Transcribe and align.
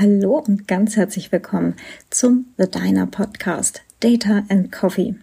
Hallo 0.00 0.38
und 0.38 0.66
ganz 0.66 0.96
herzlich 0.96 1.30
willkommen 1.30 1.76
zum 2.08 2.46
The 2.56 2.70
Diner 2.70 3.06
Podcast 3.06 3.82
Data 4.00 4.44
and 4.48 4.72
Coffee. 4.72 5.14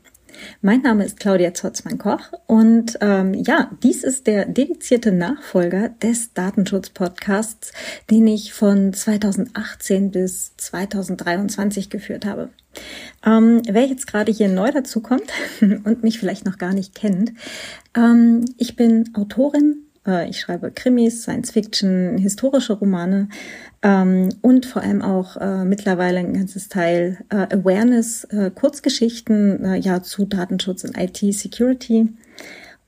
Mein 0.62 0.84
Name 0.84 1.04
ist 1.04 1.20
Claudia 1.20 1.56
Zotzmann-Koch 1.56 2.32
und 2.46 2.95
ähm, 3.01 3.33
ja, 3.33 3.71
dies 3.82 4.03
ist 4.03 4.27
der 4.27 4.45
dedizierte 4.45 5.11
Nachfolger 5.11 5.90
des 5.90 6.35
Datenschutz-Podcasts, 6.35 7.74
den 8.11 8.27
ich 8.27 8.54
von 8.54 8.93
2018 8.93 10.12
bis 10.12 10.55
2023 10.58 11.89
geführt 11.89 12.28
habe. 12.28 12.50
Ähm, 13.25 13.64
wer 13.68 13.88
jetzt 13.88 14.05
gerade 14.05 14.32
hier 14.32 14.48
neu 14.48 14.71
dazukommt 14.71 15.32
und 15.62 16.04
mich 16.04 16.20
vielleicht 16.20 16.46
noch 16.46 16.59
gar 16.59 16.75
nicht 16.75 16.94
kennt, 16.94 17.34
ähm, 17.96 18.46
ich 18.59 18.75
bin 18.75 19.09
Autorin, 19.16 19.87
äh, 20.08 20.30
ich 20.30 20.39
schreibe 20.39 20.71
Krimis, 20.71 21.24
Science 21.24 21.52
Fiction, 21.52 22.18
historische 22.18 22.74
Romane 22.74 23.30
ähm, 23.82 24.30
und 24.42 24.66
vor 24.66 24.82
allem 24.82 25.02
auch 25.02 25.38
äh, 25.38 25.66
mittlerweile 25.66 26.20
ein 26.20 26.33
ganzes 26.33 26.70
Teil 26.70 27.18
äh, 27.30 27.54
Awareness, 27.56 28.24
äh, 28.25 28.50
Kurzgeschichten 28.50 29.64
äh, 29.66 29.75
ja 29.75 30.02
zu 30.02 30.25
Datenschutz 30.25 30.83
und 30.83 30.97
IT-Security. 30.97 32.09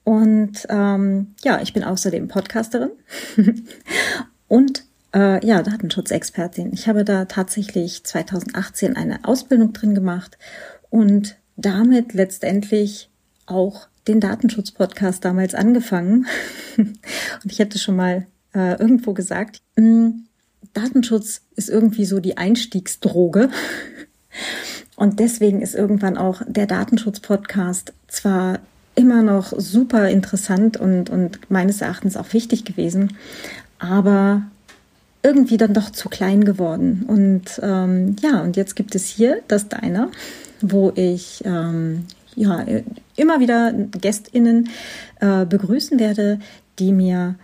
Und 0.04 0.66
ähm, 0.70 1.36
ja, 1.44 1.62
ich 1.62 1.74
bin 1.74 1.84
außerdem 1.84 2.30
Podcasterin 2.30 2.92
und 4.48 4.86
äh, 5.14 5.46
ja, 5.46 5.62
Datenschutzexpertin. 5.62 6.72
Ich 6.74 6.88
habe 6.88 7.04
da 7.04 7.26
tatsächlich 7.26 8.04
2018 8.04 8.96
eine 8.96 9.26
Ausbildung 9.26 9.74
drin 9.74 9.94
gemacht 9.94 10.38
und 10.90 11.38
damit 11.58 12.14
letztendlich 12.14 13.10
auch 13.46 13.89
den 14.08 14.20
Datenschutz-Podcast 14.20 15.24
damals 15.26 15.56
angefangen. 15.56 16.26
und 16.78 16.98
ich 17.46 17.60
hätte 17.60 17.80
schon 17.80 17.96
mal 17.96 18.28
äh, 18.54 18.80
irgendwo 18.80 19.14
gesagt, 19.14 19.62
hm, 19.76 20.26
Datenschutz 20.74 21.42
ist 21.56 21.70
irgendwie 21.70 22.06
so 22.06 22.20
die 22.20 22.38
Einstiegsdroge. 22.38 23.50
Und 24.96 25.20
deswegen 25.20 25.62
ist 25.62 25.76
irgendwann 25.76 26.18
auch 26.18 26.42
der 26.48 26.68
Datenschutz-Podcast 26.68 27.94
zwar 28.08 28.60
immer 28.96 29.24
noch 29.24 29.54
super 29.56 30.10
interessant 30.10 30.78
und, 30.78 31.10
und 31.10 31.40
meines 31.50 31.82
Erachtens 31.82 32.18
auch 32.18 32.34
wichtig 32.34 32.66
gewesen, 32.66 33.16
aber 33.80 34.44
irgendwie 35.24 35.58
dann 35.58 35.74
doch 35.74 35.90
zu 35.90 36.10
klein 36.10 36.44
geworden. 36.44 37.06
Und 37.08 37.60
ähm, 37.64 38.18
ja, 38.22 38.42
und 38.42 38.58
jetzt 38.58 38.76
gibt 38.76 38.96
es 38.96 39.06
hier 39.06 39.42
das 39.48 39.70
Deiner, 39.70 40.10
wo 40.62 40.92
ich 40.96 41.44
ähm, 41.46 42.06
ja 42.40 42.66
immer 43.16 43.40
wieder 43.40 43.74
GästInnen 43.74 44.70
äh, 45.20 45.46
begrüßen 45.46 46.00
werde, 46.00 46.40
die 46.80 46.94
mir 46.94 47.36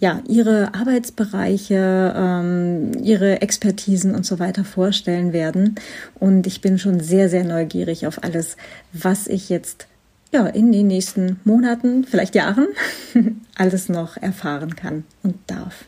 ja, 0.00 0.20
ihre 0.28 0.74
Arbeitsbereiche, 0.74 2.14
ähm, 2.16 2.92
ihre 3.02 3.42
Expertisen 3.42 4.14
und 4.14 4.24
so 4.24 4.38
weiter 4.38 4.64
vorstellen 4.64 5.32
werden. 5.32 5.74
Und 6.20 6.46
ich 6.46 6.60
bin 6.60 6.78
schon 6.78 7.00
sehr, 7.00 7.28
sehr 7.28 7.42
neugierig 7.42 8.06
auf 8.06 8.22
alles, 8.22 8.56
was 8.92 9.26
ich 9.26 9.48
jetzt 9.48 9.88
ja, 10.32 10.46
in 10.46 10.70
den 10.70 10.86
nächsten 10.86 11.40
Monaten, 11.44 12.04
vielleicht 12.04 12.34
Jahren, 12.34 12.68
alles 13.56 13.88
noch 13.88 14.16
erfahren 14.16 14.76
kann 14.76 15.04
und 15.22 15.36
darf. 15.48 15.86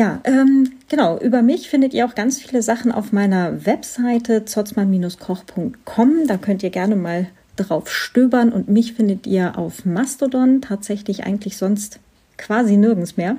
Ja, 0.00 0.18
ähm, 0.24 0.72
genau. 0.88 1.18
Über 1.18 1.42
mich 1.42 1.68
findet 1.68 1.92
ihr 1.92 2.06
auch 2.06 2.14
ganz 2.14 2.40
viele 2.40 2.62
Sachen 2.62 2.90
auf 2.90 3.12
meiner 3.12 3.66
Webseite 3.66 4.46
zotzmann-koch.com. 4.46 6.26
Da 6.26 6.38
könnt 6.38 6.62
ihr 6.62 6.70
gerne 6.70 6.96
mal 6.96 7.26
drauf 7.56 7.92
stöbern 7.92 8.50
und 8.50 8.70
mich 8.70 8.94
findet 8.94 9.26
ihr 9.26 9.58
auf 9.58 9.84
Mastodon 9.84 10.62
tatsächlich 10.62 11.24
eigentlich 11.24 11.58
sonst 11.58 11.98
quasi 12.38 12.78
nirgends 12.78 13.18
mehr. 13.18 13.36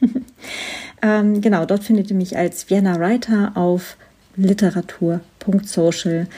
ähm, 1.02 1.40
genau, 1.40 1.66
dort 1.66 1.82
findet 1.82 2.08
ihr 2.08 2.16
mich 2.16 2.36
als 2.36 2.70
Vienna 2.70 3.00
Writer 3.00 3.56
auf 3.56 3.96
literatur.social, 4.36 6.28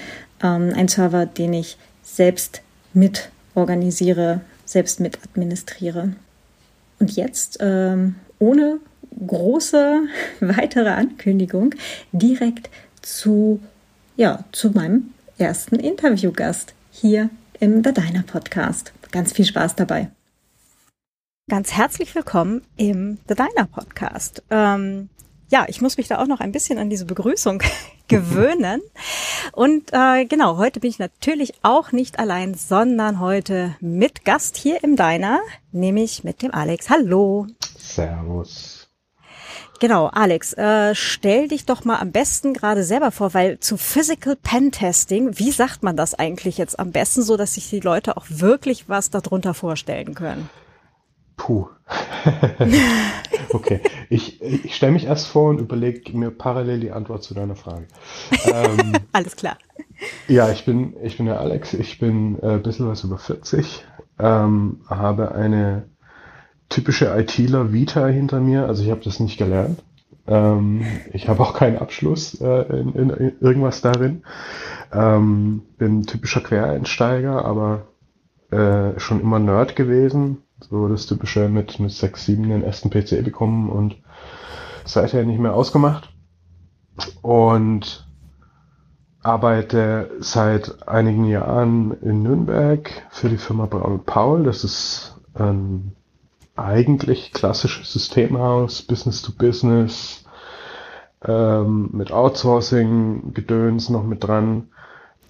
ähm, 0.43 0.73
ein 0.75 0.89
Server, 0.89 1.27
den 1.27 1.53
ich 1.53 1.77
selbst 2.03 2.63
mit 2.95 3.29
organisiere, 3.55 4.41
selbst 4.65 4.99
mit 4.99 5.19
administriere. 5.27 6.15
Und 7.01 7.17
jetzt, 7.17 7.59
ähm, 7.61 8.15
ohne 8.39 8.81
große 9.27 10.03
weitere 10.41 10.91
Ankündigung, 10.91 11.75
direkt 12.13 12.71
zu, 13.03 13.61
ja, 14.17 14.45
zu 14.53 14.71
meinem 14.71 15.13
ersten 15.39 15.77
Interviewgast 15.77 16.75
hier 16.91 17.31
im 17.61 17.83
The 17.85 17.93
Diner 17.93 18.23
Podcast. 18.23 18.93
Ganz 19.11 19.33
viel 19.33 19.45
Spaß 19.45 19.77
dabei. 19.77 20.11
Ganz 21.49 21.73
herzlich 21.73 22.15
willkommen 22.15 22.63
im 22.77 23.19
The 23.27 23.35
Diner 23.35 23.67
Podcast. 23.67 24.43
Ähm, 24.51 25.09
ja, 25.49 25.65
ich 25.67 25.81
muss 25.81 25.97
mich 25.97 26.09
da 26.09 26.21
auch 26.21 26.27
noch 26.27 26.41
ein 26.41 26.53
bisschen 26.53 26.79
an 26.79 26.91
diese 26.91 27.07
Begrüßung 27.07 27.63
gewöhnen. 28.09 28.83
Und 29.53 29.91
äh, 29.93 30.27
genau, 30.27 30.59
heute 30.59 30.81
bin 30.81 30.91
ich 30.91 30.99
natürlich 30.99 31.55
auch 31.63 31.91
nicht 31.91 32.19
allein, 32.19 32.53
sondern 32.55 33.19
heute 33.19 33.75
mit 33.81 34.27
Gast 34.27 34.59
hier 34.59 34.85
im 34.85 34.97
Diner, 34.97 35.41
nämlich 35.73 36.23
mit 36.23 36.43
dem 36.43 36.53
Alex. 36.53 36.91
Hallo. 36.91 37.47
Servus. 37.79 38.78
Genau, 39.81 40.07
Alex, 40.07 40.55
äh, 40.55 40.95
stell 40.97 41.47
dich 41.47 41.65
doch 41.65 41.85
mal 41.85 41.99
am 41.99 42.11
besten 42.11 42.53
gerade 42.53 42.83
selber 42.83 43.13
vor, 43.13 43.33
weil 43.33 43.61
zu 43.61 43.77
Physical 43.77 44.35
Pen 44.35 44.73
Testing, 44.73 45.39
wie 45.39 45.53
sagt 45.53 45.85
man 45.85 45.97
das 45.97 46.15
eigentlich 46.15 46.59
jetzt 46.59 46.81
am 46.81 46.91
besten, 46.91 47.23
so 47.23 47.37
dass 47.37 47.55
sich 47.55 47.71
die 47.71 47.79
Leute 47.79 48.17
auch 48.17 48.27
wirklich 48.29 48.89
was 48.89 49.11
darunter 49.11 49.55
vorstellen 49.55 50.15
können? 50.15 50.51
Puh. 51.37 51.69
okay, 53.51 53.81
ich, 54.11 54.43
ich 54.43 54.75
stelle 54.75 54.93
mich 54.93 55.05
erst 55.05 55.29
vor 55.29 55.51
und 55.51 55.61
überlege 55.61 56.17
mir 56.17 56.33
parallel 56.33 56.81
die 56.81 56.91
Antwort 56.91 57.23
zu 57.23 57.33
deiner 57.35 57.55
Frage. 57.55 57.87
Ähm, 58.47 58.95
Alles 59.13 59.37
klar. 59.37 59.57
Ja, 60.27 60.51
ich 60.51 60.65
bin, 60.65 60.97
ich 61.03 61.17
bin 61.17 61.27
der 61.27 61.41
Alex, 61.41 61.73
ich 61.73 62.01
bin 62.01 62.39
äh, 62.43 62.55
ein 62.55 62.63
bisschen 62.63 62.89
was 62.89 63.05
über 63.05 63.19
40, 63.19 63.85
ähm, 64.19 64.81
habe 64.89 65.33
eine 65.33 65.89
typische 66.69 67.07
ITler 67.07 67.73
Vita 67.73 68.07
hinter 68.07 68.41
mir, 68.41 68.67
also 68.67 68.83
ich 68.83 68.91
habe 68.91 69.01
das 69.03 69.21
nicht 69.21 69.39
gelernt. 69.39 69.83
Ähm, 70.27 70.85
ich 71.13 71.29
habe 71.29 71.43
auch 71.43 71.55
keinen 71.55 71.79
Abschluss 71.79 72.41
äh, 72.41 72.63
in, 72.79 72.95
in, 72.95 73.11
in, 73.11 73.33
irgendwas 73.41 73.81
darin. 73.81 74.23
Ähm, 74.93 75.63
bin 75.79 76.05
typischer 76.05 76.41
Quereinsteiger, 76.41 77.45
aber 77.45 77.87
äh, 78.51 78.99
schon 78.99 79.21
immer 79.21 79.39
Nerd 79.39 79.77
gewesen 79.77 80.39
so 80.61 80.89
das 80.89 81.07
typische 81.07 81.49
mit, 81.49 81.79
mit 81.79 81.93
6, 81.93 82.25
7 82.25 82.49
den 82.49 82.63
ersten 82.63 82.91
PC 82.91 83.25
bekommen 83.25 83.71
und 83.71 83.97
seither 84.85 85.25
nicht 85.25 85.39
mehr 85.39 85.55
ausgemacht. 85.55 86.13
Und 87.23 88.07
arbeite 89.23 90.11
seit 90.21 90.89
einigen 90.89 91.25
Jahren 91.27 91.93
in 92.03 92.23
Nürnberg 92.23 92.91
für 93.11 93.29
die 93.29 93.37
Firma 93.37 93.67
Braun 93.67 94.05
Paul. 94.05 94.45
Das 94.45 94.65
ist 94.65 95.17
ein 95.35 95.93
eigentlich 96.59 97.33
klassisches 97.33 97.93
Systemhaus, 97.93 98.83
Business 98.83 99.23
to 99.23 99.33
Business, 99.33 100.25
ähm, 101.25 101.91
mit 101.93 102.13
Outsourcing, 102.13 103.33
Gedöns 103.35 103.89
noch 103.89 104.05
mit 104.05 104.25
dran. 104.25 104.69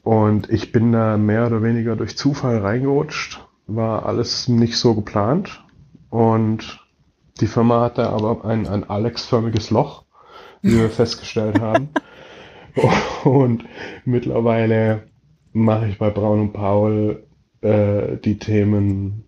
Und 0.03 0.51
ich 0.51 0.73
bin 0.73 0.93
da 0.93 1.17
mehr 1.17 1.47
oder 1.47 1.63
weniger 1.63 1.97
durch 1.97 2.17
Zufall 2.17 2.59
reingerutscht 2.59 3.41
war 3.69 4.07
alles 4.07 4.49
nicht 4.49 4.77
so 4.79 4.95
geplant 4.95 5.63
und 6.11 6.81
die 7.41 7.47
Firma 7.47 7.83
hatte 7.83 8.09
aber 8.09 8.45
ein, 8.45 8.67
ein 8.67 8.89
Alex-förmiges 8.89 9.71
Loch, 9.71 10.05
wie 10.63 10.81
wir 10.81 10.91
festgestellt 10.91 11.61
haben. 11.61 11.91
Und 13.25 13.65
mittlerweile 14.05 15.05
mache 15.53 15.89
ich 15.89 15.99
bei 15.99 16.11
Braun 16.11 16.41
und 16.41 16.53
Paul 16.53 17.27
äh, 17.61 18.17
die 18.17 18.39
Themen, 18.39 19.28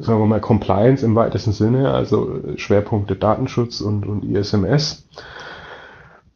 sagen 0.00 0.20
wir 0.20 0.26
mal, 0.26 0.40
Compliance 0.40 1.04
im 1.04 1.14
weitesten 1.14 1.52
Sinne, 1.52 1.92
also 1.92 2.40
Schwerpunkte 2.56 3.16
Datenschutz 3.16 3.80
und, 3.80 4.06
und 4.06 4.24
ISMS. 4.24 5.08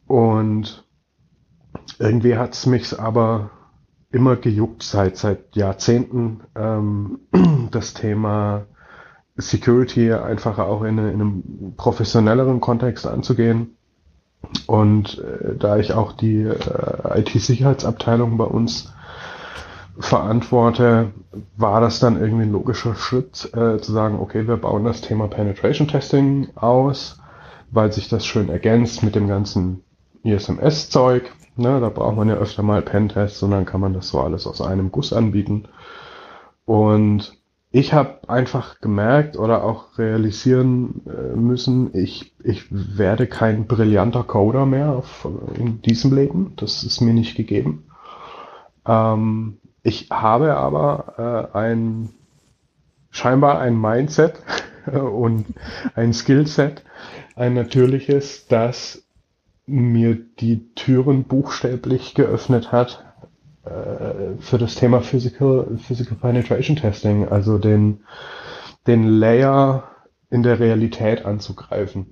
Und 0.07 0.85
irgendwie 1.99 2.37
hat 2.37 2.55
es 2.55 2.67
mich 2.67 2.99
aber 2.99 3.51
immer 4.11 4.37
gejuckt 4.37 4.83
seit 4.83 5.17
seit 5.17 5.55
Jahrzehnten 5.55 6.41
ähm, 6.57 7.21
das 7.71 7.95
Thema 7.95 8.67
Security 9.37 10.13
einfach 10.13 10.59
auch 10.59 10.83
in, 10.83 10.99
in, 10.99 11.09
einem 11.09 11.75
professionelleren 11.77 12.61
Kontext 12.61 13.07
anzugehen. 13.07 13.77
Und 14.67 15.19
äh, 15.19 15.57
da 15.57 15.79
ich 15.79 15.93
auch 15.93 16.13
die 16.13 16.43
äh, 16.43 17.21
IT-Sicherheitsabteilung 17.21 18.37
bei 18.37 18.45
uns 18.45 18.93
verantworte, 20.01 21.13
war 21.57 21.81
das 21.81 22.01
dann 22.01 22.21
irgendwie 22.21 22.45
ein 22.45 22.53
logischer 22.53 22.95
Schritt 22.95 23.51
äh, 23.55 23.79
zu 23.79 23.93
sagen, 23.93 24.19
okay, 24.19 24.49
wir 24.49 24.57
bauen 24.57 24.85
das 24.85 25.01
Thema 25.01 25.29
Penetration 25.29 25.89
Testing 25.89 26.49
aus, 26.57 27.21
weil 27.71 27.93
sich 27.93 28.09
das 28.09 28.27
schön 28.27 28.49
ergänzt 28.49 29.03
mit 29.03 29.15
dem 29.15 29.29
ganzen 29.29 29.85
ISMS-Zeug 30.25 31.31
Ne, 31.61 31.79
da 31.79 31.91
braucht 31.91 32.17
man 32.17 32.29
ja 32.29 32.37
öfter 32.37 32.63
mal 32.63 32.81
Pentests 32.81 33.43
und 33.43 33.51
dann 33.51 33.67
kann 33.67 33.83
man 33.83 33.93
das 33.93 34.09
so 34.09 34.21
alles 34.21 34.47
aus 34.47 34.63
einem 34.63 34.91
Guss 34.91 35.13
anbieten. 35.13 35.69
Und 36.65 37.37
ich 37.71 37.93
habe 37.93 38.29
einfach 38.29 38.81
gemerkt 38.81 39.37
oder 39.37 39.63
auch 39.63 39.99
realisieren 39.99 41.03
äh, 41.07 41.37
müssen, 41.37 41.95
ich, 41.95 42.35
ich 42.43 42.65
werde 42.71 43.27
kein 43.27 43.67
brillanter 43.67 44.25
Coder 44.25 44.65
mehr 44.65 44.91
auf, 44.93 45.29
in 45.55 45.83
diesem 45.83 46.15
Leben. 46.15 46.55
Das 46.57 46.83
ist 46.83 47.03
mir 47.03 47.13
nicht 47.13 47.37
gegeben. 47.37 47.85
Ähm, 48.87 49.59
ich 49.83 50.11
habe 50.11 50.57
aber 50.57 51.51
äh, 51.55 51.59
ein 51.59 52.11
scheinbar 53.11 53.61
ein 53.61 53.81
Mindset 53.81 54.35
und 54.87 55.47
ein 55.95 56.13
Skillset, 56.13 56.83
ein 57.37 57.55
natürliches, 57.55 58.47
das 58.47 59.03
mir 59.67 60.17
die 60.41 60.75
Türen 60.75 61.25
buchstäblich 61.25 62.15
geöffnet 62.15 62.73
hat 62.73 63.05
äh, 63.65 64.41
für 64.41 64.59
das 64.59 64.75
Thema 64.75 65.01
Physical, 65.01 65.79
Physical 65.79 66.17
Penetration 66.17 66.77
Testing, 66.77 67.29
also 67.29 67.59
den, 67.59 68.01
den 68.87 69.05
Layer 69.05 69.85
in 70.31 70.43
der 70.43 70.59
Realität 70.59 71.25
anzugreifen. 71.25 72.07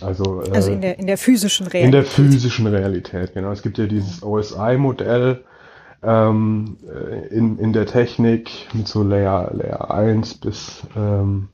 Also, 0.00 0.42
äh, 0.42 0.50
also 0.50 0.70
in, 0.70 0.80
der, 0.80 0.98
in 0.98 1.06
der 1.06 1.18
physischen 1.18 1.66
Realität. 1.66 1.86
In 1.86 1.92
der 1.92 2.04
physischen 2.04 2.66
Realität, 2.66 3.34
genau. 3.34 3.50
Es 3.50 3.62
gibt 3.62 3.78
ja 3.78 3.86
dieses 3.86 4.22
OSI-Modell 4.22 5.44
ähm, 6.02 6.78
äh, 6.86 7.26
in, 7.28 7.58
in 7.58 7.72
der 7.72 7.86
Technik 7.86 8.68
mit 8.72 8.88
so 8.88 9.02
Layer, 9.02 9.50
Layer 9.52 9.90
1 9.90 10.34
bis, 10.34 10.82
ähm, 10.96 11.48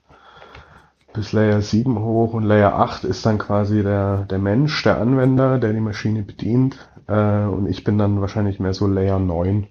bis 1.13 1.33
Layer 1.33 1.61
7 1.61 1.99
hoch 1.99 2.35
und 2.35 2.45
Layer 2.45 2.75
8 2.75 3.05
ist 3.05 3.27
dann 3.27 3.39
quasi 3.39 3.83
der, 3.83 4.25
der 4.25 4.39
Mensch, 4.39 4.83
der 4.83 5.01
Anwender, 5.01 5.59
der 5.59 5.73
die 5.73 5.81
Maschine 5.81 6.23
bedient. 6.23 6.77
Äh, 7.09 7.45
und 7.45 7.69
ich 7.69 7.85
bin 7.85 7.99
dann 7.99 8.21
wahrscheinlich 8.21 8.61
mehr 8.61 8.75
so 8.75 8.87
Layer 8.87 9.19
9. 9.19 9.67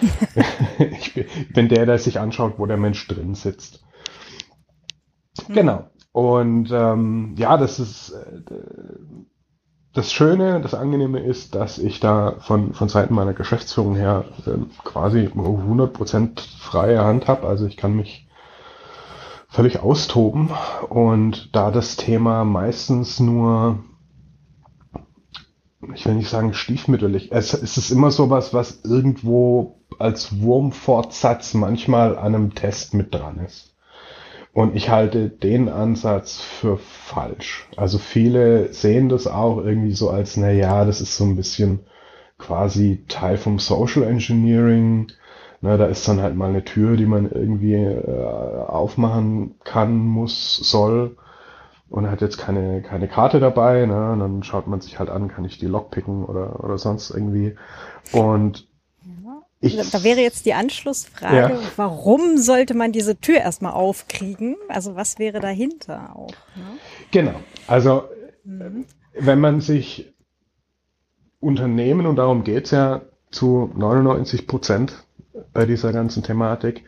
ich 0.78 1.14
bin, 1.14 1.26
bin 1.52 1.68
der, 1.68 1.86
der 1.86 1.98
sich 1.98 2.18
anschaut, 2.18 2.54
wo 2.58 2.66
der 2.66 2.78
Mensch 2.78 3.06
drin 3.06 3.34
sitzt. 3.34 3.84
Mhm. 5.48 5.54
Genau. 5.54 5.90
Und 6.12 6.70
ähm, 6.72 7.34
ja, 7.38 7.56
das 7.56 7.78
ist 7.78 8.10
äh, 8.10 8.54
das 9.92 10.12
Schöne, 10.12 10.60
das 10.60 10.74
Angenehme 10.74 11.20
ist, 11.20 11.54
dass 11.54 11.78
ich 11.78 12.00
da 12.00 12.36
von, 12.40 12.74
von 12.74 12.88
Seiten 12.88 13.14
meiner 13.14 13.34
Geschäftsführung 13.34 13.96
her 13.96 14.24
äh, 14.46 14.52
quasi 14.84 15.30
100% 15.34 16.40
freie 16.58 17.02
Hand 17.04 17.26
habe. 17.28 17.46
Also 17.46 17.66
ich 17.66 17.76
kann 17.76 17.96
mich 17.96 18.28
völlig 19.48 19.80
austoben. 19.80 20.50
Und 20.88 21.54
da 21.54 21.70
das 21.70 21.96
Thema 21.96 22.44
meistens 22.44 23.18
nur 23.18 23.80
ich 25.94 26.06
will 26.06 26.14
nicht 26.14 26.28
sagen 26.28 26.52
stiefmütterlich. 26.52 27.32
Es, 27.32 27.54
es 27.54 27.76
ist 27.76 27.90
immer 27.90 28.10
sowas, 28.10 28.52
was 28.52 28.84
irgendwo 28.84 29.80
als 29.98 30.40
Wurmfortsatz 30.40 31.54
manchmal 31.54 32.16
an 32.18 32.34
einem 32.34 32.54
Test 32.54 32.94
mit 32.94 33.14
dran 33.14 33.38
ist. 33.38 33.69
Und 34.52 34.74
ich 34.74 34.90
halte 34.90 35.28
den 35.28 35.68
Ansatz 35.68 36.40
für 36.40 36.76
falsch. 36.76 37.68
Also 37.76 37.98
viele 37.98 38.72
sehen 38.72 39.08
das 39.08 39.26
auch 39.26 39.58
irgendwie 39.58 39.92
so 39.92 40.10
als, 40.10 40.36
na 40.36 40.50
ja, 40.50 40.84
das 40.84 41.00
ist 41.00 41.16
so 41.16 41.24
ein 41.24 41.36
bisschen 41.36 41.80
quasi 42.38 43.04
Teil 43.08 43.36
vom 43.36 43.58
Social 43.58 44.02
Engineering. 44.02 45.08
Na, 45.60 45.76
da 45.76 45.86
ist 45.86 46.08
dann 46.08 46.20
halt 46.22 46.34
mal 46.34 46.48
eine 46.48 46.64
Tür, 46.64 46.96
die 46.96 47.06
man 47.06 47.30
irgendwie 47.30 47.74
äh, 47.74 48.64
aufmachen 48.66 49.56
kann, 49.62 49.98
muss, 49.98 50.56
soll 50.56 51.16
und 51.90 52.08
hat 52.08 52.20
jetzt 52.20 52.38
keine, 52.38 52.82
keine 52.82 53.08
Karte 53.08 53.40
dabei, 53.40 53.84
ne? 53.84 54.12
Und 54.12 54.20
dann 54.20 54.42
schaut 54.44 54.68
man 54.68 54.80
sich 54.80 54.98
halt 54.98 55.10
an, 55.10 55.28
kann 55.28 55.44
ich 55.44 55.58
die 55.58 55.66
Lok 55.66 55.90
picken 55.90 56.24
oder, 56.24 56.62
oder 56.64 56.78
sonst 56.78 57.10
irgendwie. 57.10 57.56
Und 58.12 58.68
ich, 59.60 59.76
da 59.90 60.02
wäre 60.02 60.20
jetzt 60.20 60.46
die 60.46 60.54
Anschlussfrage, 60.54 61.54
ja. 61.54 61.60
warum 61.76 62.38
sollte 62.38 62.74
man 62.74 62.92
diese 62.92 63.16
Tür 63.16 63.36
erstmal 63.36 63.72
aufkriegen? 63.72 64.56
Also 64.68 64.96
was 64.96 65.18
wäre 65.18 65.40
dahinter 65.40 66.16
auch? 66.16 66.30
Ne? 66.56 66.78
Genau. 67.10 67.34
Also 67.66 68.04
mhm. 68.44 68.86
wenn 69.14 69.38
man 69.38 69.60
sich 69.60 70.12
Unternehmen, 71.40 72.06
und 72.06 72.16
darum 72.16 72.44
geht's 72.44 72.70
ja 72.70 73.02
zu 73.30 73.70
99 73.76 74.46
Prozent 74.46 75.04
bei 75.52 75.66
dieser 75.66 75.92
ganzen 75.92 76.22
Thematik, 76.22 76.84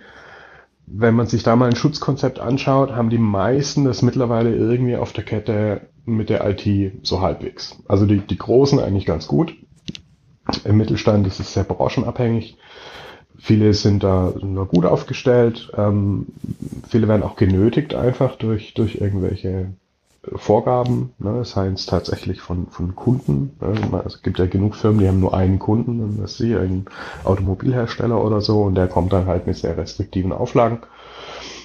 wenn 0.86 1.14
man 1.14 1.26
sich 1.26 1.42
da 1.42 1.56
mal 1.56 1.68
ein 1.68 1.76
Schutzkonzept 1.76 2.38
anschaut, 2.38 2.92
haben 2.92 3.10
die 3.10 3.18
meisten 3.18 3.84
das 3.84 4.02
mittlerweile 4.02 4.54
irgendwie 4.54 4.96
auf 4.96 5.12
der 5.12 5.24
Kette 5.24 5.88
mit 6.04 6.28
der 6.28 6.44
IT 6.48 6.92
so 7.02 7.20
halbwegs. 7.20 7.82
Also 7.86 8.06
die, 8.06 8.18
die 8.18 8.36
Großen 8.36 8.80
eigentlich 8.80 9.06
ganz 9.06 9.26
gut. 9.28 9.54
Im 10.64 10.76
Mittelstand 10.76 11.26
ist 11.26 11.40
es 11.40 11.54
sehr 11.54 11.64
branchenabhängig. 11.64 12.56
Viele 13.38 13.74
sind 13.74 14.04
da 14.04 14.32
nur 14.40 14.66
gut 14.66 14.84
aufgestellt. 14.84 15.72
Ähm, 15.76 16.26
viele 16.88 17.08
werden 17.08 17.22
auch 17.22 17.36
genötigt 17.36 17.94
einfach 17.94 18.36
durch, 18.36 18.74
durch 18.74 18.96
irgendwelche 18.96 19.72
Vorgaben, 20.36 21.12
ne, 21.18 21.44
seien 21.44 21.74
es 21.74 21.86
tatsächlich 21.86 22.40
von, 22.40 22.68
von 22.68 22.94
Kunden. 22.94 23.56
Ne, 23.60 24.02
es 24.06 24.22
gibt 24.22 24.38
ja 24.38 24.46
genug 24.46 24.76
Firmen, 24.76 25.00
die 25.00 25.08
haben 25.08 25.18
nur 25.18 25.34
einen 25.34 25.58
Kunden, 25.58 26.00
und 26.00 26.22
das 26.22 26.32
ist 26.32 26.38
sie, 26.38 26.54
ein 26.54 26.84
Automobilhersteller 27.24 28.22
oder 28.24 28.40
so, 28.40 28.62
und 28.62 28.76
der 28.76 28.86
kommt 28.86 29.12
dann 29.12 29.26
halt 29.26 29.48
mit 29.48 29.56
sehr 29.56 29.76
restriktiven 29.76 30.32
Auflagen. 30.32 30.78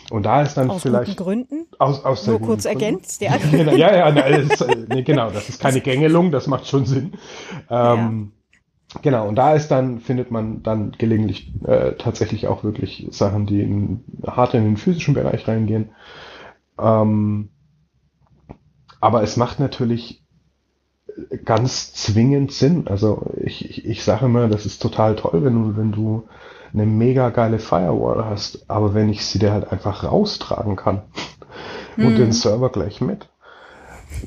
Und 0.10 0.26
da 0.26 0.42
ist 0.42 0.56
dann 0.56 0.72
aus 0.72 0.82
vielleicht. 0.82 1.12
Aus 1.12 1.18
Gründen? 1.18 1.68
Aus, 1.78 2.04
aus 2.04 2.26
Nur 2.26 2.42
kurz 2.42 2.64
Gründen. 2.64 2.82
ergänzt, 2.82 3.22
ja. 3.22 3.36
Genau, 3.52 3.72
ja, 3.76 3.96
ja, 3.96 4.10
ja 4.10 4.26
ist, 4.26 4.66
nee, 4.88 5.04
genau, 5.04 5.30
das 5.30 5.50
ist 5.50 5.62
keine 5.62 5.82
Gängelung, 5.82 6.32
das 6.32 6.48
macht 6.48 6.66
schon 6.66 6.86
Sinn. 6.86 7.14
Ähm, 7.70 8.32
ja. 8.34 8.37
Genau, 9.02 9.28
und 9.28 9.36
da 9.36 9.54
ist 9.54 9.70
dann, 9.70 10.00
findet 10.00 10.32
man 10.32 10.64
dann 10.64 10.92
gelegentlich 10.92 11.54
äh, 11.64 11.94
tatsächlich 11.94 12.48
auch 12.48 12.64
wirklich 12.64 13.08
Sachen, 13.12 13.46
die 13.46 13.62
in, 13.62 14.04
hart 14.26 14.54
in 14.54 14.64
den 14.64 14.78
physischen 14.78 15.14
Bereich 15.14 15.48
reingehen. 15.48 15.90
Ähm, 16.80 17.50
aber 19.00 19.24
es 19.24 19.38
macht 19.38 19.60
natürlich 19.60 20.24
ganz 21.46 21.94
zwingend 21.94 22.52
Sinn. 22.52 22.88
Also 22.88 23.32
ich, 23.42 23.70
ich, 23.70 23.86
ich 23.86 24.04
sage 24.04 24.26
immer, 24.26 24.48
das 24.48 24.66
ist 24.66 24.82
total 24.82 25.16
toll, 25.16 25.44
wenn 25.44 25.54
du, 25.54 25.78
wenn 25.78 25.92
du 25.92 26.28
eine 26.74 26.86
mega 26.86 27.30
geile 27.30 27.60
Firewall 27.60 28.26
hast, 28.26 28.70
aber 28.70 28.94
wenn 28.94 29.10
ich 29.10 29.26
sie 29.26 29.40
dir 29.40 29.52
halt 29.52 29.72
einfach 29.72 30.04
raustragen 30.04 30.76
kann 30.76 31.04
hm. 31.96 32.06
und 32.08 32.18
den 32.18 32.32
Server 32.32 32.70
gleich 32.70 33.02
mit, 33.02 33.30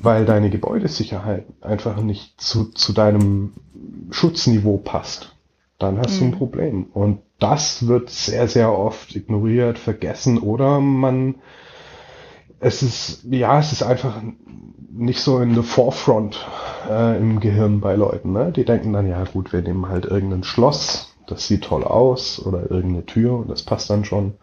weil 0.01 0.25
deine 0.25 0.51
Gebäudesicherheit 0.51 1.47
einfach 1.61 2.01
nicht 2.03 2.41
zu, 2.41 2.71
zu 2.73 2.93
deinem 2.93 3.53
Schutzniveau 4.11 4.79
passt, 4.79 5.37
dann 5.79 5.99
hast 5.99 6.13
hm. 6.13 6.19
du 6.19 6.25
ein 6.25 6.33
hm. 6.33 6.39
Problem. 6.39 6.85
Und 6.93 7.21
das 7.39 7.87
wird 7.87 8.11
sehr, 8.11 8.49
sehr 8.49 8.77
oft 8.77 9.17
ignoriert, 9.17 9.79
vergessen 9.79 10.39
oder 10.39 10.81
man 10.81 11.37
es 12.61 12.83
ist, 12.83 13.25
ja, 13.31 13.59
es 13.59 13.73
ist 13.73 13.83
einfach 13.83 14.23
nicht 14.93 15.21
so 15.21 15.41
in 15.41 15.55
the 15.55 15.63
forefront 15.63 16.47
äh, 16.88 17.17
im 17.17 17.41
Gehirn 17.41 17.81
bei 17.81 17.97
Leuten. 17.97 18.33
Ne? 18.33 18.53
Die 18.53 18.64
denken 18.64 18.93
dann, 18.93 19.09
ja 19.09 19.25
gut, 19.25 19.53
wir 19.53 19.62
nehmen 19.62 19.88
halt 19.88 20.05
irgendein 20.05 20.45
Schloss, 20.45 21.17
das 21.26 21.47
sieht 21.47 21.64
toll 21.64 21.85
aus, 21.85 22.45
oder 22.45 22.71
irgendeine 22.71 23.07
Tür 23.07 23.38
und 23.38 23.49
das 23.49 23.62
passt 23.62 23.88
dann 23.88 24.05
schon. 24.05 24.35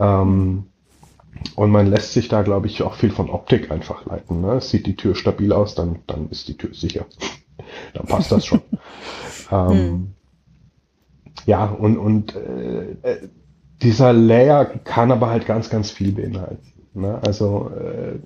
Ähm, 0.00 0.66
und 1.54 1.70
man 1.70 1.86
lässt 1.86 2.12
sich 2.12 2.28
da, 2.28 2.42
glaube 2.42 2.66
ich, 2.66 2.82
auch 2.82 2.94
viel 2.94 3.10
von 3.10 3.30
Optik 3.30 3.70
einfach 3.70 4.06
leiten. 4.06 4.40
Ne? 4.40 4.60
Sieht 4.60 4.86
die 4.86 4.96
Tür 4.96 5.14
stabil 5.14 5.52
aus, 5.52 5.74
dann, 5.74 6.00
dann 6.06 6.28
ist 6.30 6.48
die 6.48 6.56
Tür 6.56 6.74
sicher. 6.74 7.06
dann 7.94 8.06
passt 8.06 8.32
das 8.32 8.46
schon. 8.46 8.60
ähm, 9.50 9.70
hm. 9.70 10.12
Ja, 11.46 11.66
und, 11.66 11.96
und 11.96 12.34
äh, 12.34 12.92
äh, 13.02 13.28
dieser 13.82 14.12
Layer 14.12 14.64
kann 14.64 15.12
aber 15.12 15.30
halt 15.30 15.46
ganz, 15.46 15.70
ganz 15.70 15.90
viel 15.90 16.12
beinhalten. 16.12 16.72
Ne? 16.94 17.20
Also 17.24 17.70
äh, 17.70 18.18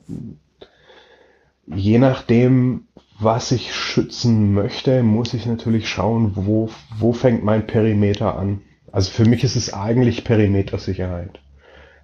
je 1.66 1.98
nachdem, 1.98 2.86
was 3.18 3.52
ich 3.52 3.74
schützen 3.74 4.54
möchte, 4.54 5.02
muss 5.02 5.34
ich 5.34 5.46
natürlich 5.46 5.88
schauen, 5.88 6.32
wo, 6.34 6.70
wo 6.98 7.12
fängt 7.12 7.44
mein 7.44 7.66
Perimeter 7.66 8.38
an. 8.38 8.62
Also 8.92 9.10
für 9.10 9.24
mich 9.24 9.44
ist 9.44 9.56
es 9.56 9.72
eigentlich 9.72 10.24
Perimetersicherheit, 10.24 11.40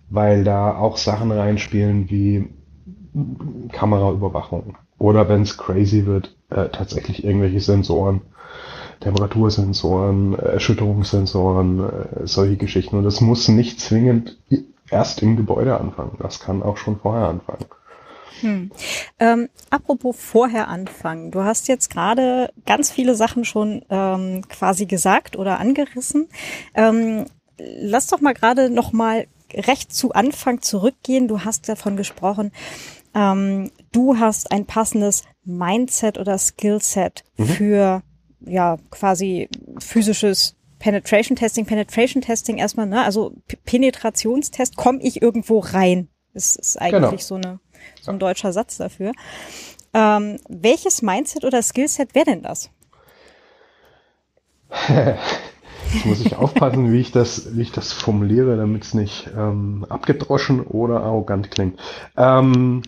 weil 0.08 0.44
da 0.44 0.76
auch 0.76 0.96
Sachen 0.96 1.32
reinspielen 1.32 2.10
wie 2.10 2.48
Kameraüberwachung 3.72 4.76
oder 4.98 5.28
wenn 5.28 5.42
es 5.42 5.56
crazy 5.56 6.06
wird, 6.06 6.36
äh, 6.50 6.68
tatsächlich 6.68 7.25
irgendwelche 7.25 7.60
Sensoren, 7.60 8.22
Temperatursensoren, 9.00 10.38
Erschütterungssensoren, 10.38 11.80
äh, 11.80 12.26
solche 12.26 12.56
Geschichten. 12.56 12.96
Und 12.96 13.04
das 13.04 13.20
muss 13.20 13.48
nicht 13.48 13.80
zwingend 13.80 14.38
erst 14.90 15.22
im 15.22 15.36
Gebäude 15.36 15.78
anfangen. 15.78 16.16
Das 16.20 16.40
kann 16.40 16.62
auch 16.62 16.76
schon 16.76 16.98
vorher 16.98 17.28
anfangen. 17.28 17.66
Hm. 18.40 18.70
Ähm, 19.18 19.48
apropos 19.70 20.16
vorher 20.18 20.68
anfangen. 20.68 21.30
Du 21.30 21.42
hast 21.42 21.68
jetzt 21.68 21.90
gerade 21.90 22.50
ganz 22.66 22.90
viele 22.90 23.14
Sachen 23.14 23.44
schon 23.44 23.82
ähm, 23.88 24.42
quasi 24.48 24.86
gesagt 24.86 25.36
oder 25.36 25.58
angerissen. 25.58 26.28
Ähm, 26.75 27.25
lass 27.58 28.08
doch 28.08 28.20
mal 28.20 28.34
gerade 28.34 28.68
noch 28.68 28.92
mal 28.92 29.26
recht 29.56 29.92
zu 29.92 30.12
Anfang 30.12 30.62
zurückgehen. 30.62 31.28
Du 31.28 31.44
hast 31.44 31.68
davon 31.68 31.96
gesprochen, 31.96 32.52
ähm, 33.14 33.70
du 33.92 34.18
hast 34.18 34.52
ein 34.52 34.66
passendes 34.66 35.22
Mindset 35.44 36.18
oder 36.18 36.38
Skillset 36.38 37.25
mhm. 37.36 37.46
für 37.46 38.02
ja 38.40 38.76
quasi 38.90 39.48
physisches 39.78 40.54
Penetration 40.78 41.36
Testing, 41.36 41.64
Penetration 41.64 42.20
Testing 42.22 42.58
erstmal, 42.58 42.86
ne, 42.86 43.02
also 43.02 43.32
P 43.48 43.56
Penetrationstest, 43.64 44.76
komme 44.76 45.00
ich 45.02 45.22
irgendwo 45.22 45.60
rein? 45.60 46.08
Das 46.34 46.56
ist 46.56 46.80
eigentlich 46.80 46.92
genau. 46.92 47.16
so, 47.16 47.34
eine, 47.36 47.60
so 48.02 48.12
ein 48.12 48.18
deutscher 48.18 48.52
Satz 48.52 48.76
dafür. 48.76 49.12
Ähm, 49.94 50.38
welches 50.48 51.00
Mindset 51.00 51.44
oder 51.44 51.62
Skillset 51.62 52.14
wäre 52.14 52.26
denn 52.26 52.42
das? 52.42 52.70
Jetzt 55.96 56.06
muss 56.06 56.20
ich 56.20 56.36
aufpassen, 56.36 56.92
wie 56.92 57.00
ich 57.00 57.10
das, 57.10 57.56
wie 57.56 57.62
ich 57.62 57.72
das 57.72 57.92
formuliere, 57.92 58.56
damit 58.56 58.84
es 58.84 58.94
nicht 58.94 59.30
ähm, 59.36 59.86
abgedroschen 59.88 60.60
oder 60.60 61.00
arrogant 61.00 61.50
klingt. 61.50 61.80
Ähm, 62.16 62.82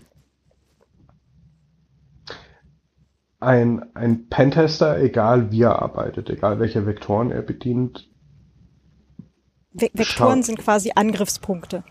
ein, 3.41 3.85
ein 3.95 4.29
Pentester, 4.29 5.01
egal 5.01 5.51
wie 5.51 5.63
er 5.63 5.81
arbeitet, 5.81 6.29
egal 6.29 6.61
welche 6.61 6.87
Vektoren 6.87 7.31
er 7.31 7.43
bedient. 7.43 8.11
Ve 9.73 9.91
Vektoren 9.95 10.43
sind 10.43 10.59
quasi 10.59 10.93
Angriffspunkte. 10.95 11.85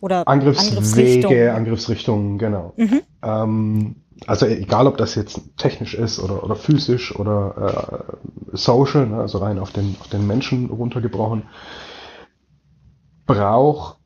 Oder 0.00 0.26
Angriffswege, 0.28 1.52
Angriffsrichtungen, 1.52 2.38
genau. 2.38 2.74
Mhm. 2.76 3.00
Ähm, 3.22 3.96
also 4.26 4.46
egal, 4.46 4.86
ob 4.86 4.96
das 4.96 5.14
jetzt 5.14 5.40
technisch 5.56 5.94
ist 5.94 6.18
oder, 6.20 6.44
oder 6.44 6.56
physisch 6.56 7.14
oder 7.18 8.16
äh, 8.52 8.56
social, 8.56 9.06
ne, 9.06 9.20
also 9.20 9.38
rein 9.38 9.58
auf 9.58 9.72
den, 9.72 9.96
auf 10.00 10.08
den 10.08 10.26
Menschen 10.26 10.70
runtergebrochen, 10.70 11.44
braucht 13.26 13.98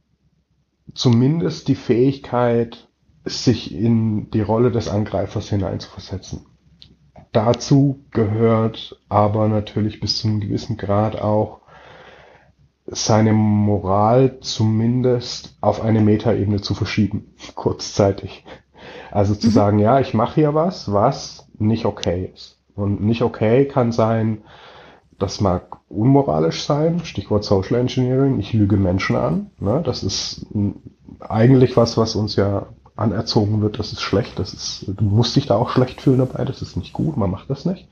zumindest 0.94 1.68
die 1.68 1.74
Fähigkeit, 1.74 2.88
sich 3.24 3.74
in 3.74 4.30
die 4.30 4.42
Rolle 4.42 4.70
des 4.70 4.88
Angreifers 4.88 5.48
hineinzuversetzen. 5.48 6.46
Dazu 7.32 8.04
gehört 8.10 9.00
aber 9.08 9.48
natürlich 9.48 9.98
bis 9.98 10.18
zu 10.18 10.28
einem 10.28 10.40
gewissen 10.40 10.76
Grad 10.76 11.20
auch 11.20 11.62
seine 12.86 13.32
Moral 13.32 14.40
zumindest 14.40 15.56
auf 15.60 15.80
eine 15.80 16.00
Metaebene 16.00 16.60
zu 16.60 16.74
verschieben, 16.74 17.34
kurzzeitig. 17.54 18.44
Also 19.10 19.34
zu 19.34 19.48
mhm. 19.48 19.52
sagen, 19.52 19.78
ja, 19.78 20.00
ich 20.00 20.14
mache 20.14 20.36
hier 20.36 20.54
was, 20.54 20.92
was 20.92 21.46
nicht 21.58 21.84
okay 21.84 22.30
ist. 22.34 22.58
Und 22.74 23.00
nicht 23.02 23.22
okay 23.22 23.66
kann 23.66 23.92
sein, 23.92 24.42
das 25.18 25.40
mag 25.40 25.78
unmoralisch 25.88 26.64
sein, 26.64 27.00
Stichwort 27.04 27.44
Social 27.44 27.78
Engineering, 27.78 28.38
ich 28.40 28.52
lüge 28.52 28.76
Menschen 28.76 29.16
an. 29.16 29.50
Ne? 29.60 29.80
Das 29.84 30.02
ist 30.02 30.46
eigentlich 31.20 31.76
was, 31.76 31.96
was 31.96 32.16
uns 32.16 32.36
ja 32.36 32.66
anerzogen 32.96 33.60
wird, 33.60 33.78
das 33.78 33.92
ist 33.92 34.02
schlecht, 34.02 34.38
das 34.38 34.54
ist, 34.54 34.84
du 34.86 35.04
musst 35.04 35.34
dich 35.36 35.46
da 35.46 35.56
auch 35.56 35.70
schlecht 35.70 36.00
fühlen 36.00 36.18
dabei, 36.18 36.44
das 36.44 36.62
ist 36.62 36.76
nicht 36.76 36.92
gut, 36.92 37.16
man 37.16 37.30
macht 37.30 37.50
das 37.50 37.64
nicht. 37.64 37.88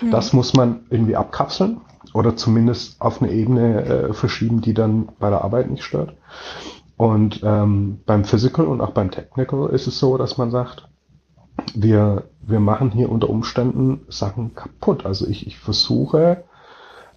Mhm. 0.00 0.10
Das 0.10 0.32
muss 0.32 0.54
man 0.54 0.86
irgendwie 0.90 1.16
abkapseln 1.16 1.80
oder 2.14 2.36
zumindest 2.36 3.00
auf 3.00 3.20
eine 3.20 3.32
Ebene 3.32 3.84
äh, 3.84 4.12
verschieben, 4.12 4.60
die 4.60 4.74
dann 4.74 5.08
bei 5.18 5.30
der 5.30 5.42
Arbeit 5.42 5.70
nicht 5.70 5.84
stört. 5.84 6.14
Und 6.96 7.42
ähm, 7.44 8.00
beim 8.06 8.24
Physical 8.24 8.66
und 8.66 8.80
auch 8.80 8.92
beim 8.92 9.10
Technical 9.10 9.68
ist 9.70 9.86
es 9.86 9.98
so, 9.98 10.16
dass 10.16 10.38
man 10.38 10.50
sagt, 10.50 10.88
wir, 11.74 12.24
wir 12.40 12.60
machen 12.60 12.90
hier 12.90 13.10
unter 13.10 13.28
Umständen 13.28 14.06
Sachen 14.08 14.54
kaputt. 14.54 15.04
Also 15.04 15.26
ich, 15.26 15.46
ich 15.46 15.58
versuche 15.58 16.44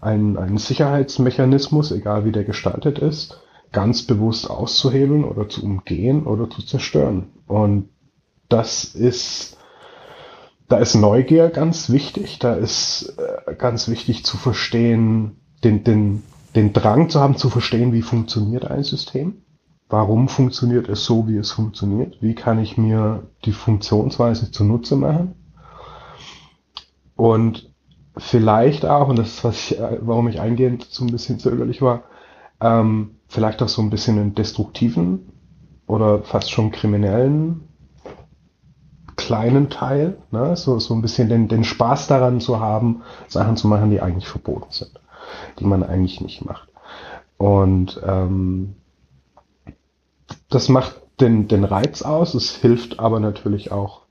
einen, 0.01 0.38
einen 0.38 0.57
Sicherheitsmechanismus, 0.57 1.91
egal 1.91 2.25
wie 2.25 2.31
der 2.31 2.43
gestaltet 2.43 3.00
ist, 3.00 3.41
ganz 3.71 4.03
bewusst 4.03 4.50
auszuhebeln 4.50 5.24
oder 5.24 5.48
zu 5.48 5.63
umgehen 5.63 6.25
oder 6.25 6.50
zu 6.50 6.62
zerstören. 6.62 7.29
Und 7.48 7.89
das 8.50 8.83
ist, 8.83 9.57
da 10.67 10.77
ist 10.77 10.95
Neugier 10.95 11.50
ganz 11.50 11.89
wichtig, 11.89 12.39
da 12.39 12.53
ist 12.53 13.15
äh, 13.17 13.55
ganz 13.55 13.88
wichtig 13.88 14.25
zu 14.25 14.38
verstehen, 14.38 15.38
den, 15.63 15.83
den, 15.83 16.24
den 16.55 16.74
Drang 16.74 17.09
zu 17.09 17.19
haben, 17.21 17.38
zu 17.38 17.50
verstehen, 17.50 17.93
wie 17.93 18.01
funktioniert 18.01 18.65
ein 18.65 18.83
System 18.83 19.43
warum 19.89 20.27
funktioniert 20.29 20.88
es 20.88 21.03
so, 21.03 21.27
wie 21.27 21.38
es 21.38 21.51
funktioniert? 21.51 22.22
Wie 22.22 22.36
kann 22.36 22.60
ich 22.60 22.77
mir 22.77 23.24
die 23.46 23.51
Funktionsweise 23.51 24.51
zunutze 24.51 24.96
machen? 24.96 25.36
Und 27.15 27.74
vielleicht 28.15 28.86
auch, 28.86 29.10
und 29.10 29.17
das 29.17 29.27
ist, 29.29 29.43
was 29.43 29.72
ich, 29.72 29.81
warum 30.01 30.27
ich 30.27 30.39
eingehend 30.39 30.86
so 30.89 31.03
ein 31.03 31.12
bisschen 31.12 31.39
zögerlich 31.39 31.81
war, 31.81 32.03
ähm, 32.62 33.15
vielleicht 33.27 33.62
auch 33.62 33.67
so 33.67 33.81
ein 33.81 33.89
bisschen 33.89 34.19
einen 34.19 34.36
destruktiven 34.36 35.29
oder 35.88 36.22
fast 36.24 36.51
schon 36.51 36.72
kriminellen 36.72 37.69
kleinen 39.15 39.69
Teil, 39.69 40.17
ne? 40.31 40.55
so, 40.55 40.79
so 40.79 40.93
ein 40.93 41.01
bisschen 41.01 41.27
den, 41.27 41.50
den 41.50 41.65
Spaß 41.65 42.08
daran 42.08 42.39
zu 42.39 42.60
haben, 42.60 43.01
Sachen 43.27 43.58
zu 43.58 43.67
machen, 43.67 43.91
die 43.91 44.01
eigentlich 44.01 44.27
verboten 44.27 44.72
sind, 44.72 44.91
die 45.60 45.65
man 45.65 45.84
eigentlich 45.84 46.22
nicht 46.22 46.46
macht. 46.46 46.69
Und 47.38 48.01
ähm, 48.08 48.75
das 50.49 50.69
macht 50.69 51.01
den, 51.19 51.47
den 51.47 51.63
Reiz 51.63 52.01
aus. 52.01 52.33
Es 52.33 52.55
hilft 52.55 52.99
aber 52.99 53.19
natürlich 53.19 53.71
auch 53.71 54.01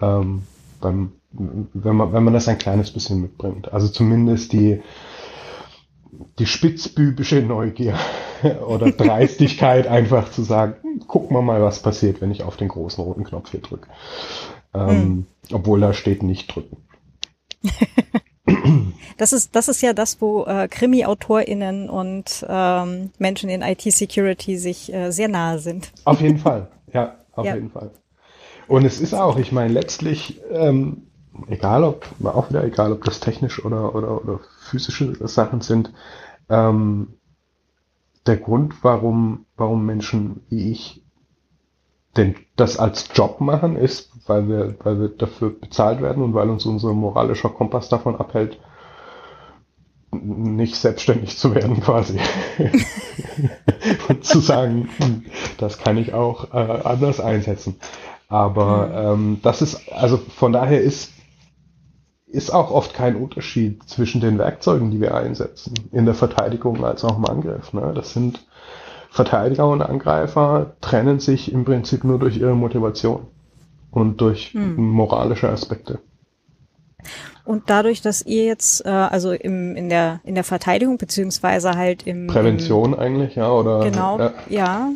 ähm, 0.00 0.42
beim, 0.80 1.12
wenn 1.30 1.96
man, 1.96 2.12
wenn 2.12 2.24
man 2.24 2.34
das 2.34 2.48
ein 2.48 2.58
kleines 2.58 2.90
bisschen 2.92 3.20
mitbringt. 3.20 3.72
Also 3.72 3.88
zumindest 3.88 4.52
die, 4.52 4.82
die 6.38 6.46
spitzbübische 6.46 7.42
Neugier 7.42 7.98
oder 8.66 8.90
Dreistigkeit 8.92 9.86
einfach 9.86 10.30
zu 10.30 10.42
sagen, 10.42 10.74
hm, 10.82 11.06
gucken 11.06 11.36
wir 11.36 11.42
mal, 11.42 11.62
was 11.62 11.82
passiert, 11.82 12.20
wenn 12.20 12.30
ich 12.30 12.42
auf 12.42 12.56
den 12.56 12.68
großen 12.68 13.02
roten 13.02 13.24
Knopf 13.24 13.50
hier 13.50 13.60
drücke. 13.60 13.88
Ähm, 14.72 14.88
hm. 14.88 15.26
Obwohl 15.52 15.80
da 15.80 15.92
steht 15.92 16.22
nicht 16.22 16.54
drücken. 16.54 16.78
Das 19.16 19.32
ist, 19.32 19.54
das 19.54 19.68
ist 19.68 19.80
ja 19.80 19.92
das, 19.92 20.20
wo 20.20 20.44
äh, 20.44 20.68
Krimi-AutorInnen 20.68 21.88
und 21.88 22.44
ähm, 22.48 23.10
Menschen 23.18 23.48
in 23.48 23.62
IT-Security 23.62 24.56
sich 24.56 24.92
äh, 24.92 25.10
sehr 25.10 25.28
nahe 25.28 25.58
sind. 25.58 25.92
Auf 26.04 26.20
jeden 26.20 26.38
Fall, 26.38 26.68
ja, 26.92 27.16
auf 27.32 27.46
ja. 27.46 27.54
jeden 27.54 27.70
Fall. 27.70 27.90
Und 28.66 28.84
es 28.84 29.00
ist 29.00 29.14
auch, 29.14 29.38
ich 29.38 29.52
meine, 29.52 29.72
letztlich, 29.72 30.40
ähm, 30.50 31.08
egal 31.48 31.84
ob, 31.84 32.06
auch 32.24 32.50
wieder 32.50 32.64
egal, 32.64 32.92
ob 32.92 33.04
das 33.04 33.20
technisch 33.20 33.64
oder, 33.64 33.94
oder, 33.94 34.22
oder 34.22 34.40
physische 34.70 35.14
Sachen 35.26 35.60
sind, 35.60 35.92
ähm, 36.48 37.14
der 38.26 38.38
Grund, 38.38 38.82
warum, 38.82 39.46
warum 39.56 39.84
Menschen 39.84 40.40
wie 40.48 40.72
ich 40.72 41.04
denn 42.16 42.36
das 42.56 42.78
als 42.78 43.08
Job 43.14 43.40
machen, 43.40 43.76
ist, 43.76 44.10
weil 44.28 44.48
wir, 44.48 44.76
weil 44.84 45.00
wir 45.00 45.08
dafür 45.08 45.50
bezahlt 45.50 46.00
werden 46.00 46.22
und 46.22 46.32
weil 46.32 46.48
uns 46.48 46.64
unser 46.64 46.92
moralischer 46.92 47.48
Kompass 47.48 47.88
davon 47.88 48.16
abhält, 48.16 48.58
nicht 50.22 50.76
selbstständig 50.76 51.36
zu 51.38 51.54
werden 51.54 51.80
quasi. 51.80 52.18
und 54.08 54.24
zu 54.24 54.40
sagen, 54.40 54.88
hm, 54.98 55.24
das 55.58 55.78
kann 55.78 55.96
ich 55.96 56.14
auch 56.14 56.52
äh, 56.52 56.82
anders 56.84 57.20
einsetzen. 57.20 57.76
Aber 58.28 58.90
ähm, 58.94 59.40
das 59.42 59.62
ist, 59.62 59.92
also 59.92 60.16
von 60.16 60.52
daher 60.52 60.80
ist, 60.80 61.12
ist 62.26 62.52
auch 62.52 62.70
oft 62.70 62.94
kein 62.94 63.16
Unterschied 63.16 63.88
zwischen 63.88 64.20
den 64.20 64.38
Werkzeugen, 64.38 64.90
die 64.90 65.00
wir 65.00 65.14
einsetzen, 65.14 65.74
in 65.92 66.04
der 66.04 66.14
Verteidigung 66.14 66.84
als 66.84 67.04
auch 67.04 67.16
im 67.16 67.26
Angriff. 67.26 67.72
Ne? 67.72 67.92
Das 67.94 68.12
sind 68.12 68.44
Verteidiger 69.10 69.68
und 69.68 69.82
Angreifer 69.82 70.74
trennen 70.80 71.20
sich 71.20 71.52
im 71.52 71.64
Prinzip 71.64 72.02
nur 72.02 72.18
durch 72.18 72.36
ihre 72.36 72.56
Motivation 72.56 73.28
und 73.92 74.20
durch 74.20 74.54
mhm. 74.54 74.74
moralische 74.76 75.48
Aspekte. 75.48 76.00
Und 77.44 77.68
dadurch, 77.68 78.00
dass 78.00 78.22
ihr 78.22 78.44
jetzt, 78.44 78.86
äh, 78.86 78.88
also 78.88 79.32
im, 79.32 79.76
in, 79.76 79.90
der, 79.90 80.20
in 80.24 80.34
der 80.34 80.44
Verteidigung, 80.44 80.96
beziehungsweise 80.96 81.74
halt 81.74 82.06
im... 82.06 82.26
Prävention 82.26 82.94
im, 82.94 82.98
eigentlich, 82.98 83.36
ja, 83.36 83.50
oder... 83.50 83.80
Genau, 83.84 84.18
ja. 84.18 84.32
ja. 84.48 84.90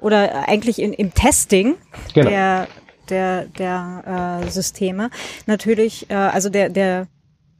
Oder 0.00 0.48
eigentlich 0.48 0.80
in, 0.80 0.92
im 0.94 1.12
Testing 1.14 1.76
genau. 2.14 2.30
der, 2.30 2.68
der, 3.10 3.44
der 3.44 4.40
äh, 4.42 4.50
Systeme. 4.50 5.10
Natürlich, 5.46 6.10
äh, 6.10 6.14
also 6.14 6.48
der, 6.48 6.70
der, 6.70 7.08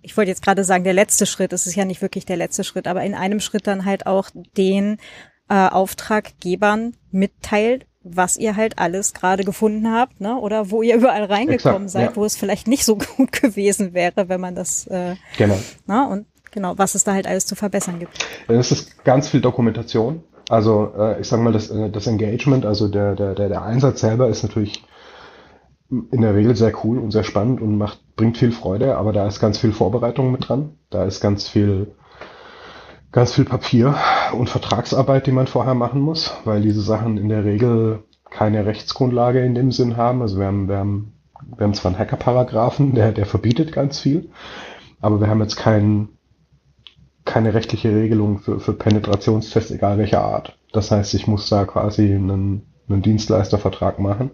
ich 0.00 0.16
wollte 0.16 0.30
jetzt 0.30 0.42
gerade 0.42 0.64
sagen, 0.64 0.82
der 0.82 0.94
letzte 0.94 1.26
Schritt, 1.26 1.52
es 1.52 1.66
ist 1.66 1.76
ja 1.76 1.84
nicht 1.84 2.00
wirklich 2.00 2.24
der 2.24 2.36
letzte 2.36 2.64
Schritt, 2.64 2.88
aber 2.88 3.04
in 3.04 3.14
einem 3.14 3.38
Schritt 3.38 3.66
dann 3.66 3.84
halt 3.84 4.06
auch 4.06 4.30
den 4.56 4.96
äh, 5.48 5.68
Auftraggebern 5.68 6.96
mitteilt, 7.10 7.86
was 8.04 8.36
ihr 8.36 8.56
halt 8.56 8.78
alles 8.78 9.14
gerade 9.14 9.44
gefunden 9.44 9.90
habt, 9.90 10.20
ne? 10.20 10.36
Oder 10.36 10.70
wo 10.70 10.82
ihr 10.82 10.96
überall 10.96 11.24
reingekommen 11.24 11.84
Exakt, 11.84 11.90
seid, 11.90 12.10
ja. 12.10 12.16
wo 12.16 12.24
es 12.24 12.36
vielleicht 12.36 12.66
nicht 12.66 12.84
so 12.84 12.96
gut 13.16 13.32
gewesen 13.32 13.94
wäre, 13.94 14.28
wenn 14.28 14.40
man 14.40 14.54
das 14.54 14.86
äh, 14.88 15.16
genau. 15.38 15.58
Na, 15.86 16.06
und 16.06 16.26
genau, 16.50 16.76
was 16.76 16.94
es 16.94 17.04
da 17.04 17.14
halt 17.14 17.26
alles 17.26 17.46
zu 17.46 17.54
verbessern 17.54 17.98
gibt. 17.98 18.18
Es 18.48 18.72
ist 18.72 19.04
ganz 19.04 19.28
viel 19.28 19.40
Dokumentation. 19.40 20.22
Also 20.48 20.92
äh, 20.98 21.20
ich 21.20 21.28
sage 21.28 21.42
mal, 21.42 21.52
das, 21.52 21.70
äh, 21.70 21.90
das 21.90 22.06
Engagement, 22.06 22.66
also 22.66 22.88
der, 22.88 23.14
der, 23.14 23.34
der, 23.34 23.48
der 23.48 23.62
Einsatz 23.62 24.00
selber 24.00 24.28
ist 24.28 24.42
natürlich 24.42 24.84
in 25.88 26.22
der 26.22 26.34
Regel 26.34 26.56
sehr 26.56 26.72
cool 26.84 26.98
und 26.98 27.10
sehr 27.10 27.24
spannend 27.24 27.60
und 27.60 27.76
macht, 27.76 28.00
bringt 28.16 28.38
viel 28.38 28.52
Freude, 28.52 28.96
aber 28.96 29.12
da 29.12 29.26
ist 29.26 29.40
ganz 29.40 29.58
viel 29.58 29.72
Vorbereitung 29.72 30.32
mit 30.32 30.48
dran. 30.48 30.76
Da 30.90 31.04
ist 31.04 31.20
ganz 31.20 31.48
viel 31.48 31.94
ganz 33.12 33.34
viel 33.34 33.44
Papier 33.44 33.94
und 34.32 34.48
Vertragsarbeit, 34.48 35.26
die 35.26 35.32
man 35.32 35.46
vorher 35.46 35.74
machen 35.74 36.00
muss, 36.00 36.34
weil 36.44 36.62
diese 36.62 36.80
Sachen 36.80 37.18
in 37.18 37.28
der 37.28 37.44
Regel 37.44 38.02
keine 38.30 38.64
Rechtsgrundlage 38.64 39.44
in 39.44 39.54
dem 39.54 39.70
Sinn 39.70 39.96
haben. 39.96 40.22
Also 40.22 40.38
wir 40.38 40.46
haben, 40.46 40.68
wir 40.68 40.78
haben, 40.78 41.12
wir 41.56 41.64
haben 41.64 41.74
zwar 41.74 41.90
einen 41.90 41.98
Hacker-Paragraphen, 41.98 42.94
der, 42.94 43.12
der 43.12 43.26
verbietet 43.26 43.72
ganz 43.72 44.00
viel, 44.00 44.30
aber 45.00 45.20
wir 45.20 45.28
haben 45.28 45.42
jetzt 45.42 45.56
keinen 45.56 46.08
keine 47.24 47.54
rechtliche 47.54 47.94
Regelung 47.94 48.38
für, 48.40 48.58
für 48.58 48.72
Penetrationstests, 48.72 49.70
egal 49.70 49.98
welcher 49.98 50.24
Art. 50.24 50.58
Das 50.72 50.90
heißt, 50.90 51.14
ich 51.14 51.28
muss 51.28 51.48
da 51.48 51.64
quasi 51.64 52.12
einen, 52.12 52.62
einen 52.88 53.02
Dienstleistervertrag 53.02 54.00
machen 54.00 54.30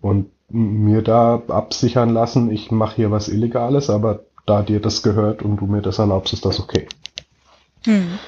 und 0.00 0.30
mir 0.48 1.02
da 1.02 1.42
absichern 1.48 2.10
lassen, 2.10 2.50
ich 2.50 2.70
mache 2.70 2.96
hier 2.96 3.10
was 3.10 3.28
Illegales, 3.28 3.90
aber 3.90 4.20
da 4.46 4.62
dir 4.62 4.80
das 4.80 5.02
gehört 5.02 5.42
und 5.42 5.56
du 5.56 5.66
mir 5.66 5.82
das 5.82 5.98
erlaubst, 5.98 6.32
ist 6.32 6.44
das 6.44 6.60
okay. 6.60 6.86
Hm. 7.84 8.18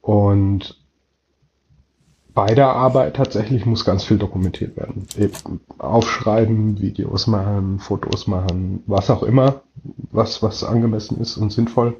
Und 0.00 0.80
bei 2.34 2.54
der 2.54 2.68
Arbeit 2.68 3.16
tatsächlich 3.16 3.66
muss 3.66 3.84
ganz 3.84 4.04
viel 4.04 4.18
dokumentiert 4.18 4.76
werden. 4.76 5.06
Eben 5.18 5.60
aufschreiben, 5.78 6.80
Videos 6.80 7.26
machen, 7.26 7.80
Fotos 7.80 8.26
machen, 8.26 8.82
was 8.86 9.10
auch 9.10 9.22
immer, 9.22 9.62
was, 10.10 10.42
was 10.42 10.64
angemessen 10.64 11.20
ist 11.20 11.36
und 11.36 11.52
sinnvoll. 11.52 11.96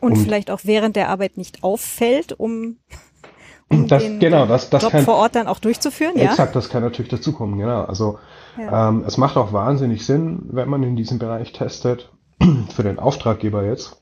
Und, 0.00 0.12
und 0.12 0.18
vielleicht 0.18 0.50
auch 0.50 0.60
während 0.64 0.96
der 0.96 1.08
Arbeit 1.08 1.36
nicht 1.36 1.62
auffällt, 1.62 2.32
um, 2.38 2.76
um 3.70 3.86
das, 3.86 4.02
den 4.02 4.18
genau, 4.18 4.46
das, 4.46 4.70
das 4.70 4.82
Job 4.82 4.92
kann, 4.92 5.04
vor 5.04 5.14
Ort 5.16 5.36
dann 5.36 5.46
auch 5.46 5.58
durchzuführen. 5.58 6.16
Exakt, 6.16 6.54
ja? 6.54 6.60
das 6.60 6.70
kann 6.70 6.82
natürlich 6.82 7.10
dazukommen, 7.10 7.58
genau. 7.58 7.84
Also 7.84 8.18
ja. 8.58 8.88
ähm, 8.88 9.04
es 9.06 9.16
macht 9.16 9.36
auch 9.36 9.52
wahnsinnig 9.52 10.04
Sinn, 10.04 10.40
wenn 10.50 10.68
man 10.68 10.82
in 10.82 10.96
diesem 10.96 11.18
Bereich 11.18 11.52
testet, 11.52 12.10
für 12.74 12.82
den 12.82 12.98
Auftraggeber 12.98 13.64
jetzt, 13.64 13.99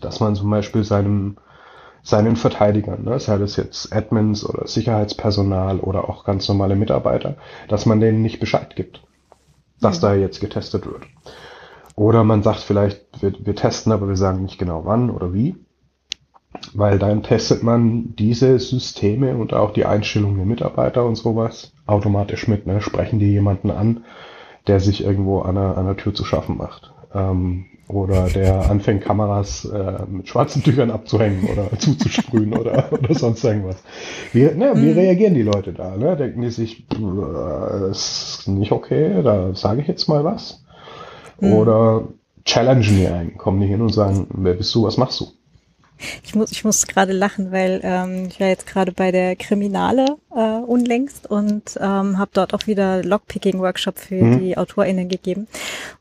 dass 0.00 0.20
man 0.20 0.34
zum 0.34 0.50
Beispiel 0.50 0.84
seinem 0.84 1.36
seinen 2.02 2.36
Verteidigern, 2.36 3.04
ne, 3.04 3.20
sei 3.20 3.36
das 3.36 3.56
jetzt 3.56 3.94
Admins 3.94 4.48
oder 4.48 4.66
Sicherheitspersonal 4.66 5.80
oder 5.80 6.08
auch 6.08 6.24
ganz 6.24 6.48
normale 6.48 6.76
Mitarbeiter, 6.76 7.36
dass 7.68 7.84
man 7.84 8.00
denen 8.00 8.22
nicht 8.22 8.40
Bescheid 8.40 8.74
gibt, 8.74 9.02
dass 9.80 9.98
mhm. 9.98 10.02
da 10.02 10.14
jetzt 10.14 10.40
getestet 10.40 10.86
wird. 10.86 11.02
Oder 11.96 12.24
man 12.24 12.42
sagt 12.42 12.60
vielleicht, 12.60 13.00
wir, 13.20 13.34
wir 13.44 13.54
testen, 13.54 13.92
aber 13.92 14.08
wir 14.08 14.16
sagen 14.16 14.42
nicht 14.42 14.58
genau 14.58 14.86
wann 14.86 15.10
oder 15.10 15.34
wie. 15.34 15.56
Weil 16.74 16.98
dann 16.98 17.22
testet 17.22 17.62
man 17.62 18.14
diese 18.16 18.58
Systeme 18.58 19.36
und 19.36 19.52
auch 19.52 19.72
die 19.72 19.84
Einstellungen 19.84 20.36
der 20.36 20.46
Mitarbeiter 20.46 21.04
und 21.04 21.16
sowas 21.16 21.72
automatisch 21.86 22.48
mit. 22.48 22.66
Ne? 22.66 22.80
Sprechen 22.80 23.18
die 23.18 23.30
jemanden 23.30 23.70
an, 23.70 24.04
der 24.66 24.80
sich 24.80 25.04
irgendwo 25.04 25.40
an 25.40 25.56
einer, 25.56 25.76
an 25.76 25.86
einer 25.86 25.96
Tür 25.96 26.14
zu 26.14 26.24
schaffen 26.24 26.56
macht. 26.56 26.92
Ähm, 27.14 27.66
oder 27.92 28.28
der 28.28 28.70
anfängt, 28.70 29.02
Kameras 29.02 29.64
äh, 29.64 30.02
mit 30.08 30.28
schwarzen 30.28 30.62
Tüchern 30.62 30.90
abzuhängen 30.90 31.48
oder 31.50 31.70
zuzusprühen 31.78 32.54
oder, 32.56 32.92
oder 32.92 33.14
sonst 33.14 33.44
irgendwas. 33.44 33.76
Wie, 34.32 34.44
ne, 34.44 34.72
wie 34.76 34.92
mhm. 34.92 34.98
reagieren 34.98 35.34
die 35.34 35.42
Leute 35.42 35.72
da? 35.72 35.96
Ne? 35.96 36.16
Denken 36.16 36.42
die 36.42 36.50
sich, 36.50 36.86
äh, 36.92 37.90
ist 37.90 38.44
nicht 38.46 38.72
okay, 38.72 39.22
da 39.22 39.54
sage 39.54 39.80
ich 39.82 39.88
jetzt 39.88 40.08
mal 40.08 40.24
was? 40.24 40.64
Mhm. 41.40 41.52
Oder 41.52 42.08
challengen 42.44 42.96
die 42.96 43.06
einen, 43.06 43.36
kommen 43.36 43.60
die 43.60 43.66
hin 43.66 43.82
und 43.82 43.92
sagen, 43.92 44.26
wer 44.30 44.54
bist 44.54 44.74
du, 44.74 44.84
was 44.84 44.96
machst 44.96 45.20
du? 45.20 45.26
Ich 46.24 46.34
muss, 46.34 46.52
ich 46.52 46.64
muss 46.64 46.86
gerade 46.86 47.12
lachen, 47.12 47.52
weil 47.52 47.80
ähm, 47.82 48.26
ich 48.28 48.40
war 48.40 48.48
jetzt 48.48 48.66
gerade 48.66 48.92
bei 48.92 49.12
der 49.12 49.36
Kriminale 49.36 50.16
äh, 50.34 50.40
unlängst 50.40 51.30
und 51.30 51.78
ähm, 51.80 52.18
habe 52.18 52.30
dort 52.32 52.54
auch 52.54 52.66
wieder 52.66 53.02
Lockpicking-Workshop 53.02 53.98
für 53.98 54.22
mhm. 54.22 54.40
die 54.40 54.56
AutorInnen 54.56 55.08
gegeben. 55.08 55.46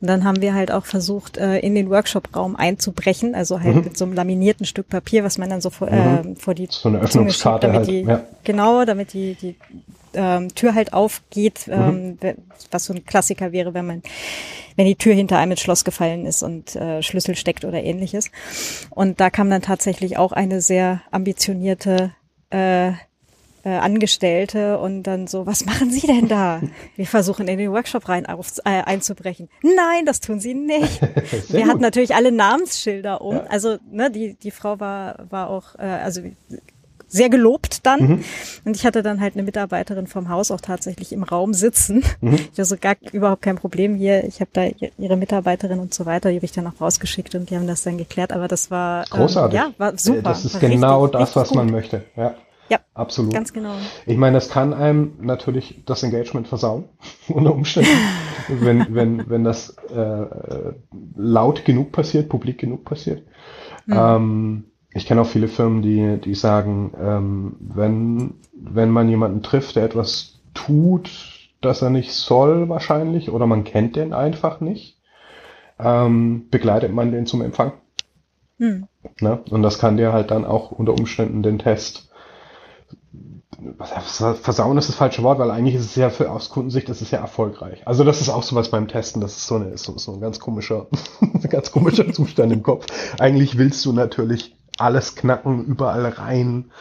Und 0.01 0.09
dann 0.09 0.23
haben 0.23 0.41
wir 0.41 0.53
halt 0.53 0.71
auch 0.71 0.85
versucht, 0.85 1.37
äh, 1.37 1.59
in 1.59 1.75
den 1.75 1.89
Workshop-Raum 1.89 2.55
einzubrechen, 2.55 3.35
also 3.35 3.59
halt 3.59 3.75
mhm. 3.75 3.83
mit 3.83 3.97
so 3.97 4.05
einem 4.05 4.13
laminierten 4.13 4.65
Stück 4.65 4.89
Papier, 4.89 5.23
was 5.23 5.37
man 5.37 5.49
dann 5.49 5.61
so 5.61 5.69
vor, 5.69 5.89
äh, 5.89 6.35
vor 6.35 6.53
die 6.53 6.67
so 6.69 6.89
eine 6.89 6.99
Öffnungskarte 6.99 7.67
damit 7.67 7.79
halt. 7.79 7.89
die, 7.89 8.01
ja. 8.01 8.21
genau, 8.43 8.85
damit 8.85 9.13
die 9.13 9.35
die 9.35 9.55
ähm, 10.13 10.53
Tür 10.55 10.75
halt 10.75 10.93
aufgeht, 10.93 11.67
mhm. 11.67 12.17
ähm, 12.21 12.35
was 12.71 12.85
so 12.85 12.93
ein 12.93 13.05
Klassiker 13.05 13.51
wäre, 13.51 13.73
wenn 13.73 13.85
man 13.85 14.01
wenn 14.75 14.85
die 14.85 14.95
Tür 14.95 15.13
hinter 15.13 15.37
einem 15.37 15.51
ins 15.51 15.61
Schloss 15.61 15.83
gefallen 15.83 16.25
ist 16.25 16.41
und 16.41 16.75
äh, 16.77 17.03
Schlüssel 17.03 17.35
steckt 17.35 17.65
oder 17.65 17.83
ähnliches. 17.83 18.31
Und 18.89 19.19
da 19.19 19.29
kam 19.29 19.49
dann 19.49 19.61
tatsächlich 19.61 20.17
auch 20.17 20.31
eine 20.31 20.61
sehr 20.61 21.01
ambitionierte 21.11 22.13
äh, 22.49 22.93
äh, 23.63 23.69
Angestellte 23.69 24.79
und 24.79 25.03
dann 25.03 25.27
so, 25.27 25.45
was 25.45 25.65
machen 25.65 25.91
Sie 25.91 26.07
denn 26.07 26.27
da? 26.27 26.61
Wir 26.95 27.05
versuchen 27.05 27.47
in 27.47 27.57
den 27.57 27.71
Workshop 27.71 28.07
rein 28.07 28.25
auf, 28.25 28.57
äh, 28.59 28.69
einzubrechen. 28.69 29.49
Nein, 29.61 30.05
das 30.05 30.21
tun 30.21 30.39
Sie 30.39 30.53
nicht. 30.53 31.01
Wir 31.49 31.67
hatten 31.67 31.81
natürlich 31.81 32.15
alle 32.15 32.31
Namensschilder 32.31 33.21
um. 33.21 33.35
Ja. 33.35 33.43
Also 33.49 33.77
ne, 33.91 34.09
die 34.09 34.35
die 34.35 34.51
Frau 34.51 34.79
war 34.79 35.25
war 35.29 35.49
auch 35.49 35.75
äh, 35.75 35.81
also 35.81 36.21
sehr 37.09 37.29
gelobt 37.29 37.85
dann. 37.85 38.01
Mhm. 38.01 38.23
Und 38.65 38.75
ich 38.75 38.85
hatte 38.85 39.03
dann 39.03 39.19
halt 39.19 39.33
eine 39.33 39.43
Mitarbeiterin 39.43 40.07
vom 40.07 40.29
Haus 40.29 40.51
auch 40.51 40.61
tatsächlich 40.61 41.11
im 41.11 41.23
Raum 41.23 41.53
sitzen. 41.53 42.03
Mhm. 42.21 42.35
Ich 42.35 42.51
hatte 42.51 42.65
so 42.65 42.77
gar 42.79 42.95
überhaupt 43.11 43.41
kein 43.41 43.57
Problem 43.57 43.95
hier. 43.95 44.23
Ich 44.23 44.39
habe 44.39 44.51
da 44.53 44.63
ihre 44.97 45.17
Mitarbeiterin 45.17 45.79
und 45.79 45.93
so 45.93 46.05
weiter, 46.05 46.29
die 46.29 46.37
habe 46.37 46.45
ich 46.45 46.51
dann 46.51 46.67
auch 46.67 46.79
rausgeschickt 46.79 47.35
und 47.35 47.49
die 47.49 47.55
haben 47.55 47.67
das 47.67 47.83
dann 47.83 47.97
geklärt. 47.97 48.31
Aber 48.31 48.47
das 48.47 48.71
war 48.71 49.05
ähm, 49.11 49.19
großartig. 49.19 49.59
Ähm, 49.59 49.65
ja, 49.67 49.73
war 49.77 49.97
super. 49.97 50.21
Das 50.21 50.45
ist 50.45 50.59
genau 50.59 51.03
richtig, 51.03 51.19
das, 51.19 51.21
richtig 51.21 51.41
was 51.41 51.49
gut. 51.49 51.57
man 51.57 51.71
möchte. 51.71 52.03
Ja. 52.15 52.35
Ja, 52.69 52.79
absolut. 52.93 53.33
Ganz 53.33 53.51
genau. 53.51 53.73
Ich 54.05 54.15
meine, 54.15 54.35
das 54.35 54.49
kann 54.49 54.73
einem 54.75 55.13
natürlich 55.19 55.81
das 55.87 56.03
Engagement 56.03 56.47
versauen, 56.47 56.85
unter 57.27 57.51
Umständen, 57.51 57.89
wenn, 58.47 58.93
wenn, 58.93 59.27
wenn 59.27 59.43
das 59.43 59.75
äh, 59.89 60.25
laut 61.15 61.65
genug 61.65 61.91
passiert, 61.91 62.29
publik 62.29 62.59
genug 62.59 62.85
passiert. 62.85 63.23
Mhm. 63.87 63.97
Ähm, 63.97 64.63
ich 64.93 65.05
kenne 65.05 65.21
auch 65.21 65.27
viele 65.27 65.47
Firmen, 65.47 65.81
die, 65.81 66.17
die 66.17 66.35
sagen, 66.35 66.93
ähm, 66.99 67.55
wenn, 67.59 68.35
wenn 68.53 68.89
man 68.89 69.09
jemanden 69.09 69.43
trifft, 69.43 69.75
der 69.75 69.85
etwas 69.85 70.39
tut, 70.53 71.11
das 71.61 71.81
er 71.81 71.89
nicht 71.89 72.13
soll 72.13 72.69
wahrscheinlich, 72.69 73.29
oder 73.29 73.45
man 73.45 73.63
kennt 73.63 73.95
den 73.95 74.13
einfach 74.13 74.61
nicht, 74.61 74.97
ähm, 75.77 76.47
begleitet 76.49 76.91
man 76.91 77.11
den 77.11 77.25
zum 77.25 77.41
Empfang. 77.41 77.73
Hm. 78.57 78.87
Ne? 79.21 79.39
Und 79.49 79.61
das 79.61 79.79
kann 79.79 79.97
dir 79.97 80.11
halt 80.11 80.31
dann 80.31 80.45
auch 80.45 80.71
unter 80.71 80.93
Umständen 80.93 81.43
den 81.43 81.59
Test 81.59 82.09
versauen 84.41 84.77
ist 84.77 84.87
das 84.87 84.95
falsche 84.95 85.23
Wort, 85.23 85.39
weil 85.39 85.51
eigentlich 85.51 85.75
ist 85.75 85.85
es 85.85 85.95
ja 85.95 86.09
für 86.09 86.31
aus 86.31 86.49
Kundensicht 86.49 86.87
das 86.87 87.01
ist 87.01 87.11
ja 87.11 87.19
erfolgreich. 87.19 87.85
Also 87.85 88.03
das 88.03 88.21
ist 88.21 88.29
auch 88.29 88.43
sowas 88.43 88.69
beim 88.69 88.87
Testen, 88.87 89.21
das 89.21 89.35
ist 89.35 89.47
so, 89.47 89.55
eine, 89.55 89.77
so, 89.77 89.97
so 89.97 90.13
ein 90.13 90.21
ganz 90.21 90.39
komischer, 90.39 90.87
ganz 91.49 91.71
komischer 91.71 92.11
Zustand 92.13 92.53
im 92.53 92.63
Kopf. 92.63 92.85
Eigentlich 93.19 93.57
willst 93.57 93.83
du 93.85 93.91
natürlich 93.91 94.55
alles 94.79 95.15
knacken, 95.15 95.65
überall 95.65 96.05
rein, 96.05 96.71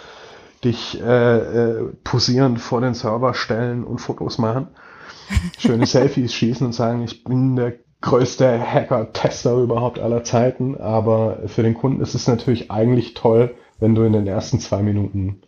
dich 0.65 1.01
äh, 1.01 1.37
äh, 1.37 1.93
posieren 2.05 2.57
vor 2.57 2.81
den 2.81 2.95
Server 2.95 3.35
stellen 3.35 3.85
und 3.85 3.99
Fotos 3.99 4.39
machen, 4.39 4.69
schöne 5.59 5.87
Selfies 5.87 6.33
schießen 6.35 6.67
und 6.67 6.73
sagen, 6.73 7.05
ich 7.05 7.25
bin 7.25 7.57
der 7.57 7.75
größte 8.01 8.61
Hacker-Tester 8.61 9.57
überhaupt 9.57 9.99
aller 9.99 10.25
Zeiten. 10.25 10.77
Aber 10.77 11.41
für 11.47 11.63
den 11.63 11.75
Kunden 11.75 12.01
ist 12.01 12.15
es 12.15 12.27
natürlich 12.27 12.71
eigentlich 12.71 13.15
toll, 13.15 13.55
wenn 13.79 13.95
du 13.95 14.03
in 14.03 14.13
den 14.13 14.27
ersten 14.27 14.61
zwei 14.61 14.83
Minuten 14.83 15.43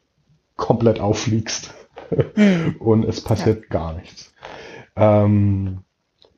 komplett 0.56 1.00
auffliegst 1.00 1.74
und 2.78 3.04
es 3.04 3.22
passiert 3.22 3.62
ja. 3.62 3.68
gar 3.70 3.94
nichts. 3.94 4.32
Ähm, 4.96 5.78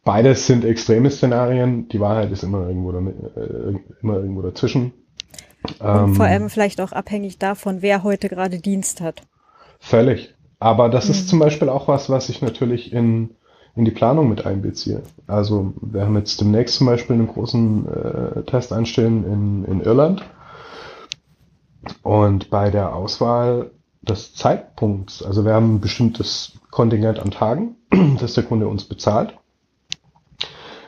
beides 0.04 0.46
sind 0.46 0.64
extreme 0.64 1.10
Szenarien. 1.10 1.88
Die 1.88 2.00
Wahrheit 2.00 2.30
ist 2.30 2.44
immer 2.44 2.68
irgendwo, 2.68 2.92
damit, 2.92 3.16
äh, 3.36 3.74
immer 4.02 4.16
irgendwo 4.16 4.42
dazwischen. 4.42 4.92
Und 5.78 6.16
vor 6.16 6.26
ähm, 6.26 6.32
allem 6.32 6.50
vielleicht 6.50 6.80
auch 6.80 6.92
abhängig 6.92 7.38
davon, 7.38 7.82
wer 7.82 8.02
heute 8.02 8.28
gerade 8.28 8.58
Dienst 8.58 9.00
hat. 9.00 9.22
Völlig. 9.78 10.34
Aber 10.58 10.88
das 10.88 11.06
mhm. 11.06 11.10
ist 11.10 11.28
zum 11.28 11.38
Beispiel 11.38 11.68
auch 11.68 11.88
was, 11.88 12.08
was 12.08 12.28
ich 12.28 12.42
natürlich 12.42 12.92
in, 12.92 13.30
in 13.74 13.84
die 13.84 13.90
Planung 13.90 14.28
mit 14.28 14.46
einbeziehe. 14.46 15.02
Also 15.26 15.72
wir 15.80 16.02
haben 16.02 16.16
jetzt 16.16 16.40
demnächst 16.40 16.76
zum 16.76 16.86
Beispiel 16.86 17.14
einen 17.14 17.28
großen 17.28 17.86
äh, 17.88 18.42
Test 18.44 18.72
einstellen 18.72 19.24
in, 19.24 19.64
in 19.64 19.80
Irland. 19.80 20.22
Und 22.02 22.50
bei 22.50 22.70
der 22.70 22.94
Auswahl 22.94 23.70
des 24.02 24.34
Zeitpunkts, 24.34 25.22
also 25.22 25.44
wir 25.44 25.54
haben 25.54 25.76
ein 25.76 25.80
bestimmtes 25.80 26.52
Kontingent 26.70 27.18
an 27.18 27.30
Tagen, 27.30 27.76
das 28.20 28.34
der 28.34 28.44
Kunde 28.44 28.68
uns 28.68 28.84
bezahlt. 28.84 29.34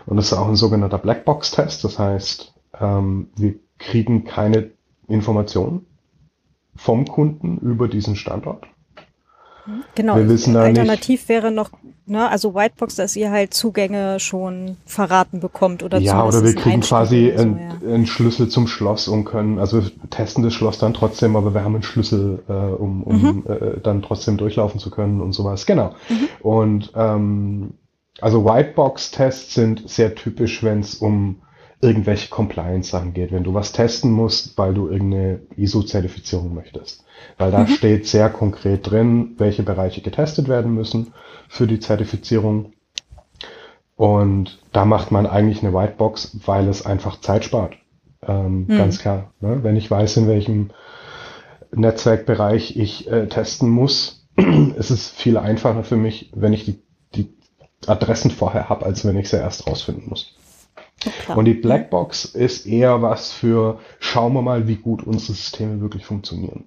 Und 0.06 0.16
das 0.16 0.26
ist 0.26 0.32
auch 0.34 0.48
ein 0.48 0.56
sogenannter 0.56 0.98
Blackbox-Test. 0.98 1.82
Das 1.82 1.98
heißt, 1.98 2.54
ähm, 2.80 3.28
wir 3.36 3.54
kriegen 3.78 4.24
keine 4.24 4.70
Informationen 5.08 5.86
vom 6.76 7.06
Kunden 7.06 7.58
über 7.58 7.88
diesen 7.88 8.16
Standort. 8.16 8.66
Genau, 9.94 10.16
wir 10.16 10.28
wissen 10.28 10.56
alternativ 10.56 11.20
nicht, 11.20 11.28
wäre 11.30 11.50
noch, 11.50 11.70
ne, 12.04 12.28
also 12.28 12.54
Whitebox, 12.54 12.96
dass 12.96 13.16
ihr 13.16 13.30
halt 13.30 13.54
Zugänge 13.54 14.20
schon 14.20 14.76
verraten 14.84 15.40
bekommt 15.40 15.82
oder 15.82 15.98
Ja, 15.98 16.22
oder 16.24 16.44
wir 16.44 16.54
kriegen 16.54 16.82
quasi 16.82 17.32
so, 17.34 17.42
einen, 17.42 17.58
ja. 17.58 17.94
einen, 17.94 18.06
Schlüssel 18.06 18.48
zum 18.48 18.66
Schloss 18.66 19.08
und 19.08 19.24
können, 19.24 19.58
also 19.58 19.82
wir 19.82 19.90
testen 20.10 20.44
das 20.44 20.52
Schloss 20.52 20.78
dann 20.78 20.92
trotzdem, 20.92 21.34
aber 21.34 21.54
wir 21.54 21.64
haben 21.64 21.74
einen 21.74 21.82
Schlüssel, 21.82 22.42
äh, 22.46 22.52
um, 22.52 23.04
um 23.04 23.22
mhm. 23.22 23.44
äh, 23.48 23.80
dann 23.82 24.02
trotzdem 24.02 24.36
durchlaufen 24.36 24.80
zu 24.80 24.90
können 24.90 25.22
und 25.22 25.32
sowas. 25.32 25.64
Genau. 25.64 25.94
Mhm. 26.10 26.28
Und 26.40 26.92
ähm, 26.94 27.70
also 28.20 28.44
Whitebox-Tests 28.44 29.54
sind 29.54 29.88
sehr 29.88 30.14
typisch, 30.14 30.62
wenn 30.62 30.80
es 30.80 30.96
um 30.96 31.36
irgendwelche 31.80 32.28
Compliance-Sachen 32.28 33.12
geht, 33.12 33.32
wenn 33.32 33.44
du 33.44 33.54
was 33.54 33.72
testen 33.72 34.10
musst, 34.10 34.56
weil 34.56 34.74
du 34.74 34.88
irgendeine 34.88 35.40
ISO-Zertifizierung 35.56 36.54
möchtest. 36.54 37.04
Weil 37.36 37.50
da 37.50 37.60
mhm. 37.60 37.68
steht 37.68 38.06
sehr 38.06 38.30
konkret 38.30 38.90
drin, 38.90 39.34
welche 39.38 39.62
Bereiche 39.62 40.00
getestet 40.00 40.48
werden 40.48 40.74
müssen 40.74 41.12
für 41.48 41.66
die 41.66 41.80
Zertifizierung. 41.80 42.72
Und 43.96 44.58
da 44.72 44.84
macht 44.84 45.10
man 45.10 45.26
eigentlich 45.26 45.62
eine 45.62 45.74
Whitebox, 45.74 46.38
weil 46.46 46.68
es 46.68 46.84
einfach 46.84 47.20
Zeit 47.20 47.44
spart. 47.44 47.74
Ähm, 48.26 48.66
mhm. 48.66 48.78
Ganz 48.78 48.98
klar. 48.98 49.32
Ne? 49.40 49.60
Wenn 49.62 49.76
ich 49.76 49.90
weiß, 49.90 50.16
in 50.16 50.26
welchem 50.26 50.70
Netzwerkbereich 51.72 52.76
ich 52.76 53.10
äh, 53.10 53.26
testen 53.26 53.68
muss, 53.68 54.26
ist 54.76 54.90
es 54.90 55.08
viel 55.08 55.36
einfacher 55.36 55.84
für 55.84 55.96
mich, 55.96 56.30
wenn 56.34 56.52
ich 56.52 56.64
die, 56.64 56.80
die 57.14 57.28
Adressen 57.86 58.30
vorher 58.30 58.68
habe, 58.68 58.86
als 58.86 59.04
wenn 59.04 59.18
ich 59.18 59.28
sie 59.28 59.36
erst 59.36 59.66
rausfinden 59.66 60.08
muss. 60.08 60.34
Klar. 61.24 61.36
Und 61.36 61.44
die 61.44 61.54
Blackbox 61.54 62.24
ist 62.24 62.66
eher 62.66 63.02
was 63.02 63.32
für, 63.32 63.80
schauen 63.98 64.32
wir 64.32 64.42
mal, 64.42 64.68
wie 64.68 64.76
gut 64.76 65.02
unsere 65.02 65.34
Systeme 65.34 65.80
wirklich 65.80 66.06
funktionieren. 66.06 66.66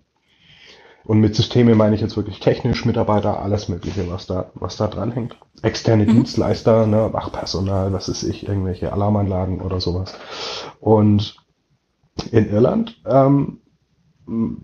Und 1.08 1.22
mit 1.22 1.36
Systeme 1.36 1.74
meine 1.74 1.96
ich 1.96 2.02
jetzt 2.02 2.18
wirklich 2.18 2.42
technisch, 2.42 2.86
Mitarbeiter, 2.86 3.40
alles 3.40 3.70
Mögliche, 3.70 4.10
was 4.12 4.28
da, 4.28 4.52
was 4.56 4.76
da 4.76 4.88
dran 4.88 5.14
hängt. 5.14 5.38
Externe 5.62 6.04
mhm. 6.04 6.10
Dienstleister, 6.10 6.86
ne, 6.86 7.14
Wachpersonal, 7.14 7.94
was 7.94 8.10
ist 8.10 8.24
ich, 8.24 8.46
irgendwelche 8.46 8.92
Alarmanlagen 8.92 9.62
oder 9.62 9.80
sowas. 9.80 10.14
Und 10.82 11.38
in 12.32 12.50
Irland 12.50 13.02
ähm, 13.06 13.62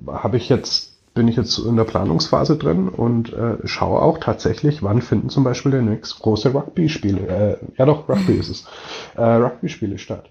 habe 0.05 0.37
ich 0.37 0.49
jetzt 0.49 0.92
bin 1.13 1.27
ich 1.27 1.35
jetzt 1.35 1.57
in 1.59 1.75
der 1.75 1.83
Planungsphase 1.83 2.57
drin 2.57 2.89
und 2.89 3.31
äh, 3.33 3.57
schaue 3.65 4.01
auch 4.01 4.17
tatsächlich, 4.17 4.81
wann 4.81 5.01
finden 5.01 5.29
zum 5.29 5.43
Beispiel 5.43 5.71
der 5.71 5.81
nächste 5.81 6.21
große 6.21 6.53
Rugby-Spiele, 6.53 7.27
äh, 7.27 7.57
ja 7.77 7.85
doch, 7.85 8.09
Rugby 8.09 8.33
ist 8.33 8.49
es, 8.49 8.65
äh, 9.15 9.21
Rugby-Spiele 9.21 9.97
statt. 9.97 10.29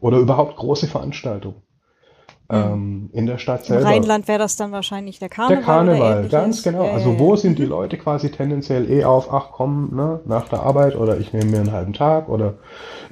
Oder 0.00 0.18
überhaupt 0.18 0.56
große 0.56 0.86
Veranstaltungen. 0.86 1.62
Ähm, 2.52 3.10
in 3.12 3.26
der 3.26 3.38
Stadt 3.38 3.64
selber. 3.64 3.82
Im 3.82 3.86
Rheinland 3.86 4.26
wäre 4.26 4.40
das 4.40 4.56
dann 4.56 4.72
wahrscheinlich 4.72 5.20
der 5.20 5.28
Karneval. 5.28 5.56
Der 5.58 5.64
Karneval, 5.64 6.28
ganz 6.28 6.64
genau. 6.64 6.84
Ja, 6.84 6.92
also 6.92 7.16
wo 7.16 7.36
sind 7.36 7.58
die 7.58 7.64
mhm. 7.64 7.68
Leute 7.68 7.96
quasi 7.96 8.30
tendenziell 8.32 8.90
eh 8.90 9.04
auf, 9.04 9.32
ach 9.32 9.50
komm, 9.52 9.94
ne, 9.94 10.20
nach 10.24 10.48
der 10.48 10.60
Arbeit 10.60 10.96
oder 10.96 11.18
ich 11.18 11.32
nehme 11.32 11.52
mir 11.52 11.60
einen 11.60 11.70
halben 11.70 11.92
Tag 11.92 12.28
oder 12.28 12.54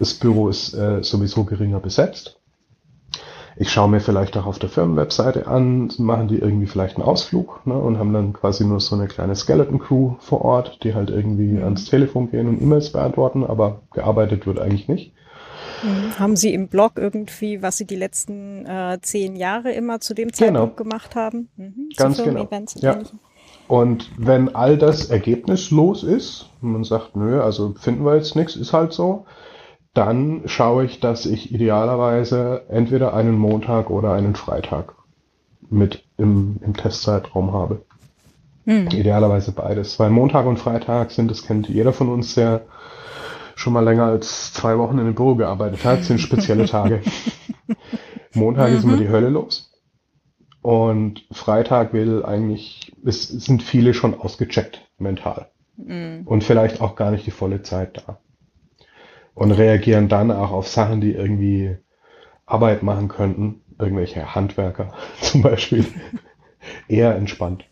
das 0.01 0.15
Büro 0.15 0.49
ist 0.49 0.75
äh, 0.75 1.05
sowieso 1.05 1.45
geringer 1.45 1.79
besetzt. 1.79 2.38
Ich 3.61 3.71
schaue 3.71 3.89
mir 3.89 4.01
vielleicht 4.01 4.37
auch 4.37 4.47
auf 4.47 4.61
der 4.61 4.69
Firmenwebseite 4.69 5.49
an, 5.49 5.91
machen 5.99 6.29
die 6.29 6.39
irgendwie 6.39 6.67
vielleicht 6.67 6.97
einen 6.97 7.05
Ausflug 7.05 7.67
ne, 7.67 7.75
und 7.75 7.99
haben 7.99 8.13
dann 8.13 8.33
quasi 8.33 8.65
nur 8.65 8.79
so 8.79 8.95
eine 8.95 9.09
kleine 9.09 9.35
Skeleton-Crew 9.35 10.15
vor 10.21 10.43
Ort, 10.45 10.85
die 10.85 10.95
halt 10.95 11.11
irgendwie 11.11 11.53
mhm. 11.53 11.65
ans 11.65 11.87
Telefon 11.87 12.31
gehen 12.31 12.47
und 12.47 12.63
E-Mails 12.63 12.93
beantworten, 12.93 13.45
aber 13.45 13.81
gearbeitet 13.93 14.47
wird 14.47 14.61
eigentlich 14.61 14.87
nicht. 14.87 15.13
Mhm. 15.83 16.19
Haben 16.19 16.37
Sie 16.37 16.55
im 16.55 16.69
Blog 16.69 16.93
irgendwie, 16.97 17.61
was 17.61 17.77
Sie 17.79 17.85
die 17.85 17.97
letzten 17.97 18.65
äh, 18.65 18.99
zehn 19.03 19.35
Jahre 19.35 19.73
immer 19.73 19.99
zu 20.01 20.15
dem 20.15 20.33
Zeitpunkt 20.33 20.77
genau. 20.77 20.91
gemacht 20.91 21.17
haben? 21.17 21.49
Mhm. 21.57 21.89
Ganz 21.97 22.23
genau. 22.23 22.49
Ja. 22.77 23.01
Und 23.67 24.11
wenn 24.17 24.55
all 24.55 24.79
das 24.79 25.11
ergebnislos 25.11 26.03
ist, 26.03 26.47
man 26.61 26.85
sagt, 26.85 27.17
nö, 27.17 27.43
also 27.43 27.75
finden 27.79 28.05
wir 28.05 28.15
jetzt 28.15 28.35
nichts, 28.35 28.57
ist 28.57 28.73
halt 28.73 28.93
so, 28.93 29.27
dann 29.95 30.43
schaue 30.47 30.85
ich, 30.85 31.01
dass 31.01 31.27
ich 31.27 31.53
idealerweise 31.53 32.63
entweder 32.69 33.15
einen 33.15 33.37
Montag 33.37 33.91
oder 33.91 34.13
einen 34.13 34.35
Freitag 34.35 34.95
mit 35.71 36.05
im, 36.17 36.57
im 36.65 36.75
Testzeitraum 36.75 37.53
habe. 37.53 37.83
Hm. 38.65 38.89
Idealerweise 38.89 39.53
beides. 39.53 39.99
Weil 39.99 40.11
Montag 40.11 40.47
und 40.47 40.59
Freitag 40.59 41.11
sind, 41.11 41.31
das 41.31 41.45
kennt 41.45 41.69
jeder 41.69 41.93
von 41.93 42.09
uns, 42.09 42.35
der 42.35 42.63
schon 43.55 43.73
mal 43.73 43.85
länger 43.85 44.05
als 44.05 44.53
zwei 44.53 44.79
Wochen 44.79 44.95
in 44.95 45.01
einem 45.01 45.15
Büro 45.15 45.35
gearbeitet 45.35 45.85
hat, 45.85 46.05
sind 46.05 46.21
spezielle 46.21 46.67
Tage. 46.67 47.03
Montag 48.35 48.71
mhm. 48.71 48.77
ist 48.77 48.85
immer 48.85 48.97
mhm. 48.97 49.01
die 49.01 49.09
Hölle 49.09 49.31
los. 49.31 49.73
Und 50.63 51.25
Freitag 51.33 51.93
will 51.93 52.25
eigentlich, 52.25 52.93
es 53.05 53.27
sind 53.29 53.63
viele 53.63 53.95
schon 53.95 54.19
ausgecheckt 54.19 54.87
mental. 54.99 55.49
Mhm. 55.77 56.23
Und 56.25 56.45
vielleicht 56.45 56.81
auch 56.81 56.95
gar 56.95 57.11
nicht 57.11 57.27
die 57.27 57.31
volle 57.31 57.63
Zeit 57.63 58.05
da 58.07 58.19
und 59.39 59.53
reagieren 59.53 60.09
dann 60.09 60.33
auch 60.33 60.51
auf 60.51 60.67
Sachen, 60.67 61.01
die 61.01 61.13
irgendwie 61.13 61.77
Arbeit 62.45 62.83
machen 62.83 63.07
könnten, 63.07 63.61
irgendwelche 63.79 64.35
Handwerker 64.35 64.93
zum 65.21 65.43
Beispiel, 65.43 65.87
eher 66.89 67.15
entspannt. 67.15 67.65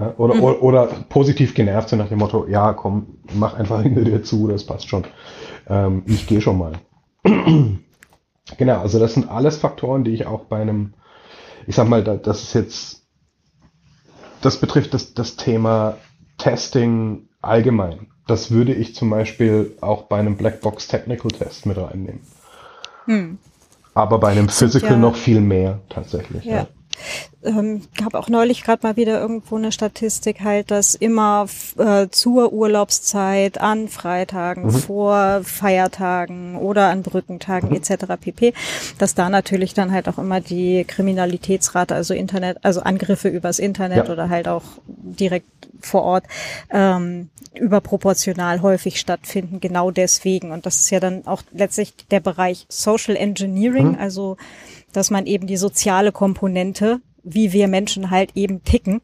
Ja, 0.00 0.14
oder, 0.16 0.34
mhm. 0.34 0.42
oder, 0.42 0.62
oder, 0.62 0.86
positiv 1.08 1.54
genervt 1.54 1.88
sind 1.88 2.00
nach 2.00 2.08
dem 2.08 2.18
Motto, 2.18 2.48
ja, 2.48 2.72
komm, 2.72 3.18
mach 3.32 3.54
einfach 3.54 3.82
hinter 3.82 4.02
dir 4.02 4.24
zu, 4.24 4.48
das 4.48 4.66
passt 4.66 4.88
schon. 4.88 5.04
Ähm, 5.68 6.02
ich 6.06 6.26
gehe 6.26 6.40
schon 6.40 6.58
mal. 6.58 6.72
genau, 8.58 8.80
also 8.80 8.98
das 8.98 9.14
sind 9.14 9.30
alles 9.30 9.58
Faktoren, 9.58 10.02
die 10.02 10.14
ich 10.14 10.26
auch 10.26 10.46
bei 10.46 10.60
einem, 10.60 10.94
ich 11.68 11.76
sag 11.76 11.88
mal, 11.88 12.02
das 12.02 12.42
ist 12.42 12.54
jetzt, 12.54 13.06
das 14.40 14.58
betrifft 14.58 14.94
das, 14.94 15.14
das 15.14 15.36
Thema 15.36 15.98
Testing 16.38 17.28
allgemein 17.40 18.11
das 18.26 18.50
würde 18.50 18.72
ich 18.72 18.94
zum 18.94 19.10
Beispiel 19.10 19.76
auch 19.80 20.04
bei 20.04 20.18
einem 20.18 20.36
Blackbox 20.36 20.88
Technical 20.88 21.30
Test 21.30 21.66
mit 21.66 21.76
reinnehmen. 21.76 22.20
Hm. 23.06 23.38
Aber 23.94 24.18
bei 24.18 24.28
einem 24.28 24.48
Physical 24.48 24.92
ja, 24.92 24.96
noch 24.96 25.16
viel 25.16 25.40
mehr 25.40 25.80
tatsächlich. 25.88 26.44
Ja. 26.44 26.56
ja 26.56 26.68
ähm, 27.44 27.82
habe 28.02 28.18
auch 28.18 28.28
neulich 28.28 28.62
gerade 28.62 28.86
mal 28.86 28.96
wieder 28.96 29.20
irgendwo 29.20 29.56
eine 29.56 29.72
Statistik 29.72 30.40
halt, 30.42 30.70
dass 30.70 30.94
immer 30.94 31.46
äh, 31.78 32.08
zur 32.08 32.52
Urlaubszeit 32.52 33.60
an 33.60 33.88
Freitagen, 33.88 34.64
mhm. 34.64 34.70
vor 34.70 35.40
Feiertagen 35.42 36.56
oder 36.56 36.88
an 36.88 37.02
Brückentagen 37.02 37.70
mhm. 37.70 37.76
etc. 37.76 38.04
pp, 38.20 38.54
dass 38.98 39.14
da 39.14 39.28
natürlich 39.28 39.74
dann 39.74 39.92
halt 39.92 40.08
auch 40.08 40.18
immer 40.18 40.40
die 40.40 40.84
Kriminalitätsrate, 40.84 41.94
also 41.94 42.14
Internet, 42.14 42.58
also 42.62 42.80
Angriffe 42.80 43.28
übers 43.28 43.58
Internet 43.58 44.06
ja. 44.06 44.12
oder 44.12 44.28
halt 44.28 44.48
auch 44.48 44.64
direkt 44.86 45.46
vor 45.80 46.02
Ort 46.02 46.24
ähm, 46.70 47.28
überproportional 47.54 48.62
häufig 48.62 48.98
stattfinden, 48.98 49.60
genau 49.60 49.90
deswegen. 49.90 50.52
Und 50.52 50.64
das 50.64 50.78
ist 50.78 50.90
ja 50.90 51.00
dann 51.00 51.26
auch 51.26 51.42
letztlich 51.52 51.94
der 52.10 52.20
Bereich 52.20 52.66
Social 52.68 53.16
Engineering, 53.16 53.92
mhm. 53.92 53.98
also 53.98 54.36
dass 54.92 55.10
man 55.10 55.26
eben 55.26 55.46
die 55.46 55.56
soziale 55.56 56.12
Komponente, 56.12 57.00
wie 57.22 57.52
wir 57.52 57.68
Menschen 57.68 58.10
halt 58.10 58.36
eben 58.36 58.62
ticken, 58.64 59.00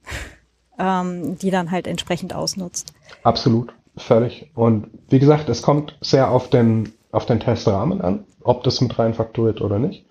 ähm, 0.79 1.39
die 1.39 1.51
dann 1.51 1.71
halt 1.71 1.87
entsprechend 1.87 2.35
ausnutzt. 2.35 2.93
Absolut, 3.23 3.73
völlig. 3.97 4.51
Und 4.55 4.89
wie 5.09 5.19
gesagt, 5.19 5.49
es 5.49 5.63
kommt 5.63 5.97
sehr 6.01 6.31
auf 6.31 6.51
den, 6.51 6.93
auf 7.11 7.27
den 7.27 7.41
Testrahmen 7.41 8.01
an, 8.01 8.25
ob 8.43 8.65
das 8.65 8.81
mit 8.81 8.99
rein 8.99 9.15
faktoriert 9.15 9.61
oder 9.61 9.79
nicht. 9.79 10.07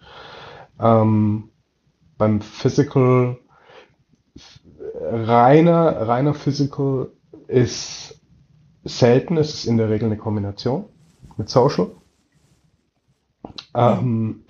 Ähm, 0.79 1.49
beim 2.17 2.41
Physical, 2.41 3.37
reiner, 4.99 6.07
reiner 6.07 6.33
Physical 6.33 7.11
ist 7.47 8.19
selten, 8.83 9.37
es 9.37 9.53
ist 9.53 9.65
in 9.65 9.77
der 9.77 9.89
Regel 9.89 10.07
eine 10.07 10.17
Kombination 10.17 10.85
mit 11.37 11.49
Social. 11.49 11.91
Ähm, 13.75 14.43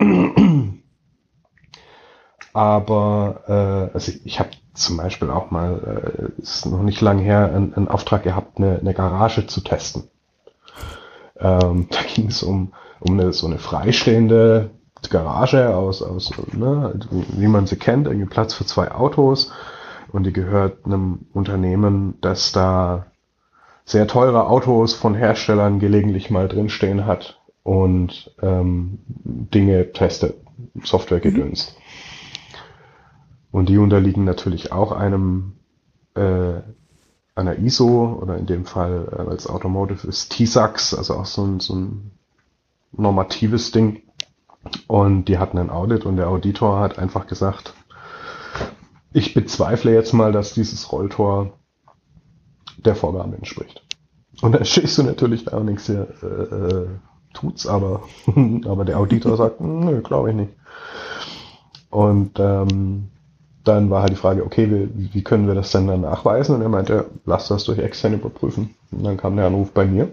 aber 2.57 3.43
äh, 3.47 3.93
also 3.93 4.11
ich 4.25 4.39
habe 4.39 4.49
zum 4.73 4.97
Beispiel 4.97 5.29
auch 5.29 5.51
mal, 5.51 6.31
äh, 6.39 6.41
ist 6.41 6.65
noch 6.65 6.81
nicht 6.81 7.01
lange 7.01 7.21
her, 7.21 7.53
einen, 7.53 7.87
Auftrag 7.87 8.23
gehabt, 8.23 8.57
eine, 8.57 8.79
eine 8.79 8.95
Garage 8.95 9.45
zu 9.45 9.61
testen. 9.61 10.05
Ähm, 11.39 11.87
da 11.91 11.99
ging 12.15 12.29
es 12.29 12.41
um, 12.41 12.73
um 12.99 13.19
eine, 13.19 13.31
so 13.31 13.45
eine 13.45 13.59
freistehende 13.59 14.71
Garage 15.11 15.75
aus, 15.75 16.01
aus 16.01 16.31
ne, 16.51 16.99
wie 17.11 17.47
man 17.47 17.67
sie 17.67 17.75
kennt, 17.75 18.07
irgendwie 18.07 18.25
Platz 18.25 18.55
für 18.55 18.65
zwei 18.65 18.91
Autos. 18.91 19.51
Und 20.11 20.23
die 20.23 20.33
gehört 20.33 20.83
einem 20.83 21.27
Unternehmen, 21.33 22.15
das 22.21 22.53
da 22.53 23.05
sehr 23.85 24.07
teure 24.07 24.47
Autos 24.47 24.95
von 24.95 25.13
Herstellern 25.13 25.77
gelegentlich 25.77 26.31
mal 26.31 26.47
drinstehen 26.47 27.05
hat 27.05 27.39
und 27.61 28.31
ähm, 28.41 28.97
Dinge 29.05 29.91
testet, 29.91 30.37
Software 30.83 31.19
gedönst. 31.19 31.75
Mhm. 31.77 31.86
Und 33.51 33.69
die 33.69 33.77
unterliegen 33.77 34.25
natürlich 34.25 34.71
auch 34.71 34.91
einem 34.91 35.53
äh, 36.15 36.61
einer 37.37 37.59
ISO 37.59 38.19
oder 38.21 38.37
in 38.37 38.47
dem 38.47 38.65
Fall 38.65 39.07
äh, 39.11 39.29
als 39.29 39.47
Automotive 39.47 40.07
ist 40.07 40.31
TISAX, 40.31 40.93
also 40.93 41.15
auch 41.15 41.25
so 41.25 41.43
ein, 41.45 41.59
so 41.59 41.75
ein 41.75 42.11
normatives 42.91 43.71
Ding. 43.71 44.03
Und 44.87 45.25
die 45.25 45.37
hatten 45.37 45.57
ein 45.57 45.69
Audit 45.69 46.05
und 46.05 46.17
der 46.17 46.29
Auditor 46.29 46.79
hat 46.79 46.99
einfach 46.99 47.27
gesagt, 47.27 47.73
ich 49.13 49.33
bezweifle 49.33 49.93
jetzt 49.93 50.13
mal, 50.13 50.31
dass 50.31 50.53
dieses 50.53 50.91
Rolltor 50.91 51.53
der 52.77 52.95
Vorgabe 52.95 53.35
entspricht. 53.35 53.83
Und 54.41 54.53
da 54.53 54.65
stehst 54.65 54.97
du 54.97 55.03
natürlich 55.03 55.45
da 55.45 55.57
und 55.57 55.67
denkst 55.67 55.85
dir, 55.85 56.07
äh, 56.21 56.25
äh, 56.25 56.87
tut's 57.33 57.67
aber. 57.67 58.03
aber 58.65 58.83
der 58.83 58.99
Auditor 58.99 59.37
sagt, 59.37 59.61
nö, 59.61 60.01
glaube 60.01 60.31
ich 60.31 60.35
nicht. 60.35 60.53
Und 61.89 62.39
ähm, 62.39 63.09
dann 63.67 63.89
war 63.89 64.01
halt 64.01 64.11
die 64.11 64.17
Frage, 64.17 64.45
okay, 64.45 64.89
wie, 64.93 65.13
wie 65.13 65.23
können 65.23 65.47
wir 65.47 65.55
das 65.55 65.71
denn 65.71 65.87
dann 65.87 66.01
nachweisen? 66.01 66.55
Und 66.55 66.61
er 66.61 66.69
meinte, 66.69 67.05
lass 67.25 67.47
das 67.47 67.63
durch 67.63 67.79
extern 67.79 68.13
überprüfen. 68.13 68.75
Und 68.91 69.03
dann 69.03 69.17
kam 69.17 69.35
der 69.35 69.47
Anruf 69.47 69.71
bei 69.71 69.85
mir. 69.85 70.09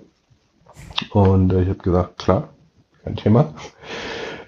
Und 1.10 1.52
äh, 1.52 1.62
ich 1.62 1.68
habe 1.68 1.78
gesagt, 1.78 2.18
klar, 2.18 2.48
kein 3.02 3.16
Thema. 3.16 3.54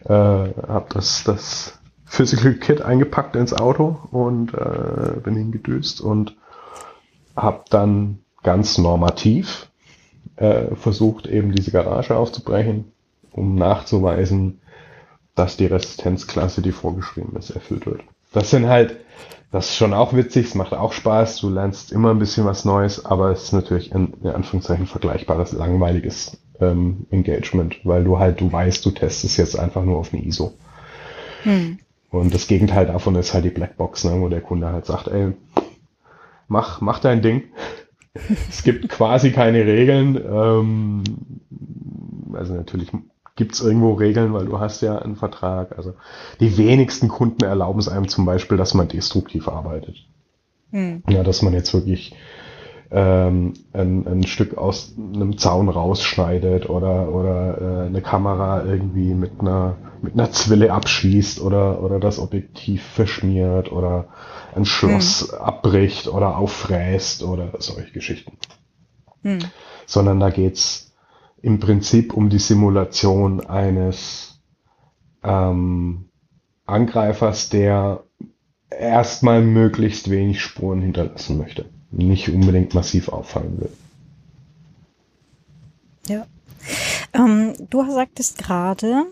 Äh, 0.04 0.12
habe 0.12 0.86
das, 0.90 1.24
das 1.24 1.78
Physical 2.04 2.54
Kit 2.54 2.82
eingepackt 2.82 3.36
ins 3.36 3.52
Auto 3.52 3.98
und 4.10 4.54
äh, 4.54 5.20
bin 5.22 5.34
hingedüst 5.34 6.00
und 6.00 6.36
habe 7.36 7.64
dann 7.70 8.20
ganz 8.42 8.78
normativ 8.78 9.70
äh, 10.36 10.74
versucht, 10.76 11.26
eben 11.26 11.52
diese 11.52 11.72
Garage 11.72 12.16
aufzubrechen, 12.16 12.92
um 13.32 13.56
nachzuweisen, 13.56 14.60
dass 15.34 15.56
die 15.56 15.66
Resistenzklasse, 15.66 16.62
die 16.62 16.72
vorgeschrieben 16.72 17.36
ist, 17.36 17.50
erfüllt 17.50 17.86
wird. 17.86 18.02
Das 18.36 18.50
sind 18.50 18.68
halt, 18.68 18.98
das 19.50 19.70
ist 19.70 19.76
schon 19.76 19.94
auch 19.94 20.12
witzig, 20.12 20.48
es 20.48 20.54
macht 20.54 20.74
auch 20.74 20.92
Spaß, 20.92 21.38
du 21.38 21.48
lernst 21.48 21.90
immer 21.90 22.10
ein 22.10 22.18
bisschen 22.18 22.44
was 22.44 22.66
Neues, 22.66 23.06
aber 23.06 23.30
es 23.30 23.44
ist 23.44 23.52
natürlich 23.54 23.94
ein, 23.94 24.12
in 24.22 24.28
Anführungszeichen 24.28 24.86
vergleichbares, 24.86 25.52
langweiliges 25.52 26.36
ähm, 26.60 27.06
Engagement, 27.10 27.78
weil 27.84 28.04
du 28.04 28.18
halt, 28.18 28.42
du 28.42 28.52
weißt, 28.52 28.84
du 28.84 28.90
testest 28.90 29.38
jetzt 29.38 29.58
einfach 29.58 29.84
nur 29.84 29.96
auf 29.96 30.12
eine 30.12 30.22
ISO. 30.22 30.52
Hm. 31.44 31.78
Und 32.10 32.34
das 32.34 32.46
Gegenteil 32.46 32.84
davon 32.84 33.14
ist 33.14 33.32
halt 33.32 33.46
die 33.46 33.50
Blackbox, 33.50 34.04
ne, 34.04 34.20
wo 34.20 34.28
der 34.28 34.42
Kunde 34.42 34.70
halt 34.70 34.84
sagt, 34.84 35.08
ey, 35.08 35.32
mach, 36.46 36.82
mach 36.82 36.98
dein 36.98 37.22
Ding. 37.22 37.44
es 38.50 38.62
gibt 38.64 38.90
quasi 38.90 39.30
keine 39.30 39.64
Regeln. 39.64 40.14
Ähm, 40.16 41.04
also 42.34 42.52
natürlich 42.52 42.92
gibt 43.36 43.52
es 43.52 43.60
irgendwo 43.60 43.92
Regeln, 43.92 44.32
weil 44.32 44.46
du 44.46 44.58
hast 44.58 44.80
ja 44.80 44.98
einen 44.98 45.16
Vertrag. 45.16 45.76
Also 45.76 45.94
die 46.40 46.56
wenigsten 46.56 47.08
Kunden 47.08 47.44
erlauben 47.44 47.78
es 47.78 47.88
einem 47.88 48.08
zum 48.08 48.24
Beispiel, 48.24 48.56
dass 48.56 48.74
man 48.74 48.88
destruktiv 48.88 49.46
arbeitet. 49.46 49.96
Hm. 50.72 51.02
Ja, 51.08 51.22
dass 51.22 51.42
man 51.42 51.52
jetzt 51.52 51.72
wirklich 51.72 52.14
ähm, 52.90 53.54
ein, 53.72 54.06
ein 54.06 54.26
Stück 54.26 54.56
aus 54.56 54.94
einem 54.96 55.38
Zaun 55.38 55.68
rausschneidet 55.68 56.68
oder 56.70 57.12
oder 57.12 57.84
äh, 57.84 57.86
eine 57.86 58.00
Kamera 58.00 58.64
irgendwie 58.64 59.14
mit 59.14 59.40
einer 59.40 59.76
mit 60.02 60.14
einer 60.14 60.30
Zwille 60.30 60.72
abschließt 60.72 61.40
oder 61.40 61.82
oder 61.82 62.00
das 62.00 62.18
Objektiv 62.18 62.82
verschmiert 62.82 63.70
oder 63.70 64.08
ein 64.54 64.64
Schloss 64.64 65.32
hm. 65.32 65.38
abbricht 65.40 66.08
oder 66.08 66.36
auffräst 66.38 67.22
oder 67.22 67.52
solche 67.58 67.92
Geschichten. 67.92 68.38
Hm. 69.22 69.40
Sondern 69.84 70.20
da 70.20 70.30
geht's 70.30 70.85
im 71.46 71.60
Prinzip 71.60 72.12
um 72.12 72.28
die 72.28 72.38
Simulation 72.38 73.46
eines 73.46 74.40
ähm, 75.22 76.10
Angreifers, 76.66 77.48
der 77.48 78.02
erstmal 78.70 79.42
möglichst 79.42 80.10
wenig 80.10 80.42
Spuren 80.42 80.82
hinterlassen 80.82 81.38
möchte 81.38 81.66
nicht 81.90 82.28
unbedingt 82.28 82.74
massiv 82.74 83.08
auffallen 83.08 83.60
will. 83.60 83.72
Ja. 86.08 86.26
Ähm, 87.12 87.54
du 87.70 87.84
sagtest 87.90 88.38
gerade, 88.38 89.06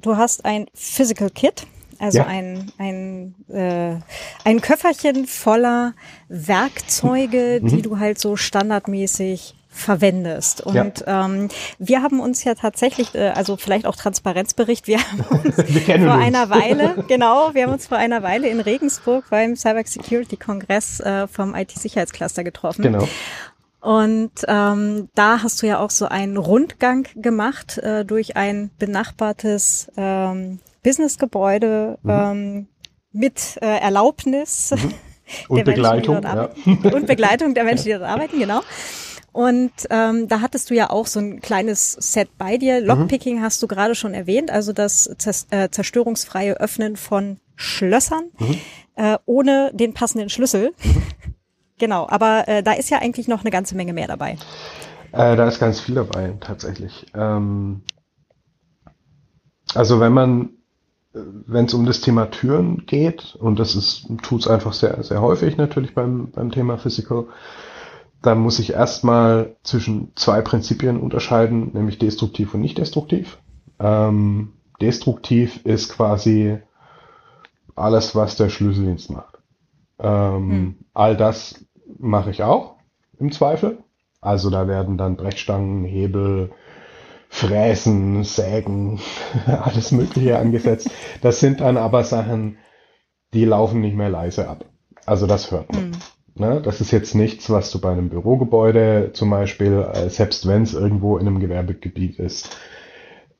du 0.00 0.16
hast 0.16 0.44
ein 0.44 0.66
Physical 0.74 1.30
Kit, 1.30 1.66
also 1.98 2.18
ja. 2.18 2.26
ein, 2.26 2.72
ein, 2.78 3.34
äh, 3.48 3.96
ein 4.44 4.60
Köfferchen 4.60 5.26
voller 5.26 5.94
Werkzeuge, 6.28 7.60
mhm. 7.62 7.68
die 7.68 7.82
du 7.82 7.98
halt 7.98 8.18
so 8.18 8.36
standardmäßig 8.36 9.54
verwendest. 9.70 10.60
Und 10.60 10.74
ja. 11.06 11.24
ähm, 11.24 11.48
wir 11.78 12.02
haben 12.02 12.20
uns 12.20 12.44
ja 12.44 12.54
tatsächlich, 12.54 13.14
äh, 13.14 13.28
also 13.28 13.56
vielleicht 13.56 13.86
auch 13.86 13.96
Transparenzbericht, 13.96 14.88
wir 14.88 14.98
haben 14.98 15.20
uns 15.44 15.56
wir 15.56 16.00
vor 16.00 16.14
uns. 16.14 16.24
einer 16.24 16.50
Weile, 16.50 17.04
genau, 17.08 17.54
wir 17.54 17.64
haben 17.64 17.72
uns 17.72 17.86
vor 17.86 17.96
einer 17.96 18.22
Weile 18.22 18.48
in 18.48 18.60
Regensburg 18.60 19.24
beim 19.30 19.56
Cyber 19.56 19.82
Security 19.84 20.36
Kongress 20.36 21.00
äh, 21.00 21.28
vom 21.28 21.54
IT-Sicherheitscluster 21.54 22.44
getroffen. 22.44 22.82
Genau. 22.82 23.08
Und 23.80 24.32
ähm, 24.46 25.08
da 25.14 25.42
hast 25.42 25.62
du 25.62 25.66
ja 25.66 25.78
auch 25.78 25.90
so 25.90 26.06
einen 26.06 26.36
Rundgang 26.36 27.06
gemacht 27.14 27.78
äh, 27.78 28.04
durch 28.04 28.36
ein 28.36 28.70
benachbartes 28.78 29.90
ähm, 29.96 30.58
Businessgebäude 30.82 31.98
mhm. 32.02 32.10
ähm, 32.10 32.66
mit 33.12 33.58
äh, 33.62 33.78
Erlaubnis 33.78 34.72
mhm. 34.72 34.92
Und 35.48 35.64
Begleitung 35.64 36.22
ja. 36.22 36.50
und 36.66 37.06
Begleitung 37.06 37.54
der 37.54 37.64
Menschen, 37.64 37.84
die 37.84 37.92
dort 37.92 38.04
arbeiten, 38.04 38.38
genau. 38.38 38.60
Und 39.32 39.72
ähm, 39.90 40.26
da 40.26 40.40
hattest 40.40 40.70
du 40.70 40.74
ja 40.74 40.90
auch 40.90 41.06
so 41.06 41.20
ein 41.20 41.40
kleines 41.40 41.92
Set 41.92 42.36
bei 42.36 42.56
dir. 42.56 42.80
Lockpicking 42.80 43.38
mhm. 43.38 43.42
hast 43.42 43.62
du 43.62 43.68
gerade 43.68 43.94
schon 43.94 44.12
erwähnt, 44.12 44.50
also 44.50 44.72
das 44.72 45.06
äh, 45.50 45.70
zerstörungsfreie 45.70 46.54
Öffnen 46.54 46.96
von 46.96 47.38
Schlössern 47.54 48.24
mhm. 48.38 48.58
äh, 48.96 49.18
ohne 49.26 49.70
den 49.72 49.94
passenden 49.94 50.30
Schlüssel. 50.30 50.72
Mhm. 50.82 51.02
genau, 51.78 52.08
aber 52.08 52.48
äh, 52.48 52.62
da 52.62 52.72
ist 52.72 52.90
ja 52.90 52.98
eigentlich 52.98 53.28
noch 53.28 53.42
eine 53.42 53.50
ganze 53.50 53.76
Menge 53.76 53.92
mehr 53.92 54.08
dabei. 54.08 54.36
Äh, 55.12 55.36
da 55.36 55.46
ist 55.46 55.60
ganz 55.60 55.80
viel 55.80 55.94
dabei, 55.94 56.34
tatsächlich. 56.40 57.06
Ähm, 57.14 57.82
also 59.74 60.00
wenn 60.00 60.12
man, 60.12 60.50
wenn 61.12 61.66
es 61.66 61.74
um 61.74 61.86
das 61.86 62.00
Thema 62.00 62.30
Türen 62.30 62.86
geht, 62.86 63.34
und 63.34 63.58
das 63.58 63.74
ist, 63.74 64.06
tut 64.22 64.42
es 64.42 64.48
einfach 64.48 64.72
sehr, 64.72 65.02
sehr 65.02 65.20
häufig 65.20 65.56
natürlich 65.56 65.94
beim, 65.94 66.30
beim 66.30 66.52
Thema 66.52 66.78
Physical, 66.78 67.26
dann 68.22 68.38
muss 68.38 68.58
ich 68.58 68.74
erstmal 68.74 69.56
zwischen 69.62 70.12
zwei 70.14 70.42
Prinzipien 70.42 71.00
unterscheiden, 71.00 71.70
nämlich 71.72 71.98
destruktiv 71.98 72.54
und 72.54 72.60
nicht 72.60 72.78
destruktiv. 72.78 73.38
Ähm, 73.78 74.52
destruktiv 74.80 75.64
ist 75.64 75.90
quasi 75.90 76.58
alles, 77.74 78.14
was 78.14 78.36
der 78.36 78.50
Schlüsseldienst 78.50 79.10
macht. 79.10 79.38
Ähm, 79.98 80.50
hm. 80.50 80.74
All 80.92 81.16
das 81.16 81.64
mache 81.98 82.30
ich 82.30 82.42
auch 82.42 82.76
im 83.18 83.32
Zweifel. 83.32 83.78
Also 84.20 84.50
da 84.50 84.68
werden 84.68 84.98
dann 84.98 85.16
Brechstangen, 85.16 85.84
Hebel, 85.84 86.52
Fräsen, 87.32 88.24
Sägen, 88.24 89.00
alles 89.46 89.92
Mögliche 89.92 90.38
angesetzt. 90.38 90.90
Das 91.22 91.40
sind 91.40 91.60
dann 91.60 91.76
aber 91.76 92.04
Sachen, 92.04 92.58
die 93.32 93.44
laufen 93.44 93.80
nicht 93.80 93.96
mehr 93.96 94.10
leise 94.10 94.48
ab. 94.48 94.64
Also 95.06 95.26
das 95.26 95.50
hört 95.50 95.72
man. 95.72 95.92
Hm. 95.92 95.92
Ne? 96.34 96.60
Das 96.60 96.80
ist 96.80 96.90
jetzt 96.90 97.14
nichts, 97.14 97.48
was 97.48 97.70
du 97.70 97.80
bei 97.80 97.92
einem 97.92 98.08
Bürogebäude 98.08 99.10
zum 99.12 99.30
Beispiel, 99.30 99.86
äh, 99.92 100.10
selbst 100.10 100.46
wenn 100.48 100.62
es 100.62 100.74
irgendwo 100.74 101.18
in 101.18 101.26
einem 101.26 101.40
Gewerbegebiet 101.40 102.18
ist, 102.18 102.56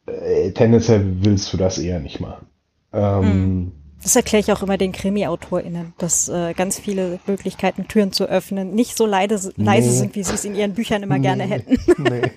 äh, 0.07 0.53
tendenziell 0.53 1.25
willst 1.25 1.53
du 1.53 1.57
das 1.57 1.79
eher 1.79 1.99
nicht 1.99 2.21
machen. 2.21 2.47
Ähm, 2.93 3.23
hm. 3.23 3.73
Das 4.03 4.17
erkläre 4.17 4.41
ich 4.41 4.53
auch 4.53 4.63
immer 4.63 4.79
den 4.79 4.93
Krimi-AutorInnen, 4.93 5.93
dass 5.99 6.29
äh, 6.29 6.55
ganz 6.55 6.79
viele 6.79 7.19
Möglichkeiten, 7.27 7.87
Türen 7.87 8.13
zu 8.13 8.25
öffnen, 8.25 8.75
nicht 8.75 8.97
so 8.97 9.07
leise, 9.07 9.53
leise 9.57 9.89
nee. 9.89 9.95
sind, 9.95 10.15
wie 10.15 10.23
sie 10.23 10.35
es 10.35 10.45
in 10.45 10.55
ihren 10.55 10.75
Büchern 10.75 11.03
immer 11.03 11.19
nee. 11.19 11.23
gerne 11.23 11.45
hätten. 11.45 11.77
nee. 12.03 12.31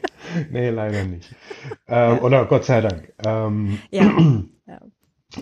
nee, 0.52 0.70
leider 0.70 1.06
nicht. 1.06 1.34
Ähm, 1.88 2.16
ja. 2.18 2.22
Oder 2.22 2.46
Gott 2.46 2.66
sei 2.66 2.82
Dank. 2.82 3.14
Ähm, 3.26 3.80
ja. 3.92 4.12
ja. 4.68 4.82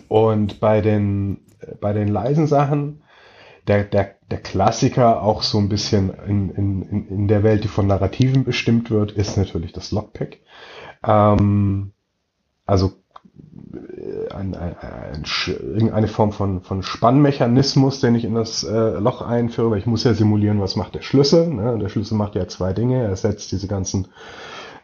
Und 0.08 0.60
bei 0.60 0.82
den, 0.82 1.42
bei 1.80 1.94
den 1.94 2.08
leisen 2.08 2.48
Sachen, 2.48 3.02
der, 3.68 3.84
der, 3.84 4.16
der 4.30 4.40
Klassiker 4.40 5.24
auch 5.24 5.44
so 5.44 5.58
ein 5.58 5.70
bisschen 5.70 6.14
in, 6.28 6.50
in, 6.52 7.08
in 7.08 7.28
der 7.28 7.44
Welt, 7.44 7.64
die 7.64 7.68
von 7.68 7.88
Narrativen 7.88 8.44
bestimmt 8.44 8.92
wird, 8.92 9.12
ist 9.12 9.38
natürlich 9.38 9.72
das 9.72 9.92
Lockpick. 9.92 10.42
Ähm, 11.04 11.94
also 12.66 12.94
ein, 14.34 14.56
ein, 14.56 14.76
ein, 14.78 15.24
irgendeine 15.60 16.08
Form 16.08 16.32
von, 16.32 16.62
von 16.62 16.84
Spannmechanismus, 16.84 18.00
den 18.00 18.16
ich 18.16 18.26
in 18.26 18.36
das 18.36 18.64
äh, 18.64 19.00
Loch 19.00 19.22
einführe, 19.22 19.72
weil 19.72 19.80
ich 19.80 19.86
muss 19.86 20.04
ja 20.04 20.14
simulieren, 20.14 20.62
was 20.62 20.76
macht 20.76 20.96
der 20.96 21.02
Schlüssel. 21.02 21.48
Ne? 21.48 21.78
Der 21.80 21.90
Schlüssel 21.90 22.16
macht 22.16 22.36
ja 22.36 22.48
zwei 22.48 22.74
Dinge. 22.74 23.04
Er 23.04 23.16
setzt 23.16 23.52
diese 23.52 23.68
ganzen 23.68 24.08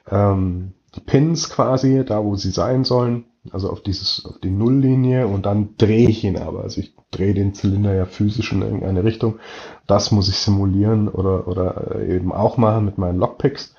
ähm, 0.09 0.73
die 0.95 1.01
Pins 1.01 1.49
quasi 1.49 2.03
da, 2.05 2.23
wo 2.23 2.35
sie 2.35 2.51
sein 2.51 2.83
sollen 2.83 3.25
also 3.53 3.69
auf 3.69 3.81
dieses, 3.81 4.25
auf 4.25 4.39
die 4.39 4.49
Nulllinie 4.49 5.27
und 5.27 5.45
dann 5.45 5.75
drehe 5.77 6.09
ich 6.09 6.23
ihn 6.23 6.37
aber. 6.37 6.61
Also 6.61 6.81
ich 6.81 6.95
drehe 7.11 7.33
den 7.33 7.53
Zylinder 7.53 7.93
ja 7.93 8.05
physisch 8.05 8.51
in 8.51 8.61
irgendeine 8.61 9.03
Richtung. 9.03 9.39
Das 9.85 10.11
muss 10.11 10.29
ich 10.29 10.37
simulieren 10.37 11.07
oder, 11.07 11.47
oder 11.47 11.95
äh, 11.95 12.15
eben 12.15 12.31
auch 12.31 12.57
machen 12.57 12.85
mit 12.85 12.97
meinen 12.97 13.19
Lockpicks. 13.19 13.75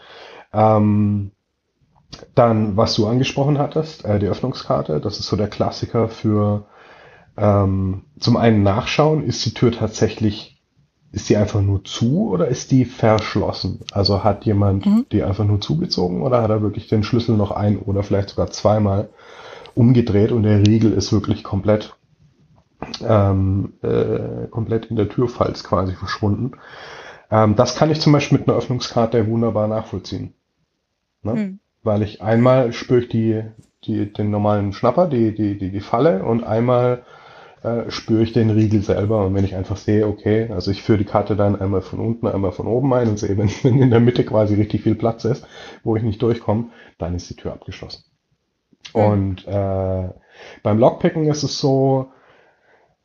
Ähm, 0.52 1.32
dann, 2.34 2.76
was 2.76 2.94
du 2.94 3.06
angesprochen 3.06 3.58
hattest, 3.58 4.04
äh, 4.04 4.18
die 4.18 4.26
Öffnungskarte, 4.26 5.00
das 5.00 5.18
ist 5.18 5.26
so 5.26 5.36
der 5.36 5.48
Klassiker 5.48 6.08
für 6.08 6.66
ähm, 7.36 8.04
zum 8.18 8.36
einen 8.36 8.62
nachschauen, 8.62 9.22
ist 9.22 9.44
die 9.46 9.54
Tür 9.54 9.72
tatsächlich, 9.72 10.60
ist 11.12 11.26
sie 11.26 11.36
einfach 11.36 11.60
nur 11.60 11.84
zu 11.84 12.28
oder 12.30 12.48
ist 12.48 12.70
die 12.70 12.84
verschlossen? 12.84 13.80
Also 13.92 14.24
hat 14.24 14.44
jemand 14.44 14.86
mhm. 14.86 15.06
die 15.12 15.22
einfach 15.22 15.44
nur 15.44 15.60
zugezogen 15.60 16.22
oder 16.22 16.42
hat 16.42 16.50
er 16.50 16.62
wirklich 16.62 16.88
den 16.88 17.02
Schlüssel 17.02 17.36
noch 17.36 17.50
ein 17.50 17.78
oder 17.78 18.02
vielleicht 18.02 18.30
sogar 18.30 18.50
zweimal 18.50 19.10
umgedreht 19.74 20.32
und 20.32 20.42
der 20.42 20.66
Riegel 20.66 20.92
ist 20.92 21.12
wirklich 21.12 21.44
komplett 21.44 21.94
ähm, 23.06 23.74
äh, 23.82 24.46
komplett 24.50 24.86
in 24.86 24.96
der 24.96 25.08
Türfalz 25.08 25.64
quasi 25.64 25.94
verschwunden. 25.94 26.52
Ähm, 27.30 27.56
das 27.56 27.76
kann 27.76 27.90
ich 27.90 28.00
zum 28.00 28.12
Beispiel 28.12 28.38
mit 28.38 28.48
einer 28.48 28.56
Öffnungskarte 28.56 29.26
wunderbar 29.26 29.68
nachvollziehen. 29.68 30.34
Ne? 31.22 31.32
Hm. 31.32 31.60
Weil 31.82 32.02
ich 32.02 32.22
einmal 32.22 32.72
spüre 32.72 33.00
ich 33.00 33.08
die, 33.08 33.42
die, 33.84 34.12
den 34.12 34.30
normalen 34.30 34.72
Schnapper, 34.72 35.06
die, 35.06 35.34
die, 35.34 35.58
die, 35.58 35.70
die 35.70 35.80
Falle 35.80 36.24
und 36.24 36.44
einmal 36.44 37.04
äh, 37.62 37.90
spüre 37.90 38.22
ich 38.22 38.32
den 38.32 38.50
Riegel 38.50 38.82
selber. 38.82 39.24
Und 39.26 39.34
wenn 39.34 39.44
ich 39.44 39.54
einfach 39.54 39.76
sehe, 39.76 40.06
okay, 40.06 40.48
also 40.50 40.70
ich 40.70 40.82
führe 40.82 40.98
die 40.98 41.04
Karte 41.04 41.36
dann 41.36 41.60
einmal 41.60 41.82
von 41.82 42.00
unten, 42.00 42.26
einmal 42.26 42.52
von 42.52 42.66
oben 42.66 42.92
ein 42.94 43.08
und 43.08 43.18
sehe, 43.18 43.36
wenn, 43.36 43.48
wenn 43.62 43.82
in 43.82 43.90
der 43.90 44.00
Mitte 44.00 44.24
quasi 44.24 44.54
richtig 44.54 44.82
viel 44.82 44.94
Platz 44.94 45.24
ist, 45.24 45.46
wo 45.84 45.96
ich 45.96 46.02
nicht 46.02 46.22
durchkomme, 46.22 46.66
dann 46.98 47.14
ist 47.14 47.30
die 47.30 47.36
Tür 47.36 47.52
abgeschlossen. 47.52 48.04
Und 48.92 49.46
äh, 49.46 50.08
beim 50.62 50.78
Lockpicken 50.78 51.26
ist 51.26 51.42
es 51.42 51.58
so, 51.58 52.10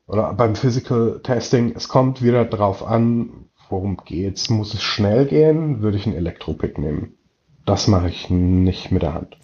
oder 0.07 0.33
beim 0.33 0.55
Physical 0.55 1.21
Testing, 1.23 1.73
es 1.75 1.87
kommt 1.87 2.21
wieder 2.21 2.45
drauf 2.45 2.85
an, 2.85 3.49
worum 3.69 3.97
geht's. 3.97 4.49
Muss 4.49 4.73
es 4.73 4.83
schnell 4.83 5.25
gehen, 5.25 5.81
würde 5.81 5.97
ich 5.97 6.05
einen 6.05 6.15
Elektropick 6.15 6.77
nehmen. 6.77 7.17
Das 7.65 7.87
mache 7.87 8.09
ich 8.09 8.29
nicht 8.29 8.91
mit 8.91 9.01
der 9.01 9.13
Hand. 9.13 9.37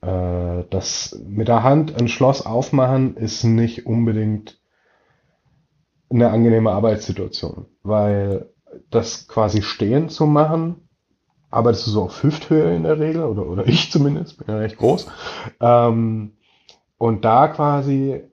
Äh, 0.00 0.64
das 0.70 1.18
mit 1.26 1.48
der 1.48 1.62
Hand 1.62 1.98
ein 2.00 2.08
Schloss 2.08 2.44
aufmachen 2.44 3.16
ist 3.16 3.44
nicht 3.44 3.86
unbedingt 3.86 4.60
eine 6.10 6.30
angenehme 6.30 6.72
Arbeitssituation, 6.72 7.66
weil 7.82 8.50
das 8.90 9.28
quasi 9.28 9.62
stehen 9.62 10.08
zu 10.08 10.26
machen, 10.26 10.88
arbeitest 11.50 11.86
du 11.86 11.90
so 11.92 12.02
auf 12.04 12.22
Hüfthöhe 12.22 12.74
in 12.74 12.82
der 12.82 12.98
Regel, 12.98 13.24
oder, 13.24 13.46
oder 13.46 13.66
ich 13.66 13.90
zumindest, 13.90 14.38
bin 14.38 14.48
ja 14.48 14.58
recht 14.58 14.76
groß. 14.76 15.06
Ähm, 15.60 16.36
und 16.98 17.24
da 17.24 17.48
quasi 17.48 18.24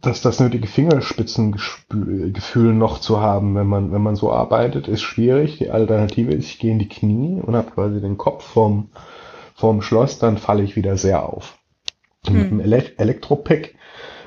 dass 0.00 0.22
das 0.22 0.40
nötige 0.40 0.66
Fingerspitzengefühl 0.66 2.74
noch 2.74 2.98
zu 2.98 3.20
haben, 3.20 3.54
wenn 3.54 3.68
man, 3.68 3.92
wenn 3.92 4.02
man 4.02 4.16
so 4.16 4.32
arbeitet, 4.32 4.88
ist 4.88 5.02
schwierig. 5.02 5.58
Die 5.58 5.70
Alternative 5.70 6.32
ist, 6.32 6.46
ich 6.46 6.58
gehe 6.58 6.72
in 6.72 6.80
die 6.80 6.88
Knie 6.88 7.40
und 7.40 7.54
habe 7.54 7.70
quasi 7.70 8.00
den 8.00 8.18
Kopf 8.18 8.44
vom, 8.44 8.90
vom 9.54 9.82
Schloss, 9.82 10.18
dann 10.18 10.36
falle 10.36 10.64
ich 10.64 10.74
wieder 10.74 10.96
sehr 10.96 11.22
auf. 11.22 11.58
Hm. 12.26 12.34
Mit 12.34 12.50
dem 12.50 12.60
Ele 12.60 12.98
Elektropick, 12.98 13.76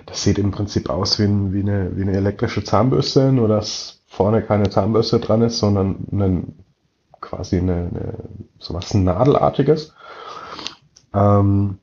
das 0.05 0.23
sieht 0.23 0.37
im 0.37 0.51
Prinzip 0.51 0.89
aus 0.89 1.19
wie, 1.19 1.23
ein, 1.23 1.53
wie, 1.53 1.61
eine, 1.61 1.97
wie 1.97 2.03
eine 2.03 2.15
elektrische 2.15 2.63
Zahnbürste, 2.63 3.33
nur 3.33 3.49
dass 3.49 4.03
vorne 4.07 4.41
keine 4.41 4.69
Zahnbürste 4.69 5.19
dran 5.19 5.41
ist, 5.41 5.59
sondern 5.59 6.07
einen, 6.13 6.63
quasi 7.19 7.57
eine, 7.57 7.73
eine 7.73 8.13
sowas 8.57 8.93
Nadelartiges. 8.93 9.93
Ähm, 11.13 11.79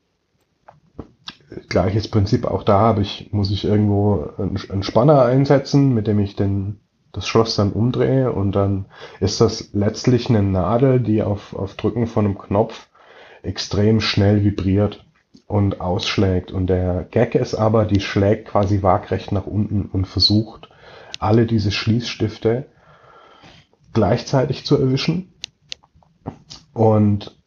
gleiches 1.69 2.09
Prinzip 2.09 2.45
auch 2.45 2.63
da 2.63 2.79
habe 2.79 3.03
ich, 3.03 3.31
muss 3.33 3.51
ich 3.51 3.65
irgendwo 3.65 4.29
einen, 4.39 4.83
Spanner 4.83 5.23
einsetzen, 5.25 5.95
mit 5.95 6.07
dem 6.07 6.19
ich 6.19 6.37
den, 6.37 6.81
das 7.13 7.27
Schloss 7.27 7.57
dann 7.57 7.73
umdrehe 7.73 8.33
und 8.33 8.53
dann 8.53 8.87
ist 9.19 9.41
das 9.41 9.71
letztlich 9.73 10.29
eine 10.29 10.43
Nadel, 10.43 11.01
die 11.01 11.23
auf, 11.23 11.55
auf 11.55 11.75
Drücken 11.75 12.07
von 12.07 12.25
einem 12.25 12.39
Knopf 12.39 12.89
extrem 13.43 14.01
schnell 14.01 14.45
vibriert 14.45 15.05
und 15.47 15.81
ausschlägt. 15.81 16.53
Und 16.53 16.69
der 16.69 17.07
Gag 17.11 17.35
ist 17.35 17.55
aber, 17.55 17.85
die 17.85 18.01
schlägt 18.01 18.49
quasi 18.49 18.83
waagrecht 18.83 19.33
nach 19.33 19.47
unten 19.47 19.87
und 19.87 20.07
versucht, 20.07 20.69
alle 21.19 21.47
diese 21.47 21.73
Schließstifte 21.73 22.67
gleichzeitig 23.93 24.65
zu 24.65 24.77
erwischen. 24.79 25.33
Und 26.73 27.40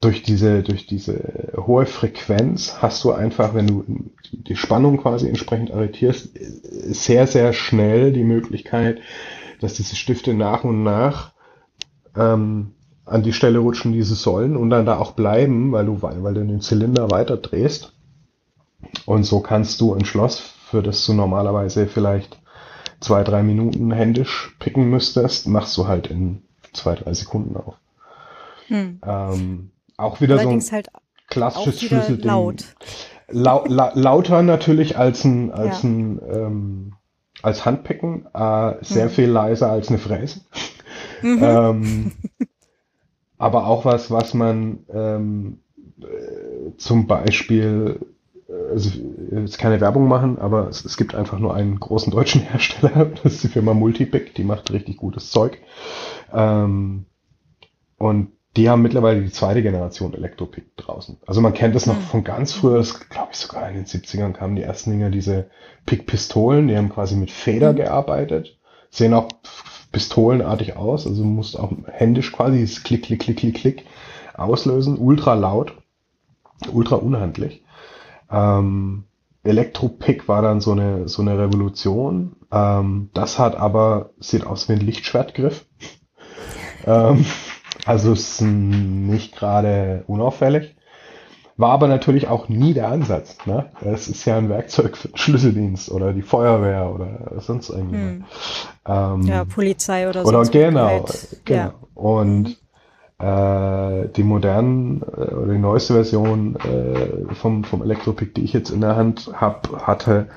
durch 0.00 0.22
diese, 0.22 0.62
durch 0.62 0.86
diese 0.86 1.52
hohe 1.56 1.84
Frequenz 1.84 2.76
hast 2.80 3.04
du 3.04 3.12
einfach, 3.12 3.54
wenn 3.54 3.66
du 3.66 3.84
die 4.32 4.56
Spannung 4.56 4.96
quasi 4.96 5.28
entsprechend 5.28 5.70
arretierst, 5.70 6.30
sehr, 6.32 7.26
sehr 7.26 7.52
schnell 7.52 8.12
die 8.12 8.24
Möglichkeit, 8.24 9.00
dass 9.60 9.74
diese 9.74 9.96
Stifte 9.96 10.32
nach 10.32 10.64
und 10.64 10.82
nach 10.82 11.32
ähm, 12.16 12.72
an 13.04 13.22
die 13.22 13.34
Stelle 13.34 13.58
rutschen, 13.58 13.92
die 13.92 14.02
sie 14.02 14.14
sollen 14.14 14.56
und 14.56 14.70
dann 14.70 14.86
da 14.86 14.96
auch 14.96 15.12
bleiben, 15.12 15.72
weil 15.72 15.86
du, 15.86 16.00
weil 16.00 16.34
du 16.34 16.46
den 16.46 16.60
Zylinder 16.60 17.10
weiter 17.10 17.36
drehst. 17.36 17.92
Und 19.04 19.24
so 19.24 19.40
kannst 19.40 19.80
du 19.80 19.92
ein 19.92 20.06
Schloss, 20.06 20.38
für 20.38 20.82
das 20.82 21.04
du 21.04 21.12
normalerweise 21.12 21.86
vielleicht 21.86 22.40
zwei, 23.00 23.22
drei 23.24 23.42
Minuten 23.42 23.90
händisch 23.92 24.56
picken 24.58 24.88
müsstest, 24.88 25.46
machst 25.46 25.76
du 25.76 25.86
halt 25.86 26.06
in 26.06 26.42
zwei, 26.72 26.94
drei 26.94 27.12
Sekunden 27.12 27.56
auf. 27.56 27.74
Hm. 28.68 29.00
Ähm, 29.04 29.70
auch 30.00 30.20
wieder 30.20 30.38
Allerdings 30.38 30.66
so 30.66 30.72
ein 30.72 30.76
halt 30.76 30.88
klassisches 31.28 31.80
Schlüsselding. 31.82 32.26
Laut. 32.26 32.64
Lau 33.28 33.64
la 33.66 33.92
lauter 33.94 34.42
natürlich 34.42 34.98
als 34.98 35.24
ein, 35.24 35.52
als 35.52 35.82
ja. 35.82 35.88
ein, 35.88 36.20
ähm, 36.28 36.92
als 37.42 37.64
Handpicken, 37.64 38.26
äh, 38.34 38.74
sehr 38.82 39.04
hm. 39.04 39.10
viel 39.10 39.28
leiser 39.28 39.70
als 39.70 39.88
eine 39.88 39.98
Fräse. 39.98 40.40
Mhm. 41.22 41.38
ähm, 41.42 42.12
aber 43.38 43.66
auch 43.66 43.84
was, 43.84 44.10
was 44.10 44.34
man 44.34 44.80
ähm, 44.92 45.60
äh, 46.02 46.76
zum 46.76 47.06
Beispiel, 47.06 48.00
äh, 48.48 48.72
also 48.72 48.90
jetzt 49.32 49.58
keine 49.58 49.80
Werbung 49.80 50.08
machen, 50.08 50.38
aber 50.38 50.68
es, 50.68 50.84
es, 50.84 50.96
gibt 50.96 51.14
einfach 51.14 51.38
nur 51.38 51.54
einen 51.54 51.78
großen 51.78 52.12
deutschen 52.12 52.40
Hersteller, 52.50 53.06
das 53.22 53.34
ist 53.34 53.44
die 53.44 53.48
Firma 53.48 53.74
Multipick, 53.74 54.34
die 54.34 54.44
macht 54.44 54.72
richtig 54.72 54.96
gutes 54.96 55.30
Zeug. 55.30 55.58
Ähm, 56.32 57.06
und 57.96 58.32
die 58.56 58.68
haben 58.68 58.82
mittlerweile 58.82 59.22
die 59.22 59.30
zweite 59.30 59.62
Generation 59.62 60.12
Elektropick 60.12 60.76
draußen. 60.76 61.18
Also 61.26 61.40
man 61.40 61.54
kennt 61.54 61.74
das 61.74 61.86
noch 61.86 61.96
hm. 61.96 62.02
von 62.02 62.24
ganz 62.24 62.52
früher, 62.52 62.78
das 62.78 63.08
glaube 63.08 63.30
ich 63.32 63.38
sogar 63.38 63.68
in 63.68 63.76
den 63.76 63.86
70ern 63.86 64.32
kamen 64.32 64.56
die 64.56 64.62
ersten 64.62 64.90
Dinger, 64.90 65.10
diese 65.10 65.50
Pick-Pistolen, 65.86 66.68
die 66.68 66.76
haben 66.76 66.88
quasi 66.88 67.16
mit 67.16 67.30
Feder 67.30 67.72
mhm. 67.72 67.76
gearbeitet, 67.76 68.58
sehen 68.90 69.14
auch 69.14 69.28
pistolenartig 69.92 70.76
aus, 70.76 71.06
also 71.06 71.24
musst 71.24 71.58
auch 71.58 71.72
händisch 71.86 72.32
quasi 72.32 72.60
das 72.60 72.82
Klick, 72.82 73.04
Klick, 73.04 73.20
Klick, 73.20 73.38
Klick, 73.38 73.54
Klick 73.54 73.86
auslösen, 74.34 74.98
ultra 74.98 75.34
laut, 75.34 75.74
ultra 76.72 76.96
unhandlich. 76.96 77.64
Ähm, 78.30 79.04
Elektropick 79.42 80.28
war 80.28 80.42
dann 80.42 80.60
so 80.60 80.72
eine, 80.72 81.08
so 81.08 81.22
eine 81.22 81.38
Revolution. 81.38 82.36
Ähm, 82.52 83.10
das 83.14 83.38
hat 83.38 83.56
aber, 83.56 84.10
sieht 84.18 84.46
aus 84.46 84.68
wie 84.68 84.74
ein 84.74 84.80
Lichtschwertgriff. 84.80 85.66
ähm, 86.86 87.24
also 87.90 88.12
ist 88.12 88.40
nicht 88.40 89.34
gerade 89.34 90.04
unauffällig. 90.06 90.76
War 91.56 91.72
aber 91.72 91.88
natürlich 91.88 92.28
auch 92.28 92.48
nie 92.48 92.72
der 92.72 92.88
Ansatz. 92.88 93.36
Ne? 93.46 93.66
Es 93.80 94.08
ist 94.08 94.24
ja 94.26 94.38
ein 94.38 94.48
Werkzeug 94.48 94.96
für 94.96 95.08
den 95.08 95.16
Schlüsseldienst 95.16 95.90
oder 95.90 96.12
die 96.12 96.22
Feuerwehr 96.22 96.90
oder 96.94 97.40
sonst 97.40 97.68
irgendwas. 97.68 98.00
Hm. 98.00 98.24
Ähm, 98.86 99.22
ja, 99.22 99.44
Polizei 99.44 100.08
oder 100.08 100.22
so. 100.22 100.28
Oder 100.28 100.48
genau, 100.48 101.04
genau. 101.44 101.60
Ja. 101.60 101.74
Und 101.94 102.56
äh, 103.18 104.08
die 104.10 104.22
modernen 104.22 105.02
äh, 105.02 105.34
oder 105.34 105.52
die 105.52 105.58
neueste 105.58 105.94
Version 105.94 106.56
äh, 106.60 107.34
vom, 107.34 107.64
vom 107.64 107.82
Elektropick, 107.82 108.36
die 108.36 108.44
ich 108.44 108.52
jetzt 108.52 108.70
in 108.70 108.80
der 108.80 108.94
Hand 108.94 109.30
hab, 109.34 109.84
hatte, 109.84 110.28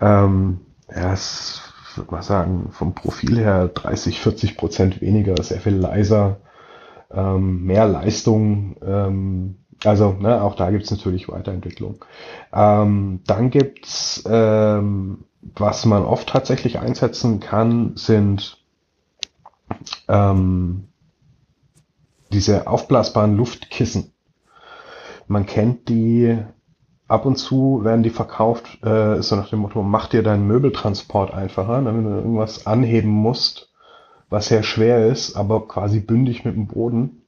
ähm, 0.00 0.60
ja, 0.94 1.12
es 1.12 1.60
würde 1.96 2.12
mal 2.12 2.22
sagen, 2.22 2.68
vom 2.70 2.94
Profil 2.94 3.38
her 3.38 3.68
30, 3.68 4.20
40 4.20 4.56
Prozent 4.56 5.00
weniger, 5.00 5.34
sehr 5.42 5.60
viel 5.60 5.74
leiser, 5.74 6.38
ähm, 7.14 7.64
mehr 7.64 7.86
Leistung. 7.86 8.76
Ähm, 8.84 9.56
also 9.84 10.12
ne, 10.12 10.42
auch 10.42 10.54
da 10.54 10.70
gibt's 10.70 10.90
natürlich 10.90 11.28
Weiterentwicklung. 11.28 12.04
Ähm, 12.52 13.20
dann 13.26 13.50
gibt's 13.50 14.24
ähm, 14.26 15.24
was 15.56 15.84
man 15.84 16.04
oft 16.04 16.28
tatsächlich 16.28 16.78
einsetzen 16.78 17.40
kann, 17.40 17.92
sind 17.96 18.58
ähm, 20.08 20.88
diese 22.32 22.66
aufblasbaren 22.66 23.36
Luftkissen. 23.36 24.12
Man 25.26 25.46
kennt 25.46 25.88
die, 25.88 26.38
ab 27.08 27.26
und 27.26 27.36
zu 27.36 27.84
werden 27.84 28.02
die 28.02 28.10
verkauft, 28.10 28.82
äh, 28.84 29.22
so 29.22 29.36
nach 29.36 29.50
dem 29.50 29.60
Motto, 29.60 29.82
mach 29.82 30.08
dir 30.08 30.22
deinen 30.22 30.46
Möbeltransport 30.46 31.32
einfacher, 31.32 31.80
ne, 31.80 31.94
wenn 31.94 32.04
du 32.04 32.10
irgendwas 32.10 32.66
anheben 32.66 33.10
musst, 33.10 33.72
was 34.34 34.48
sehr 34.48 34.62
schwer 34.62 35.06
ist, 35.06 35.36
aber 35.36 35.66
quasi 35.66 36.00
bündig 36.00 36.44
mit 36.44 36.56
dem 36.56 36.66
Boden, 36.66 37.22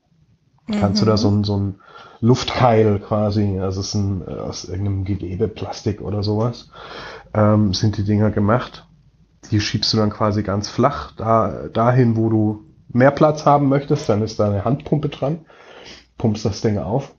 mhm. 0.67 0.81
kannst 0.81 1.01
du 1.01 1.07
da 1.07 1.13
mhm. 1.13 1.17
so 1.17 1.31
ein, 1.31 1.45
so 1.45 1.57
ein 1.57 1.75
Luftkeil 2.21 2.99
quasi, 2.99 3.59
also 3.61 3.81
es 3.81 3.89
ist 3.89 3.95
ein, 3.95 4.27
aus 4.27 4.65
irgendeinem 4.65 5.05
Gewebe, 5.05 5.49
Plastik 5.49 6.01
oder 6.03 6.23
sowas, 6.23 6.71
ähm, 7.33 7.73
sind 7.73 7.97
die 7.97 8.05
Dinger 8.05 8.31
gemacht. 8.31 8.87
Die 9.51 9.61
schiebst 9.61 9.93
du 9.93 9.99
dann 9.99 10.11
quasi 10.11 10.43
ganz 10.43 10.69
flach 10.69 11.13
da, 11.13 11.69
dahin, 11.73 12.17
wo 12.17 12.29
du 12.29 12.65
mehr 12.89 13.13
Platz 13.13 13.47
haben 13.47 13.69
möchtest, 13.69 14.09
dann 14.09 14.23
ist 14.23 14.41
da 14.41 14.47
eine 14.47 14.65
Handpumpe 14.65 15.09
dran, 15.09 15.41
pumpst 16.19 16.45
das 16.45 16.63
Ding 16.63 16.79
auf 16.79 17.15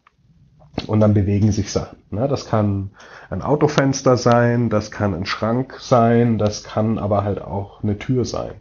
und 0.88 1.00
dann 1.00 1.13
bewegen 1.13 1.52
sich 1.52 1.71
Sachen. 1.71 2.00
Ne? 2.10 2.28
Das 2.28 2.47
kann 2.47 2.91
ein 3.30 3.41
Autofenster 3.41 4.17
sein, 4.17 4.69
das 4.69 4.91
kann 4.91 5.13
ein 5.13 5.26
Schrank 5.26 5.78
sein, 5.80 6.38
das 6.38 6.63
kann 6.63 6.97
aber 6.97 7.23
halt 7.23 7.41
auch 7.41 7.84
eine 7.84 7.97
Tür 7.97 8.26
sein. 8.26 8.56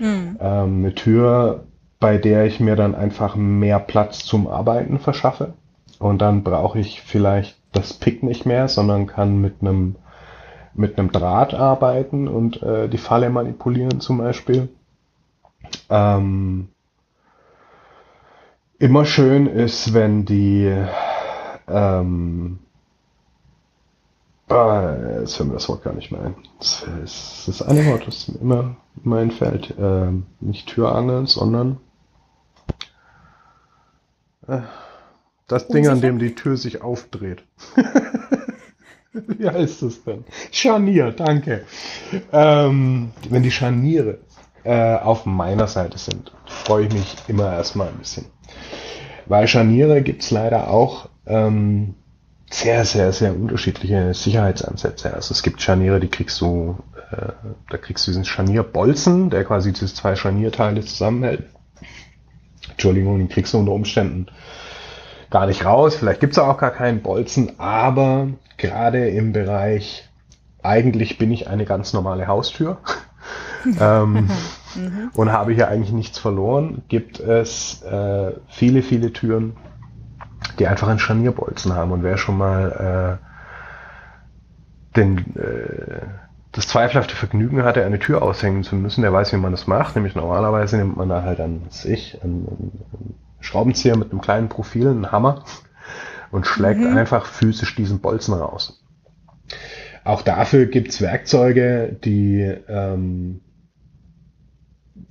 Hm. 0.00 0.38
Ähm, 0.40 0.78
eine 0.78 0.94
Tür, 0.94 1.64
bei 2.00 2.16
der 2.16 2.46
ich 2.46 2.58
mir 2.58 2.74
dann 2.74 2.94
einfach 2.94 3.36
mehr 3.36 3.78
Platz 3.78 4.24
zum 4.24 4.48
Arbeiten 4.48 4.98
verschaffe. 4.98 5.52
Und 5.98 6.22
dann 6.22 6.42
brauche 6.42 6.78
ich 6.78 7.02
vielleicht 7.02 7.58
das 7.72 7.92
Pick 7.92 8.22
nicht 8.22 8.46
mehr, 8.46 8.68
sondern 8.68 9.06
kann 9.06 9.40
mit 9.40 9.56
einem 9.60 9.96
mit 10.72 10.98
einem 10.98 11.10
Draht 11.10 11.52
arbeiten 11.52 12.28
und 12.28 12.62
äh, 12.62 12.88
die 12.88 12.96
Falle 12.96 13.28
manipulieren 13.28 14.00
zum 14.00 14.18
Beispiel. 14.18 14.68
Ähm, 15.90 16.68
immer 18.78 19.04
schön 19.04 19.46
ist, 19.46 19.92
wenn 19.92 20.24
die 20.24 20.72
ähm, 21.68 22.60
Ah, 24.50 24.96
jetzt 25.20 25.36
fällt 25.36 25.48
mir 25.48 25.54
das 25.54 25.68
Wort 25.68 25.84
gar 25.84 25.92
nicht 25.92 26.10
mehr 26.10 26.22
ein. 26.22 26.34
Das 26.58 26.84
ist 27.04 27.44
das 27.46 27.62
eine 27.62 27.86
Wort, 27.86 28.06
das 28.06 28.26
mir 28.26 28.40
immer, 28.40 28.76
immer 29.04 29.18
einfällt. 29.18 29.74
Ähm, 29.78 30.26
nicht 30.40 30.68
Türangel, 30.68 31.28
sondern 31.28 31.78
äh, 34.48 34.58
das 35.46 35.68
Ding, 35.68 35.86
an 35.86 36.00
dem 36.00 36.18
die 36.18 36.34
Tür 36.34 36.56
sich 36.56 36.82
aufdreht. 36.82 37.44
Wie 39.12 39.48
heißt 39.48 39.82
das 39.82 40.02
denn? 40.02 40.24
Scharnier, 40.50 41.12
danke. 41.12 41.64
Ähm, 42.32 43.10
wenn 43.28 43.42
die 43.44 43.50
Scharniere 43.52 44.18
äh, 44.64 44.96
auf 44.96 45.26
meiner 45.26 45.68
Seite 45.68 45.98
sind, 45.98 46.32
freue 46.46 46.86
ich 46.86 46.92
mich 46.92 47.16
immer 47.28 47.52
erstmal 47.52 47.88
ein 47.88 47.98
bisschen. 47.98 48.26
Weil 49.26 49.46
Scharniere 49.46 50.02
gibt's 50.02 50.32
leider 50.32 50.70
auch 50.70 51.08
ähm, 51.26 51.94
sehr, 52.50 52.84
sehr, 52.84 53.12
sehr 53.12 53.34
unterschiedliche 53.34 54.12
Sicherheitsansätze. 54.12 55.14
Also 55.14 55.32
es 55.32 55.42
gibt 55.42 55.62
Scharniere, 55.62 56.00
die 56.00 56.08
kriegst 56.08 56.40
du, 56.40 56.78
äh, 57.12 57.32
da 57.70 57.78
kriegst 57.78 58.06
du 58.06 58.10
diesen 58.10 58.24
Scharnierbolzen, 58.24 59.30
der 59.30 59.44
quasi 59.44 59.72
diese 59.72 59.86
zwei 59.86 60.16
Scharnierteile 60.16 60.80
zusammenhält. 60.80 61.44
Entschuldigung, 62.68 63.18
den 63.18 63.28
kriegst 63.28 63.54
du 63.54 63.58
unter 63.58 63.72
Umständen 63.72 64.26
gar 65.30 65.46
nicht 65.46 65.64
raus. 65.64 65.94
Vielleicht 65.94 66.20
gibt's 66.20 66.38
auch 66.38 66.58
gar 66.58 66.72
keinen 66.72 67.02
Bolzen, 67.02 67.58
aber 67.60 68.28
gerade 68.56 69.08
im 69.08 69.32
Bereich, 69.32 70.08
eigentlich 70.62 71.18
bin 71.18 71.30
ich 71.30 71.48
eine 71.48 71.64
ganz 71.64 71.92
normale 71.92 72.26
Haustür. 72.26 72.78
ähm, 73.80 74.28
mhm. 74.74 75.10
und 75.14 75.32
habe 75.32 75.52
hier 75.52 75.68
eigentlich 75.68 75.92
nichts 75.92 76.18
verloren, 76.18 76.82
gibt 76.88 77.20
es 77.20 77.82
äh, 77.82 78.32
viele, 78.48 78.82
viele 78.82 79.12
Türen, 79.12 79.56
die 80.58 80.66
einfach 80.66 80.88
einen 80.88 80.98
Scharnierbolzen 80.98 81.74
haben. 81.74 81.92
Und 81.92 82.02
wer 82.02 82.16
schon 82.16 82.38
mal 82.38 83.18
äh, 83.20 84.96
den, 84.96 85.18
äh, 85.36 86.06
das 86.52 86.68
zweifelhafte 86.68 87.14
Vergnügen 87.14 87.62
hatte, 87.62 87.84
eine 87.84 87.98
Tür 87.98 88.22
aushängen 88.22 88.64
zu 88.64 88.74
müssen, 88.74 89.02
der 89.02 89.12
weiß, 89.12 89.32
wie 89.32 89.36
man 89.38 89.52
das 89.52 89.66
macht. 89.66 89.94
Nämlich 89.96 90.14
normalerweise 90.14 90.76
nimmt 90.76 90.96
man 90.96 91.08
da 91.08 91.22
halt 91.22 91.40
an 91.40 91.62
sich 91.70 92.18
einen, 92.22 92.46
einen 92.46 93.14
Schraubenzieher 93.40 93.96
mit 93.96 94.10
einem 94.10 94.20
kleinen 94.20 94.48
Profil, 94.48 94.88
einen 94.88 95.12
Hammer 95.12 95.44
und 96.30 96.46
schlägt 96.46 96.80
mhm. 96.80 96.96
einfach 96.96 97.26
physisch 97.26 97.74
diesen 97.76 98.00
Bolzen 98.00 98.34
raus. 98.34 98.82
Auch 100.04 100.22
dafür 100.22 100.66
gibt's 100.66 101.00
Werkzeuge, 101.00 101.96
die 102.04 102.40
ähm, 102.68 103.40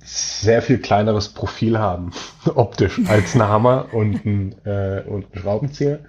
sehr 0.02 0.62
viel 0.62 0.78
kleineres 0.78 1.28
Profil 1.28 1.78
haben, 1.78 2.12
optisch, 2.54 3.00
als 3.06 3.34
ein 3.34 3.42
Hammer 3.42 3.86
und 3.92 4.24
ein, 4.24 4.54
äh, 4.64 5.02
und 5.06 5.34
ein 5.34 5.38
Schraubenzieher. 5.38 6.00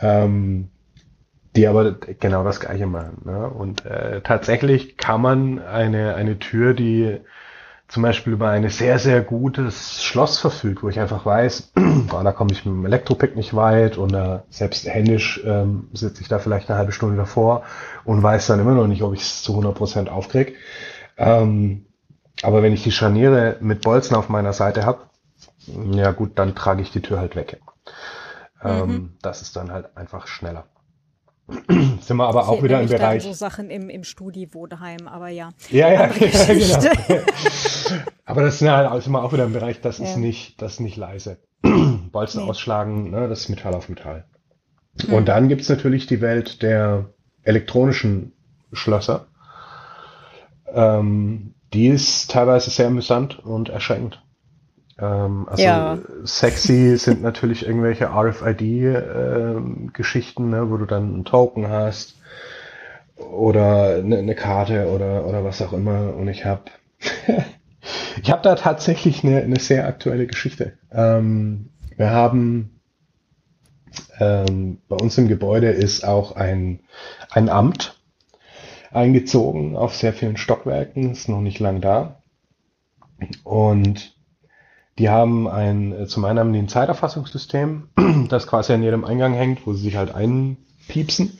Ähm, 0.00 0.68
die 1.54 1.66
aber 1.66 1.92
genau 1.92 2.44
das 2.44 2.60
gleiche 2.60 2.86
machen. 2.86 3.22
Ne? 3.24 3.48
Und 3.48 3.84
äh, 3.84 4.22
tatsächlich 4.22 4.96
kann 4.96 5.20
man 5.20 5.58
eine, 5.58 6.14
eine 6.14 6.38
Tür, 6.38 6.72
die 6.72 7.20
zum 7.88 8.02
Beispiel 8.02 8.32
über 8.32 8.48
ein 8.48 8.66
sehr, 8.70 8.98
sehr 8.98 9.20
gutes 9.20 10.02
Schloss 10.02 10.38
verfügt, 10.38 10.82
wo 10.82 10.88
ich 10.88 10.98
einfach 10.98 11.26
weiß, 11.26 11.72
boah, 12.08 12.24
da 12.24 12.32
komme 12.32 12.52
ich 12.52 12.64
mit 12.64 12.74
dem 12.74 12.86
Elektropick 12.86 13.36
nicht 13.36 13.54
weit 13.54 13.98
und 13.98 14.14
äh, 14.14 14.38
selbst 14.48 14.88
händisch 14.88 15.42
ähm, 15.44 15.88
sitze 15.92 16.22
ich 16.22 16.28
da 16.28 16.38
vielleicht 16.38 16.70
eine 16.70 16.78
halbe 16.78 16.92
Stunde 16.92 17.16
davor 17.16 17.64
und 18.04 18.22
weiß 18.22 18.46
dann 18.46 18.60
immer 18.60 18.72
noch 18.72 18.86
nicht, 18.86 19.02
ob 19.02 19.12
ich 19.12 19.20
es 19.20 19.42
zu 19.42 19.52
100 19.52 19.74
Prozent 19.74 20.08
aufkrieg. 20.08 20.56
Ähm, 21.18 21.84
aber 22.42 22.62
wenn 22.62 22.72
ich 22.72 22.82
die 22.82 22.92
Scharniere 22.92 23.56
mit 23.60 23.82
Bolzen 23.82 24.16
auf 24.16 24.28
meiner 24.28 24.52
Seite 24.52 24.84
habe, 24.84 25.00
ja 25.66 26.12
gut, 26.12 26.38
dann 26.38 26.54
trage 26.54 26.82
ich 26.82 26.90
die 26.90 27.00
Tür 27.00 27.18
halt 27.18 27.36
weg. 27.36 27.60
Ähm, 28.62 28.88
mhm. 28.88 29.14
Das 29.22 29.42
ist 29.42 29.56
dann 29.56 29.72
halt 29.72 29.96
einfach 29.96 30.26
schneller. 30.26 30.66
sind 31.68 32.16
wir 32.16 32.26
aber 32.26 32.48
auch 32.48 32.62
wieder 32.62 32.80
im 32.80 32.88
Bereich. 32.88 33.22
so 33.22 33.32
Sachen 33.32 33.68
im, 33.70 33.90
im 33.90 34.04
Studi-Wohnheim, 34.04 35.08
aber 35.08 35.28
ja. 35.28 35.50
Ja, 35.70 35.88
ja, 35.88 36.06
ja 36.18 36.54
genau. 36.54 37.22
aber 38.24 38.42
das 38.42 38.58
sind 38.58 38.70
halt 38.70 39.02
sind 39.02 39.12
wir 39.12 39.22
auch 39.22 39.32
wieder 39.32 39.44
im 39.44 39.52
Bereich, 39.52 39.80
das 39.80 39.98
ja. 39.98 40.04
ist 40.04 40.16
nicht, 40.16 40.62
das 40.62 40.74
ist 40.74 40.80
nicht 40.80 40.96
leise. 40.96 41.38
Bolzen 42.12 42.44
nee. 42.44 42.50
ausschlagen, 42.50 43.10
ne, 43.10 43.28
das 43.28 43.40
ist 43.40 43.48
Metall 43.48 43.74
auf 43.74 43.88
Metall. 43.88 44.24
Hm. 45.04 45.14
Und 45.14 45.26
dann 45.26 45.48
gibt's 45.48 45.68
natürlich 45.68 46.06
die 46.06 46.20
Welt 46.20 46.62
der 46.62 47.06
elektronischen 47.42 48.32
Schlösser. 48.72 49.26
Ähm, 50.72 51.54
die 51.72 51.88
ist 51.88 52.30
teilweise 52.30 52.70
sehr 52.70 52.88
amüsant 52.88 53.38
und 53.38 53.68
erschreckend. 53.68 54.22
Ähm, 54.98 55.46
also 55.48 55.62
ja. 55.62 55.98
sexy 56.24 56.96
sind 56.98 57.22
natürlich 57.22 57.64
irgendwelche 57.66 58.10
RFID-Geschichten, 58.10 60.52
äh, 60.52 60.56
ne, 60.56 60.70
wo 60.70 60.76
du 60.76 60.84
dann 60.86 61.14
einen 61.14 61.24
Token 61.24 61.68
hast 61.68 62.16
oder 63.16 63.96
eine, 63.96 64.18
eine 64.18 64.34
Karte 64.34 64.88
oder, 64.88 65.26
oder 65.26 65.44
was 65.44 65.62
auch 65.62 65.72
immer. 65.72 66.14
Und 66.14 66.28
ich 66.28 66.44
habe 66.44 66.64
ich 68.22 68.30
habe 68.30 68.42
da 68.42 68.54
tatsächlich 68.54 69.24
eine, 69.24 69.42
eine 69.42 69.58
sehr 69.58 69.86
aktuelle 69.86 70.26
Geschichte. 70.26 70.74
Ähm, 70.92 71.70
wir 71.96 72.10
haben 72.10 72.80
ähm, 74.18 74.78
bei 74.88 74.96
uns 74.96 75.16
im 75.18 75.28
Gebäude 75.28 75.70
ist 75.70 76.04
auch 76.04 76.36
ein, 76.36 76.80
ein 77.30 77.48
Amt 77.48 78.01
eingezogen 78.92 79.76
auf 79.76 79.94
sehr 79.94 80.12
vielen 80.12 80.36
Stockwerken, 80.36 81.12
ist 81.12 81.28
noch 81.28 81.40
nicht 81.40 81.58
lang 81.58 81.80
da. 81.80 82.22
Und 83.44 84.14
die 84.98 85.08
haben 85.08 85.48
ein, 85.48 85.92
äh, 85.92 86.06
zum 86.06 86.24
einen 86.24 86.38
haben 86.38 86.52
die 86.52 86.58
ein 86.58 86.68
Zeiterfassungssystem, 86.68 87.88
das 88.28 88.46
quasi 88.46 88.72
an 88.72 88.82
jedem 88.82 89.04
Eingang 89.04 89.34
hängt, 89.34 89.66
wo 89.66 89.72
sie 89.72 89.82
sich 89.82 89.96
halt 89.96 90.14
einpiepsen. 90.14 91.38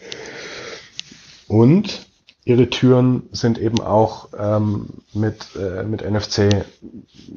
Und 1.49 2.07
ihre 2.45 2.71
Türen 2.71 3.29
sind 3.33 3.59
eben 3.59 3.81
auch 3.81 4.29
ähm, 4.37 4.89
mit, 5.13 5.55
äh, 5.57 5.85
mit 5.85 6.03
NFC 6.03 6.65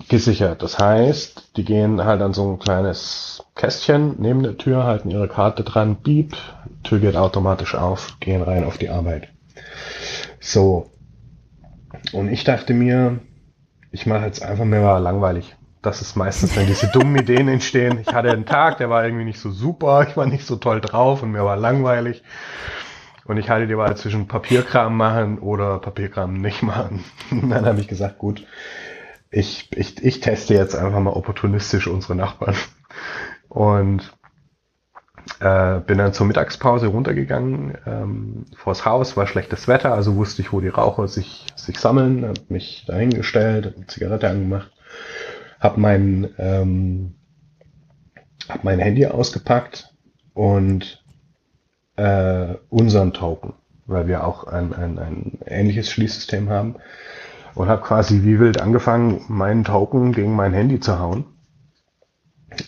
gesichert. 0.07 0.63
Das 0.63 0.79
heißt, 0.79 1.51
die 1.57 1.65
gehen 1.65 2.03
halt 2.03 2.21
an 2.21 2.33
so 2.33 2.49
ein 2.49 2.59
kleines 2.59 3.43
Kästchen 3.55 4.15
neben 4.17 4.41
der 4.41 4.57
Tür, 4.57 4.85
halten 4.85 5.11
ihre 5.11 5.27
Karte 5.27 5.63
dran, 5.63 5.97
beep, 6.01 6.35
Tür 6.83 6.99
geht 6.99 7.15
automatisch 7.15 7.75
auf, 7.75 8.17
gehen 8.19 8.41
rein 8.41 8.63
auf 8.63 8.77
die 8.77 8.89
Arbeit. 8.89 9.29
So. 10.39 10.91
Und 12.11 12.29
ich 12.29 12.43
dachte 12.43 12.73
mir, 12.73 13.19
ich 13.91 14.05
mache 14.05 14.25
jetzt 14.25 14.43
einfach, 14.43 14.65
mir 14.65 14.83
war 14.83 14.99
langweilig. 14.99 15.55
Das 15.81 16.01
ist 16.01 16.15
meistens, 16.15 16.55
wenn 16.55 16.65
diese 16.65 16.87
dummen 16.87 17.15
Ideen 17.15 17.47
entstehen. 17.47 17.99
Ich 17.99 18.13
hatte 18.13 18.31
einen 18.31 18.45
Tag, 18.45 18.79
der 18.79 18.89
war 18.89 19.05
irgendwie 19.05 19.25
nicht 19.25 19.39
so 19.39 19.51
super, 19.51 20.05
ich 20.09 20.17
war 20.17 20.25
nicht 20.25 20.45
so 20.45 20.55
toll 20.55 20.81
drauf 20.81 21.21
und 21.21 21.31
mir 21.31 21.45
war 21.45 21.55
langweilig. 21.57 22.23
Und 23.25 23.37
ich 23.37 23.49
hatte 23.49 23.67
die 23.67 23.77
Wahl 23.77 23.95
zwischen 23.97 24.27
Papierkram 24.27 24.95
machen 24.95 25.39
oder 25.39 25.79
Papierkram 25.79 26.33
nicht 26.33 26.61
machen. 26.63 27.03
Und 27.31 27.49
dann 27.49 27.65
habe 27.65 27.79
ich 27.79 27.87
gesagt, 27.87 28.17
gut, 28.17 28.45
ich, 29.31 29.69
ich, 29.75 30.03
ich 30.03 30.19
teste 30.19 30.53
jetzt 30.53 30.75
einfach 30.75 30.99
mal 30.99 31.11
opportunistisch 31.11 31.87
unsere 31.87 32.15
Nachbarn. 32.15 32.55
Und 33.49 34.13
äh, 35.39 35.79
bin 35.79 35.97
dann 35.97 36.13
zur 36.13 36.27
Mittagspause 36.27 36.87
runtergegangen 36.87 37.77
ähm, 37.85 38.45
vors 38.55 38.85
Haus, 38.85 39.17
war 39.17 39.27
schlechtes 39.27 39.67
Wetter, 39.67 39.93
also 39.93 40.15
wusste 40.15 40.41
ich, 40.41 40.53
wo 40.53 40.61
die 40.61 40.67
Raucher 40.67 41.07
sich, 41.07 41.45
sich 41.55 41.79
sammeln, 41.79 42.25
hab 42.25 42.49
mich 42.49 42.85
dahingestellt, 42.87 43.65
hab 43.65 43.75
eine 43.75 43.87
Zigarette 43.87 44.29
angemacht, 44.29 44.71
hab 45.59 45.77
mein, 45.77 46.29
ähm, 46.37 47.15
hab 48.47 48.63
mein 48.63 48.79
Handy 48.79 49.05
ausgepackt 49.07 49.93
und 50.33 51.03
äh, 51.95 52.55
unseren 52.69 53.13
Token, 53.13 53.53
weil 53.87 54.07
wir 54.07 54.25
auch 54.25 54.45
ein, 54.45 54.73
ein, 54.73 54.99
ein 54.99 55.39
ähnliches 55.45 55.89
Schließsystem 55.89 56.49
haben 56.49 56.75
und 57.55 57.67
habe 57.67 57.81
quasi 57.81 58.23
wie 58.23 58.39
wild 58.39 58.61
angefangen, 58.61 59.21
meinen 59.27 59.63
Token 59.63 60.11
gegen 60.11 60.35
mein 60.35 60.53
Handy 60.53 60.79
zu 60.79 60.99
hauen 60.99 61.25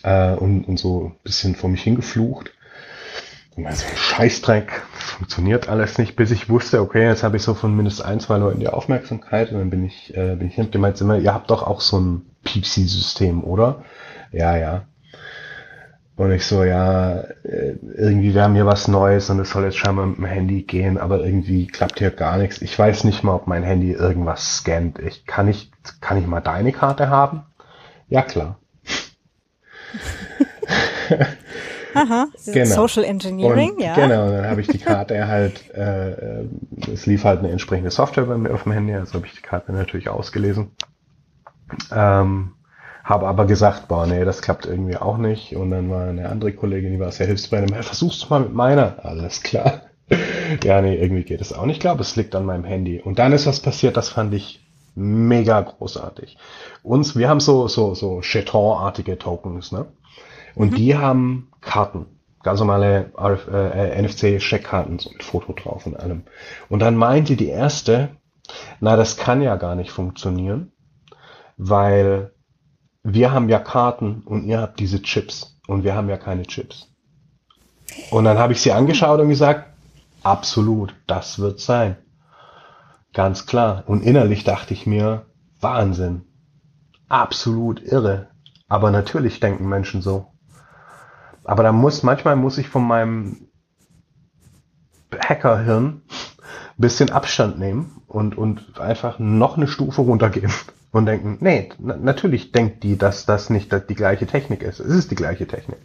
äh, 0.02 0.34
und, 0.34 0.64
und 0.64 0.78
so 0.78 1.06
ein 1.06 1.16
bisschen 1.22 1.54
vor 1.54 1.70
mich 1.70 1.82
hingeflucht. 1.82 2.52
Und 3.56 3.64
dann 3.64 3.74
so 3.74 3.86
ein 3.86 3.96
Scheißdreck, 3.96 4.82
funktioniert 4.92 5.68
alles 5.68 5.98
nicht, 5.98 6.14
bis 6.14 6.30
ich 6.30 6.48
wusste, 6.48 6.80
okay, 6.80 7.06
jetzt 7.06 7.24
habe 7.24 7.36
ich 7.36 7.42
so 7.42 7.54
von 7.54 7.74
mindestens 7.76 8.04
ein, 8.04 8.20
zwei 8.20 8.38
Leuten 8.38 8.60
die 8.60 8.68
Aufmerksamkeit 8.68 9.50
und 9.50 9.58
dann 9.58 9.70
bin 9.70 9.84
ich, 9.84 10.16
äh, 10.16 10.36
bin 10.36 10.46
ich 10.46 10.54
hin 10.54 10.70
gemeint, 10.70 11.00
immer, 11.00 11.18
ihr 11.18 11.34
habt 11.34 11.50
doch 11.50 11.64
auch 11.64 11.80
so 11.80 11.98
ein 11.98 12.22
Piepsi-System, 12.44 13.42
oder? 13.42 13.82
Ja, 14.30 14.56
ja. 14.56 14.84
Und 16.18 16.32
ich 16.32 16.46
so, 16.46 16.64
ja, 16.64 17.20
äh, 17.44 17.76
irgendwie 17.96 18.34
wäre 18.34 18.48
mir 18.48 18.66
was 18.66 18.88
Neues 18.88 19.30
und 19.30 19.38
es 19.38 19.50
soll 19.50 19.64
jetzt 19.64 19.76
scheinbar 19.76 20.06
mit 20.06 20.18
dem 20.18 20.24
Handy 20.24 20.62
gehen, 20.62 20.98
aber 20.98 21.24
irgendwie 21.24 21.68
klappt 21.68 22.00
hier 22.00 22.10
gar 22.10 22.38
nichts. 22.38 22.60
Ich 22.60 22.76
weiß 22.76 23.04
nicht 23.04 23.22
mal, 23.22 23.34
ob 23.34 23.46
mein 23.46 23.62
Handy 23.62 23.92
irgendwas 23.92 24.58
scannt. 24.58 24.98
Ich 24.98 25.26
kann 25.26 25.46
nicht, 25.46 25.72
kann 26.00 26.18
ich 26.18 26.26
mal 26.26 26.40
deine 26.40 26.72
Karte 26.72 27.08
haben? 27.08 27.42
Ja, 28.08 28.22
klar. 28.22 28.56
Aha, 31.94 32.28
genau. 32.46 32.66
Social 32.66 33.04
Engineering, 33.04 33.72
und, 33.72 33.80
ja. 33.80 33.94
Genau, 33.94 34.26
und 34.26 34.32
dann 34.32 34.46
habe 34.46 34.60
ich 34.60 34.68
die 34.68 34.78
Karte 34.78 35.26
halt, 35.26 35.70
äh, 35.74 36.44
es 36.92 37.06
lief 37.06 37.24
halt 37.24 37.40
eine 37.40 37.50
entsprechende 37.50 37.90
Software 37.90 38.24
bei 38.24 38.36
mir 38.36 38.52
auf 38.52 38.64
dem 38.64 38.72
Handy, 38.72 38.94
also 38.94 39.14
habe 39.14 39.26
ich 39.26 39.34
die 39.34 39.42
Karte 39.42 39.72
natürlich 39.72 40.08
ausgelesen. 40.08 40.70
Ähm, 41.92 42.52
habe 43.04 43.26
aber 43.26 43.46
gesagt, 43.46 43.88
boah, 43.88 44.06
nee, 44.06 44.24
das 44.24 44.42
klappt 44.42 44.66
irgendwie 44.66 44.96
auch 44.96 45.16
nicht. 45.16 45.56
Und 45.56 45.70
dann 45.70 45.90
war 45.90 46.08
eine 46.08 46.28
andere 46.28 46.52
Kollegin, 46.52 46.92
die 46.92 47.00
war 47.00 47.10
sehr 47.10 47.26
hilfsbereit, 47.26 47.72
hey, 47.72 47.82
versuch's 47.82 48.20
du 48.20 48.26
mal 48.28 48.40
mit 48.40 48.52
meiner. 48.52 49.02
Alles 49.04 49.42
klar. 49.42 49.82
ja, 50.62 50.82
nee, 50.82 50.96
irgendwie 50.96 51.24
geht 51.24 51.40
es 51.40 51.52
auch 51.52 51.64
nicht. 51.64 51.76
Ich 51.76 51.80
glaube, 51.80 52.02
es 52.02 52.16
liegt 52.16 52.34
an 52.34 52.44
meinem 52.44 52.64
Handy. 52.64 53.00
Und 53.00 53.18
dann 53.18 53.32
ist 53.32 53.46
was 53.46 53.60
passiert, 53.60 53.96
das 53.96 54.10
fand 54.10 54.34
ich 54.34 54.60
mega 54.94 55.60
großartig. 55.60 56.36
Uns, 56.82 57.16
wir 57.16 57.28
haben 57.28 57.40
so, 57.40 57.68
so, 57.68 57.94
so 57.94 58.20
Cheton-artige 58.20 59.18
Tokens, 59.18 59.72
ne? 59.72 59.86
Und 60.54 60.72
mhm. 60.72 60.76
die 60.76 60.96
haben 60.96 61.50
Karten. 61.60 62.06
Ganz 62.42 62.60
normale 62.60 63.12
RF, 63.16 63.48
äh, 63.48 64.02
NFC-Checkkarten 64.02 64.98
so 64.98 65.10
mit 65.10 65.22
Foto 65.22 65.52
drauf 65.52 65.86
und 65.86 65.98
allem. 65.98 66.22
Und 66.68 66.80
dann 66.80 66.96
meinte 66.96 67.36
die 67.36 67.48
erste, 67.48 68.10
na, 68.80 68.96
das 68.96 69.16
kann 69.16 69.42
ja 69.42 69.56
gar 69.56 69.74
nicht 69.74 69.90
funktionieren, 69.90 70.72
weil 71.56 72.32
wir 73.02 73.32
haben 73.32 73.48
ja 73.48 73.58
Karten 73.58 74.22
und 74.24 74.44
ihr 74.44 74.60
habt 74.60 74.80
diese 74.80 75.02
Chips. 75.02 75.58
Und 75.66 75.84
wir 75.84 75.94
haben 75.94 76.08
ja 76.08 76.16
keine 76.16 76.44
Chips. 76.44 76.88
Und 78.10 78.24
dann 78.24 78.38
habe 78.38 78.52
ich 78.52 78.60
sie 78.60 78.72
angeschaut 78.72 79.20
und 79.20 79.28
gesagt, 79.28 79.70
absolut, 80.22 80.94
das 81.06 81.38
wird 81.38 81.60
sein. 81.60 81.96
Ganz 83.14 83.46
klar. 83.46 83.84
Und 83.86 84.02
innerlich 84.02 84.44
dachte 84.44 84.74
ich 84.74 84.86
mir, 84.86 85.26
Wahnsinn. 85.60 86.22
Absolut 87.08 87.82
irre. 87.82 88.28
Aber 88.68 88.90
natürlich 88.90 89.40
denken 89.40 89.68
Menschen 89.68 90.02
so. 90.02 90.26
Aber 91.44 91.62
da 91.62 91.72
muss, 91.72 92.02
manchmal 92.02 92.36
muss 92.36 92.58
ich 92.58 92.68
von 92.68 92.86
meinem 92.86 93.48
Hackerhirn 95.18 96.02
bisschen 96.76 97.10
Abstand 97.10 97.58
nehmen 97.58 98.02
und, 98.06 98.36
und 98.36 98.78
einfach 98.78 99.18
noch 99.18 99.56
eine 99.56 99.66
Stufe 99.66 100.02
runtergehen 100.02 100.52
und 100.92 101.06
denken, 101.06 101.38
nee, 101.40 101.70
natürlich 101.78 102.52
denkt 102.52 102.82
die, 102.84 102.96
dass 102.96 103.26
das 103.26 103.50
nicht 103.50 103.72
die 103.88 103.94
gleiche 103.94 104.26
Technik 104.26 104.62
ist. 104.62 104.80
Es 104.80 104.94
ist 104.94 105.10
die 105.10 105.16
gleiche 105.16 105.46
Technik. 105.46 105.80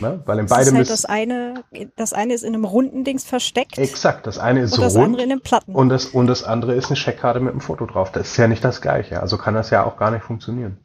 Ne? 0.00 0.22
Weil 0.24 0.38
in 0.38 0.46
das 0.46 0.56
beidem 0.56 0.74
ist, 0.74 0.78
halt 0.78 0.90
das 0.90 1.04
eine, 1.04 1.64
das 1.96 2.12
eine 2.12 2.34
ist 2.34 2.42
in 2.42 2.54
einem 2.54 2.64
runden 2.64 3.04
Dings 3.04 3.24
versteckt. 3.24 3.78
Exakt, 3.78 4.26
das 4.26 4.38
eine 4.38 4.60
ist 4.60 4.74
und 4.74 4.82
das 4.82 4.94
rund 4.94 5.06
andere 5.06 5.22
in 5.22 5.32
einem 5.32 5.40
Platten. 5.40 5.74
Und 5.74 5.88
das, 5.88 6.06
und 6.06 6.26
das 6.26 6.44
andere 6.44 6.74
ist 6.74 6.86
eine 6.86 6.96
Scheckkarte 6.96 7.40
mit 7.40 7.52
einem 7.52 7.60
Foto 7.60 7.86
drauf. 7.86 8.12
Das 8.12 8.28
ist 8.28 8.36
ja 8.36 8.48
nicht 8.48 8.64
das 8.64 8.80
gleiche. 8.80 9.20
Also 9.20 9.38
kann 9.38 9.54
das 9.54 9.70
ja 9.70 9.84
auch 9.84 9.96
gar 9.96 10.10
nicht 10.10 10.24
funktionieren. 10.24 10.78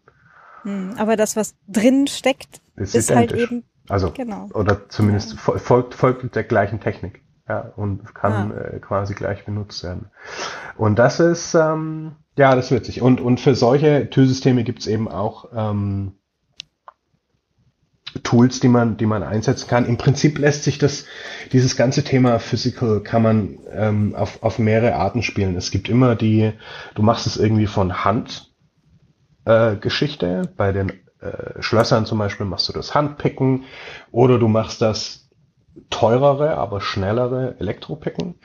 Hm, 0.63 0.95
aber 0.97 1.15
das, 1.15 1.35
was 1.35 1.55
drin 1.67 2.07
steckt, 2.07 2.61
ist, 2.75 2.95
ist 2.95 3.13
halt 3.13 3.31
eben. 3.31 3.63
Also, 3.87 4.11
genau. 4.11 4.49
oder 4.53 4.89
zumindest 4.89 5.33
ja. 5.33 5.57
folgt, 5.57 5.93
folgt 5.93 6.35
der 6.35 6.43
gleichen 6.43 6.79
Technik. 6.79 7.21
Ja, 7.47 7.71
und 7.75 8.15
kann 8.15 8.51
ah. 8.51 8.61
äh, 8.73 8.79
quasi 8.79 9.13
gleich 9.13 9.45
benutzt 9.45 9.83
werden. 9.83 10.09
Und 10.77 10.97
das 10.97 11.19
ist, 11.19 11.53
ähm, 11.53 12.15
ja, 12.37 12.55
das 12.55 12.65
ist 12.65 12.71
witzig. 12.71 13.01
Und, 13.03 13.21
und 13.21 13.39
für 13.39 13.53
solche 13.53 14.09
Türsysteme 14.09 14.63
gibt's 14.63 14.87
eben 14.87 15.07
auch 15.07 15.49
ähm, 15.55 16.13
Tools, 18.23 18.59
die 18.59 18.67
man, 18.67 18.97
die 18.97 19.05
man 19.05 19.23
einsetzen 19.23 19.67
kann. 19.67 19.85
Im 19.85 19.97
Prinzip 19.97 20.37
lässt 20.37 20.63
sich 20.63 20.77
das, 20.77 21.05
dieses 21.51 21.75
ganze 21.75 22.03
Thema 22.03 22.39
Physical 22.39 23.01
kann 23.01 23.21
man 23.21 23.59
ähm, 23.71 24.15
auf, 24.15 24.41
auf 24.41 24.59
mehrere 24.59 24.95
Arten 24.95 25.21
spielen. 25.21 25.55
Es 25.55 25.71
gibt 25.71 25.89
immer 25.89 26.15
die, 26.15 26.53
du 26.95 27.01
machst 27.01 27.27
es 27.27 27.37
irgendwie 27.37 27.67
von 27.67 28.05
Hand 28.05 28.51
äh, 29.45 29.75
Geschichte. 29.75 30.53
Bei 30.55 30.71
den 30.71 30.89
äh, 31.19 31.61
Schlössern 31.61 32.05
zum 32.05 32.17
Beispiel 32.17 32.45
machst 32.45 32.69
du 32.69 32.73
das 32.73 32.95
Handpicken 32.95 33.63
oder 34.11 34.39
du 34.39 34.47
machst 34.47 34.81
das 34.81 35.29
teurere, 35.89 36.57
aber 36.57 36.81
schnellere 36.81 37.55
Elektropicken. 37.59 38.35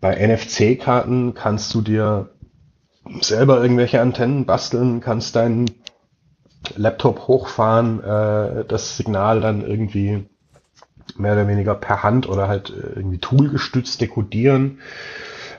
Bei 0.00 0.16
NFC-Karten 0.26 1.34
kannst 1.34 1.72
du 1.74 1.82
dir 1.82 2.30
selber 3.20 3.62
irgendwelche 3.62 4.00
Antennen 4.00 4.46
basteln, 4.46 5.00
kannst 5.00 5.36
deinen 5.36 5.70
Laptop 6.76 7.26
hochfahren, 7.28 8.02
äh, 8.02 8.64
das 8.64 8.96
Signal 8.96 9.40
dann 9.40 9.66
irgendwie 9.66 10.26
mehr 11.16 11.32
oder 11.32 11.48
weniger 11.48 11.74
per 11.74 12.02
Hand 12.02 12.28
oder 12.28 12.48
halt 12.48 12.70
äh, 12.70 12.96
irgendwie 12.96 13.18
toolgestützt 13.18 14.00
dekodieren. 14.00 14.78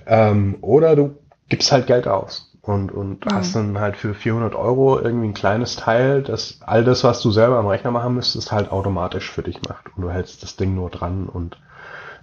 Ähm, 0.06 0.58
oder 0.62 0.95
du 0.95 1.18
gibst 1.49 1.72
halt 1.72 1.88
Geld 1.88 2.08
aus 2.08 2.51
und, 2.62 2.91
und 2.91 3.26
mhm. 3.26 3.34
hast 3.34 3.56
dann 3.56 3.80
halt 3.80 3.97
für 3.97 4.14
400 4.14 4.56
Euro 4.56 4.99
irgendwie 4.99 5.28
ein 5.28 5.34
kleines 5.34 5.76
Teil, 5.76 6.24
das 6.24 6.60
all 6.62 6.84
das, 6.84 7.04
was 7.04 7.22
du 7.22 7.32
selber 7.32 7.58
am 7.58 7.68
Rechner 7.68 7.91
machen 7.91 8.16
müsstest, 8.16 8.51
halt 8.51 8.72
automatisch 8.72 9.30
für 9.30 9.43
dich 9.43 9.62
macht. 9.68 9.86
Und 9.95 10.04
du 10.04 10.10
hältst 10.10 10.43
das 10.43 10.56
Ding 10.56 10.74
nur 10.74 10.89
dran 10.89 11.28
und 11.28 11.58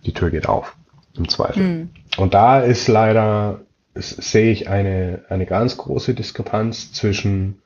die 0.04 0.12
Tür 0.12 0.30
geht 0.30 0.48
auf. 0.48 0.76
Im 1.16 1.28
Zweifel. 1.28 1.62
Mhm. 1.62 1.90
Und 2.16 2.34
da 2.34 2.60
ist 2.60 2.86
leider, 2.88 3.60
sehe 3.94 4.52
ich 4.52 4.68
eine, 4.68 5.24
eine 5.28 5.44
ganz 5.44 5.76
große 5.76 6.14
Diskrepanz 6.14 6.92
zwischen 6.92 7.62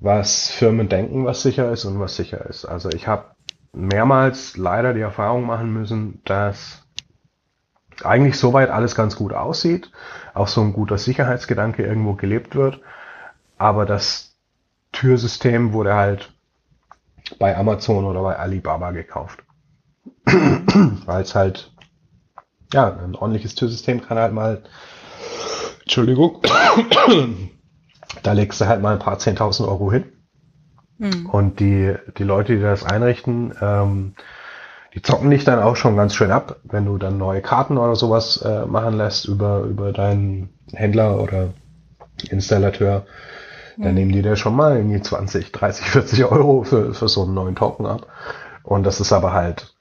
was 0.00 0.50
Firmen 0.50 0.88
denken, 0.88 1.26
was 1.26 1.42
sicher 1.42 1.70
ist 1.70 1.84
und 1.84 2.00
was 2.00 2.16
sicher 2.16 2.46
ist. 2.46 2.64
Also 2.64 2.88
ich 2.88 3.06
habe 3.06 3.26
mehrmals 3.72 4.56
leider 4.56 4.94
die 4.94 5.00
Erfahrung 5.00 5.44
machen 5.46 5.72
müssen, 5.72 6.22
dass 6.24 6.82
eigentlich 8.02 8.38
soweit 8.38 8.70
alles 8.70 8.94
ganz 8.94 9.14
gut 9.14 9.34
aussieht, 9.34 9.92
auch 10.32 10.48
so 10.48 10.62
ein 10.62 10.72
guter 10.72 10.96
Sicherheitsgedanke 10.96 11.84
irgendwo 11.84 12.14
gelebt 12.14 12.56
wird, 12.56 12.80
aber 13.58 13.84
das 13.84 14.34
Türsystem 14.92 15.74
wurde 15.74 15.94
halt 15.94 16.32
bei 17.38 17.56
Amazon 17.56 18.06
oder 18.06 18.22
bei 18.22 18.36
Alibaba 18.36 18.90
gekauft. 18.92 19.44
Weil 20.24 21.22
es 21.22 21.34
halt, 21.34 21.72
ja, 22.72 22.96
ein 22.96 23.14
ordentliches 23.14 23.54
Türsystem 23.54 24.00
kann 24.00 24.18
halt 24.18 24.32
mal, 24.32 24.62
Entschuldigung, 25.82 26.40
da 28.22 28.32
legst 28.32 28.60
du 28.60 28.66
halt 28.66 28.82
mal 28.82 28.92
ein 28.92 28.98
paar 28.98 29.18
10.000 29.18 29.66
Euro 29.66 29.92
hin. 29.92 30.04
Mhm. 30.98 31.26
Und 31.26 31.60
die, 31.60 31.94
die 32.18 32.24
Leute, 32.24 32.56
die 32.56 32.62
das 32.62 32.84
einrichten, 32.84 33.54
ähm, 33.60 34.14
die 34.94 35.02
zocken 35.02 35.30
dich 35.30 35.44
dann 35.44 35.60
auch 35.60 35.76
schon 35.76 35.96
ganz 35.96 36.14
schön 36.14 36.30
ab, 36.30 36.56
wenn 36.64 36.84
du 36.84 36.98
dann 36.98 37.16
neue 37.16 37.42
Karten 37.42 37.78
oder 37.78 37.94
sowas 37.94 38.38
äh, 38.38 38.66
machen 38.66 38.96
lässt 38.96 39.24
über, 39.26 39.60
über 39.60 39.92
deinen 39.92 40.50
Händler 40.72 41.20
oder 41.20 41.50
Installateur. 42.28 43.06
Mhm. 43.76 43.82
Dann 43.82 43.94
nehmen 43.94 44.12
die 44.12 44.22
dir 44.22 44.36
schon 44.36 44.56
mal 44.56 44.76
irgendwie 44.76 45.00
20, 45.00 45.52
30, 45.52 45.86
40 45.86 46.24
Euro 46.24 46.64
für, 46.64 46.92
für 46.92 47.08
so 47.08 47.22
einen 47.22 47.34
neuen 47.34 47.54
Token 47.54 47.86
ab. 47.86 48.06
Und 48.62 48.84
das 48.84 49.00
ist 49.00 49.12
aber 49.12 49.32
halt 49.32 49.74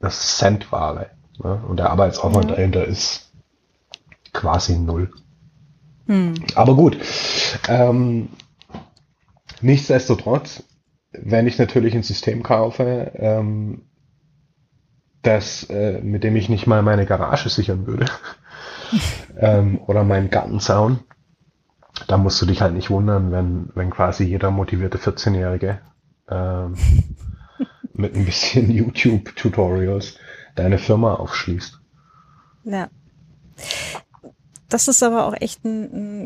das 0.00 0.38
Centware. 0.38 1.10
Ne? 1.42 1.60
Und 1.68 1.78
der 1.78 1.90
Arbeitsaufwand 1.90 2.46
mhm. 2.46 2.54
dahinter 2.54 2.84
ist 2.84 3.32
quasi 4.32 4.78
null. 4.78 5.10
Hm. 6.06 6.34
Aber 6.54 6.74
gut. 6.74 6.98
Ähm, 7.68 8.28
nichtsdestotrotz, 9.60 10.64
wenn 11.12 11.46
ich 11.46 11.58
natürlich 11.58 11.94
ein 11.94 12.02
System 12.02 12.42
kaufe, 12.42 13.12
ähm, 13.14 13.82
das, 15.22 15.64
äh, 15.70 16.00
mit 16.02 16.22
dem 16.24 16.36
ich 16.36 16.48
nicht 16.48 16.66
mal 16.66 16.82
meine 16.82 17.06
Garage 17.06 17.48
sichern 17.48 17.86
würde 17.86 18.06
ähm, 19.38 19.80
oder 19.86 20.04
meinen 20.04 20.30
Gartenzaun, 20.30 21.00
da 22.08 22.18
musst 22.18 22.42
du 22.42 22.46
dich 22.46 22.60
halt 22.60 22.74
nicht 22.74 22.90
wundern, 22.90 23.32
wenn, 23.32 23.70
wenn 23.74 23.90
quasi 23.90 24.24
jeder 24.24 24.50
motivierte 24.50 24.98
14-Jährige 24.98 25.80
ähm, 26.28 26.74
mit 27.94 28.14
ein 28.14 28.26
bisschen 28.26 28.70
YouTube-Tutorials 28.70 30.18
deine 30.56 30.78
Firma 30.78 31.14
aufschließt. 31.14 31.80
Ja 32.64 32.88
das 34.74 34.88
ist 34.88 35.04
aber 35.04 35.26
auch 35.26 35.34
echt 35.40 35.64
ein, 35.64 35.82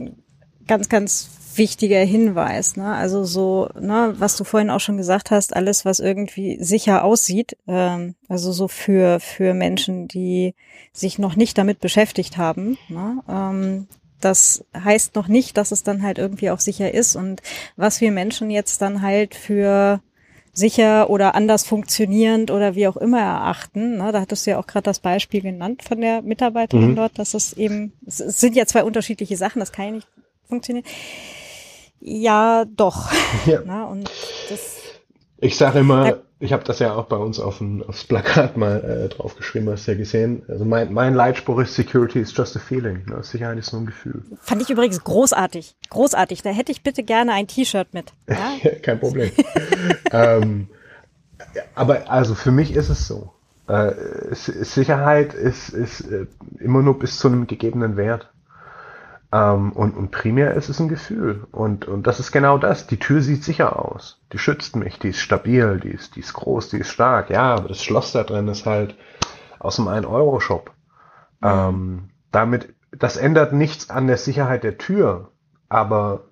ein 0.06 0.22
ganz, 0.66 0.88
ganz 0.88 1.28
wichtiger 1.56 2.00
Hinweis. 2.00 2.76
Ne? 2.76 2.94
Also 2.94 3.24
so, 3.24 3.68
ne, 3.78 4.14
was 4.16 4.38
du 4.38 4.44
vorhin 4.44 4.70
auch 4.70 4.80
schon 4.80 4.96
gesagt 4.96 5.30
hast, 5.30 5.54
alles, 5.54 5.84
was 5.84 6.00
irgendwie 6.00 6.56
sicher 6.64 7.04
aussieht, 7.04 7.58
ähm, 7.66 8.14
also 8.26 8.50
so 8.52 8.66
für 8.66 9.20
für 9.20 9.52
Menschen, 9.52 10.08
die 10.08 10.54
sich 10.94 11.18
noch 11.18 11.36
nicht 11.36 11.58
damit 11.58 11.80
beschäftigt 11.80 12.38
haben. 12.38 12.78
Ne? 12.88 13.22
Ähm, 13.28 13.86
das 14.22 14.64
heißt 14.74 15.14
noch 15.14 15.28
nicht, 15.28 15.58
dass 15.58 15.70
es 15.70 15.82
dann 15.82 16.02
halt 16.02 16.16
irgendwie 16.16 16.50
auch 16.50 16.60
sicher 16.60 16.94
ist. 16.94 17.16
Und 17.16 17.42
was 17.76 18.00
wir 18.00 18.12
Menschen 18.12 18.48
jetzt 18.48 18.80
dann 18.80 19.02
halt 19.02 19.34
für 19.34 20.00
sicher 20.58 21.08
oder 21.08 21.34
anders 21.34 21.64
funktionierend 21.64 22.50
oder 22.50 22.74
wie 22.74 22.88
auch 22.88 22.96
immer 22.96 23.20
erachten. 23.20 23.98
Ne? 23.98 24.12
Da 24.12 24.20
hattest 24.20 24.46
du 24.46 24.50
ja 24.50 24.58
auch 24.58 24.66
gerade 24.66 24.84
das 24.84 25.00
Beispiel 25.00 25.40
genannt 25.40 25.82
von 25.82 26.00
der 26.00 26.22
Mitarbeiterin 26.22 26.90
mhm. 26.90 26.96
dort, 26.96 27.18
dass 27.18 27.34
es 27.34 27.52
eben, 27.54 27.92
es 28.06 28.18
sind 28.18 28.56
ja 28.56 28.66
zwei 28.66 28.84
unterschiedliche 28.84 29.36
Sachen, 29.36 29.60
das 29.60 29.72
kann 29.72 29.86
ja 29.86 29.90
nicht 29.92 30.08
funktionieren. 30.48 30.84
Ja, 32.00 32.64
doch. 32.64 33.10
Ja. 33.46 33.62
Na, 33.64 33.84
und 33.86 34.10
das, 34.48 34.76
ich 35.38 35.56
sage 35.56 35.80
immer, 35.80 36.18
ich 36.40 36.52
habe 36.52 36.62
das 36.62 36.78
ja 36.78 36.94
auch 36.94 37.06
bei 37.06 37.16
uns 37.16 37.40
auf 37.40 37.60
ein, 37.60 37.82
aufs 37.82 38.04
Plakat 38.04 38.56
mal 38.56 38.84
äh, 38.84 39.08
draufgeschrieben, 39.08 39.68
hast 39.70 39.86
du 39.86 39.92
ja 39.92 39.98
gesehen. 39.98 40.42
Also 40.48 40.64
mein, 40.64 40.92
mein 40.92 41.14
Leitspruch 41.14 41.58
ist 41.60 41.74
Security 41.74 42.20
is 42.20 42.36
just 42.36 42.56
a 42.56 42.60
feeling. 42.60 43.04
Ne? 43.06 43.22
Sicherheit 43.24 43.58
ist 43.58 43.72
nur 43.72 43.82
ein 43.82 43.86
Gefühl. 43.86 44.22
Fand 44.40 44.62
ich 44.62 44.70
übrigens 44.70 45.02
großartig. 45.02 45.74
Großartig. 45.90 46.42
Da 46.42 46.50
hätte 46.50 46.70
ich 46.70 46.82
bitte 46.82 47.02
gerne 47.02 47.32
ein 47.32 47.48
T-Shirt 47.48 47.92
mit. 47.92 48.12
Ja? 48.28 48.70
Kein 48.82 49.00
Problem. 49.00 49.32
ähm, 50.12 50.68
aber 51.74 52.10
also 52.10 52.34
für 52.34 52.52
mich 52.52 52.74
ist 52.74 52.88
es 52.88 53.08
so. 53.08 53.32
Äh, 53.66 53.92
Sicherheit 54.32 55.34
ist, 55.34 55.70
ist 55.70 56.00
äh, 56.02 56.26
immer 56.60 56.82
nur 56.82 56.98
bis 56.98 57.18
zu 57.18 57.28
einem 57.28 57.46
gegebenen 57.46 57.96
Wert. 57.96 58.30
Ähm, 59.30 59.72
und, 59.72 59.96
und 59.96 60.10
primär 60.10 60.54
ist 60.54 60.68
es 60.68 60.80
ein 60.80 60.88
Gefühl. 60.88 61.46
Und, 61.52 61.86
und 61.86 62.06
das 62.06 62.20
ist 62.20 62.32
genau 62.32 62.58
das. 62.58 62.86
Die 62.86 62.98
Tür 62.98 63.20
sieht 63.20 63.44
sicher 63.44 63.78
aus. 63.84 64.20
Die 64.32 64.38
schützt 64.38 64.76
mich, 64.76 64.98
die 64.98 65.08
ist 65.08 65.20
stabil, 65.20 65.80
die 65.80 65.90
ist, 65.90 66.16
die 66.16 66.20
ist 66.20 66.32
groß, 66.32 66.70
die 66.70 66.78
ist 66.78 66.90
stark. 66.90 67.30
Ja, 67.30 67.54
aber 67.54 67.68
das 67.68 67.82
Schloss 67.82 68.12
da 68.12 68.24
drin 68.24 68.48
ist 68.48 68.64
halt 68.64 68.96
aus 69.58 69.76
dem 69.76 69.88
1-Euro-Shop. 69.88 70.70
Ähm, 71.42 72.10
damit, 72.30 72.74
das 72.90 73.16
ändert 73.16 73.52
nichts 73.52 73.90
an 73.90 74.06
der 74.06 74.16
Sicherheit 74.16 74.64
der 74.64 74.78
Tür, 74.78 75.32
aber 75.68 76.24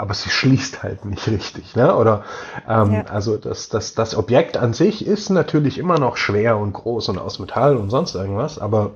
aber 0.00 0.14
sie 0.14 0.30
schließt 0.30 0.84
halt 0.84 1.04
nicht 1.04 1.26
richtig, 1.26 1.74
ne? 1.74 1.96
Oder 1.96 2.22
ähm, 2.68 2.92
ja. 2.92 3.04
also 3.06 3.36
das, 3.36 3.68
das, 3.68 3.94
das 3.94 4.14
Objekt 4.14 4.56
an 4.56 4.72
sich 4.72 5.04
ist 5.04 5.28
natürlich 5.28 5.76
immer 5.76 5.98
noch 5.98 6.16
schwer 6.16 6.56
und 6.56 6.72
groß 6.72 7.08
und 7.08 7.18
aus 7.18 7.40
Metall 7.40 7.76
und 7.76 7.90
sonst 7.90 8.14
irgendwas, 8.14 8.60
aber 8.60 8.92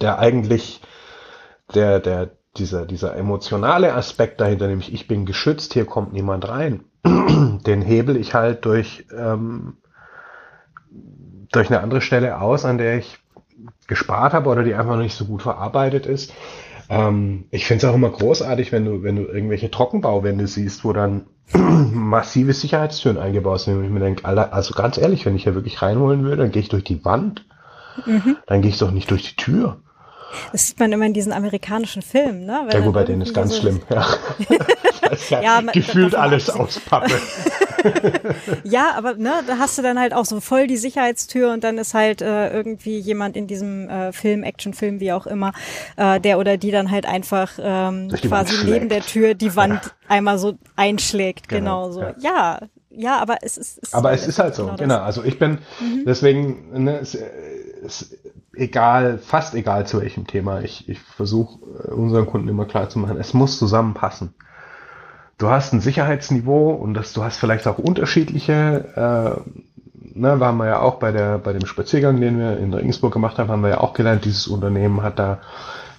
der 0.00 0.20
eigentlich 0.20 0.80
der, 1.74 1.98
der, 1.98 2.30
dieser, 2.56 2.86
dieser 2.86 3.16
emotionale 3.16 3.94
Aspekt 3.94 4.40
dahinter, 4.40 4.66
nämlich 4.66 4.92
ich 4.92 5.08
bin 5.08 5.24
geschützt, 5.26 5.72
hier 5.72 5.86
kommt 5.86 6.12
niemand 6.12 6.48
rein, 6.48 6.84
den 7.04 7.82
hebel 7.82 8.16
ich 8.16 8.34
halt 8.34 8.64
durch, 8.64 9.06
ähm, 9.16 9.78
durch 11.50 11.68
eine 11.68 11.80
andere 11.80 12.00
Stelle 12.00 12.40
aus, 12.40 12.64
an 12.64 12.78
der 12.78 12.98
ich 12.98 13.18
gespart 13.86 14.32
habe 14.32 14.48
oder 14.50 14.64
die 14.64 14.74
einfach 14.74 14.96
noch 14.96 15.02
nicht 15.02 15.14
so 15.14 15.24
gut 15.24 15.42
verarbeitet 15.42 16.06
ist. 16.06 16.32
Ähm, 16.88 17.46
ich 17.50 17.66
finde 17.66 17.86
es 17.86 17.90
auch 17.90 17.94
immer 17.94 18.10
großartig, 18.10 18.72
wenn 18.72 18.84
du, 18.84 19.02
wenn 19.02 19.16
du 19.16 19.22
irgendwelche 19.22 19.70
Trockenbauwände 19.70 20.46
siehst, 20.46 20.84
wo 20.84 20.92
dann 20.92 21.26
massive 21.54 22.52
Sicherheitstüren 22.52 23.18
eingebaut 23.18 23.60
sind. 23.60 23.78
Und 23.78 23.84
ich 23.84 23.90
mir 23.90 24.00
denke, 24.00 24.24
also 24.24 24.74
ganz 24.74 24.98
ehrlich, 24.98 25.24
wenn 25.24 25.36
ich 25.36 25.44
hier 25.44 25.54
wirklich 25.54 25.80
reinholen 25.80 26.24
würde, 26.24 26.42
dann 26.42 26.52
gehe 26.52 26.62
ich 26.62 26.68
durch 26.68 26.84
die 26.84 27.04
Wand. 27.04 27.46
Mhm. 28.06 28.36
Dann 28.46 28.62
gehe 28.62 28.70
ich 28.70 28.78
doch 28.78 28.90
nicht 28.90 29.10
durch 29.10 29.22
die 29.22 29.36
Tür. 29.36 29.78
Das 30.52 30.68
sieht 30.68 30.78
man 30.80 30.92
immer 30.92 31.06
in 31.06 31.12
diesen 31.12 31.32
amerikanischen 31.32 32.02
Filmen, 32.02 32.46
ne? 32.46 32.62
Weil 32.66 32.74
ja 32.74 32.80
gut, 32.80 32.94
bei 32.94 33.04
denen 33.04 33.22
ist 33.22 33.34
ganz 33.34 33.54
so 33.54 33.60
schlimm, 33.60 33.80
ja. 33.90 34.06
ist 35.10 35.30
ja, 35.30 35.42
ja 35.42 35.60
gefühlt 35.60 36.14
alles 36.14 36.50
aus 36.50 36.80
Pappe. 36.80 37.12
ja, 38.64 38.92
aber 38.96 39.14
ne, 39.14 39.32
da 39.46 39.58
hast 39.58 39.78
du 39.78 39.82
dann 39.82 39.98
halt 39.98 40.14
auch 40.14 40.24
so 40.24 40.40
voll 40.40 40.66
die 40.66 40.76
Sicherheitstür 40.76 41.52
und 41.52 41.64
dann 41.64 41.78
ist 41.78 41.94
halt 41.94 42.22
äh, 42.22 42.50
irgendwie 42.52 42.98
jemand 42.98 43.36
in 43.36 43.46
diesem 43.46 43.88
äh, 43.88 44.12
Film, 44.12 44.42
Actionfilm, 44.42 45.00
wie 45.00 45.12
auch 45.12 45.26
immer, 45.26 45.52
äh, 45.96 46.20
der 46.20 46.38
oder 46.38 46.56
die 46.56 46.70
dann 46.70 46.90
halt 46.90 47.06
einfach 47.06 47.52
ähm, 47.60 48.08
quasi 48.08 48.64
neben 48.64 48.88
der 48.88 49.00
Tür 49.00 49.34
die 49.34 49.54
Wand 49.56 49.84
ja. 49.84 49.90
einmal 50.08 50.38
so 50.38 50.54
einschlägt, 50.76 51.48
genau, 51.48 51.88
genau 51.88 51.92
so. 51.92 52.00
Ja. 52.00 52.14
ja. 52.20 52.60
ja. 52.90 53.18
aber 53.18 53.38
es 53.42 53.56
ist. 53.56 53.80
Es 53.82 53.94
aber 53.94 54.12
es 54.12 54.26
ist 54.26 54.38
halt 54.38 54.54
so, 54.54 54.64
genau. 54.64 54.76
genau. 54.76 54.98
Also 54.98 55.24
ich 55.24 55.38
bin 55.38 55.58
mhm. 55.80 56.04
deswegen, 56.06 56.84
ne, 56.84 56.98
es, 57.00 57.16
es, 57.84 58.16
egal, 58.54 59.18
fast 59.18 59.54
egal 59.54 59.86
zu 59.86 60.00
welchem 60.00 60.26
Thema. 60.26 60.60
Ich, 60.60 60.88
ich 60.88 61.00
versuche 61.00 61.58
äh, 61.84 61.90
unseren 61.92 62.26
Kunden 62.26 62.48
immer 62.48 62.66
klar 62.66 62.88
zu 62.88 62.98
machen, 62.98 63.18
es 63.18 63.34
muss 63.34 63.58
zusammenpassen. 63.58 64.34
Du 65.38 65.48
hast 65.48 65.72
ein 65.72 65.80
Sicherheitsniveau 65.80 66.70
und 66.70 66.94
das, 66.94 67.12
du 67.12 67.24
hast 67.24 67.38
vielleicht 67.38 67.66
auch 67.66 67.78
unterschiedliche, 67.78 69.42
äh, 69.44 70.18
ne, 70.18 70.40
waren 70.40 70.56
wir 70.56 70.66
ja 70.66 70.80
auch 70.80 70.98
bei 70.98 71.10
der, 71.10 71.38
bei 71.38 71.52
dem 71.52 71.66
Spaziergang, 71.66 72.20
den 72.20 72.38
wir 72.38 72.58
in 72.58 72.72
Regensburg 72.72 73.12
gemacht 73.12 73.38
haben, 73.38 73.50
haben 73.50 73.62
wir 73.62 73.70
ja 73.70 73.80
auch 73.80 73.94
gelernt, 73.94 74.24
dieses 74.24 74.46
Unternehmen 74.46 75.02
hat 75.02 75.18
da 75.18 75.40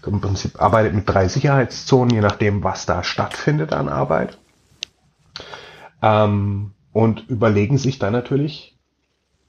im 0.06 0.22
Prinzip 0.22 0.62
arbeitet 0.62 0.94
mit 0.94 1.08
drei 1.08 1.28
Sicherheitszonen, 1.28 2.14
je 2.14 2.22
nachdem, 2.22 2.64
was 2.64 2.86
da 2.86 3.04
stattfindet 3.04 3.74
an 3.74 3.88
Arbeit. 3.88 4.38
Ähm, 6.02 6.72
und 6.92 7.30
überlegen 7.30 7.78
sich 7.78 8.00
dann 8.00 8.14
natürlich, 8.14 8.73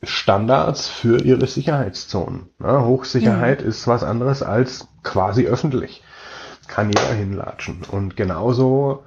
Standards 0.06 0.88
für 0.88 1.22
ihre 1.22 1.46
Sicherheitszonen. 1.46 2.48
Ja, 2.60 2.84
Hochsicherheit 2.84 3.62
mhm. 3.62 3.68
ist 3.68 3.86
was 3.86 4.02
anderes 4.02 4.42
als 4.42 4.88
quasi 5.02 5.46
öffentlich. 5.46 6.02
Kann 6.66 6.88
jeder 6.88 7.14
hinlatschen. 7.14 7.82
Und 7.90 8.16
genauso 8.16 9.04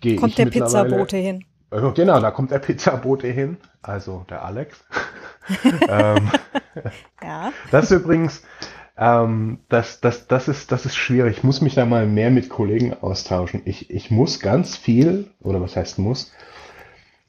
gehe 0.00 0.14
ich 0.14 0.20
Kommt 0.20 0.38
der 0.38 0.46
Pizzabote 0.46 1.16
hin. 1.16 1.44
Also 1.70 1.92
genau, 1.92 2.20
da 2.20 2.30
kommt 2.30 2.50
der 2.50 2.58
Pizzabote 2.58 3.26
hin. 3.28 3.56
Also 3.82 4.24
der 4.28 4.44
Alex. 4.44 4.84
ähm, 5.88 6.30
ja. 7.22 7.52
Das 7.70 7.90
ist 7.90 8.02
übrigens, 8.02 8.42
ähm, 8.96 9.60
das, 9.68 10.00
das, 10.00 10.26
das, 10.26 10.48
ist, 10.48 10.72
das 10.72 10.84
ist 10.84 10.96
schwierig. 10.96 11.38
Ich 11.38 11.44
muss 11.44 11.60
mich 11.60 11.74
da 11.74 11.86
mal 11.86 12.06
mehr 12.06 12.30
mit 12.30 12.48
Kollegen 12.48 12.94
austauschen. 13.00 13.62
Ich, 13.64 13.90
ich 13.90 14.10
muss 14.10 14.40
ganz 14.40 14.76
viel, 14.76 15.30
oder 15.40 15.60
was 15.60 15.76
heißt 15.76 15.98
muss, 15.98 16.32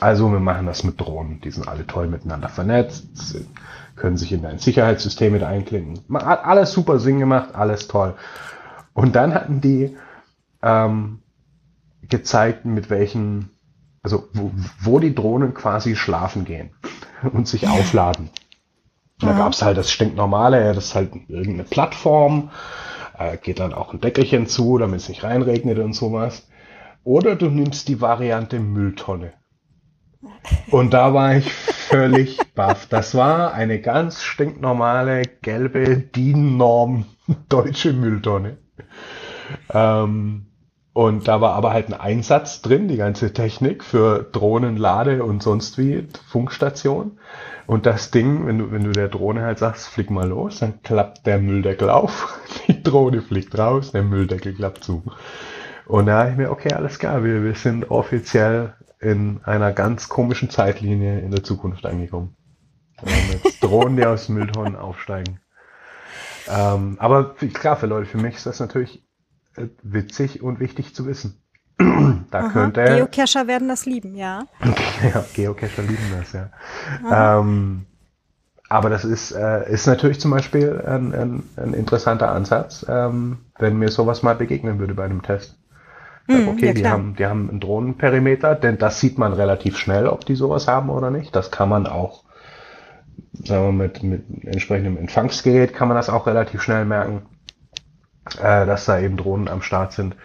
Also 0.00 0.30
wir 0.30 0.40
machen 0.40 0.66
das 0.66 0.84
mit 0.84 1.00
Drohnen. 1.00 1.40
Die 1.40 1.50
sind 1.50 1.68
alle 1.68 1.86
toll 1.86 2.06
miteinander 2.06 2.48
vernetzt, 2.48 3.36
können 3.96 4.16
sich 4.16 4.32
in 4.32 4.42
dein 4.42 4.58
Sicherheitssystem 4.58 5.32
mit 5.32 5.42
einklinken. 5.42 6.00
Hat 6.14 6.44
alles 6.44 6.72
super 6.72 6.98
Sinn 6.98 7.18
gemacht, 7.18 7.54
alles 7.54 7.88
toll. 7.88 8.14
Und 8.94 9.16
dann 9.16 9.34
hatten 9.34 9.60
die 9.60 9.96
ähm, 10.62 11.20
gezeigt, 12.08 12.64
mit 12.64 12.90
welchen, 12.90 13.50
also 14.02 14.28
wo, 14.32 14.50
wo 14.80 14.98
die 14.98 15.14
Drohnen 15.14 15.54
quasi 15.54 15.96
schlafen 15.96 16.44
gehen 16.44 16.70
und 17.32 17.48
sich 17.48 17.68
aufladen. 17.68 18.30
Ja. 19.20 19.28
Da 19.28 19.38
gab's 19.38 19.62
halt 19.62 19.78
das 19.78 19.90
stinknormale, 19.90 20.74
das 20.74 20.86
ist 20.86 20.94
halt 20.94 21.12
irgendeine 21.28 21.64
Plattform, 21.64 22.50
äh, 23.16 23.36
geht 23.36 23.60
dann 23.60 23.72
auch 23.72 23.92
ein 23.92 24.00
Deckelchen 24.00 24.46
zu, 24.46 24.78
damit 24.78 25.00
es 25.00 25.08
nicht 25.08 25.22
reinregnet 25.22 25.78
und 25.78 25.92
sowas. 25.94 26.48
Oder 27.04 27.36
du 27.36 27.46
nimmst 27.46 27.88
die 27.88 28.00
Variante 28.00 28.60
Mülltonne. 28.60 29.32
Und 30.70 30.94
da 30.94 31.14
war 31.14 31.36
ich 31.36 31.52
völlig 31.52 32.38
baff. 32.54 32.86
Das 32.86 33.14
war 33.14 33.54
eine 33.54 33.80
ganz 33.80 34.22
stinknormale 34.22 35.22
gelbe 35.42 35.98
DIN-Norm 35.98 37.06
deutsche 37.48 37.92
Mülltonne. 37.92 38.58
Ähm, 39.72 40.46
und 40.94 41.26
da 41.26 41.40
war 41.40 41.54
aber 41.54 41.72
halt 41.72 41.88
ein 41.88 41.98
Einsatz 41.98 42.60
drin, 42.60 42.88
die 42.88 42.98
ganze 42.98 43.32
Technik 43.32 43.82
für 43.82 44.24
Drohnen, 44.30 44.76
Lade 44.76 45.24
und 45.24 45.42
sonst 45.42 45.78
wie 45.78 46.06
Funkstation. 46.28 47.18
Und 47.66 47.86
das 47.86 48.10
Ding, 48.10 48.46
wenn 48.46 48.58
du, 48.58 48.70
wenn 48.72 48.84
du 48.84 48.92
der 48.92 49.08
Drohne 49.08 49.42
halt 49.42 49.58
sagst, 49.58 49.88
flieg 49.88 50.10
mal 50.10 50.28
los, 50.28 50.58
dann 50.58 50.82
klappt 50.82 51.26
der 51.26 51.38
Mülldeckel 51.38 51.88
auf, 51.88 52.38
die 52.68 52.82
Drohne 52.82 53.22
fliegt 53.22 53.56
raus, 53.56 53.92
der 53.92 54.02
Mülldeckel 54.02 54.54
klappt 54.54 54.84
zu. 54.84 55.02
Und 55.86 56.06
da 56.06 56.20
habe 56.20 56.30
ich 56.30 56.36
mir, 56.36 56.50
okay, 56.50 56.72
alles 56.74 56.98
klar, 56.98 57.24
wir, 57.24 57.42
wir 57.42 57.54
sind 57.54 57.90
offiziell 57.90 58.74
in 59.02 59.40
einer 59.42 59.72
ganz 59.72 60.08
komischen 60.08 60.48
Zeitlinie 60.48 61.20
in 61.20 61.32
der 61.32 61.42
Zukunft 61.42 61.84
angekommen. 61.84 62.36
Jetzt 63.32 63.62
Drohnen, 63.62 63.96
die 63.96 64.06
aus 64.06 64.28
Mülltonnen 64.28 64.76
aufsteigen. 64.76 65.40
Ähm, 66.48 66.96
aber 67.00 67.34
klar, 67.34 67.76
für 67.76 67.86
Leute, 67.86 68.06
für 68.06 68.18
mich 68.18 68.36
ist 68.36 68.46
das 68.46 68.60
natürlich 68.60 69.04
äh, 69.56 69.66
witzig 69.82 70.42
und 70.42 70.60
wichtig 70.60 70.94
zu 70.94 71.06
wissen. 71.06 71.42
da 71.78 72.38
Aha, 72.38 72.48
könnte 72.50 72.84
Geocacher 72.84 73.48
werden 73.48 73.68
das 73.68 73.86
lieben, 73.86 74.14
ja. 74.14 74.44
ja, 75.14 75.24
Geocacher 75.34 75.82
lieben 75.82 76.12
das, 76.16 76.32
ja. 76.32 76.50
Ähm, 77.10 77.86
aber 78.68 78.88
das 78.88 79.04
ist, 79.04 79.32
äh, 79.32 79.70
ist 79.70 79.86
natürlich 79.86 80.20
zum 80.20 80.30
Beispiel 80.30 80.80
ein, 80.86 81.12
ein, 81.12 81.42
ein 81.56 81.74
interessanter 81.74 82.30
Ansatz, 82.30 82.86
ähm, 82.88 83.38
wenn 83.58 83.78
mir 83.78 83.90
sowas 83.90 84.22
mal 84.22 84.36
begegnen 84.36 84.78
würde 84.78 84.94
bei 84.94 85.04
einem 85.04 85.22
Test. 85.22 85.58
Mm, 86.26 86.48
okay, 86.48 86.66
ja, 86.66 86.72
die, 86.72 86.86
haben, 86.86 87.16
die 87.16 87.26
haben 87.26 87.50
einen 87.50 87.60
Drohnenperimeter, 87.60 88.54
denn 88.54 88.78
das 88.78 89.00
sieht 89.00 89.18
man 89.18 89.32
relativ 89.32 89.76
schnell, 89.76 90.06
ob 90.06 90.24
die 90.24 90.34
sowas 90.34 90.68
haben 90.68 90.90
oder 90.90 91.10
nicht. 91.10 91.34
Das 91.34 91.50
kann 91.50 91.68
man 91.68 91.86
auch, 91.86 92.24
sagen 93.32 93.66
wir, 93.66 93.72
mit, 93.72 94.02
mit 94.02 94.44
entsprechendem 94.44 94.96
Empfangsgerät 94.96 95.74
kann 95.74 95.88
man 95.88 95.96
das 95.96 96.08
auch 96.08 96.26
relativ 96.26 96.62
schnell 96.62 96.84
merken, 96.84 97.22
äh, 98.40 98.66
dass 98.66 98.84
da 98.84 99.00
eben 99.00 99.16
Drohnen 99.16 99.48
am 99.48 99.62
Start 99.62 99.92
sind. 99.92 100.16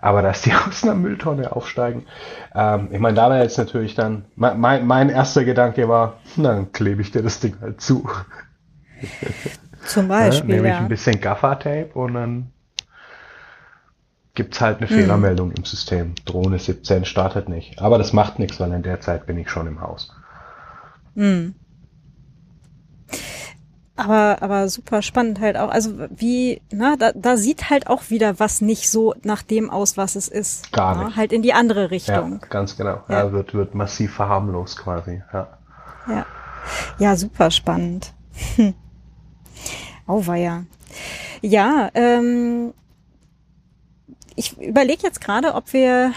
Aber 0.00 0.22
dass 0.22 0.42
die 0.42 0.52
aus 0.68 0.84
einer 0.84 0.94
Mülltonne 0.94 1.54
aufsteigen, 1.54 2.06
ähm, 2.54 2.88
ich 2.92 3.00
meine, 3.00 3.16
da 3.16 3.28
war 3.28 3.42
jetzt 3.42 3.58
natürlich 3.58 3.94
dann, 3.94 4.26
mein, 4.36 4.86
mein 4.86 5.08
erster 5.10 5.44
Gedanke 5.44 5.88
war, 5.88 6.18
dann 6.36 6.72
klebe 6.72 7.02
ich 7.02 7.10
dir 7.10 7.22
das 7.22 7.40
Ding 7.40 7.56
halt 7.60 7.80
zu. 7.80 8.08
Zum 9.84 10.08
Beispiel. 10.08 10.50
ja, 10.50 10.56
nehme 10.56 10.68
ich 10.68 10.74
ja. 10.74 10.80
ein 10.80 10.88
bisschen 10.88 11.20
Gaffer-Tape 11.20 11.90
und 11.94 12.14
dann 12.14 12.52
gibt's 14.40 14.62
halt 14.62 14.78
eine 14.78 14.90
mhm. 14.90 14.94
Fehlermeldung 14.94 15.52
im 15.52 15.66
System. 15.66 16.14
Drohne 16.24 16.58
17 16.58 17.04
startet 17.04 17.50
nicht. 17.50 17.78
Aber 17.78 17.98
das 17.98 18.14
macht 18.14 18.38
nichts, 18.38 18.58
weil 18.58 18.72
in 18.72 18.82
der 18.82 18.98
Zeit 18.98 19.26
bin 19.26 19.36
ich 19.36 19.50
schon 19.50 19.66
im 19.66 19.82
Haus. 19.82 20.14
Mhm. 21.14 21.54
Aber, 23.96 24.38
aber 24.40 24.66
super 24.70 25.02
spannend 25.02 25.40
halt 25.40 25.58
auch. 25.58 25.68
Also 25.68 25.90
wie, 26.08 26.62
na, 26.72 26.96
da, 26.96 27.12
da 27.12 27.36
sieht 27.36 27.68
halt 27.68 27.86
auch 27.86 28.08
wieder 28.08 28.40
was 28.40 28.62
nicht 28.62 28.88
so 28.88 29.14
nach 29.24 29.42
dem 29.42 29.68
aus, 29.68 29.98
was 29.98 30.16
es 30.16 30.26
ist. 30.26 30.72
Gar 30.72 30.96
na? 30.96 31.04
nicht. 31.04 31.16
Halt 31.18 31.32
in 31.34 31.42
die 31.42 31.52
andere 31.52 31.90
Richtung. 31.90 32.40
Ja, 32.40 32.48
ganz 32.48 32.78
genau. 32.78 33.02
Ja. 33.10 33.26
ja, 33.26 33.32
wird, 33.32 33.52
wird 33.52 33.74
massiv 33.74 34.14
verharmlost 34.14 34.78
quasi. 34.78 35.22
Ja. 35.34 35.48
Ja, 36.08 36.26
ja 36.98 37.14
super 37.14 37.50
spannend. 37.50 38.14
Auweia. 40.06 40.64
Ja, 41.42 41.90
ähm, 41.92 42.72
ich 44.36 44.58
überlege 44.58 45.02
jetzt 45.02 45.20
gerade, 45.20 45.54
ob 45.54 45.72
wir, 45.72 46.12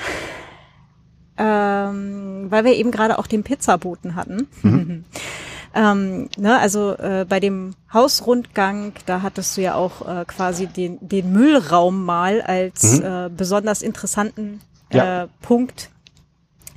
ähm, 1.37 2.47
weil 2.49 2.65
wir 2.65 2.75
eben 2.75 2.91
gerade 2.91 3.19
auch 3.19 3.27
den 3.27 3.43
Pizzaboten 3.43 4.15
hatten. 4.15 4.47
Mhm. 4.61 5.05
ähm, 5.75 6.29
ne, 6.37 6.59
also 6.59 6.93
äh, 6.93 7.25
bei 7.27 7.39
dem 7.39 7.75
Hausrundgang, 7.91 8.93
da 9.05 9.21
hattest 9.21 9.57
du 9.57 9.61
ja 9.61 9.75
auch 9.75 10.07
äh, 10.07 10.25
quasi 10.25 10.67
den, 10.67 10.97
den 11.01 11.31
Müllraum 11.31 12.03
mal 12.05 12.41
als 12.41 12.99
mhm. 12.99 13.05
äh, 13.05 13.29
besonders 13.29 13.81
interessanten 13.81 14.61
äh, 14.89 14.97
ja. 14.97 15.27
Punkt 15.41 15.89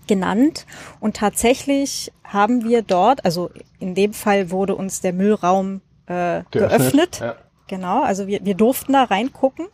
genannt. 0.07 0.67
Und 1.01 1.17
tatsächlich 1.17 2.13
haben 2.25 2.65
wir 2.65 2.83
dort, 2.83 3.25
also 3.25 3.51
in 3.79 3.95
dem 3.95 4.13
Fall 4.13 4.51
wurde 4.51 4.75
uns 4.75 5.01
der 5.01 5.13
Müllraum 5.13 5.81
äh, 6.07 6.43
geöffnet. 6.51 7.21
Ja. 7.21 7.37
Genau, 7.69 8.03
also 8.03 8.27
wir, 8.27 8.45
wir 8.45 8.55
durften 8.55 8.93
da 8.93 9.05
reingucken. 9.05 9.67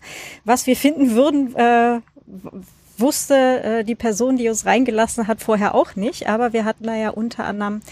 Was 0.44 0.66
wir 0.66 0.76
finden 0.76 1.14
würden, 1.14 1.54
äh, 1.56 2.00
wusste 2.96 3.34
äh, 3.62 3.84
die 3.84 3.94
Person, 3.94 4.36
die 4.36 4.48
uns 4.48 4.64
reingelassen 4.64 5.26
hat, 5.26 5.42
vorher 5.42 5.74
auch 5.74 5.96
nicht. 5.96 6.28
Aber 6.28 6.52
wir 6.52 6.64
hatten 6.64 6.84
da 6.84 6.94
ja 6.94 7.10
unter 7.10 7.44
anderem 7.44 7.82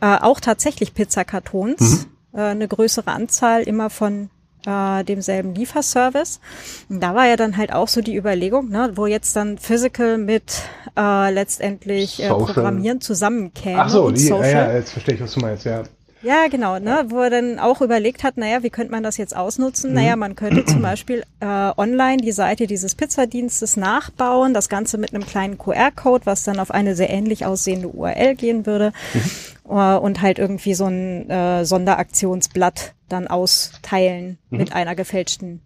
äh, 0.00 0.16
auch 0.18 0.40
tatsächlich 0.40 0.94
Pizzakartons, 0.94 2.06
mhm. 2.32 2.38
äh, 2.38 2.42
eine 2.42 2.68
größere 2.68 3.10
Anzahl 3.10 3.62
immer 3.62 3.90
von 3.90 4.30
äh, 4.66 5.04
demselben 5.04 5.54
Lieferservice. 5.54 6.40
Und 6.88 7.00
da 7.00 7.14
war 7.14 7.26
ja 7.26 7.36
dann 7.36 7.56
halt 7.56 7.72
auch 7.72 7.88
so 7.88 8.00
die 8.00 8.16
Überlegung, 8.16 8.68
ne, 8.68 8.92
wo 8.94 9.06
jetzt 9.06 9.34
dann 9.36 9.58
Physical 9.58 10.18
mit 10.18 10.62
äh, 10.96 11.32
letztendlich 11.32 12.22
äh, 12.22 12.28
Programmieren 12.28 13.00
zusammenkäme. 13.00 13.80
Ach 13.80 13.88
so, 13.88 14.10
die, 14.10 14.28
ja, 14.28 14.46
ja, 14.46 14.72
jetzt 14.74 14.92
verstehe 14.92 15.14
ich, 15.14 15.20
was 15.20 15.32
du 15.32 15.40
meinst, 15.40 15.64
ja. 15.64 15.82
Ja, 16.22 16.48
genau, 16.48 16.78
ne, 16.78 17.06
wo 17.08 17.20
er 17.20 17.30
dann 17.30 17.58
auch 17.58 17.80
überlegt 17.80 18.24
hat, 18.24 18.36
naja, 18.36 18.62
wie 18.62 18.70
könnte 18.70 18.92
man 18.92 19.02
das 19.02 19.16
jetzt 19.16 19.34
ausnutzen? 19.34 19.90
Mhm. 19.90 19.96
Naja, 19.96 20.16
man 20.16 20.36
könnte 20.36 20.64
zum 20.66 20.82
Beispiel 20.82 21.24
äh, 21.40 21.46
online 21.46 22.18
die 22.18 22.32
Seite 22.32 22.66
dieses 22.66 22.94
Pizzadienstes 22.94 23.76
nachbauen, 23.76 24.52
das 24.52 24.68
Ganze 24.68 24.98
mit 24.98 25.14
einem 25.14 25.24
kleinen 25.24 25.56
QR-Code, 25.56 26.26
was 26.26 26.44
dann 26.44 26.60
auf 26.60 26.70
eine 26.70 26.94
sehr 26.94 27.08
ähnlich 27.08 27.46
aussehende 27.46 27.88
URL 27.88 28.34
gehen 28.34 28.66
würde 28.66 28.92
mhm. 29.14 29.76
äh, 29.76 29.96
und 29.96 30.20
halt 30.20 30.38
irgendwie 30.38 30.74
so 30.74 30.86
ein 30.86 31.30
äh, 31.30 31.64
Sonderaktionsblatt 31.64 32.94
dann 33.08 33.26
austeilen 33.26 34.38
mhm. 34.50 34.58
mit 34.58 34.72
einer 34.74 34.94
gefälschten 34.94 35.62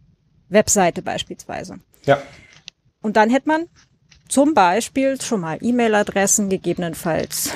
Webseite 0.48 1.02
beispielsweise. 1.02 1.80
Ja. 2.04 2.22
Und 3.02 3.16
dann 3.16 3.28
hätte 3.28 3.48
man 3.48 3.64
zum 4.28 4.54
Beispiel 4.54 5.20
schon 5.20 5.40
mal 5.40 5.58
E-Mail-Adressen, 5.60 6.48
gegebenenfalls 6.48 7.50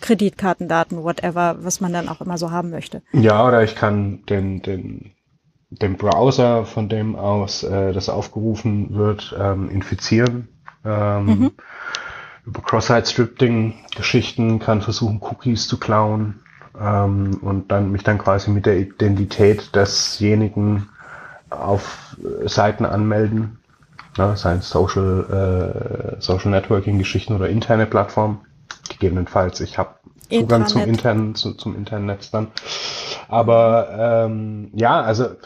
Kreditkartendaten, 0.00 1.02
whatever, 1.02 1.56
was 1.60 1.80
man 1.80 1.92
dann 1.92 2.08
auch 2.08 2.20
immer 2.20 2.38
so 2.38 2.50
haben 2.50 2.70
möchte. 2.70 3.02
Ja, 3.12 3.46
oder 3.46 3.62
ich 3.62 3.74
kann 3.74 4.24
den, 4.26 4.62
den, 4.62 5.12
den 5.70 5.96
Browser, 5.96 6.64
von 6.64 6.88
dem 6.88 7.16
aus 7.16 7.62
äh, 7.62 7.92
das 7.92 8.08
aufgerufen 8.08 8.94
wird, 8.94 9.36
ähm, 9.38 9.70
infizieren. 9.70 10.48
Ähm, 10.84 11.24
mhm. 11.24 11.50
Über 12.46 12.62
Cross-Site-Scripting-Geschichten 12.62 14.58
kann 14.58 14.80
versuchen, 14.80 15.20
Cookies 15.20 15.68
zu 15.68 15.78
klauen 15.78 16.40
ähm, 16.80 17.38
und 17.42 17.70
dann 17.70 17.92
mich 17.92 18.04
dann 18.04 18.18
quasi 18.18 18.50
mit 18.50 18.66
der 18.66 18.78
Identität 18.78 19.74
desjenigen 19.74 20.88
auf 21.50 22.16
Seiten 22.44 22.84
anmelden, 22.84 23.58
ne, 24.16 24.36
seien 24.36 24.58
es 24.58 24.70
Social, 24.70 26.16
äh, 26.16 26.20
Social 26.20 26.50
Networking-Geschichten 26.50 27.34
oder 27.34 27.48
interne 27.48 27.86
Plattformen 27.86 28.40
gegebenenfalls. 28.88 29.60
Ich 29.60 29.78
habe 29.78 29.96
Zugang 30.30 30.66
zum 30.66 30.82
internen, 30.82 31.34
zu, 31.34 31.54
zum 31.54 31.74
internen 31.76 32.06
Netz 32.06 32.30
dann. 32.30 32.48
Aber 33.28 34.26
ähm, 34.26 34.70
ja, 34.74 35.00
also 35.00 35.36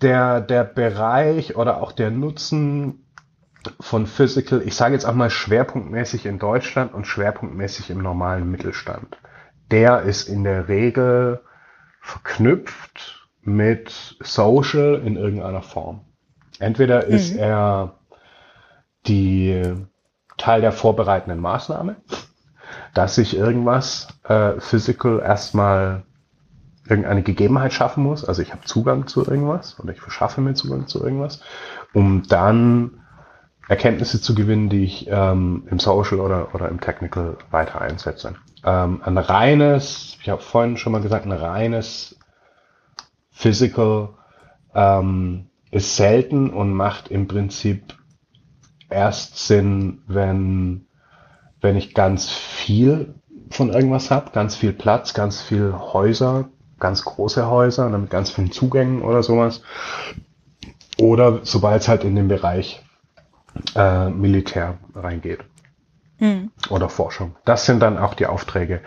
der, 0.00 0.40
der 0.40 0.64
Bereich 0.64 1.56
oder 1.56 1.82
auch 1.82 1.92
der 1.92 2.10
Nutzen 2.10 3.06
von 3.80 4.06
Physical, 4.06 4.62
ich 4.62 4.74
sage 4.74 4.94
jetzt 4.94 5.04
auch 5.04 5.14
mal 5.14 5.30
schwerpunktmäßig 5.30 6.26
in 6.26 6.38
Deutschland 6.38 6.92
und 6.92 7.06
schwerpunktmäßig 7.06 7.90
im 7.90 8.02
normalen 8.02 8.50
Mittelstand, 8.50 9.16
der 9.70 10.02
ist 10.02 10.28
in 10.28 10.44
der 10.44 10.68
Regel 10.68 11.40
verknüpft 12.00 13.28
mit 13.42 14.16
Social 14.20 15.00
in 15.04 15.16
irgendeiner 15.16 15.62
Form. 15.62 16.04
Entweder 16.58 17.06
ist 17.06 17.34
mhm. 17.34 17.38
er 17.38 17.98
die 19.06 19.62
Teil 20.42 20.60
der 20.60 20.72
vorbereitenden 20.72 21.40
Maßnahme, 21.40 21.96
dass 22.94 23.16
ich 23.16 23.36
irgendwas 23.36 24.08
äh, 24.24 24.58
physical 24.58 25.20
erstmal 25.20 26.02
irgendeine 26.88 27.22
Gegebenheit 27.22 27.72
schaffen 27.72 28.02
muss. 28.02 28.24
Also 28.24 28.42
ich 28.42 28.50
habe 28.50 28.64
Zugang 28.64 29.06
zu 29.06 29.24
irgendwas 29.24 29.78
oder 29.78 29.92
ich 29.92 30.00
verschaffe 30.00 30.40
mir 30.40 30.54
Zugang 30.54 30.88
zu 30.88 31.00
irgendwas, 31.00 31.40
um 31.94 32.24
dann 32.28 33.02
Erkenntnisse 33.68 34.20
zu 34.20 34.34
gewinnen, 34.34 34.68
die 34.68 34.82
ich 34.82 35.06
ähm, 35.08 35.68
im 35.70 35.78
Social 35.78 36.18
oder, 36.18 36.52
oder 36.56 36.68
im 36.68 36.80
Technical 36.80 37.36
weiter 37.52 37.80
einsetze. 37.80 38.34
Ähm, 38.64 39.00
ein 39.04 39.18
reines, 39.18 40.18
ich 40.20 40.28
habe 40.28 40.42
vorhin 40.42 40.76
schon 40.76 40.90
mal 40.90 41.02
gesagt, 41.02 41.24
ein 41.24 41.30
reines 41.30 42.18
Physical 43.30 44.08
ähm, 44.74 45.46
ist 45.70 45.94
selten 45.94 46.50
und 46.50 46.74
macht 46.74 47.08
im 47.12 47.28
Prinzip 47.28 47.94
erst 48.92 49.46
Sinn, 49.46 50.02
wenn 50.06 50.86
wenn 51.62 51.76
ich 51.76 51.94
ganz 51.94 52.28
viel 52.28 53.14
von 53.50 53.70
irgendwas 53.72 54.10
habe, 54.10 54.32
ganz 54.32 54.56
viel 54.56 54.72
Platz, 54.72 55.14
ganz 55.14 55.40
viel 55.40 55.72
Häuser, 55.72 56.48
ganz 56.78 57.04
große 57.04 57.48
Häuser 57.48 57.86
und 57.86 58.00
mit 58.00 58.10
ganz 58.10 58.30
vielen 58.30 58.50
Zugängen 58.50 59.02
oder 59.02 59.22
sowas. 59.22 59.62
Oder 60.98 61.40
sobald 61.44 61.82
es 61.82 61.88
halt 61.88 62.04
in 62.04 62.16
den 62.16 62.28
Bereich 62.28 62.84
äh, 63.74 64.10
Militär 64.10 64.78
reingeht. 64.94 65.40
Hm. 66.18 66.50
Oder 66.68 66.88
Forschung. 66.88 67.36
Das 67.44 67.66
sind 67.66 67.80
dann 67.80 67.98
auch 67.98 68.14
die 68.14 68.26
Aufträge. 68.26 68.80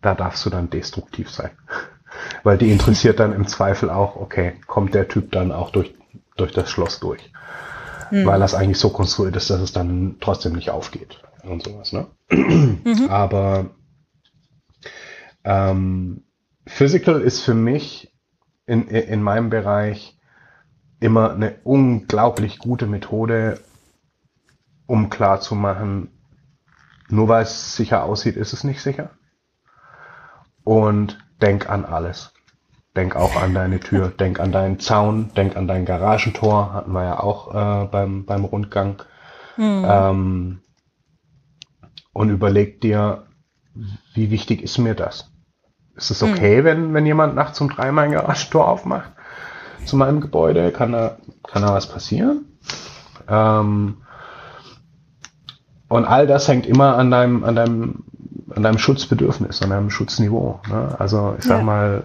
Da 0.00 0.14
darfst 0.14 0.44
du 0.44 0.50
dann 0.50 0.70
destruktiv 0.70 1.30
sein. 1.30 1.50
Weil 2.42 2.58
die 2.58 2.70
interessiert 2.72 3.20
dann 3.20 3.32
im 3.32 3.46
Zweifel 3.46 3.90
auch, 3.90 4.16
okay, 4.16 4.54
kommt 4.66 4.94
der 4.94 5.08
Typ 5.08 5.32
dann 5.32 5.52
auch 5.52 5.70
durch, 5.70 5.94
durch 6.36 6.52
das 6.52 6.70
Schloss 6.70 7.00
durch. 7.00 7.32
Hm. 8.12 8.26
Weil 8.26 8.40
das 8.40 8.54
eigentlich 8.54 8.78
so 8.78 8.90
konstruiert 8.90 9.36
ist, 9.36 9.48
dass 9.48 9.62
es 9.62 9.72
dann 9.72 10.16
trotzdem 10.20 10.52
nicht 10.52 10.68
aufgeht 10.68 11.22
und 11.44 11.62
sowas. 11.62 11.94
Ne? 11.94 12.08
Mhm. 12.28 13.08
Aber 13.08 13.70
ähm, 15.44 16.24
Physical 16.66 17.22
ist 17.22 17.40
für 17.40 17.54
mich 17.54 18.12
in, 18.66 18.86
in 18.86 19.22
meinem 19.22 19.48
Bereich 19.48 20.18
immer 21.00 21.32
eine 21.32 21.56
unglaublich 21.64 22.58
gute 22.58 22.86
Methode, 22.86 23.58
um 24.84 25.08
klar 25.08 25.40
zu 25.40 25.54
machen, 25.54 26.10
nur 27.08 27.28
weil 27.28 27.44
es 27.44 27.76
sicher 27.76 28.04
aussieht, 28.04 28.36
ist 28.36 28.52
es 28.52 28.62
nicht 28.62 28.82
sicher. 28.82 29.10
Und 30.64 31.18
denk 31.40 31.70
an 31.70 31.86
alles. 31.86 32.34
Denk 32.96 33.16
auch 33.16 33.36
an 33.36 33.54
deine 33.54 33.80
Tür, 33.80 34.08
denk 34.20 34.40
an 34.40 34.52
deinen 34.52 34.78
Zaun, 34.80 35.30
denk 35.36 35.56
an 35.56 35.66
dein 35.66 35.84
Garagentor, 35.84 36.72
hatten 36.72 36.92
wir 36.92 37.04
ja 37.04 37.20
auch 37.20 37.54
äh, 37.54 37.86
beim, 37.86 38.24
beim 38.24 38.44
Rundgang. 38.44 39.02
Hm. 39.56 39.84
Ähm, 39.86 40.60
und 42.12 42.30
überleg 42.30 42.80
dir, 42.80 43.26
wie 44.14 44.30
wichtig 44.30 44.62
ist 44.62 44.78
mir 44.78 44.94
das? 44.94 45.32
ist 45.96 46.10
es 46.10 46.22
okay, 46.22 46.60
mhm. 46.60 46.64
wenn, 46.64 46.94
wenn 46.94 47.06
jemand 47.06 47.34
nachts 47.34 47.60
um 47.60 47.68
drei 47.68 47.92
mein 47.92 48.12
Garagentor 48.12 48.68
aufmacht 48.68 49.12
zu 49.84 49.96
meinem 49.96 50.20
Gebäude? 50.20 50.72
Kann 50.72 50.92
da, 50.92 51.16
kann 51.46 51.62
da 51.62 51.74
was 51.74 51.88
passieren? 51.88 52.46
Ähm, 53.28 53.98
und 55.88 56.04
all 56.04 56.26
das 56.26 56.48
hängt 56.48 56.66
immer 56.66 56.96
an 56.96 57.10
deinem, 57.10 57.44
an 57.44 57.54
deinem, 57.54 58.04
an 58.54 58.62
deinem 58.62 58.78
Schutzbedürfnis, 58.78 59.62
an 59.62 59.70
deinem 59.70 59.90
Schutzniveau. 59.90 60.60
Ne? 60.68 60.96
Also 60.98 61.34
ich 61.38 61.44
sag 61.44 61.58
ja. 61.58 61.64
mal, 61.64 62.04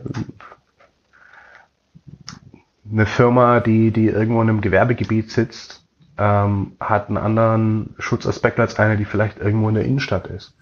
eine 2.92 3.06
Firma, 3.06 3.60
die, 3.60 3.92
die 3.92 4.08
irgendwo 4.08 4.42
in 4.42 4.50
einem 4.50 4.62
Gewerbegebiet 4.62 5.32
sitzt, 5.32 5.84
ähm, 6.18 6.74
hat 6.80 7.10
einen 7.10 7.18
anderen 7.18 7.96
Schutzaspekt 8.00 8.60
als 8.60 8.80
eine, 8.80 8.98
die 8.98 9.06
vielleicht 9.06 9.40
irgendwo 9.40 9.70
in 9.70 9.76
der 9.76 9.86
Innenstadt 9.86 10.28
ist. 10.28 10.56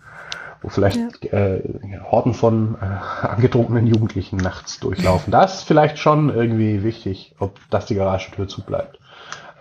Wo 0.61 0.69
vielleicht 0.69 0.97
ja. 1.23 1.32
äh, 1.32 1.61
Horden 2.03 2.34
von 2.34 2.76
äh, 2.82 3.26
angetrunkenen 3.26 3.88
Jugendlichen 3.88 4.38
nachts 4.38 4.80
durchlaufen. 4.80 5.32
Das 5.32 5.59
ist 5.59 5.63
vielleicht 5.63 5.99
schon 5.99 6.34
irgendwie 6.34 6.84
wichtig, 6.84 7.36
ob 7.39 7.59
das 7.69 7.86
die 7.86 7.95
Garagentür 7.95 8.47
zu 8.47 8.63
bleibt. 8.63 8.99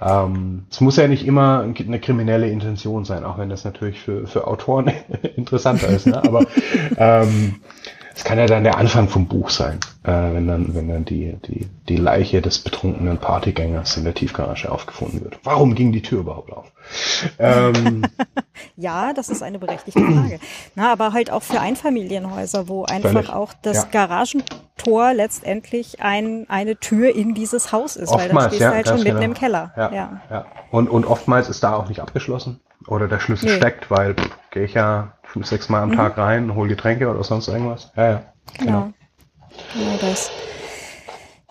Ähm, 0.01 0.67
es 0.71 0.81
muss 0.81 0.97
ja 0.97 1.07
nicht 1.07 1.27
immer 1.27 1.61
eine 1.61 2.01
kriminelle 2.01 2.49
Intention 2.49 3.05
sein, 3.05 3.25
auch 3.25 3.39
wenn 3.39 3.49
das 3.49 3.65
natürlich 3.65 4.01
für, 4.01 4.27
für 4.27 4.47
Autoren 4.47 4.93
interessanter 5.37 5.89
ist. 5.89 6.07
Ne? 6.07 6.23
Aber 6.23 6.47
ähm, 6.97 7.61
es 8.15 8.23
kann 8.23 8.39
ja 8.39 8.47
dann 8.47 8.65
der 8.65 8.79
Anfang 8.79 9.09
vom 9.09 9.27
Buch 9.27 9.51
sein, 9.51 9.81
äh, 10.05 10.11
wenn 10.11 10.47
dann, 10.47 10.75
wenn 10.75 10.89
dann 10.89 11.05
die, 11.05 11.37
die, 11.47 11.69
die 11.89 11.97
Leiche 11.97 12.41
des 12.41 12.61
betrunkenen 12.61 13.19
Partygängers 13.19 13.97
in 13.97 14.05
der 14.05 14.15
Tiefgarage 14.15 14.71
aufgefunden 14.71 15.23
wird. 15.23 15.39
Warum 15.43 15.75
ging 15.75 15.91
die 15.91 16.03
Tür 16.03 16.21
überhaupt 16.21 16.53
auf? 16.53 16.71
Ähm, 17.39 18.05
ja, 18.77 19.13
das 19.13 19.31
ist 19.31 19.43
eine 19.43 19.59
berechtigte 19.59 20.01
Frage. 20.01 20.39
Na, 20.77 20.93
aber 20.93 21.13
halt 21.13 21.31
auch 21.31 21.43
für 21.43 21.61
Einfamilienhäuser, 21.61 22.69
wo 22.69 22.85
einfach 22.85 23.11
völlig. 23.11 23.31
auch 23.31 23.53
das 23.63 23.79
ja. 23.79 23.89
Garagentor 23.91 25.13
letztendlich 25.13 26.01
ein, 26.01 26.47
eine 26.49 26.77
Tür 26.77 27.15
in 27.15 27.35
dieses 27.35 27.73
Haus 27.73 27.97
ist, 27.97 28.11
oftmals, 28.11 28.33
weil 28.33 28.39
dann 28.39 28.49
stehst 28.49 28.61
ja, 28.61 28.69
du 28.69 28.75
halt 28.77 28.89
schon 28.89 28.99
mitten 28.99 29.09
genau. 29.11 29.23
im 29.23 29.35
Keller. 29.35 29.73
Ja, 29.77 29.93
ja. 29.93 30.21
ja. 30.31 30.47
Und, 30.71 30.89
und 30.89 31.05
oftmals 31.05 31.49
ist 31.49 31.65
da 31.65 31.75
auch 31.75 31.89
nicht 31.89 32.01
abgeschlossen 32.01 32.61
oder 32.87 33.09
der 33.09 33.19
Schlüssel 33.19 33.51
nee. 33.51 33.57
steckt, 33.57 33.91
weil 33.91 34.15
gehe 34.51 34.65
ich 34.65 34.75
ja 34.75 35.14
fünf, 35.35 35.47
sechs 35.47 35.69
Mal 35.69 35.83
am 35.83 35.91
mhm. 35.91 35.97
Tag 35.97 36.17
rein, 36.17 36.55
hole 36.55 36.69
Getränke 36.69 37.11
oder 37.11 37.25
sonst 37.25 37.49
irgendwas. 37.49 37.91
Ja, 37.97 38.11
ja. 38.11 38.23
Genau. 38.59 38.71
Genau, 38.73 38.93
genau 39.75 39.97
das. 40.01 40.31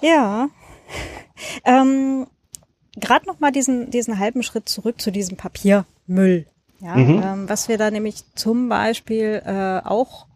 Ja. 0.02 0.48
Ähm, 1.66 2.28
Gerade 2.96 3.28
noch 3.28 3.40
mal 3.42 3.52
diesen, 3.52 3.92
diesen 3.92 4.20
halben 4.20 4.42
Schritt 4.42 4.70
zurück 4.70 5.02
zu 5.02 5.12
diesem 5.12 5.36
Papiermüll. 5.36 6.46
Ja, 6.80 6.96
mhm. 6.96 7.22
ähm, 7.24 7.50
was 7.50 7.68
wir 7.68 7.78
da 7.78 7.92
nämlich 7.92 8.24
zum 8.36 8.70
Beispiel 8.70 9.42
äh, 9.46 9.86
auch 9.86 10.28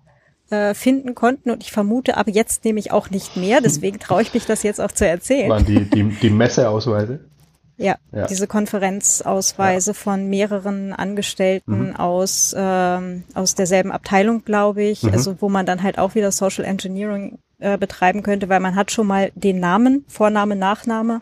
äh, 0.50 0.74
finden 0.74 1.16
konnten 1.16 1.50
und 1.50 1.64
ich 1.64 1.72
vermute 1.72 2.18
aber 2.18 2.32
jetzt 2.32 2.66
nämlich 2.66 2.92
auch 2.92 3.10
nicht 3.10 3.38
mehr, 3.38 3.62
deswegen 3.62 4.00
traue 4.00 4.24
ich 4.24 4.34
mich 4.34 4.46
das 4.46 4.64
jetzt 4.64 4.82
auch 4.82 4.92
zu 4.92 5.08
erzählen. 5.08 5.50
Waren 5.50 5.66
die, 5.66 5.90
die, 5.90 6.04
die 6.04 6.30
Messeausweise? 6.30 7.30
Ja, 7.78 7.96
ja, 8.12 8.26
diese 8.26 8.48
Konferenzausweise 8.48 9.92
ja. 9.92 9.94
von 9.94 10.30
mehreren 10.30 10.94
Angestellten 10.94 11.90
mhm. 11.90 11.96
aus, 11.96 12.56
ähm, 12.58 13.24
aus 13.36 13.54
derselben 13.54 13.92
Abteilung, 13.92 14.44
glaube 14.44 14.84
ich, 14.84 15.04
mhm. 15.04 15.14
also 15.14 15.42
wo 15.42 15.50
man 15.50 15.66
dann 15.66 15.84
halt 15.84 16.00
auch 16.00 16.16
wieder 16.16 16.32
Social 16.32 16.66
Engineering 16.66 17.38
äh, 17.60 17.78
betreiben 17.78 18.24
könnte, 18.24 18.50
weil 18.50 18.60
man 18.60 18.76
hat 18.76 18.92
schon 18.92 19.08
mal 19.08 19.32
den 19.36 19.60
Namen, 19.60 20.06
Vorname, 20.08 20.56
Nachname 20.56 21.22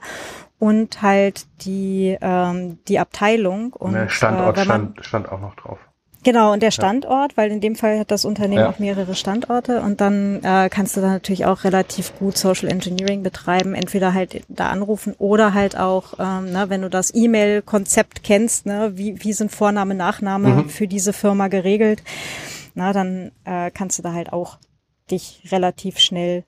und 0.59 1.01
halt 1.01 1.45
die, 1.61 2.17
ähm, 2.21 2.79
die 2.87 2.99
Abteilung. 2.99 3.73
Und, 3.73 4.09
Standort 4.09 4.57
äh, 4.57 4.65
man, 4.65 4.93
stand, 4.93 5.05
stand 5.05 5.31
auch 5.31 5.41
noch 5.41 5.55
drauf. 5.55 5.79
Genau, 6.25 6.53
und 6.53 6.63
der 6.63 6.71
Standort, 6.71 7.33
ja. 7.33 7.37
weil 7.37 7.51
in 7.51 7.61
dem 7.61 7.75
Fall 7.75 7.99
hat 7.99 8.09
das 8.09 8.25
Unternehmen 8.25 8.61
ja. 8.61 8.69
auch 8.69 8.79
mehrere 8.79 9.13
Standorte 9.13 9.81
und 9.81 10.01
dann 10.01 10.43
äh, 10.43 10.69
kannst 10.69 10.97
du 10.97 11.01
da 11.01 11.09
natürlich 11.09 11.45
auch 11.45 11.63
relativ 11.63 12.17
gut 12.17 12.35
Social 12.35 12.67
Engineering 12.67 13.21
betreiben, 13.21 13.75
entweder 13.75 14.15
halt 14.15 14.41
da 14.49 14.69
anrufen 14.69 15.13
oder 15.19 15.53
halt 15.53 15.77
auch, 15.77 16.15
ähm, 16.17 16.51
ne, 16.51 16.65
wenn 16.67 16.81
du 16.81 16.89
das 16.89 17.13
E-Mail-Konzept 17.13 18.23
kennst, 18.23 18.65
ne, 18.65 18.93
wie, 18.95 19.23
wie 19.23 19.33
sind 19.33 19.51
Vorname, 19.51 19.93
Nachname 19.93 20.49
mhm. 20.49 20.69
für 20.69 20.87
diese 20.87 21.13
Firma 21.13 21.47
geregelt, 21.47 22.01
na, 22.73 22.91
dann 22.91 23.31
äh, 23.43 23.69
kannst 23.69 23.99
du 23.99 24.01
da 24.01 24.13
halt 24.13 24.33
auch 24.33 24.57
dich 25.11 25.43
relativ 25.51 25.99
schnell 25.99 26.43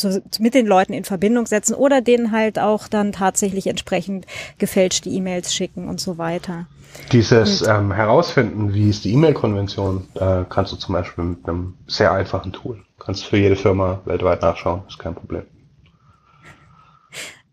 zu, 0.00 0.22
mit 0.38 0.54
den 0.54 0.66
Leuten 0.66 0.92
in 0.92 1.04
Verbindung 1.04 1.46
setzen 1.46 1.74
oder 1.74 2.00
denen 2.00 2.32
halt 2.32 2.58
auch 2.58 2.88
dann 2.88 3.12
tatsächlich 3.12 3.66
entsprechend 3.66 4.26
gefälschte 4.58 5.08
E-Mails 5.08 5.54
schicken 5.54 5.88
und 5.88 6.00
so 6.00 6.18
weiter. 6.18 6.66
Dieses 7.12 7.66
ähm, 7.66 7.92
Herausfinden, 7.92 8.74
wie 8.74 8.90
ist 8.90 9.04
die 9.04 9.12
E-Mail-Konvention, 9.12 10.08
äh, 10.14 10.44
kannst 10.48 10.72
du 10.72 10.76
zum 10.76 10.94
Beispiel 10.94 11.24
mit 11.24 11.48
einem 11.48 11.74
sehr 11.86 12.12
einfachen 12.12 12.52
Tool. 12.52 12.82
Kannst 12.98 13.24
für 13.24 13.36
jede 13.36 13.56
Firma 13.56 14.00
weltweit 14.04 14.42
nachschauen, 14.42 14.82
ist 14.88 14.98
kein 14.98 15.14
Problem. 15.14 15.42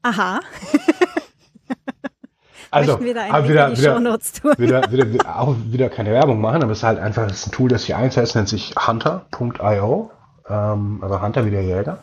Aha. 0.03 0.39
also, 2.71 2.93
aber 2.93 3.03
wieder, 3.03 3.47
wieder, 3.47 3.77
wieder, 3.77 4.19
wieder, 4.91 5.13
wieder, 5.13 5.39
auch 5.39 5.55
wieder 5.65 5.89
keine 5.89 6.11
Werbung 6.11 6.39
machen, 6.39 6.63
aber 6.63 6.71
es 6.71 6.79
ist 6.79 6.83
halt 6.83 6.99
einfach 6.99 7.29
ist 7.29 7.47
ein 7.47 7.51
Tool, 7.51 7.69
das 7.69 7.85
hier 7.85 7.97
einsetzt, 7.97 8.35
nennt 8.35 8.49
sich 8.49 8.73
hunter.io, 8.75 10.11
ähm, 10.49 10.99
also 11.01 11.21
Hunter 11.21 11.45
wie 11.45 11.51
der 11.51 11.63
Jäger. 11.63 11.99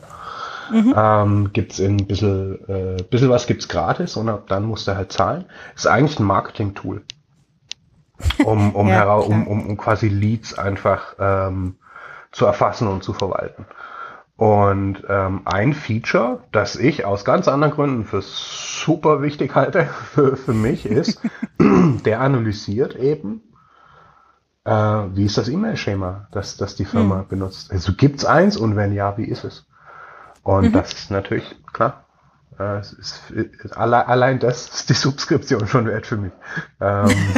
Mhm. 0.75 0.95
Ähm, 0.97 1.51
gibt's 1.53 1.79
in 1.79 1.99
ein 1.99 2.07
bisschen, 2.07 2.59
äh, 2.69 3.03
bisschen 3.05 3.31
was 3.31 3.47
gibt's 3.47 3.69
gratis 3.69 4.17
und 4.17 4.29
ab 4.29 4.49
dann 4.49 4.65
musst 4.65 4.89
du 4.89 4.97
halt 4.97 5.13
zahlen. 5.13 5.45
Ist 5.77 5.87
eigentlich 5.87 6.19
ein 6.19 6.25
Marketing-Tool 6.25 7.03
um, 8.45 8.75
um, 8.75 8.89
ja, 8.89 9.13
um, 9.15 9.47
um, 9.47 9.67
um 9.67 9.77
quasi 9.77 10.09
Leads 10.09 10.59
einfach 10.59 11.15
ähm, 11.19 11.77
zu 12.33 12.47
erfassen 12.47 12.89
und 12.89 13.05
zu 13.05 13.13
verwalten. 13.13 13.67
Und 14.37 15.05
ähm, 15.09 15.43
ein 15.45 15.75
Feature, 15.75 16.41
das 16.51 16.75
ich 16.75 17.05
aus 17.05 17.25
ganz 17.25 17.47
anderen 17.47 17.73
Gründen 17.73 18.05
für 18.05 18.21
super 18.23 19.23
wichtig 19.23 19.55
halte 19.55 19.87
für, 20.15 20.37
für 20.37 20.55
mich, 20.55 20.87
ist, 20.87 21.21
der 22.05 22.21
analysiert 22.21 22.97
eben, 22.97 23.43
äh, 24.65 24.73
wie 24.73 25.27
ist 25.27 25.39
das 25.39 25.49
E-Mail-Schema, 25.49 26.29
das, 26.33 26.57
das 26.57 26.75
die 26.75 26.85
Firma 26.85 27.19
mhm. 27.19 27.29
benutzt. 27.29 27.71
Also 27.71 27.93
gibt's 27.95 28.25
eins 28.25 28.57
und 28.57 28.75
wenn 28.75 28.93
ja, 28.93 29.17
wie 29.19 29.27
ist 29.27 29.45
es? 29.45 29.67
Und 30.45 30.67
mhm. 30.67 30.73
das 30.73 30.93
ist 30.93 31.11
natürlich, 31.11 31.57
klar, 31.73 32.05
äh, 32.59 32.79
es 32.79 32.93
ist, 32.93 33.33
allein, 33.77 34.07
allein 34.07 34.39
das 34.39 34.69
ist 34.69 34.89
die 34.89 34.95
Subskription 34.95 35.67
schon 35.67 35.87
wert 35.87 36.07
für 36.07 36.17
mich. 36.17 36.33
Ähm, 36.81 37.09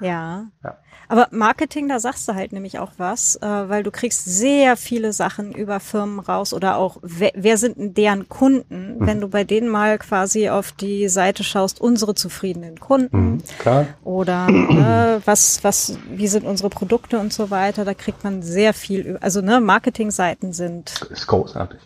Ja. 0.00 0.46
ja. 0.62 0.78
Aber 1.08 1.28
Marketing, 1.30 1.88
da 1.88 1.98
sagst 1.98 2.28
du 2.28 2.34
halt 2.34 2.52
nämlich 2.52 2.78
auch 2.78 2.92
was, 2.96 3.36
äh, 3.36 3.46
weil 3.46 3.82
du 3.82 3.90
kriegst 3.90 4.24
sehr 4.24 4.76
viele 4.76 5.12
Sachen 5.12 5.52
über 5.52 5.80
Firmen 5.80 6.20
raus 6.20 6.52
oder 6.52 6.76
auch, 6.76 6.98
wer, 7.02 7.32
wer 7.34 7.58
sind 7.58 7.76
denn 7.78 7.94
deren 7.94 8.28
Kunden, 8.28 8.98
mhm. 8.98 9.06
wenn 9.06 9.20
du 9.20 9.28
bei 9.28 9.44
denen 9.44 9.68
mal 9.68 9.98
quasi 9.98 10.48
auf 10.48 10.72
die 10.72 11.08
Seite 11.08 11.44
schaust, 11.44 11.80
unsere 11.80 12.14
zufriedenen 12.14 12.80
Kunden. 12.80 13.16
Mhm, 13.16 13.42
klar. 13.58 13.86
Oder 14.04 14.48
äh, 14.48 15.20
was, 15.26 15.62
was, 15.62 15.98
wie 16.10 16.28
sind 16.28 16.44
unsere 16.44 16.70
Produkte 16.70 17.18
und 17.18 17.32
so 17.32 17.50
weiter, 17.50 17.84
da 17.84 17.94
kriegt 17.94 18.24
man 18.24 18.42
sehr 18.42 18.74
viel, 18.74 19.18
also 19.20 19.40
ne, 19.40 19.60
Marketingseiten 19.60 20.52
sind. 20.52 21.06
Ist 21.10 21.26
großartig. 21.26 21.80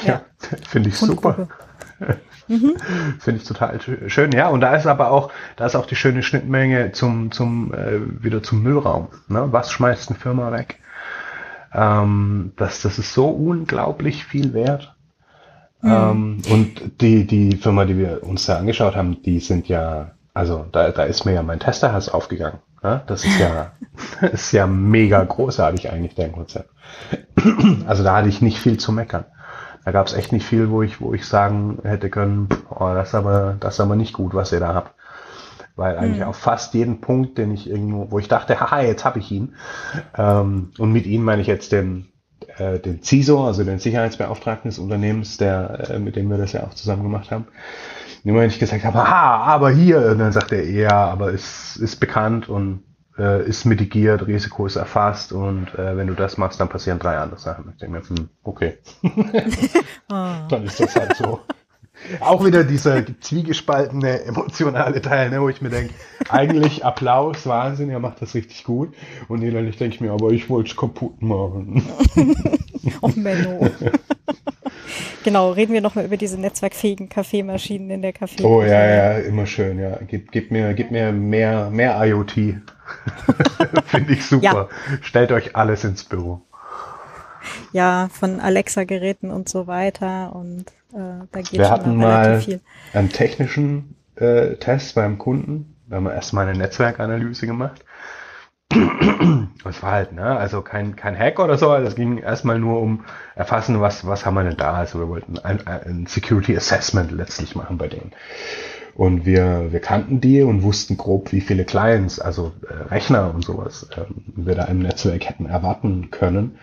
Ja, 0.00 0.06
ja 0.06 0.22
finde 0.68 0.88
ich 0.90 0.96
super. 0.96 1.48
Mhm. 2.48 2.76
Finde 3.20 3.40
ich 3.40 3.46
total 3.46 3.78
schön. 4.08 4.32
Ja, 4.32 4.48
und 4.48 4.60
da 4.60 4.74
ist 4.74 4.86
aber 4.86 5.10
auch, 5.10 5.30
da 5.56 5.66
ist 5.66 5.76
auch 5.76 5.86
die 5.86 5.96
schöne 5.96 6.22
Schnittmenge 6.22 6.92
zum, 6.92 7.30
zum, 7.30 7.72
äh, 7.74 8.00
wieder 8.22 8.42
zum 8.42 8.62
Müllraum. 8.62 9.08
Ne? 9.28 9.48
Was 9.50 9.70
schmeißt 9.70 10.10
eine 10.10 10.18
Firma 10.18 10.50
weg? 10.50 10.78
Ähm, 11.72 12.52
das, 12.56 12.82
das 12.82 12.98
ist 12.98 13.12
so 13.12 13.28
unglaublich 13.28 14.24
viel 14.24 14.54
wert. 14.54 14.94
Mhm. 15.82 15.90
Ähm, 15.90 16.42
und 16.50 17.00
die, 17.00 17.26
die 17.26 17.56
Firma, 17.56 17.84
die 17.84 17.98
wir 17.98 18.22
uns 18.24 18.46
da 18.46 18.56
angeschaut 18.58 18.96
haben, 18.96 19.22
die 19.22 19.38
sind 19.38 19.68
ja, 19.68 20.12
also 20.34 20.66
da, 20.72 20.90
da 20.90 21.04
ist 21.04 21.24
mir 21.24 21.34
ja 21.34 21.42
mein 21.42 21.60
Testerhass 21.60 22.08
aufgegangen. 22.08 22.58
Ja? 22.82 23.02
Das 23.06 23.24
ist 23.24 23.38
ja, 23.38 23.72
ist 24.32 24.52
ja 24.52 24.66
mega 24.66 25.22
großartig 25.22 25.90
eigentlich, 25.90 26.14
dein 26.14 26.32
Konzept. 26.32 26.70
Also 27.86 28.02
da 28.02 28.16
hatte 28.16 28.28
ich 28.28 28.40
nicht 28.40 28.58
viel 28.58 28.78
zu 28.78 28.92
meckern 28.92 29.26
da 29.88 29.92
gab 29.92 30.06
es 30.06 30.12
echt 30.12 30.32
nicht 30.32 30.44
viel, 30.44 30.68
wo 30.68 30.82
ich, 30.82 31.00
wo 31.00 31.14
ich 31.14 31.26
sagen 31.26 31.78
hätte 31.82 32.10
können, 32.10 32.50
oh, 32.68 32.92
das 32.92 33.08
ist 33.08 33.14
aber, 33.14 33.56
das 33.58 33.74
ist 33.74 33.80
aber 33.80 33.96
nicht 33.96 34.12
gut, 34.12 34.34
was 34.34 34.52
ihr 34.52 34.60
da 34.60 34.74
habt. 34.74 34.92
Weil 35.76 35.96
eigentlich 35.96 36.20
mhm. 36.20 36.28
auf 36.28 36.36
fast 36.36 36.74
jeden 36.74 37.00
Punkt, 37.00 37.38
den 37.38 37.54
ich 37.54 37.70
irgendwo, 37.70 38.10
wo 38.10 38.18
ich 38.18 38.28
dachte, 38.28 38.60
haha, 38.60 38.82
jetzt 38.82 39.06
habe 39.06 39.18
ich 39.18 39.32
ihn. 39.32 39.54
Ähm, 40.14 40.72
und 40.76 40.92
mit 40.92 41.06
ihm 41.06 41.22
meine 41.22 41.40
ich 41.40 41.48
jetzt 41.48 41.72
den, 41.72 42.08
äh, 42.58 42.78
den 42.78 43.02
CISO, 43.02 43.46
also 43.46 43.64
den 43.64 43.78
Sicherheitsbeauftragten 43.78 44.70
des 44.70 44.78
Unternehmens, 44.78 45.38
der, 45.38 45.88
äh, 45.88 45.98
mit 45.98 46.16
dem 46.16 46.28
wir 46.28 46.36
das 46.36 46.52
ja 46.52 46.64
auch 46.64 46.74
zusammen 46.74 47.02
gemacht 47.02 47.30
haben. 47.30 47.46
Immer 48.24 48.40
wenn 48.40 48.50
ich 48.50 48.58
gesagt 48.58 48.84
habe, 48.84 48.98
aha, 48.98 49.38
aber 49.44 49.70
hier, 49.70 50.04
und 50.10 50.18
dann 50.18 50.32
sagt 50.32 50.52
er, 50.52 50.68
ja, 50.68 51.06
aber 51.06 51.32
es 51.32 51.78
ist 51.78 51.96
bekannt 51.96 52.50
und 52.50 52.82
äh, 53.18 53.46
ist 53.46 53.64
mitigiert, 53.64 54.26
Risiko 54.26 54.66
ist 54.66 54.76
erfasst 54.76 55.32
und 55.32 55.74
äh, 55.74 55.96
wenn 55.96 56.06
du 56.06 56.14
das 56.14 56.38
machst, 56.38 56.60
dann 56.60 56.68
passieren 56.68 56.98
drei 56.98 57.18
andere 57.18 57.40
Sachen. 57.40 57.70
Ich 57.72 57.78
denke 57.78 57.98
mir, 57.98 58.08
hm, 58.08 58.28
okay. 58.42 58.78
oh. 60.10 60.48
Dann 60.48 60.64
ist 60.64 60.80
das 60.80 60.94
halt 60.94 61.16
so. 61.16 61.40
Auch 62.20 62.44
wieder 62.44 62.64
dieser 62.64 63.04
zwiegespaltene 63.20 64.22
emotionale 64.22 65.02
Teil, 65.02 65.30
ne, 65.30 65.42
wo 65.42 65.48
ich 65.48 65.60
mir 65.60 65.70
denke, 65.70 65.92
eigentlich 66.28 66.84
Applaus, 66.84 67.46
Wahnsinn, 67.46 67.90
er 67.90 67.98
macht 67.98 68.22
das 68.22 68.34
richtig 68.34 68.64
gut. 68.64 68.94
Und 69.26 69.42
innerlich 69.42 69.76
denke 69.76 69.96
ich 69.96 70.00
mir, 70.00 70.12
aber 70.12 70.30
ich 70.30 70.48
wollte 70.48 70.70
es 70.70 70.76
kaputt 70.76 71.20
machen. 71.20 71.82
oh 73.02 73.10
Menno. 73.16 73.68
genau, 75.24 75.50
reden 75.50 75.72
wir 75.72 75.80
nochmal 75.80 76.04
über 76.04 76.16
diese 76.16 76.40
netzwerkfähigen 76.40 77.08
Kaffeemaschinen 77.08 77.90
in 77.90 78.02
der 78.02 78.12
Kaffee. 78.12 78.44
Oh 78.44 78.62
ja, 78.62 78.86
ja, 78.86 79.18
immer 79.18 79.46
schön, 79.46 79.78
ja. 79.78 79.98
Gib, 80.06 80.30
gib, 80.30 80.50
mir, 80.52 80.74
gib 80.74 80.90
mir 80.90 81.12
mehr, 81.12 81.68
mehr 81.70 82.00
IoT. 82.06 82.62
Finde 83.86 84.12
ich 84.12 84.26
super. 84.26 84.68
Ja. 84.90 84.98
Stellt 85.02 85.32
euch 85.32 85.56
alles 85.56 85.84
ins 85.84 86.04
Büro. 86.04 86.42
Ja, 87.72 88.08
von 88.12 88.40
Alexa-Geräten 88.40 89.30
und 89.30 89.48
so 89.48 89.66
weiter 89.66 90.34
und 90.34 90.66
äh, 90.92 91.24
da 91.30 91.40
geht 91.40 91.52
Wir 91.52 91.70
hatten 91.70 91.96
mal 91.96 92.40
viel. 92.40 92.60
einen 92.92 93.10
technischen 93.10 93.96
äh, 94.16 94.56
Test 94.56 94.94
beim 94.94 95.18
Kunden. 95.18 95.76
Da 95.88 95.96
haben 95.96 96.04
wir 96.04 96.14
erstmal 96.14 96.46
eine 96.46 96.58
Netzwerkanalyse 96.58 97.46
gemacht. 97.46 97.84
Das 99.64 99.82
war 99.82 99.92
halt, 99.92 100.12
ne, 100.12 100.38
also 100.38 100.62
kein, 100.62 100.96
kein 100.96 101.18
Hack 101.18 101.40
oder 101.40 101.58
so, 101.58 101.70
also 101.70 101.88
es 101.88 101.94
ging 101.94 102.18
erstmal 102.18 102.58
nur 102.58 102.80
um 102.80 103.04
erfassen, 103.34 103.80
was, 103.80 104.06
was 104.06 104.24
haben 104.24 104.34
wir 104.34 104.44
denn 104.44 104.56
da. 104.56 104.74
Also 104.74 104.98
wir 104.98 105.08
wollten 105.08 105.38
ein, 105.38 105.66
ein 105.66 106.06
Security 106.06 106.56
Assessment 106.56 107.10
letztlich 107.10 107.54
machen 107.54 107.76
bei 107.76 107.88
denen. 107.88 108.12
Und 108.98 109.24
wir, 109.24 109.70
wir 109.70 109.78
kannten 109.78 110.20
die 110.20 110.42
und 110.42 110.64
wussten 110.64 110.96
grob, 110.96 111.30
wie 111.30 111.40
viele 111.40 111.64
Clients, 111.64 112.18
also 112.18 112.50
äh, 112.68 112.92
Rechner 112.92 113.32
und 113.32 113.44
sowas, 113.44 113.88
ähm, 113.96 114.24
wir 114.34 114.56
da 114.56 114.64
im 114.64 114.80
Netzwerk 114.80 115.24
hätten 115.24 115.46
erwarten 115.46 116.10
können. 116.10 116.58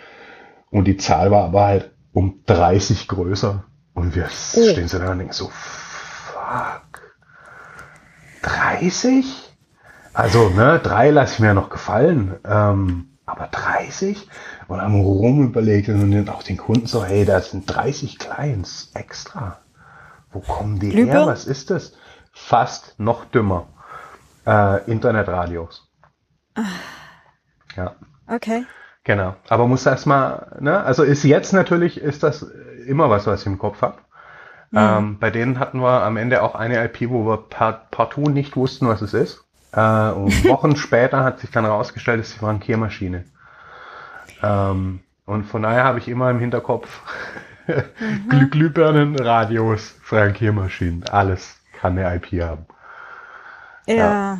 Und 0.69 0.83
die 0.83 0.97
Zahl 0.97 1.31
war 1.31 1.45
aber 1.45 1.63
halt 1.63 1.91
um 2.11 2.41
30 2.45 3.07
größer. 3.07 3.63
Und 3.93 4.17
wir 4.17 4.25
oh. 4.25 4.69
stehen 4.69 4.89
so 4.89 4.99
da 4.99 5.13
und 5.13 5.19
denken 5.19 5.31
so, 5.31 5.49
fuck. 5.53 7.15
30? 8.41 9.25
Also, 10.11 10.49
ne, 10.49 10.81
drei 10.83 11.11
lasse 11.11 11.35
ich 11.35 11.39
mir 11.39 11.53
noch 11.53 11.69
gefallen. 11.69 12.35
Ähm, 12.43 13.11
aber 13.25 13.47
30? 13.47 14.27
Und 14.67 14.81
haben 14.81 14.99
rum 14.99 15.41
überlegt 15.41 15.87
und 15.87 16.11
dann 16.11 16.27
auch 16.27 16.43
den 16.43 16.57
Kunden 16.57 16.87
so, 16.87 17.05
hey, 17.05 17.23
da 17.23 17.39
sind 17.39 17.73
30 17.73 18.19
Clients 18.19 18.91
extra. 18.93 19.59
Wo 20.33 20.41
kommen 20.41 20.79
die 20.79 20.91
Lübe? 20.91 21.11
her? 21.11 21.27
Was 21.27 21.45
ist 21.45 21.69
das? 21.69 21.93
Fast 22.35 22.99
noch 22.99 23.25
dümmer. 23.25 23.67
Äh, 24.45 24.91
Internetradios. 24.91 25.89
Ja. 27.75 27.95
Okay. 28.27 28.65
Genau. 29.03 29.35
Aber 29.49 29.67
muss 29.67 29.83
das 29.83 30.05
mal, 30.05 30.57
ne? 30.59 30.83
Also 30.83 31.03
ist 31.03 31.23
jetzt 31.23 31.53
natürlich, 31.53 31.99
ist 31.99 32.23
das 32.23 32.43
immer 32.85 33.09
was, 33.09 33.25
was 33.25 33.41
ich 33.41 33.47
im 33.47 33.57
Kopf 33.57 33.81
habe. 33.81 33.97
Mhm. 34.71 34.77
Ähm, 34.77 35.19
bei 35.19 35.31
denen 35.31 35.59
hatten 35.59 35.79
wir 35.79 36.03
am 36.03 36.17
Ende 36.17 36.43
auch 36.43 36.55
eine 36.55 36.83
IP, 36.83 37.09
wo 37.09 37.25
wir 37.25 37.37
par 37.37 37.87
partout 37.89 38.29
nicht 38.29 38.55
wussten, 38.55 38.87
was 38.87 39.01
es 39.01 39.13
ist. 39.13 39.43
Äh, 39.71 40.09
und 40.09 40.43
Wochen 40.47 40.75
später 40.75 41.23
hat 41.23 41.39
sich 41.39 41.51
dann 41.51 41.65
herausgestellt, 41.65 42.19
es 42.19 42.27
ist 42.27 42.35
die 42.35 42.39
Frankiermaschine. 42.39 43.25
Ähm, 44.43 44.99
und 45.25 45.45
von 45.45 45.63
daher 45.63 45.85
habe 45.85 45.99
ich 45.99 46.07
immer 46.07 46.29
im 46.29 46.39
Hinterkopf 46.39 47.01
mhm. 47.67 48.49
Glühbirnen, 48.51 49.17
Radios, 49.17 49.95
Frankiermaschinen. 50.01 51.05
Alles 51.09 51.57
kann 51.85 51.97
eine 51.97 52.15
IP 52.15 52.41
haben. 52.41 52.65
Ja. 53.87 53.95
ja. 53.95 54.39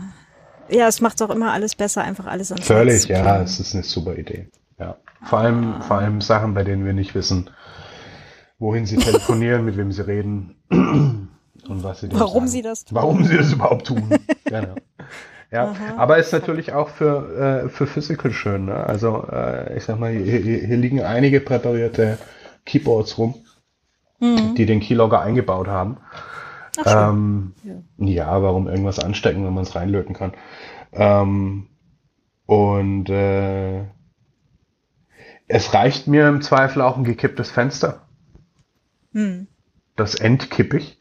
Ja, 0.67 0.87
es 0.87 0.99
macht 0.99 1.21
auch 1.21 1.29
immer 1.29 1.51
alles 1.51 1.75
besser, 1.75 2.03
einfach 2.03 2.25
alles 2.25 2.51
ans 2.51 2.65
Völlig, 2.65 3.05
ja, 3.05 3.43
es 3.43 3.59
ist 3.59 3.75
eine 3.75 3.83
super 3.83 4.17
Idee. 4.17 4.49
Ja. 4.79 4.97
Vor 5.23 5.37
allem, 5.37 5.75
ah. 5.75 5.81
vor 5.81 5.97
allem 5.99 6.21
Sachen, 6.21 6.55
bei 6.55 6.63
denen 6.63 6.85
wir 6.85 6.93
nicht 6.93 7.13
wissen, 7.13 7.51
wohin 8.57 8.87
sie 8.87 8.97
telefonieren, 8.97 9.63
mit 9.63 9.77
wem 9.77 9.91
sie 9.91 10.07
reden 10.07 10.55
und 10.71 11.29
was 11.67 11.99
sie 11.99 12.09
Warum 12.11 12.33
sagen. 12.33 12.47
sie 12.47 12.61
das 12.63 12.85
tun. 12.85 12.95
Warum 12.95 13.23
sie 13.25 13.37
das 13.37 13.53
überhaupt 13.53 13.85
tun. 13.85 14.09
genau. 14.45 14.73
Ja, 15.51 15.65
Aha. 15.65 15.97
aber 15.97 16.17
ist 16.17 16.33
natürlich 16.33 16.73
auch 16.73 16.89
für, 16.89 17.65
äh, 17.65 17.69
für 17.69 17.85
Physical 17.85 18.31
schön. 18.31 18.65
Ne? 18.65 18.75
Also 18.75 19.27
äh, 19.31 19.77
ich 19.77 19.83
sag 19.83 19.99
mal, 19.99 20.11
hier, 20.11 20.39
hier 20.39 20.77
liegen 20.77 21.03
einige 21.03 21.41
präparierte 21.41 22.17
Keyboards 22.65 23.19
rum, 23.19 23.35
mhm. 24.19 24.55
die 24.55 24.65
den 24.65 24.79
Keylogger 24.79 25.21
eingebaut 25.21 25.67
haben. 25.67 25.97
Ach, 26.83 27.11
ähm, 27.11 27.53
ja. 27.63 28.05
ja. 28.05 28.41
warum 28.41 28.67
irgendwas 28.67 28.99
anstecken, 28.99 29.45
wenn 29.45 29.53
man 29.53 29.63
es 29.63 29.75
reinlöten 29.75 30.15
kann. 30.15 30.33
Ähm, 30.91 31.67
und 32.45 33.09
äh, 33.09 33.83
es 35.47 35.73
reicht 35.73 36.07
mir 36.07 36.27
im 36.27 36.41
Zweifel 36.41 36.81
auch 36.81 36.97
ein 36.97 37.03
gekipptes 37.03 37.51
Fenster. 37.51 38.01
Hm. 39.13 39.47
Das 39.95 40.15
entkippe 40.15 40.77
ich 40.77 40.99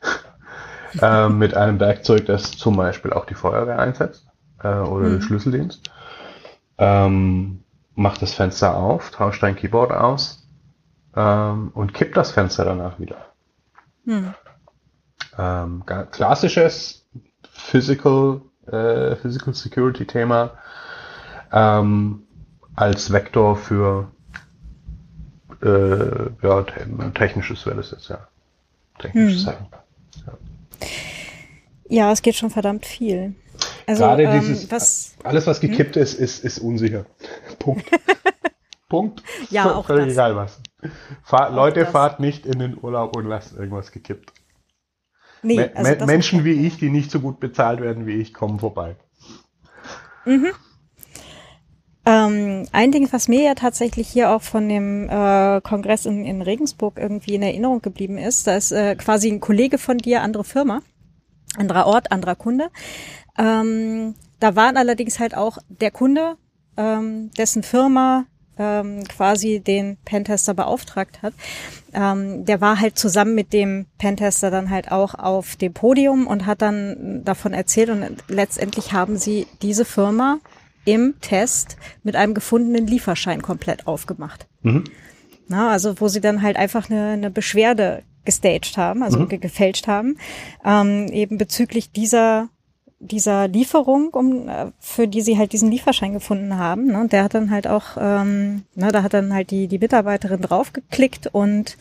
äh, 1.01 1.29
mit 1.29 1.55
einem 1.55 1.81
Werkzeug, 1.81 2.27
das 2.27 2.53
zum 2.53 2.77
Beispiel 2.77 3.13
auch 3.13 3.27
die 3.27 3.35
Feuerwehr 3.35 3.79
einsetzt 3.79 4.27
äh, 4.63 4.69
oder 4.69 5.07
hm. 5.07 5.13
den 5.13 5.23
Schlüsseldienst. 5.23 5.91
Ähm, 6.79 7.65
macht 7.95 8.23
das 8.23 8.35
Fenster 8.35 8.77
auf, 8.77 9.11
tauscht 9.11 9.43
dein 9.43 9.57
Keyboard 9.57 9.93
aus 9.93 10.49
ähm, 11.15 11.71
und 11.75 11.95
kippt 11.95 12.17
das 12.17 12.33
Fenster 12.33 12.65
danach 12.65 12.99
wieder. 12.99 13.33
Hm. 14.05 14.35
Ähm, 15.39 15.85
klassisches 16.11 17.07
Physical, 17.51 18.43
äh, 18.67 19.17
Physical 19.17 19.55
Security 19.55 20.07
Thema 20.07 20.53
ähm, 21.53 22.27
als 22.77 23.13
Vektor 23.13 23.57
für 23.57 24.11
äh, 25.63 26.47
ja, 26.47 26.63
technisches 27.15 27.65
wäre 27.67 27.77
das 27.77 27.93
jetzt, 27.93 28.09
ja. 28.09 28.27
Technisches 28.99 29.47
hm. 29.47 29.55
Ja. 30.27 30.39
ja, 31.89 32.13
es 32.13 32.23
geht 32.23 32.35
schon 32.35 32.51
verdammt 32.51 32.87
viel. 32.87 33.35
Also, 33.87 34.05
Gerade 34.05 34.25
ähm, 34.25 34.41
dieses, 34.41 34.71
was, 34.71 35.17
alles, 35.23 35.47
was 35.47 35.61
gekippt 35.61 35.97
hm? 35.97 36.03
ist, 36.03 36.15
ist, 36.15 36.45
ist 36.45 36.59
unsicher. 36.59 37.07
Punkt. 37.59 37.89
Punkt. 38.89 39.23
Ja, 39.51 39.75
auch 39.75 39.87
Völlig 39.87 40.07
das. 40.07 40.13
egal 40.15 40.37
was. 40.37 40.61
Fahr, 41.23 41.51
Leute, 41.51 41.81
das. 41.81 41.91
fahrt 41.91 42.21
nicht 42.21 42.47
in 42.47 42.59
den 42.59 42.79
Urlaub 42.81 43.17
und 43.17 43.27
lasst 43.27 43.57
irgendwas 43.57 43.91
gekippt. 43.91 44.33
Nee, 45.45 45.57
Me 45.57 45.71
also 45.75 46.07
Menschen 46.07 46.45
wie 46.45 46.67
ich, 46.67 46.79
die 46.79 46.91
nicht 46.91 47.11
so 47.11 47.21
gut 47.21 47.39
bezahlt 47.39 47.81
werden 47.81 48.07
wie 48.07 48.15
ich, 48.15 48.33
kommen 48.33 48.59
vorbei. 48.59 48.97
Mhm. 50.25 50.53
Ähm, 52.07 52.67
ein 52.73 52.93
Ding, 52.93 53.09
was 53.13 53.29
mir 53.29 53.43
ja 53.43 53.55
tatsächlich 53.55 54.09
hier 54.09 54.31
auch 54.31 54.43
von 54.43 54.69
dem 54.69 55.09
äh, 55.09 55.61
Kongress 55.63 56.05
in, 56.05 56.25
in 56.25 56.43
Regensburg 56.43 56.99
irgendwie 56.99 57.35
in 57.35 57.43
Erinnerung 57.43 57.81
geblieben 57.81 58.19
ist, 58.19 58.47
da 58.47 58.57
ist 58.57 58.73
äh, 58.73 58.95
quasi 58.97 59.31
ein 59.31 59.41
Kollege 59.41 59.79
von 59.79 59.97
dir, 59.99 60.23
andere 60.23 60.45
Firma, 60.45 60.83
anderer 61.57 61.87
Ort, 61.87 62.13
anderer 62.13 62.37
Kunde. 62.37 62.69
Ähm, 63.39 64.15
da 64.39 64.55
waren 64.55 64.77
allerdings 64.77 65.19
halt 65.19 65.35
auch 65.35 65.59
der 65.69 65.91
Kunde, 65.91 66.37
ähm, 66.77 67.31
dessen 67.39 67.63
Firma 67.63 68.27
ähm, 68.59 69.05
quasi 69.05 69.61
den 69.61 69.97
Pentester 70.05 70.55
beauftragt 70.55 71.23
hat, 71.23 71.35
ähm, 71.93 72.45
der 72.45 72.61
war 72.61 72.81
halt 72.81 72.99
zusammen 72.99 73.35
mit 73.35 73.53
dem 73.53 73.87
Pentester 73.99 74.51
dann 74.51 74.71
halt 74.71 74.91
auch 74.91 75.15
auf 75.15 75.57
dem 75.57 75.73
Podium 75.73 76.27
und 76.27 76.47
hat 76.47 76.63
dann 76.63 77.23
davon 77.25 77.53
erzählt 77.53 77.91
und 77.91 78.05
letztendlich 78.29 78.93
haben 78.93 79.17
sie 79.17 79.47
diese 79.63 79.85
Firma 79.85 80.39
im 80.85 81.15
Test 81.21 81.77
mit 82.03 82.17
einem 82.17 82.35
gefundenen 82.35 82.87
Lieferschein 82.87 83.43
komplett 83.43 83.87
aufgemacht. 83.87 84.47
Mhm. 84.63 84.85
Na, 85.49 85.71
also 85.71 86.01
wo 86.01 86.09
sie 86.09 86.21
dann 86.21 86.43
halt 86.43 86.57
einfach 86.57 86.91
eine, 86.91 87.11
eine 87.11 87.31
Beschwerde 87.31 88.03
gestaged 88.25 88.77
haben, 88.77 89.03
also 89.03 89.21
mhm. 89.21 89.29
ge 89.29 89.39
gefälscht 89.39 89.87
haben, 89.87 90.17
ähm, 90.65 91.09
eben 91.09 91.39
bezüglich 91.39 91.93
dieser 91.93 92.49
dieser 93.01 93.49
Lieferung, 93.49 94.09
um 94.15 94.49
äh, 94.49 94.67
für 94.79 95.07
die 95.07 95.21
sie 95.21 95.37
halt 95.37 95.53
diesen 95.53 95.71
Lieferschein 95.71 96.15
gefunden 96.15 96.57
haben. 96.59 96.87
Ne? 96.87 97.01
Und 97.01 97.13
der 97.13 97.25
hat 97.25 97.35
dann 97.35 97.51
halt 97.51 97.67
auch, 97.67 97.97
ähm, 97.99 98.63
ne, 98.75 98.93
da 98.93 99.03
hat 99.03 99.15
dann 99.15 99.35
halt 99.35 99.51
die 99.51 99.69
die 99.69 99.79
Mitarbeiterin 99.79 100.41
draufgeklickt 100.41 101.29
und 101.33 101.77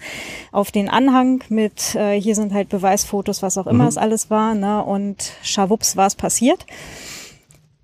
auf 0.52 0.72
den 0.72 0.90
Anhang 0.90 1.44
mit 1.50 1.96
äh, 1.96 2.20
hier 2.20 2.36
sind 2.36 2.54
halt 2.54 2.70
Beweisfotos, 2.70 3.42
was 3.42 3.58
auch 3.58 3.68
immer 3.68 3.84
mhm. 3.84 3.90
es 3.90 3.98
alles 3.98 4.30
war, 4.30 4.56
ne? 4.56 4.84
Und 4.84 5.34
schawups 5.44 5.96
war 5.96 6.08
es 6.08 6.16
passiert. 6.16 6.66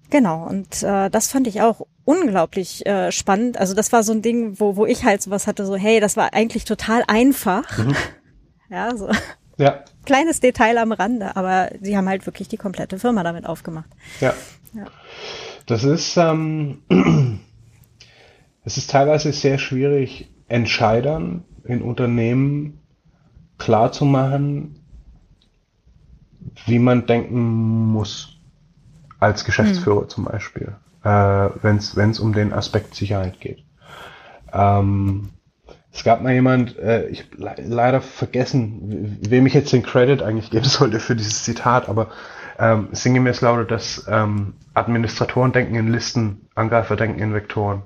Genau, 0.09 0.47
und 0.47 0.82
äh, 0.82 1.09
das 1.09 1.27
fand 1.27 1.47
ich 1.47 1.61
auch 1.61 1.86
unglaublich 2.03 2.86
äh, 2.88 3.11
spannend. 3.11 3.57
Also 3.57 3.75
das 3.75 3.91
war 3.91 4.01
so 4.01 4.11
ein 4.11 4.23
Ding, 4.23 4.59
wo, 4.59 4.75
wo 4.75 4.88
ich 4.88 5.05
halt 5.05 5.21
sowas 5.21 5.45
hatte, 5.45 5.65
so, 5.65 5.75
hey, 5.75 5.99
das 5.99 6.17
war 6.17 6.34
eigentlich 6.34 6.65
total 6.65 7.03
einfach. 7.07 7.77
Mhm. 7.77 7.95
Ja, 8.71 8.95
so. 8.95 9.09
Ja. 9.57 9.84
Kleines 10.10 10.39
Detail 10.39 10.80
am 10.80 10.91
Rande, 10.91 11.36
aber 11.36 11.70
sie 11.82 11.95
haben 11.95 12.10
halt 12.10 12.26
wirklich 12.26 12.47
die 12.47 12.57
komplette 12.57 12.97
Firma 12.97 13.22
damit 13.22 13.45
aufgemacht. 13.45 13.91
Ja. 14.20 14.34
ja. 14.74 14.86
Das 15.68 15.84
ist, 15.84 16.18
ähm, 16.18 16.80
es 18.66 18.78
ist 18.78 18.89
teilweise 18.89 19.32
sehr 19.32 19.60
schwierig, 19.60 20.28
Entscheidern 20.47 21.43
in 21.64 21.84
Unternehmen 21.84 22.80
klarzumachen, 23.60 24.80
wie 26.66 26.80
man 26.80 27.05
denken 27.05 27.91
muss 27.91 28.39
als 29.20 29.45
Geschäftsführer 29.45 30.01
hm. 30.01 30.10
zum 30.10 30.26
Beispiel, 30.26 30.76
äh, 31.03 31.10
wenn 31.62 31.78
es 31.78 32.20
um 32.20 32.34
den 32.34 32.51
Aspekt 32.51 32.95
Sicherheit 32.95 33.39
geht. 33.39 33.64
Ähm, 34.51 35.30
Es 35.92 36.04
gab 36.04 36.22
mal 36.22 36.34
jemand, 36.34 36.78
äh, 36.78 37.08
ich 37.08 37.26
le 37.36 37.56
leider 37.58 38.02
vergessen, 38.02 39.18
wem 39.28 39.48
ich 39.48 39.54
jetzt 39.54 39.74
den 39.74 39.84
Credit 39.84 40.22
eigentlich 40.22 40.52
geben 40.52 40.66
sollte 40.66 41.00
für 41.00 41.16
dieses 41.16 41.44
Zitat, 41.44 41.90
aber 41.90 42.10
ähm, 42.60 42.90
sinngemäß 42.92 43.42
lautet 43.42 43.72
dass 43.72 44.06
ähm, 44.10 44.54
Administratoren 44.74 45.52
denken 45.52 45.76
in 45.76 45.92
Listen, 45.92 46.50
Angreifer 46.56 46.96
denken 46.96 47.20
in 47.20 47.34
Vektoren. 47.34 47.84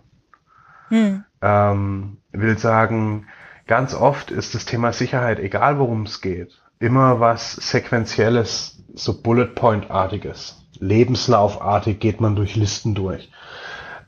Hm. 0.89 1.23
Ähm, 1.41 2.17
will 2.31 2.57
sagen, 2.57 3.27
ganz 3.67 3.93
oft 3.93 4.31
ist 4.31 4.55
das 4.55 4.65
Thema 4.65 4.93
Sicherheit, 4.93 5.39
egal 5.39 5.79
worum 5.79 6.03
es 6.03 6.21
geht, 6.21 6.59
immer 6.79 7.19
was 7.19 7.53
Sequenzielles, 7.53 8.83
so 8.93 9.21
Bullet 9.21 9.55
Point-artiges. 9.55 10.65
Lebenslaufartig 10.79 11.99
geht 11.99 12.19
man 12.19 12.35
durch 12.35 12.55
Listen 12.55 12.95
durch. 12.95 13.31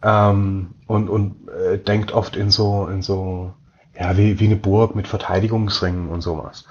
Ähm, 0.04 0.76
und 0.88 1.10
und 1.10 1.48
äh, 1.50 1.78
denkt 1.78 2.12
oft 2.12 2.36
in 2.36 2.52
so, 2.52 2.88
in 2.88 3.02
so, 3.02 3.54
ja, 3.98 4.18
wie, 4.18 4.40
wie 4.40 4.46
eine 4.46 4.56
Burg 4.56 4.96
mit 4.96 5.08
Verteidigungsringen 5.08 6.10
und 6.10 6.22
sowas. 6.22 6.66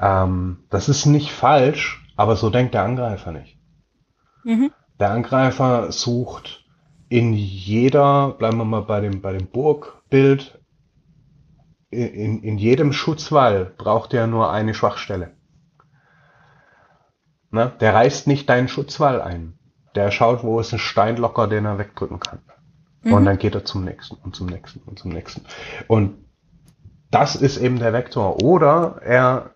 Ähm, 0.00 0.64
das 0.70 0.88
ist 0.88 1.06
nicht 1.06 1.30
falsch, 1.30 2.04
aber 2.16 2.36
so 2.36 2.50
denkt 2.50 2.74
der 2.74 2.82
Angreifer 2.82 3.32
nicht. 3.32 3.58
Mhm. 4.44 4.70
Der 4.98 5.10
Angreifer 5.10 5.92
sucht 5.92 6.64
in 7.08 7.32
jeder, 7.32 8.30
bleiben 8.30 8.58
wir 8.58 8.64
mal 8.64 8.82
bei 8.82 9.00
dem, 9.00 9.20
bei 9.20 9.32
dem 9.32 9.46
Burgbild, 9.46 10.60
in, 11.90 12.42
in 12.42 12.58
jedem 12.58 12.92
Schutzwall 12.92 13.66
braucht 13.66 14.14
er 14.14 14.26
nur 14.26 14.50
eine 14.50 14.74
Schwachstelle. 14.74 15.36
Ne? 17.50 17.72
Der 17.78 17.94
reißt 17.94 18.26
nicht 18.26 18.48
deinen 18.48 18.66
Schutzwall 18.66 19.22
ein. 19.22 19.58
Der 19.94 20.10
schaut, 20.10 20.42
wo 20.42 20.58
ist 20.58 20.72
ein 20.72 20.80
Steinlocker, 20.80 21.46
den 21.46 21.66
er 21.66 21.78
wegdrücken 21.78 22.18
kann. 22.18 22.40
Mhm. 23.02 23.12
Und 23.12 23.24
dann 23.26 23.38
geht 23.38 23.54
er 23.54 23.64
zum 23.64 23.84
nächsten 23.84 24.16
und 24.16 24.34
zum 24.34 24.48
nächsten 24.48 24.80
und 24.80 24.98
zum 24.98 25.12
nächsten. 25.12 25.42
Und 25.86 26.23
das 27.14 27.36
ist 27.36 27.58
eben 27.58 27.78
der 27.78 27.92
Vektor. 27.92 28.42
Oder 28.42 29.00
er, 29.02 29.50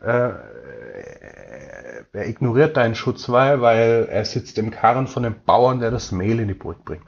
äh, 2.12 2.16
er 2.16 2.28
ignoriert 2.28 2.76
deinen 2.76 2.94
Schutzwall, 2.94 3.60
weil 3.60 4.08
er 4.10 4.24
sitzt 4.24 4.58
im 4.58 4.70
Karren 4.70 5.06
von 5.06 5.22
dem 5.24 5.42
Bauern, 5.44 5.80
der 5.80 5.90
das 5.90 6.12
Mehl 6.12 6.40
in 6.40 6.48
die 6.48 6.54
Burg 6.54 6.84
bringt. 6.84 7.06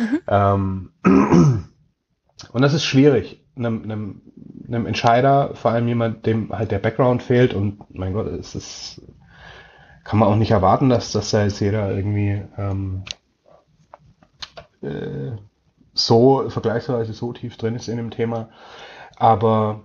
Mhm. 0.00 0.20
Ähm, 0.28 0.90
und 2.52 2.62
das 2.62 2.74
ist 2.74 2.84
schwierig, 2.84 3.44
einem, 3.56 3.82
einem, 3.82 4.22
einem 4.66 4.86
Entscheider, 4.86 5.54
vor 5.54 5.70
allem 5.72 5.88
jemand, 5.88 6.26
dem 6.26 6.50
halt 6.52 6.70
der 6.70 6.78
Background 6.78 7.22
fehlt 7.22 7.54
und 7.54 7.78
mein 7.94 8.12
Gott, 8.12 8.26
es 8.26 8.54
ist 8.54 9.02
kann 10.06 10.20
man 10.20 10.28
auch 10.28 10.36
nicht 10.36 10.52
erwarten, 10.52 10.88
dass, 10.88 11.10
dass 11.10 11.30
da 11.32 11.42
jetzt 11.42 11.58
jeder 11.58 11.90
irgendwie 11.90 12.40
ähm, 12.56 13.02
äh, 14.80 15.32
so 15.94 16.48
vergleichsweise 16.48 17.12
so 17.12 17.32
tief 17.32 17.56
drin 17.56 17.74
ist 17.74 17.88
in 17.88 17.96
dem 17.96 18.10
Thema. 18.10 18.48
Aber 19.16 19.80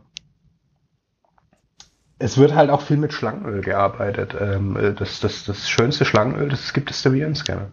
es 2.20 2.38
wird 2.38 2.54
halt 2.54 2.70
auch 2.70 2.82
viel 2.82 2.98
mit 2.98 3.14
Schlangenöl 3.14 3.62
gearbeitet. 3.62 4.36
Ähm, 4.40 4.96
das, 4.98 5.20
das, 5.20 5.46
das 5.46 5.70
schönste 5.70 6.06
Schlangenöl, 6.06 6.50
das 6.50 6.66
es 6.66 6.74
gibt, 6.74 6.90
ist 6.92 7.04
der 7.04 7.14
Virenscanner. 7.14 7.72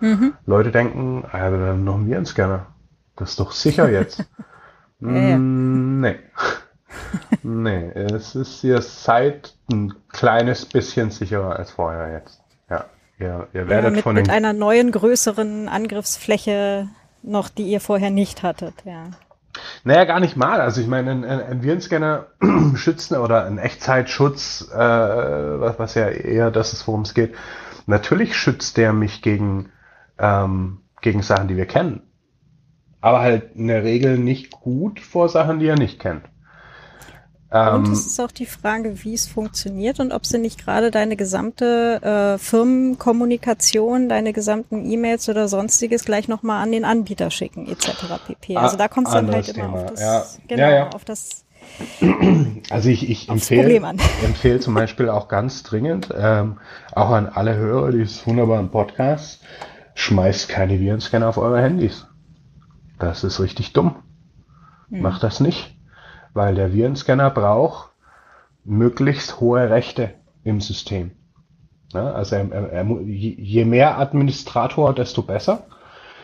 Mhm. 0.00 0.34
Leute 0.46 0.70
denken, 0.70 1.24
ah, 1.30 1.50
wir 1.50 1.66
haben 1.66 1.84
noch 1.84 1.94
einen 1.94 2.08
Virenscanner. 2.08 2.66
Das 3.16 3.30
ist 3.30 3.40
doch 3.40 3.52
sicher 3.52 3.90
jetzt. 3.90 4.24
ja, 5.00 5.10
ja. 5.10 5.38
Mm, 5.38 6.00
nee 6.00 6.18
nee, 7.42 7.90
es 7.90 8.34
ist, 8.34 8.64
ihr 8.64 8.82
seid 8.82 9.54
ein 9.70 9.94
kleines 10.08 10.66
bisschen 10.66 11.10
sicherer 11.10 11.56
als 11.56 11.70
vorher 11.70 12.12
jetzt. 12.12 12.40
Ja, 12.70 12.84
ihr, 13.18 13.48
ihr 13.52 13.68
werdet 13.68 13.84
ja, 13.84 13.90
mit, 13.90 14.02
von 14.02 14.14
den... 14.14 14.22
Mit 14.22 14.30
einer 14.30 14.52
neuen, 14.52 14.92
größeren 14.92 15.68
Angriffsfläche 15.68 16.88
noch, 17.22 17.48
die 17.48 17.64
ihr 17.64 17.80
vorher 17.80 18.10
nicht 18.10 18.42
hattet, 18.42 18.74
ja. 18.84 19.10
Naja, 19.84 20.04
gar 20.04 20.20
nicht 20.20 20.36
mal. 20.36 20.60
Also 20.60 20.80
ich 20.80 20.86
meine, 20.86 21.10
ein, 21.10 21.24
ein 21.24 21.62
Virenscanner 21.62 22.26
schützen 22.74 23.16
oder 23.16 23.46
ein 23.46 23.58
Echtzeitschutz, 23.58 24.70
äh, 24.72 24.78
was, 24.78 25.78
was 25.78 25.94
ja 25.94 26.08
eher 26.08 26.50
das 26.50 26.72
ist, 26.72 26.86
worum 26.86 27.02
es 27.02 27.14
geht. 27.14 27.34
Natürlich 27.86 28.36
schützt 28.36 28.76
der 28.76 28.92
mich 28.92 29.22
gegen, 29.22 29.70
ähm, 30.18 30.80
gegen 31.00 31.22
Sachen, 31.22 31.48
die 31.48 31.56
wir 31.56 31.66
kennen. 31.66 32.02
Aber 33.00 33.20
halt 33.20 33.54
in 33.54 33.68
der 33.68 33.84
Regel 33.84 34.18
nicht 34.18 34.50
gut 34.50 35.00
vor 35.00 35.28
Sachen, 35.28 35.58
die 35.58 35.66
er 35.66 35.78
nicht 35.78 36.00
kennt. 36.00 36.22
Ähm, 37.50 37.74
und 37.76 37.92
es 37.92 38.04
ist 38.04 38.20
auch 38.20 38.30
die 38.30 38.46
Frage, 38.46 39.04
wie 39.04 39.14
es 39.14 39.26
funktioniert 39.26 40.00
und 40.00 40.12
ob 40.12 40.26
sie 40.26 40.38
nicht 40.38 40.62
gerade 40.62 40.90
deine 40.90 41.16
gesamte 41.16 42.02
äh, 42.02 42.38
Firmenkommunikation, 42.38 44.08
deine 44.08 44.34
gesamten 44.34 44.90
E-Mails 44.90 45.28
oder 45.30 45.48
sonstiges 45.48 46.04
gleich 46.04 46.28
nochmal 46.28 46.62
an 46.62 46.72
den 46.72 46.84
Anbieter 46.84 47.30
schicken, 47.30 47.66
etc. 47.66 47.90
pp. 48.26 48.56
Also 48.56 48.76
da 48.76 48.88
kommt 48.88 49.08
es 49.08 49.14
dann 49.14 49.32
halt 49.32 49.48
immer 49.48 49.66
Thema. 49.66 49.82
auf 49.82 49.90
das, 49.90 50.00
ja. 50.00 50.24
Genau, 50.46 50.62
ja, 50.62 50.70
ja. 50.70 50.88
auf 50.90 51.04
das 51.04 51.44
also 52.70 52.88
ich, 52.88 53.08
ich 53.08 53.28
empfehle, 53.28 53.76
empfehle 54.24 54.60
zum 54.60 54.74
Beispiel 54.74 55.08
auch 55.08 55.28
ganz 55.28 55.62
dringend, 55.62 56.08
ähm, 56.16 56.58
auch 56.92 57.10
an 57.10 57.26
alle 57.26 57.56
Hörer 57.56 57.92
dieses 57.92 58.26
wunderbaren 58.26 58.70
Podcasts, 58.70 59.40
schmeißt 59.94 60.48
keine 60.48 60.80
Virenscanner 60.80 61.28
auf 61.28 61.38
eure 61.38 61.60
Handys. 61.62 62.06
Das 62.98 63.22
ist 63.22 63.40
richtig 63.40 63.72
dumm. 63.72 63.96
Hm. 64.90 65.02
Macht 65.02 65.22
das 65.22 65.40
nicht 65.40 65.77
weil 66.38 66.54
der 66.54 66.72
Virenscanner 66.72 67.30
braucht 67.30 67.90
möglichst 68.64 69.40
hohe 69.40 69.70
Rechte 69.70 70.10
im 70.44 70.60
System. 70.60 71.10
Ja, 71.92 72.12
also 72.12 72.36
er, 72.36 72.52
er, 72.70 72.86
je 73.02 73.64
mehr 73.64 73.98
Administrator, 73.98 74.94
desto 74.94 75.22
besser. 75.22 75.64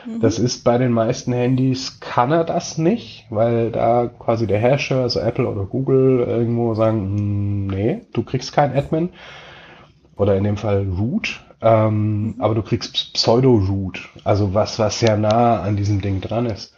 Mhm. 0.06 0.20
Das 0.20 0.38
ist 0.38 0.62
bei 0.62 0.78
den 0.78 0.92
meisten 0.92 1.32
Handys 1.32 1.98
kann 1.98 2.30
er 2.30 2.44
das 2.44 2.78
nicht, 2.78 3.26
weil 3.28 3.72
da 3.72 4.06
quasi 4.06 4.46
der 4.46 4.60
Hersteller, 4.60 5.02
also 5.02 5.18
Apple 5.18 5.48
oder 5.48 5.64
Google, 5.64 6.20
irgendwo 6.20 6.74
sagen, 6.74 7.00
hm, 7.00 7.66
nee, 7.66 8.02
du 8.12 8.22
kriegst 8.22 8.52
kein 8.52 8.72
Admin. 8.72 9.08
Oder 10.14 10.36
in 10.36 10.44
dem 10.44 10.56
Fall 10.56 10.86
Root. 10.96 11.40
Ähm, 11.60 12.22
mhm. 12.22 12.34
Aber 12.38 12.54
du 12.54 12.62
kriegst 12.62 13.14
Pseudo-Root, 13.14 14.10
also 14.22 14.54
was, 14.54 14.78
was 14.78 15.00
sehr 15.00 15.16
nah 15.16 15.60
an 15.60 15.76
diesem 15.76 16.00
Ding 16.00 16.20
dran 16.20 16.46
ist. 16.46 16.72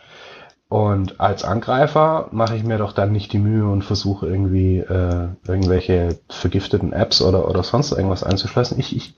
Und 0.69 1.21
als 1.21 1.45
Angreifer 1.45 2.29
mache 2.33 2.57
ich 2.57 2.65
mir 2.65 2.79
doch 2.79 2.93
dann 2.93 3.13
nicht 3.13 3.33
die 3.33 3.39
Mühe 3.39 3.71
und 3.71 3.83
versuche 3.83 4.27
irgendwie 4.27 4.79
äh, 4.79 5.29
irgendwelche 5.47 6.19
vergifteten 6.29 6.93
Apps 6.93 7.23
oder, 7.23 7.49
oder 7.49 7.63
sonst 7.63 7.93
irgendwas 7.93 8.25
einzuschließen. 8.25 8.79
Ich, 8.79 8.97
ich, 8.97 9.15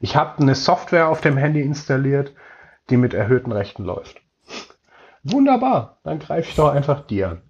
ich 0.00 0.16
habe 0.16 0.40
eine 0.40 0.54
Software 0.54 1.08
auf 1.08 1.20
dem 1.20 1.36
Handy 1.36 1.60
installiert, 1.60 2.32
die 2.88 2.96
mit 2.96 3.12
erhöhten 3.12 3.52
Rechten 3.52 3.84
läuft. 3.84 4.22
Wunderbar, 5.22 5.98
dann 6.02 6.18
greife 6.18 6.48
ich 6.48 6.56
doch 6.56 6.70
einfach 6.70 7.06
die 7.06 7.24
an. 7.24 7.42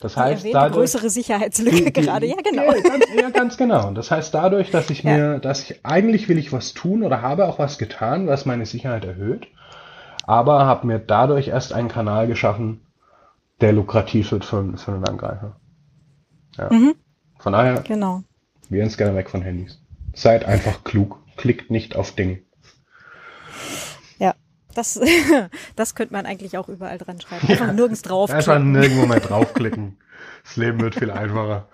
Das 0.00 0.16
heißt, 0.16 0.46
dadurch, 0.50 0.72
größere 0.72 1.10
Sicherheitslücke 1.10 1.76
die, 1.76 1.92
die, 1.92 1.92
gerade, 1.92 2.24
ja 2.24 2.36
genau. 2.42 2.72
Ja 2.72 2.80
ganz, 2.80 3.04
ja, 3.14 3.28
ganz 3.28 3.56
genau. 3.58 3.88
Und 3.88 3.96
das 3.96 4.10
heißt 4.10 4.32
dadurch, 4.32 4.70
dass 4.70 4.88
ich 4.88 5.04
mir, 5.04 5.38
dass 5.38 5.70
ich 5.70 5.84
eigentlich 5.84 6.30
will 6.30 6.38
ich 6.38 6.54
was 6.54 6.72
tun 6.72 7.02
oder 7.02 7.20
habe 7.20 7.46
auch 7.46 7.58
was 7.58 7.76
getan, 7.76 8.26
was 8.26 8.46
meine 8.46 8.64
Sicherheit 8.64 9.04
erhöht 9.04 9.46
aber 10.30 10.64
habe 10.64 10.86
mir 10.86 11.00
dadurch 11.00 11.48
erst 11.48 11.72
einen 11.72 11.88
Kanal 11.88 12.28
geschaffen, 12.28 12.86
der 13.60 13.72
lukrativ 13.72 14.30
wird 14.30 14.44
für, 14.44 14.78
für 14.78 14.92
einen 14.92 15.04
Angreifer. 15.04 15.56
Ja. 16.56 16.72
Mhm. 16.72 16.94
Von 17.40 17.52
daher, 17.52 17.80
genau. 17.80 18.22
wir 18.68 18.84
uns 18.84 18.96
gerne 18.96 19.16
weg 19.16 19.28
von 19.28 19.42
Handys. 19.42 19.82
Seid 20.14 20.44
einfach 20.44 20.84
klug, 20.84 21.18
klickt 21.36 21.72
nicht 21.72 21.96
auf 21.96 22.12
Dinge. 22.12 22.42
Ja, 24.20 24.34
das, 24.76 25.00
das 25.74 25.96
könnte 25.96 26.12
man 26.12 26.26
eigentlich 26.26 26.56
auch 26.56 26.68
überall 26.68 26.98
dran 26.98 27.20
schreiben. 27.20 27.48
Einfach 27.48 27.66
ja, 27.66 27.72
nirgends 27.72 28.02
draufklicken. 28.02 28.52
Einfach 28.52 28.64
nirgendwo 28.64 29.06
mehr 29.06 29.20
draufklicken. 29.20 29.98
Das 30.44 30.56
Leben 30.56 30.80
wird 30.80 30.94
viel 30.94 31.10
einfacher. 31.10 31.68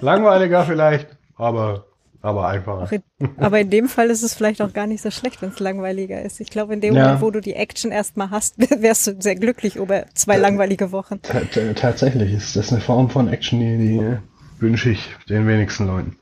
Langweiliger 0.00 0.64
vielleicht, 0.64 1.08
aber 1.34 1.86
aber 2.22 2.46
einfacher. 2.46 3.02
aber 3.36 3.60
in 3.60 3.68
dem 3.68 3.88
Fall 3.88 4.08
ist 4.08 4.22
es 4.22 4.34
vielleicht 4.34 4.62
auch 4.62 4.72
gar 4.72 4.86
nicht 4.86 5.02
so 5.02 5.10
schlecht, 5.10 5.42
wenn 5.42 5.50
es 5.50 5.58
langweiliger 5.58 6.22
ist. 6.22 6.40
Ich 6.40 6.50
glaube, 6.50 6.72
in 6.72 6.80
dem 6.80 6.94
ja. 6.94 7.02
Moment, 7.02 7.22
wo 7.22 7.30
du 7.30 7.40
die 7.40 7.54
Action 7.54 7.90
erstmal 7.90 8.30
hast, 8.30 8.58
wärst 8.80 9.08
du 9.08 9.20
sehr 9.20 9.34
glücklich 9.34 9.76
über 9.76 10.06
zwei 10.14 10.38
langweilige 10.38 10.92
Wochen. 10.92 11.20
Tatsächlich 11.20 12.32
ist 12.32 12.56
das 12.56 12.72
eine 12.72 12.80
Form 12.80 13.10
von 13.10 13.28
Action, 13.28 13.58
die, 13.58 13.76
die 13.76 14.18
wünsche 14.60 14.90
ich 14.90 15.14
den 15.28 15.46
wenigsten 15.46 15.86
Leuten. 15.86 16.16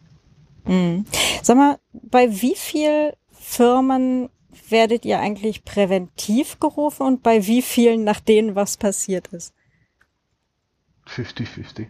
Mhm. 0.67 1.05
Sag 1.43 1.57
mal, 1.57 1.79
bei 1.93 2.31
wie 2.31 2.57
viel 2.57 3.13
Firmen 3.31 4.31
werdet 4.69 5.05
ihr 5.05 5.21
eigentlich 5.21 5.65
präventiv 5.65 6.61
gerufen 6.61 7.07
und 7.07 7.23
bei 7.23 7.47
wie 7.47 7.63
vielen 7.63 8.05
nach 8.05 8.21
denen 8.21 8.55
was 8.55 8.77
passiert 8.77 9.29
ist? 9.29 9.53
50-50. 11.09 11.87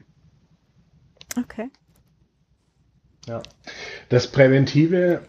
Okay. 1.38 1.70
Ja. 3.30 3.42
Das 4.08 4.26
Präventive, 4.26 5.20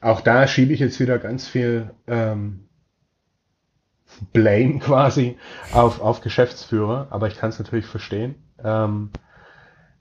auch 0.00 0.20
da 0.20 0.48
schiebe 0.48 0.72
ich 0.72 0.80
jetzt 0.80 0.98
wieder 0.98 1.20
ganz 1.20 1.46
viel 1.46 1.90
ähm, 2.08 2.64
Blame 4.32 4.80
quasi 4.80 5.38
auf, 5.72 6.00
auf 6.00 6.22
Geschäftsführer, 6.22 7.06
aber 7.10 7.28
ich 7.28 7.38
kann 7.38 7.50
es 7.50 7.60
natürlich 7.60 7.86
verstehen. 7.86 8.34
Ähm, 8.64 9.10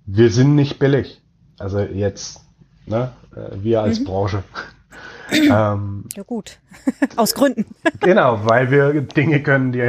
wir 0.08 0.32
sind 0.32 0.56
nicht 0.56 0.80
billig. 0.80 1.22
Also 1.60 1.82
jetzt, 1.82 2.42
ne, 2.88 3.12
äh, 3.36 3.62
wir 3.62 3.84
als 3.84 4.00
mhm. 4.00 4.06
Branche. 4.06 4.44
ähm, 5.32 6.06
ja 6.16 6.24
gut, 6.24 6.58
aus 7.16 7.36
Gründen. 7.36 7.68
genau, 8.00 8.40
weil 8.46 8.72
wir 8.72 9.04
Dinge 9.04 9.44
können, 9.44 9.72
die 9.72 9.88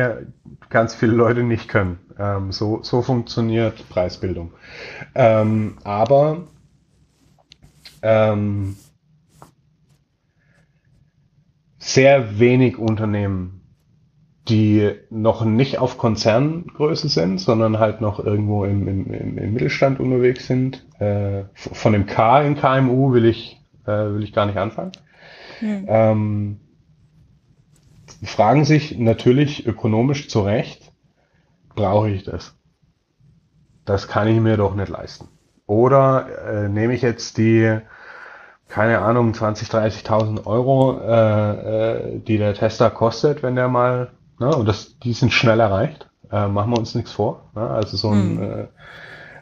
ganz 0.69 0.95
viele 0.95 1.13
Leute 1.13 1.43
nicht 1.43 1.69
können. 1.69 1.99
Ähm, 2.19 2.53
so, 2.53 2.81
so 2.83 3.03
funktioniert 3.03 3.89
Preisbildung. 3.89 4.53
Ähm, 5.15 5.79
aber 5.85 6.49
ähm, 8.03 8.77
sehr 11.79 12.39
wenig 12.39 12.77
Unternehmen, 12.79 13.61
die 14.49 14.93
noch 15.11 15.45
nicht 15.45 15.79
auf 15.79 15.99
Konzerngröße 15.99 17.09
sind, 17.09 17.39
sondern 17.39 17.79
halt 17.79 18.01
noch 18.01 18.19
irgendwo 18.19 18.65
im, 18.65 18.89
im, 18.89 19.13
im 19.13 19.53
Mittelstand 19.53 20.01
unterwegs 20.01 20.47
sind. 20.47 20.87
Äh, 21.01 21.45
von 21.55 21.93
dem 21.93 22.07
K 22.07 22.43
in 22.43 22.57
KMU 22.57 23.13
will 23.13 23.27
ich, 23.27 23.61
äh, 23.85 23.91
will 23.91 24.23
ich 24.23 24.33
gar 24.33 24.47
nicht 24.47 24.59
anfangen. 24.59 24.93
Hm. 25.61 25.85
Ähm, 25.87 26.61
fragen 28.23 28.65
sich 28.65 28.99
natürlich 28.99 29.67
ökonomisch 29.67 30.29
zu 30.29 30.41
Recht, 30.41 30.93
brauche 31.79 32.11
ich 32.11 32.25
das? 32.25 32.55
Das 33.85 34.09
kann 34.09 34.29
ich 34.29 34.41
mir 34.41 34.57
doch 34.57 34.75
nicht 34.75 34.89
leisten. 34.89 35.29
Oder 35.67 36.27
äh, 36.47 36.69
nehme 36.69 36.95
ich 36.95 37.03
jetzt 37.03 37.39
die, 37.39 37.79
keine 38.69 38.99
Ahnung, 38.99 39.33
20, 39.33 39.69
30.000 39.69 40.47
Euro, 40.47 41.01
äh, 41.01 42.17
äh, 42.17 42.19
die 42.19 42.39
der 42.39 42.55
Tester 42.55 42.91
kostet, 42.91 43.43
wenn 43.43 43.55
der 43.55 43.69
mal, 43.69 44.11
ne, 44.39 44.55
und 44.55 44.67
das, 44.67 44.99
die 44.99 45.13
sind 45.13 45.33
schnell 45.33 45.61
erreicht, 45.61 46.09
äh, 46.31 46.49
machen 46.49 46.73
wir 46.73 46.79
uns 46.79 46.95
nichts 46.95 47.13
vor. 47.13 47.51
Ne? 47.55 47.69
Also 47.69 47.97
so 47.97 48.11
ein, 48.11 48.39
hm. 48.39 48.43
äh, 48.43 48.67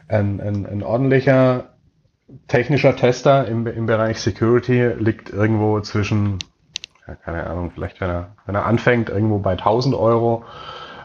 ein, 0.09 0.39
ein, 0.39 0.65
ein 0.65 0.83
ordentlicher 0.83 1.65
technischer 2.47 2.95
Tester 2.95 3.47
im, 3.47 3.67
im 3.67 3.85
Bereich 3.85 4.19
Security 4.19 4.93
liegt 4.99 5.29
irgendwo 5.29 5.79
zwischen, 5.81 6.39
ja, 7.07 7.15
keine 7.15 7.47
Ahnung, 7.47 7.71
vielleicht 7.73 8.01
wenn 8.01 8.09
er, 8.09 8.35
wenn 8.45 8.55
er 8.55 8.65
anfängt, 8.65 9.09
irgendwo 9.09 9.39
bei 9.39 9.51
1000 9.51 9.95
Euro 9.95 10.43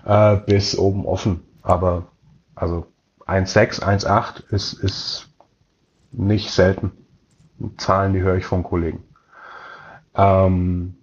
äh, 0.05 0.37
bis 0.37 0.77
oben 0.77 1.07
offen. 1.07 1.43
Aber 1.62 2.07
also 2.55 2.87
1,6, 3.27 3.83
1,8 3.83 4.53
ist, 4.53 4.73
ist 4.74 5.29
nicht 6.12 6.51
selten. 6.51 6.93
Zahlen, 7.77 8.12
die 8.12 8.23
höre 8.23 8.37
ich 8.37 8.45
von 8.45 8.62
Kollegen. 8.62 9.05
Ähm, 10.15 10.95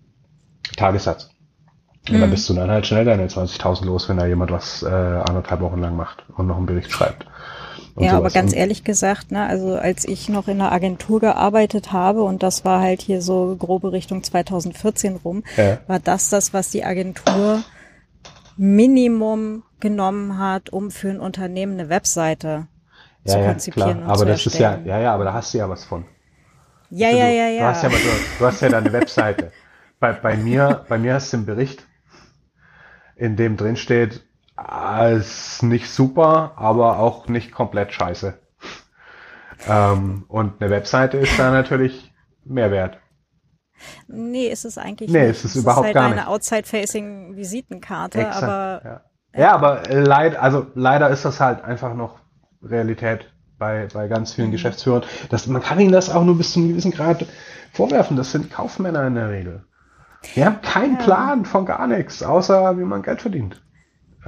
Tagessatz. 0.76 1.30
Und 2.08 2.18
mhm. 2.18 2.22
dann 2.22 2.32
bist 2.32 2.50
du 2.50 2.54
dann 2.54 2.70
halt 2.70 2.86
schnell 2.86 3.06
deine 3.06 3.28
20.000 3.28 3.86
los, 3.86 4.10
wenn 4.10 4.18
da 4.18 4.26
jemand 4.26 4.52
was 4.52 4.84
äh, 4.84 4.88
anderthalb 4.88 5.62
Wochen 5.62 5.80
lang 5.80 5.96
macht 5.96 6.26
und 6.36 6.48
noch 6.48 6.58
einen 6.58 6.66
Bericht 6.66 6.92
schreibt. 6.92 7.26
Ja, 7.98 8.18
aber 8.18 8.30
ganz 8.30 8.54
ehrlich 8.54 8.86
gesagt, 8.86 9.32
ne, 9.32 9.46
also 9.46 9.76
als 9.76 10.06
ich 10.06 10.30
noch 10.30 10.48
in 10.48 10.62
einer 10.62 10.72
Agentur 10.72 11.20
gearbeitet 11.20 11.92
habe 11.92 12.24
und 12.24 12.44
das 12.44 12.64
war 12.64 12.80
halt 12.82 13.02
hier 13.02 13.22
so 13.22 13.56
grobe 13.60 13.92
Richtung 13.92 14.24
2014 14.24 15.18
rum, 15.18 15.44
ja. 15.58 15.80
war 15.88 16.00
das 16.00 16.30
das, 16.30 16.54
was 16.54 16.70
die 16.70 16.86
Agentur 16.86 17.62
Minimum 18.60 19.64
genommen 19.80 20.38
hat, 20.38 20.70
um 20.70 20.92
für 20.92 21.10
ein 21.10 21.22
Unternehmen 21.22 21.80
eine 21.80 21.88
Webseite 21.88 22.68
ja, 23.24 23.34
zu 23.34 23.40
konzipieren. 23.40 24.00
Klar. 24.00 24.04
Und 24.04 24.10
aber 24.10 24.18
zu 24.18 24.26
das 24.26 24.46
erstellen. 24.46 24.82
ist 24.82 24.86
ja, 24.86 24.98
ja, 24.98 25.02
ja, 25.02 25.14
aber 25.14 25.24
da 25.24 25.34
hast 25.34 25.54
du 25.54 25.60
ja 25.60 25.70
was 25.70 25.86
von. 25.86 26.04
Ja, 26.90 27.08
also, 27.08 27.20
ja, 27.20 27.28
ja, 27.30 27.48
ja. 27.48 27.60
Du 27.62 27.68
hast 27.68 27.84
ja, 27.84 27.90
du, 27.90 27.96
du 28.40 28.46
hast 28.46 28.62
ja 28.62 28.70
deine 28.70 28.92
Webseite. 28.92 29.54
bei, 30.02 30.12
bei 30.12 30.36
mir, 30.36 30.86
bei 30.90 30.98
mir 30.98 31.14
hast 31.14 31.32
du 31.32 31.38
einen 31.38 31.46
Bericht, 31.46 31.86
in 33.16 33.38
dem 33.38 33.56
drin 33.56 33.78
steht, 33.78 34.26
ah, 34.58 35.08
ist 35.08 35.64
nicht 35.64 35.90
super, 35.90 36.52
aber 36.58 37.00
auch 37.00 37.30
nicht 37.30 37.54
komplett 37.54 37.94
scheiße. 37.94 38.38
Ähm, 39.70 40.26
und 40.28 40.62
eine 40.62 40.70
Webseite 40.70 41.18
ist 41.18 41.40
da 41.40 41.52
natürlich 41.52 42.14
mehr 42.44 42.72
wert. 42.72 42.98
Nee, 44.08 44.48
ist 44.48 44.66
es 44.66 44.78
eigentlich 44.78 45.12
nee, 45.12 45.28
nicht. 45.28 45.32
ist 45.32 45.46
es, 45.46 45.56
es 45.56 45.62
überhaupt 45.62 45.88
ist 45.88 45.96
halt 45.96 45.96
gar 45.96 46.12
eine 46.12 46.28
Outside-Facing-Visitenkarte, 46.28 48.32
aber. 48.32 48.82
Ja. 48.84 49.40
ja, 49.40 49.54
aber 49.54 49.84
leid, 49.90 50.38
also 50.38 50.68
leider 50.76 51.10
ist 51.10 51.26
das 51.26 51.40
halt 51.40 51.64
einfach 51.64 51.94
noch 51.94 52.20
Realität 52.62 53.32
bei, 53.58 53.88
bei 53.94 54.08
ganz 54.08 54.34
vielen 54.34 54.48
mhm. 54.48 54.54
Geschäftsführern. 54.54 55.04
Das, 55.30 55.48
man 55.48 55.62
kann 55.62 55.80
ihnen 55.80 55.92
das 55.92 56.10
auch 56.10 56.24
nur 56.24 56.38
bis 56.38 56.54
zu 56.54 56.60
einem 56.60 56.70
gewissen 56.70 56.92
Grad 56.92 57.26
vorwerfen. 57.74 58.18
Das 58.18 58.32
sind 58.32 58.52
Kaufmänner 58.52 59.06
in 59.06 59.16
der 59.16 59.30
Regel. 59.30 59.64
Die 60.36 60.44
haben 60.44 60.62
keinen 60.62 60.98
ja. 60.98 61.04
Plan 61.04 61.46
von 61.46 61.66
gar 61.66 61.88
nichts, 61.88 62.24
außer 62.24 62.78
wie 62.78 62.84
man 62.84 63.04
Geld 63.04 63.22
verdient. 63.22 63.62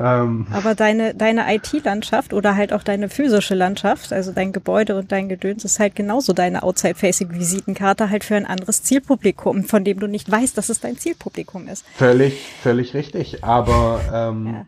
Ähm, 0.02 0.48
Aber 0.52 0.74
deine, 0.74 1.14
deine 1.14 1.54
IT-Landschaft 1.54 2.34
oder 2.34 2.56
halt 2.56 2.74
auch 2.74 2.82
deine 2.82 3.08
physische 3.08 3.54
Landschaft, 3.54 4.12
also 4.12 4.32
dein 4.32 4.52
Gebäude 4.52 4.98
und 4.98 5.12
dein 5.12 5.30
Gedöns, 5.30 5.64
ist 5.64 5.80
halt 5.80 5.96
genauso 5.96 6.34
deine 6.34 6.64
Outside-Facing-Visitenkarte 6.64 8.10
halt 8.10 8.24
für 8.24 8.36
ein 8.36 8.48
anderes 8.48 8.82
Zielpublikum, 8.82 9.64
von 9.66 9.84
dem 9.84 10.00
du 10.00 10.08
nicht 10.08 10.32
weißt, 10.32 10.58
dass 10.58 10.70
es 10.70 10.80
dein 10.80 10.98
Zielpublikum 10.98 11.68
ist. 11.68 11.86
Völlig, 11.94 12.42
völlig 12.62 12.96
richtig. 12.96 13.44
Aber 13.44 14.02
ähm, 14.12 14.48
ja. 14.48 14.66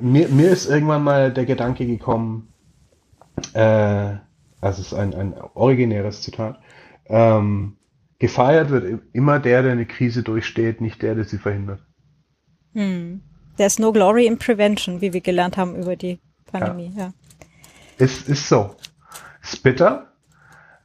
mir, 0.00 0.28
mir 0.28 0.50
ist 0.50 0.68
irgendwann 0.68 1.02
mal 1.02 1.32
der 1.32 1.44
Gedanke 1.44 1.86
gekommen, 1.86 2.52
äh, 3.54 4.16
also 4.60 4.82
es 4.82 4.92
ist 4.92 4.94
ein, 4.94 5.14
ein 5.14 5.34
originäres 5.54 6.22
Zitat, 6.22 6.60
ähm, 7.06 7.76
gefeiert 8.20 8.70
wird 8.70 9.02
immer 9.12 9.40
der, 9.40 9.62
der 9.62 9.72
eine 9.72 9.86
Krise 9.86 10.22
durchsteht, 10.22 10.80
nicht 10.80 11.02
der, 11.02 11.14
der 11.16 11.24
sie 11.24 11.38
verhindert. 11.38 11.80
Hm. 12.74 13.22
There's 13.58 13.80
no 13.80 13.92
glory 13.92 14.26
in 14.26 14.38
prevention, 14.38 15.00
wie 15.00 15.12
wir 15.12 15.20
gelernt 15.20 15.56
haben 15.56 15.74
über 15.74 15.96
die 15.96 16.20
Pandemie. 16.46 16.92
Ja. 16.96 17.06
ja. 17.06 17.12
Es 17.98 18.22
ist 18.28 18.48
so. 18.48 18.76
Ist 19.42 19.64
bitter. 19.64 20.12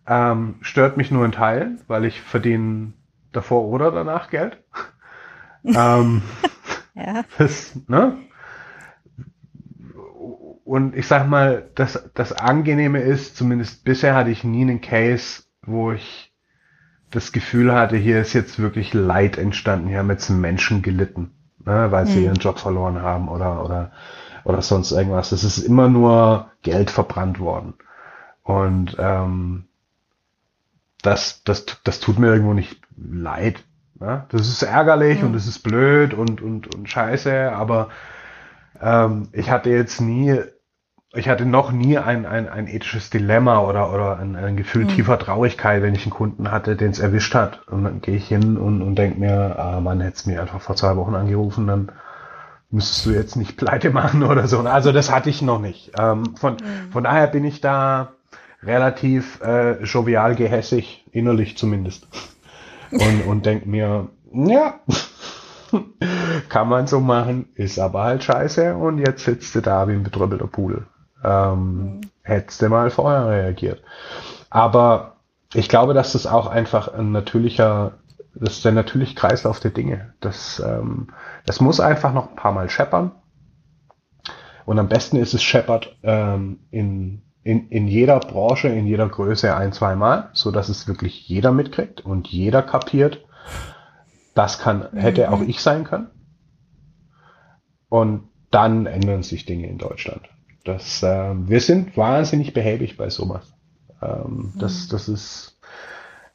Ähm, 0.07 0.55
stört 0.61 0.97
mich 0.97 1.11
nur 1.11 1.23
in 1.23 1.31
Teilen, 1.31 1.81
weil 1.87 2.03
ich 2.03 2.19
verdiene 2.19 2.93
davor 3.31 3.65
oder 3.65 3.91
danach 3.91 4.31
Geld. 4.31 4.57
ähm, 5.63 6.23
ja. 6.95 7.23
Das, 7.37 7.79
ne? 7.87 8.17
Und 10.65 10.95
ich 10.95 11.05
sag 11.05 11.27
mal, 11.27 11.69
das, 11.75 12.09
das 12.15 12.33
Angenehme 12.33 13.01
ist, 13.01 13.37
zumindest 13.37 13.83
bisher 13.83 14.15
hatte 14.15 14.31
ich 14.31 14.43
nie 14.43 14.61
einen 14.61 14.81
Case, 14.81 15.43
wo 15.61 15.91
ich 15.91 16.33
das 17.11 17.31
Gefühl 17.31 17.71
hatte, 17.71 17.97
hier 17.97 18.19
ist 18.19 18.33
jetzt 18.33 18.57
wirklich 18.57 18.95
Leid 18.95 19.37
entstanden, 19.37 19.89
hier 19.89 19.99
haben 19.99 20.09
jetzt 20.09 20.31
Menschen 20.31 20.81
gelitten 20.81 21.35
ne, 21.65 21.91
weil 21.91 22.07
sie 22.07 22.19
mhm. 22.19 22.25
ihren 22.25 22.37
Job 22.37 22.59
verloren 22.59 23.01
haben 23.01 23.29
oder, 23.29 23.63
oder, 23.63 23.91
oder 24.43 24.61
sonst 24.61 24.91
irgendwas. 24.91 25.31
Es 25.31 25.43
ist 25.43 25.59
immer 25.59 25.89
nur 25.89 26.51
Geld 26.61 26.91
verbrannt 26.91 27.39
worden. 27.39 27.73
Und 28.43 28.95
ähm, 28.99 29.65
das, 31.01 31.43
das, 31.43 31.65
das 31.83 31.99
tut 31.99 32.19
mir 32.19 32.27
irgendwo 32.27 32.53
nicht 32.53 32.81
leid. 32.97 33.63
Ne? 33.99 34.25
Das 34.29 34.47
ist 34.47 34.63
ärgerlich 34.63 35.21
mhm. 35.21 35.27
und 35.27 35.35
es 35.35 35.47
ist 35.47 35.59
blöd 35.59 36.13
und, 36.13 36.41
und, 36.41 36.73
und 36.73 36.89
scheiße, 36.89 37.51
aber 37.51 37.89
ähm, 38.81 39.29
ich 39.31 39.49
hatte 39.49 39.69
jetzt 39.69 40.01
nie 40.01 40.39
ich 41.15 41.29
hatte 41.29 41.45
noch 41.45 41.71
nie 41.71 41.97
ein, 41.99 42.25
ein, 42.25 42.49
ein 42.49 42.67
ethisches 42.67 43.11
Dilemma 43.11 43.59
oder, 43.59 43.93
oder 43.93 44.17
ein, 44.17 44.35
ein 44.35 44.57
Gefühl 44.57 44.85
mhm. 44.85 44.89
tiefer 44.89 45.19
Traurigkeit, 45.19 45.83
wenn 45.83 45.93
ich 45.93 46.03
einen 46.03 46.13
Kunden 46.13 46.51
hatte, 46.51 46.75
den 46.75 46.89
es 46.89 46.99
erwischt 46.99 47.35
hat. 47.35 47.67
Und 47.67 47.83
dann 47.83 48.01
gehe 48.01 48.15
ich 48.15 48.27
hin 48.27 48.57
und, 48.57 48.81
und 48.81 48.95
denke 48.95 49.19
mir, 49.19 49.59
ah, 49.59 49.79
man 49.79 50.01
hätte 50.01 50.15
es 50.15 50.25
mir 50.25 50.41
einfach 50.41 50.61
vor 50.61 50.75
zwei 50.75 50.95
Wochen 50.97 51.13
angerufen, 51.13 51.67
dann 51.67 51.91
müsstest 52.71 53.05
du 53.05 53.11
jetzt 53.11 53.35
nicht 53.35 53.57
pleite 53.57 53.91
machen 53.91 54.23
oder 54.29 54.47
so. 54.47 54.59
Also 54.61 54.91
das 54.91 55.11
hatte 55.11 55.29
ich 55.29 55.43
noch 55.43 55.59
nicht. 55.59 55.91
Ähm, 55.99 56.35
von, 56.35 56.53
mhm. 56.53 56.91
von 56.91 57.03
daher 57.03 57.27
bin 57.27 57.45
ich 57.45 57.61
da 57.61 58.13
relativ 58.63 59.39
äh, 59.41 59.83
jovial 59.83 60.35
gehässig, 60.35 61.05
innerlich 61.11 61.57
zumindest. 61.57 62.07
Und, 62.91 63.21
und 63.27 63.45
denke 63.45 63.69
mir, 63.69 64.09
ja, 64.31 64.79
kann 66.49 66.69
man 66.69 66.87
so 66.87 66.99
machen, 66.99 67.49
ist 67.55 67.77
aber 67.77 68.03
halt 68.03 68.23
scheiße 68.23 68.75
und 68.75 68.97
jetzt 68.97 69.25
sitzt 69.25 69.53
du 69.53 69.61
da 69.61 69.87
wie 69.87 69.93
ein 69.93 70.03
betrüppelter 70.03 70.47
Pudel. 70.47 70.87
Ähm, 71.23 71.75
mhm. 71.75 72.01
Hättest 72.23 72.61
du 72.61 72.69
mal 72.69 72.89
vorher 72.89 73.27
reagiert. 73.27 73.81
Aber 74.49 75.17
ich 75.53 75.69
glaube, 75.69 75.93
dass 75.93 76.13
das 76.13 76.25
auch 76.25 76.47
einfach 76.47 76.93
ein 76.93 77.11
natürlicher, 77.11 77.93
das 78.33 78.53
ist 78.53 78.65
der 78.65 78.71
natürliche 78.71 79.15
Kreislauf 79.15 79.59
der 79.59 79.71
Dinge. 79.71 80.13
Das, 80.19 80.61
ähm, 80.65 81.07
das 81.45 81.59
muss 81.59 81.79
einfach 81.79 82.13
noch 82.13 82.29
ein 82.29 82.35
paar 82.35 82.53
Mal 82.53 82.69
scheppern. 82.69 83.11
Und 84.65 84.79
am 84.79 84.87
besten 84.87 85.17
ist 85.17 85.33
es 85.33 85.43
scheppert 85.43 85.97
ähm, 86.03 86.59
in, 86.71 87.21
in, 87.43 87.67
in 87.69 87.87
jeder 87.87 88.19
Branche, 88.19 88.69
in 88.69 88.87
jeder 88.87 89.09
Größe 89.09 89.55
ein, 89.55 89.73
zwei 89.73 89.95
Mal, 89.95 90.29
so 90.33 90.51
dass 90.51 90.69
es 90.69 90.87
wirklich 90.87 91.27
jeder 91.27 91.51
mitkriegt 91.51 92.01
und 92.01 92.27
jeder 92.29 92.61
kapiert. 92.61 93.25
Das 94.33 94.59
kann, 94.59 94.87
hätte 94.93 95.27
mhm. 95.27 95.33
auch 95.33 95.41
ich 95.41 95.61
sein 95.61 95.83
können. 95.83 96.07
Und 97.89 98.29
dann 98.49 98.85
ändern 98.85 99.23
sich 99.23 99.45
Dinge 99.45 99.67
in 99.67 99.77
Deutschland. 99.77 100.29
Das, 100.63 101.03
äh, 101.03 101.33
wir 101.35 101.59
sind 101.59 101.97
wahnsinnig 101.97 102.53
behäbig 102.53 102.95
bei 102.97 103.09
sowas. 103.09 103.53
Ähm, 104.01 104.53
das, 104.57 104.85
mhm. 104.85 104.91
das 104.91 105.09
ist, 105.09 105.59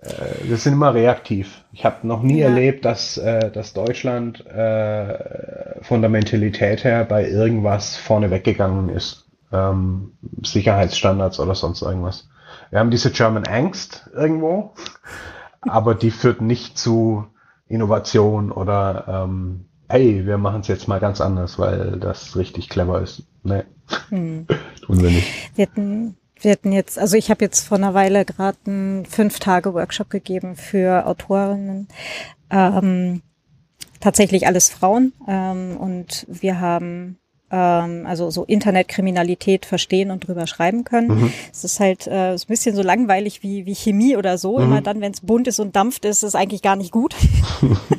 äh, 0.00 0.48
wir 0.48 0.56
sind 0.58 0.74
immer 0.74 0.94
reaktiv. 0.94 1.64
Ich 1.72 1.84
habe 1.84 2.06
noch 2.06 2.22
nie 2.22 2.40
ja. 2.40 2.48
erlebt, 2.48 2.84
dass, 2.84 3.16
äh, 3.16 3.50
dass 3.50 3.72
Deutschland 3.72 4.44
äh, 4.46 5.82
von 5.82 6.00
der 6.00 6.10
Mentalität 6.10 6.84
her 6.84 7.04
bei 7.04 7.28
irgendwas 7.28 7.96
vorne 7.96 8.30
weggegangen 8.30 8.90
ist. 8.90 9.26
Ähm, 9.50 10.12
Sicherheitsstandards 10.42 11.40
oder 11.40 11.54
sonst 11.54 11.80
irgendwas. 11.80 12.28
Wir 12.70 12.80
haben 12.80 12.90
diese 12.90 13.10
German 13.10 13.46
Angst 13.46 14.10
irgendwo, 14.14 14.74
aber 15.62 15.94
die 15.94 16.10
führt 16.10 16.42
nicht 16.42 16.76
zu 16.76 17.24
Innovation 17.66 18.52
oder 18.52 19.24
ähm, 19.24 19.64
hey, 19.88 20.26
wir 20.26 20.36
machen 20.36 20.60
es 20.60 20.68
jetzt 20.68 20.86
mal 20.86 21.00
ganz 21.00 21.22
anders, 21.22 21.58
weil 21.58 21.98
das 21.98 22.36
richtig 22.36 22.68
clever 22.68 23.00
ist. 23.00 23.22
Nee, 23.42 23.64
hm. 24.10 24.46
tun 24.84 25.02
wir 25.02 25.10
nicht. 25.10 25.28
Wir 25.54 25.66
hatten, 25.66 26.16
wir 26.40 26.52
hatten 26.52 26.72
jetzt, 26.72 26.98
also 26.98 27.16
ich 27.16 27.30
habe 27.30 27.44
jetzt 27.44 27.66
vor 27.66 27.78
einer 27.78 27.94
Weile 27.94 28.24
gerade 28.24 28.58
einen 28.66 29.06
fünf 29.06 29.38
Tage 29.38 29.74
Workshop 29.74 30.10
gegeben 30.10 30.56
für 30.56 31.06
Autorinnen. 31.06 31.88
Ähm, 32.50 33.22
tatsächlich 34.00 34.46
alles 34.46 34.70
Frauen 34.70 35.12
ähm, 35.26 35.76
und 35.76 36.26
wir 36.28 36.60
haben 36.60 37.18
ähm, 37.50 38.04
also 38.06 38.30
so 38.30 38.44
Internetkriminalität 38.44 39.66
verstehen 39.66 40.10
und 40.10 40.26
drüber 40.26 40.46
schreiben 40.46 40.84
können. 40.84 41.08
Mhm. 41.08 41.32
Es 41.52 41.64
ist 41.64 41.80
halt 41.80 42.06
äh, 42.06 42.34
ist 42.34 42.44
ein 42.44 42.48
bisschen 42.48 42.76
so 42.76 42.82
langweilig 42.82 43.42
wie, 43.42 43.66
wie 43.66 43.74
Chemie 43.74 44.16
oder 44.16 44.38
so. 44.38 44.58
Mhm. 44.58 44.64
Immer 44.64 44.80
dann, 44.82 45.00
wenn 45.00 45.12
es 45.12 45.20
bunt 45.20 45.48
ist 45.48 45.60
und 45.60 45.74
dampft, 45.76 46.04
ist 46.04 46.22
es 46.22 46.34
eigentlich 46.34 46.62
gar 46.62 46.76
nicht 46.76 46.92
gut. 46.92 47.14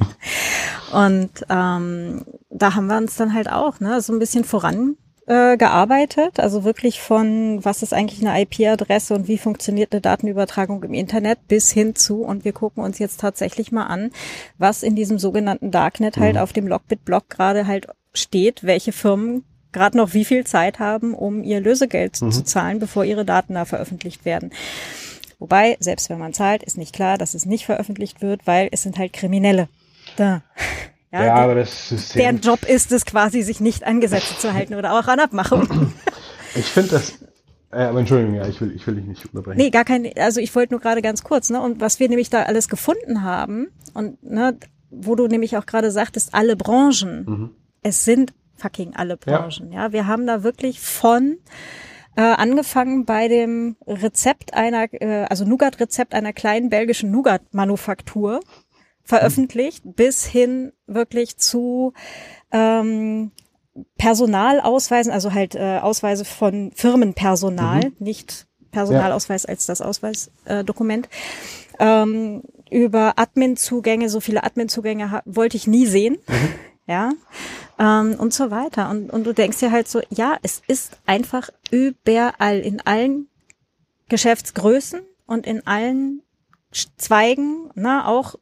und 0.94 1.32
ähm, 1.50 2.26
da 2.50 2.76
haben 2.76 2.88
wir 2.88 2.98
uns 2.98 3.16
dann 3.16 3.34
halt 3.34 3.50
auch 3.52 3.80
ne, 3.80 4.02
so 4.02 4.14
ein 4.14 4.20
bisschen 4.20 4.44
voran 4.44 4.98
äh, 5.30 5.58
gearbeitet, 5.58 6.40
also 6.40 6.64
wirklich 6.64 7.00
von 7.02 7.64
was 7.64 7.84
ist 7.84 7.94
eigentlich 7.94 8.26
eine 8.26 8.42
IP-Adresse 8.42 9.14
und 9.14 9.28
wie 9.28 9.38
funktioniert 9.38 9.94
eine 9.94 10.02
Datenübertragung 10.02 10.84
im 10.84 10.96
Internet 10.96 11.48
bis 11.48 11.72
hin 11.72 11.94
zu 11.94 12.24
und 12.24 12.46
wir 12.46 12.52
gucken 12.52 12.84
uns 12.84 12.98
jetzt 12.98 13.20
tatsächlich 13.20 13.72
mal 13.72 13.86
an, 13.86 14.10
was 14.58 14.82
in 14.82 14.96
diesem 14.96 15.20
sogenannten 15.20 15.70
Darknet 15.70 16.18
halt 16.18 16.34
mhm. 16.34 16.42
auf 16.42 16.52
dem 16.52 16.68
Lockbit-Block 16.68 17.30
gerade 17.30 17.68
halt 17.68 17.88
steht, 18.12 18.64
welche 18.64 18.92
Firmen 18.92 19.46
gerade 19.72 19.98
noch 19.98 20.16
wie 20.16 20.26
viel 20.26 20.48
Zeit 20.48 20.80
haben, 20.80 21.14
um 21.14 21.44
ihr 21.44 21.62
Lösegeld 21.62 22.20
mhm. 22.20 22.32
zu 22.32 22.44
zahlen, 22.44 22.80
bevor 22.80 23.06
ihre 23.06 23.24
Daten 23.24 23.54
da 23.54 23.66
veröffentlicht 23.66 24.26
werden. 24.26 24.50
Wobei, 25.38 25.78
selbst 25.80 26.10
wenn 26.10 26.18
man 26.18 26.34
zahlt, 26.34 26.64
ist 26.64 26.78
nicht 26.78 26.94
klar, 26.94 27.20
dass 27.20 27.36
es 27.36 27.46
nicht 27.46 27.68
veröffentlicht 27.68 28.24
wird, 28.24 28.48
weil 28.48 28.68
es 28.72 28.82
sind 28.82 28.98
halt 28.98 29.14
Kriminelle. 29.14 29.70
Da. 30.16 30.42
Ja, 31.12 31.26
ja 31.26 31.36
aber 31.36 31.56
das 31.56 31.90
System. 31.90 32.22
Deren 32.22 32.42
Job 32.42 32.64
ist 32.64 32.92
es 32.92 33.06
quasi, 33.06 33.42
sich 33.42 33.60
nicht 33.60 33.84
an 33.84 34.00
Gesetze 34.02 34.38
zu 34.38 34.54
halten 34.54 34.76
oder 34.76 34.94
auch 34.94 35.08
an 35.08 35.20
Abmachungen. 35.20 35.94
Ich 36.56 36.66
finde 36.66 36.90
das. 36.90 37.20
Äh, 37.72 37.84
aber 37.84 38.00
Entschuldigung, 38.00 38.34
ja, 38.34 38.48
ich 38.48 38.60
will, 38.60 38.76
ich 38.76 38.88
will 38.88 38.96
dich 38.96 39.06
nicht 39.06 39.26
unterbrechen. 39.28 39.60
Nee, 39.60 39.70
gar 39.70 39.86
kein, 39.86 40.12
also 40.18 40.42
ich 40.42 40.56
wollte 40.56 40.74
nur 40.74 40.82
gerade 40.82 41.04
ganz 41.04 41.24
kurz, 41.24 41.52
ne, 41.52 41.62
und 41.62 41.80
was 41.80 42.00
wir 42.00 42.10
nämlich 42.10 42.32
da 42.32 42.42
alles 42.42 42.70
gefunden 42.70 43.22
haben, 43.22 43.68
und, 43.94 44.24
ne, 44.24 44.58
wo 44.90 45.14
du 45.14 45.28
nämlich 45.28 45.58
auch 45.58 45.68
gerade 45.68 45.92
sagtest, 45.92 46.34
alle 46.34 46.56
Branchen, 46.56 47.26
mhm. 47.28 47.50
es 47.84 48.04
sind 48.04 48.34
fucking 48.56 48.96
alle 48.96 49.16
Branchen, 49.16 49.72
ja. 49.72 49.84
ja. 49.84 49.94
Wir 49.94 50.08
haben 50.08 50.26
da 50.26 50.42
wirklich 50.42 50.80
von, 50.80 51.38
äh, 52.16 52.22
angefangen 52.22 53.06
bei 53.06 53.28
dem 53.28 53.78
Rezept 53.86 54.54
einer, 54.54 54.88
äh, 54.92 55.26
also 55.30 55.46
Nougat-Rezept 55.46 56.14
einer 56.14 56.34
kleinen 56.34 56.70
belgischen 56.70 57.12
Nougat-Manufaktur, 57.12 58.40
veröffentlicht, 59.10 59.86
mhm. 59.86 59.94
bis 59.94 60.26
hin 60.26 60.72
wirklich 60.86 61.38
zu 61.38 61.94
ähm, 62.52 63.32
Personalausweisen, 63.98 65.12
also 65.12 65.34
halt 65.34 65.56
äh, 65.56 65.80
Ausweise 65.80 66.26
von 66.26 66.72
Firmenpersonal, 66.76 67.86
mhm. 67.86 67.96
nicht 67.98 68.46
Personalausweis 68.72 69.44
ja. 69.44 69.50
als 69.50 69.66
das 69.66 69.82
Ausweisdokument. 69.82 71.08
Äh, 71.80 72.02
ähm, 72.04 72.44
über 72.70 73.18
Admin-Zugänge, 73.18 74.10
so 74.10 74.20
viele 74.20 74.44
Admin-Zugänge 74.44 75.24
wollte 75.26 75.58
ich 75.58 75.66
nie 75.66 75.88
sehen. 75.88 76.20
Mhm. 76.28 76.54
Ja. 76.86 77.12
Ähm, 77.80 78.16
und 78.20 78.34
so 78.34 78.52
weiter. 78.52 78.90
Und, 78.92 79.10
und 79.10 79.24
du 79.24 79.34
denkst 79.34 79.60
dir 79.60 79.72
halt 79.72 79.88
so, 79.88 80.02
ja, 80.10 80.38
es 80.44 80.62
ist 80.68 80.98
einfach 81.08 81.50
überall 81.72 82.60
in 82.60 82.82
allen 82.82 83.28
Geschäftsgrößen 84.08 85.00
und 85.26 85.48
in 85.48 85.66
allen 85.66 86.22
Zweigen, 86.98 87.72
ne, 87.74 88.08
auch 88.08 88.36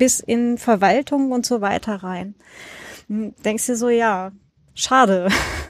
bis 0.00 0.18
in 0.18 0.56
Verwaltung 0.56 1.30
und 1.30 1.44
so 1.44 1.60
weiter 1.60 1.96
rein. 2.02 2.34
Hm, 3.08 3.34
denkst 3.44 3.66
du 3.66 3.76
so, 3.76 3.90
ja, 3.90 4.32
schade. 4.74 5.28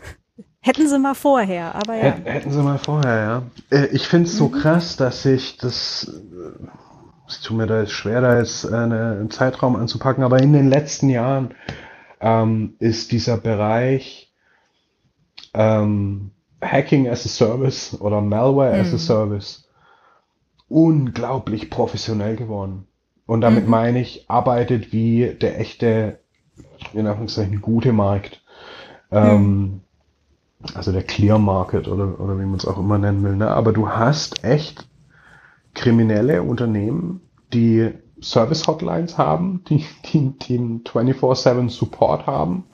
Hätten 0.61 0.89
sie 0.89 0.99
mal 1.01 1.15
vorher, 1.15 1.75
aber 1.75 1.97
ja. 1.97 2.15
Hätten 2.25 2.53
sie 2.53 2.63
mal 2.63 2.79
vorher, 2.79 3.17
ja. 3.17 3.43
Äh, 3.77 3.87
ich 3.87 4.07
finde 4.07 4.29
es 4.29 4.37
so 4.37 4.49
mhm. 4.49 4.53
krass, 4.53 4.97
dass 4.97 5.27
ich 5.27 5.57
das, 5.59 6.05
äh, 6.05 6.65
es 7.27 7.41
tut 7.41 7.57
mir 7.57 7.67
da 7.67 7.81
jetzt 7.81 7.93
schwer, 7.93 8.21
da 8.21 8.39
jetzt 8.39 8.65
eine, 8.67 9.17
einen 9.19 9.31
Zeitraum 9.31 9.75
anzupacken, 9.75 10.23
aber 10.23 10.41
in 10.41 10.53
den 10.53 10.69
letzten 10.69 11.09
Jahren 11.09 11.55
ähm, 12.21 12.77
ist 12.79 13.11
dieser 13.11 13.37
Bereich 13.37 14.33
ähm, 15.55 16.31
Hacking 16.63 17.09
as 17.09 17.27
a 17.27 17.29
Service 17.29 18.01
oder 18.01 18.21
Malware 18.21 18.75
mhm. 18.75 18.81
as 18.81 18.89
a 18.91 18.93
mhm. 18.93 18.99
Service 18.99 19.69
unglaublich 20.69 21.69
professionell 21.69 22.37
geworden. 22.37 22.87
Und 23.31 23.43
damit 23.43 23.67
mhm. 23.67 23.71
meine 23.71 24.01
ich, 24.01 24.29
arbeitet 24.29 24.93
wie 24.93 25.37
der 25.41 25.61
echte, 25.61 26.19
in 26.93 27.07
Anführungszeichen, 27.07 27.61
gute 27.61 27.93
Markt. 27.93 28.43
Ähm, 29.13 29.43
mhm. 29.45 29.81
Also 30.75 30.91
der 30.91 31.05
Clear 31.05 31.39
Market 31.39 31.87
oder, 31.87 32.19
oder 32.19 32.37
wie 32.41 32.45
man 32.45 32.57
es 32.57 32.67
auch 32.67 32.77
immer 32.77 32.99
nennen 32.99 33.23
will. 33.23 33.37
Ne? 33.37 33.47
Aber 33.47 33.73
du 33.73 33.89
hast 33.89 34.43
echt 34.43 34.89
kriminelle 35.75 36.43
Unternehmen, 36.43 37.21
die 37.53 37.93
Service 38.21 38.67
Hotlines 38.67 39.17
haben, 39.17 39.63
die, 39.69 39.87
die, 40.13 40.37
die 40.37 40.59
24-7 40.59 41.71
Support 41.71 42.27
haben, 42.27 42.65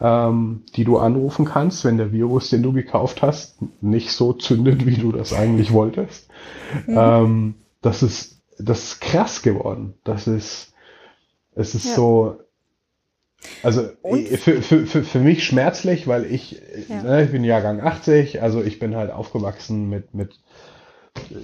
ähm, 0.00 0.62
die 0.74 0.84
du 0.84 0.96
anrufen 0.96 1.44
kannst, 1.44 1.84
wenn 1.84 1.98
der 1.98 2.12
Virus, 2.12 2.48
den 2.48 2.62
du 2.62 2.72
gekauft 2.72 3.20
hast, 3.20 3.58
nicht 3.82 4.10
so 4.12 4.32
zündet, 4.32 4.86
wie 4.86 4.96
du 4.96 5.12
das 5.12 5.34
eigentlich 5.34 5.70
wolltest. 5.70 6.30
Mhm. 6.86 6.96
Ähm, 6.96 7.54
das 7.82 8.02
ist 8.02 8.35
das 8.58 8.84
ist 8.84 9.00
krass 9.00 9.42
geworden. 9.42 9.94
Das 10.04 10.26
ist, 10.26 10.72
es 11.54 11.74
ist 11.74 11.86
ja. 11.86 11.94
so, 11.94 12.38
also 13.62 13.88
für, 14.38 14.62
für, 14.62 14.86
für, 14.86 15.04
für 15.04 15.18
mich 15.18 15.44
schmerzlich, 15.44 16.06
weil 16.08 16.24
ich, 16.24 16.60
ja. 16.88 17.02
ne, 17.02 17.24
ich 17.24 17.30
bin 17.30 17.44
Jahrgang 17.44 17.80
80, 17.80 18.42
also 18.42 18.62
ich 18.62 18.78
bin 18.78 18.96
halt 18.96 19.10
aufgewachsen 19.10 19.88
mit, 19.88 20.14
mit 20.14 20.40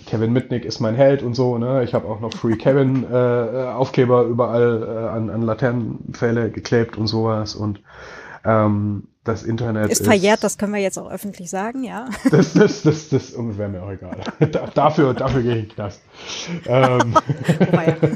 Kevin 0.07 0.33
Mitnick 0.33 0.65
ist 0.65 0.81
mein 0.81 0.95
Held 0.95 1.23
und 1.23 1.35
so, 1.35 1.57
ne? 1.57 1.83
Ich 1.83 1.95
habe 1.95 2.07
auch 2.07 2.21
noch 2.21 2.35
Free 2.35 2.57
Kevin 2.59 3.05
äh, 3.11 3.17
Aufkleber 3.17 4.25
überall 4.25 4.83
äh, 4.83 5.09
an, 5.09 5.31
an 5.31 5.43
Laternenpfähle 5.43 6.51
geklebt 6.51 6.99
und 6.99 7.07
sowas 7.07 7.55
und 7.55 7.81
ähm, 8.45 9.09
das 9.25 9.45
Internet 9.45 9.91
ist 9.91 10.05
verjährt, 10.05 10.39
ist, 10.39 10.45
das 10.45 10.59
können 10.59 10.73
wir 10.75 10.81
jetzt 10.81 10.99
auch 10.99 11.11
öffentlich 11.11 11.49
sagen, 11.49 11.85
ja. 11.85 12.07
Das, 12.31 12.55
das, 12.55 12.83
das, 12.83 13.09
das 13.09 13.35
wäre 13.37 13.69
mir 13.69 13.83
auch 13.83 13.93
egal. 13.93 14.19
dafür, 14.75 15.15
dafür 15.15 15.43
gehe 15.43 15.53
ich 15.53 15.59
in 15.59 15.69
den 15.69 15.75
Knast. 15.75 16.03
Ähm, 16.67 17.15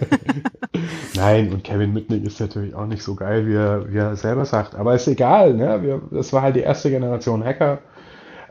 Nein, 1.15 1.53
und 1.53 1.62
Kevin 1.62 1.93
Mitnick 1.93 2.24
ist 2.24 2.41
natürlich 2.41 2.74
auch 2.74 2.87
nicht 2.87 3.05
so 3.05 3.15
geil, 3.15 3.47
wie 3.47 3.55
er, 3.55 3.93
wie 3.93 3.99
er 3.99 4.16
selber 4.16 4.45
sagt. 4.45 4.74
Aber 4.74 4.95
ist 4.95 5.07
egal, 5.07 5.55
ne? 5.55 5.81
Wir, 5.83 6.03
das 6.11 6.33
war 6.33 6.43
halt 6.43 6.57
die 6.57 6.61
erste 6.61 6.91
Generation 6.91 7.45
Hacker. 7.45 7.78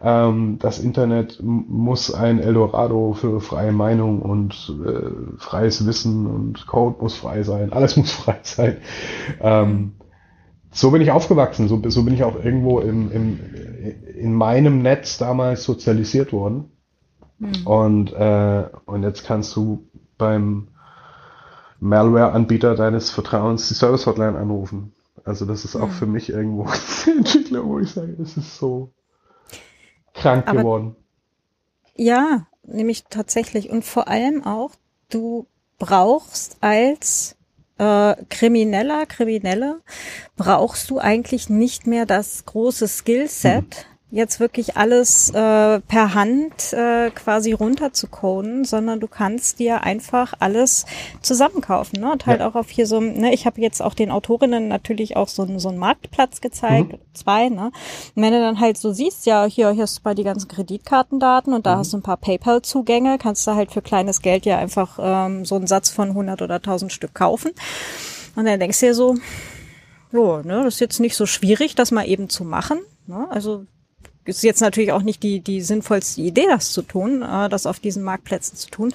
Ähm, 0.02 0.57
das 0.61 0.80
Internet 0.80 1.40
muss 1.41 2.14
ein 2.14 2.40
Eldorado 2.40 3.14
für 3.14 3.41
freie 3.41 3.73
Meinung 3.73 4.22
und 4.22 4.73
äh, 4.86 5.40
freies 5.40 5.86
Wissen 5.86 6.26
und 6.26 6.68
Code 6.68 7.02
muss 7.02 7.15
frei 7.15 7.44
sein. 7.44 7.73
Alles 7.73 7.98
muss 7.98 8.11
frei 8.14 8.40
sein. 8.44 8.77
Ähm, 9.41 9.94
so 10.76 10.91
bin 10.91 11.02
ich 11.02 11.10
aufgewachsen, 11.10 11.69
so, 11.69 11.81
so 11.88 12.03
bin 12.03 12.14
ich 12.14 12.23
auch 12.26 12.35
irgendwo 12.35 12.81
im, 12.81 13.10
im, 13.10 13.39
in 14.14 14.34
meinem 14.34 14.81
Netz 14.81 15.18
damals 15.18 15.64
sozialisiert 15.64 16.34
worden. 16.34 16.69
Mhm. 17.39 17.65
Und, 17.65 18.14
äh, 18.14 18.65
und 18.85 19.03
jetzt 19.03 19.26
kannst 19.26 19.56
du 19.56 19.88
beim 20.18 20.68
Malware-Anbieter 21.80 22.76
deines 22.76 23.10
Vertrauens 23.10 23.69
die 23.69 23.73
Service-Hotline 23.73 24.38
anrufen. 24.38 24.93
Also 25.23 25.45
das 25.45 25.64
ist 25.64 25.77
auch 25.77 25.88
mhm. 25.88 25.93
für 25.93 26.07
mich 26.07 26.30
irgendwo 26.30 26.64
eine 27.06 27.18
Entwicklung, 27.19 27.69
wo 27.69 27.80
ich 27.80 27.91
sage, 27.91 28.18
es 28.22 28.35
ist 28.35 28.57
so 28.57 28.91
krank 30.14 30.43
Aber, 30.45 30.60
geworden. 30.60 30.95
Ja, 31.95 32.47
nämlich 32.64 33.06
tatsächlich. 33.06 33.69
Und 33.69 33.85
vor 33.85 34.10
allem 34.10 34.43
auch, 34.43 34.72
du 35.10 35.47
brauchst 35.80 36.57
als 36.60 37.35
äh, 37.77 38.15
Krimineller, 38.30 39.06
Kriminelle, 39.06 39.81
brauchst 40.35 40.89
du 40.89 40.99
eigentlich 40.99 41.49
nicht 41.49 41.88
mehr 41.88 42.06
das 42.06 42.45
große 42.45 42.88
Skillset, 42.88 43.85
jetzt 44.16 44.40
wirklich 44.40 44.78
alles 44.78 45.30
äh, 45.32 45.80
per 45.82 46.14
Hand 46.14 46.72
äh, 46.72 47.12
quasi 47.12 47.52
runter 47.52 47.92
zu 47.92 48.08
coden, 48.08 48.64
sondern 48.64 49.02
du 49.02 49.08
kannst 49.08 49.60
dir 49.60 49.84
einfach 49.84 50.34
alles 50.40 50.86
zusammenkaufen. 51.22 52.00
Ne? 52.00 52.14
Und 52.14 52.26
halt 52.26 52.40
ja. 52.40 52.48
auch 52.48 52.56
auf 52.56 52.70
hier 52.70 52.88
so, 52.88 53.02
ne, 53.02 53.34
ich 53.34 53.46
habe 53.46 53.60
jetzt 53.60 53.82
auch 53.82 53.94
den 53.94 54.12
Autorinnen 54.12 54.70
natürlich 54.70 55.18
auch 55.18 55.28
so, 55.28 55.46
so 55.60 55.68
einen 55.68 55.78
Marktplatz 55.78 56.40
gezeigt, 56.40 56.94
mhm. 56.94 56.98
zwei, 57.14 57.50
ne? 57.50 57.72
Und 58.16 58.24
wenn 58.24 58.32
du 58.32 58.40
dann 58.40 58.62
halt 58.62 58.78
so 58.78 58.94
siehst, 58.94 59.26
ja, 59.26 59.44
hier, 59.46 59.72
hier 59.72 59.84
hast 59.84 59.98
du 59.98 60.04
bei 60.04 60.14
die 60.14 60.24
ganzen 60.24 60.48
Kreditkartendaten 60.48 61.54
und 61.54 61.66
da 61.66 61.76
mhm. 61.76 61.80
hast 61.80 61.92
du 61.92 61.98
ein 61.98 62.04
paar 62.04 62.18
PayPal-Zugänge, 62.18 63.18
kannst 63.18 63.46
du 63.46 63.52
halt 63.52 63.74
für 63.74 63.82
kleines 63.82 64.22
Geld 64.22 64.46
ja 64.46 64.58
einfach 64.58 64.98
ähm, 65.02 65.44
so 65.44 65.56
einen 65.56 65.68
Satz 65.68 65.90
von 65.90 66.10
100 66.10 66.42
oder 66.42 66.56
1000 66.56 66.94
Stück 66.94 67.14
kaufen. 67.14 67.52
Und 68.38 68.46
dann 68.46 68.62
denkst 68.62 68.80
du 68.80 68.86
dir 68.86 68.96
so, 68.96 69.16
jo, 70.14 70.42
ne, 70.42 70.64
das 70.64 70.76
ist 70.76 70.80
jetzt 70.80 71.00
nicht 71.02 71.18
so 71.18 71.26
schwierig, 71.26 71.76
das 71.76 71.92
mal 71.92 72.08
eben 72.08 72.30
zu 72.30 72.46
machen. 72.46 72.80
Ne? 73.08 73.28
Also 73.30 73.66
ist 74.26 74.43
jetzt 74.43 74.61
natürlich 74.61 74.91
auch 74.91 75.03
nicht 75.03 75.22
die, 75.23 75.39
die 75.39 75.61
sinnvollste 75.61 76.22
Idee, 76.22 76.45
das 76.49 76.72
zu 76.72 76.81
tun, 76.81 77.22
äh, 77.22 77.47
das 77.49 77.65
auf 77.65 77.80
diesen 77.80 78.03
Marktplätzen 78.03 78.57
zu 78.57 78.69
tun, 78.69 78.93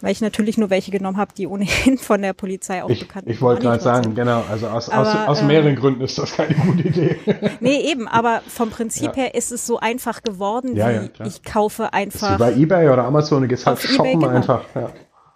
weil 0.00 0.12
ich 0.12 0.20
natürlich 0.20 0.58
nur 0.58 0.70
welche 0.70 0.90
genommen 0.90 1.18
habe, 1.18 1.32
die 1.36 1.46
ohnehin 1.50 1.98
von 1.98 2.22
der 2.22 2.32
Polizei 2.32 2.82
auch 2.82 2.90
ich, 2.90 3.00
bekannt 3.00 3.26
Ich 3.28 3.40
wollte 3.40 3.62
gerade 3.62 3.82
sagen, 3.82 4.04
sind. 4.04 4.14
genau, 4.14 4.42
also 4.50 4.68
aus, 4.68 4.88
aber, 4.88 5.28
aus, 5.28 5.40
aus 5.40 5.42
mehreren 5.42 5.74
äh, 5.74 5.76
Gründen 5.76 6.00
ist 6.02 6.18
das 6.18 6.32
keine 6.32 6.54
gute 6.54 6.88
Idee. 6.88 7.16
nee, 7.60 7.80
eben, 7.90 8.08
aber 8.08 8.42
vom 8.46 8.70
Prinzip 8.70 9.16
ja. 9.16 9.24
her 9.24 9.34
ist 9.34 9.52
es 9.52 9.66
so 9.66 9.78
einfach 9.78 10.22
geworden, 10.22 10.76
ja, 10.76 10.88
wie 10.88 11.10
ja, 11.18 11.26
ich 11.26 11.42
kaufe 11.42 11.92
einfach. 11.92 12.34
Wie 12.34 12.38
bei 12.38 12.54
Ebay 12.54 12.88
oder 12.88 13.04
Amazon, 13.04 13.42
du 13.42 13.48
gehst 13.48 13.66
halt 13.66 13.80
shoppen 13.80 14.12
eBay, 14.12 14.20
genau. 14.20 14.28
einfach. 14.28 14.64
Ja. 14.74 14.90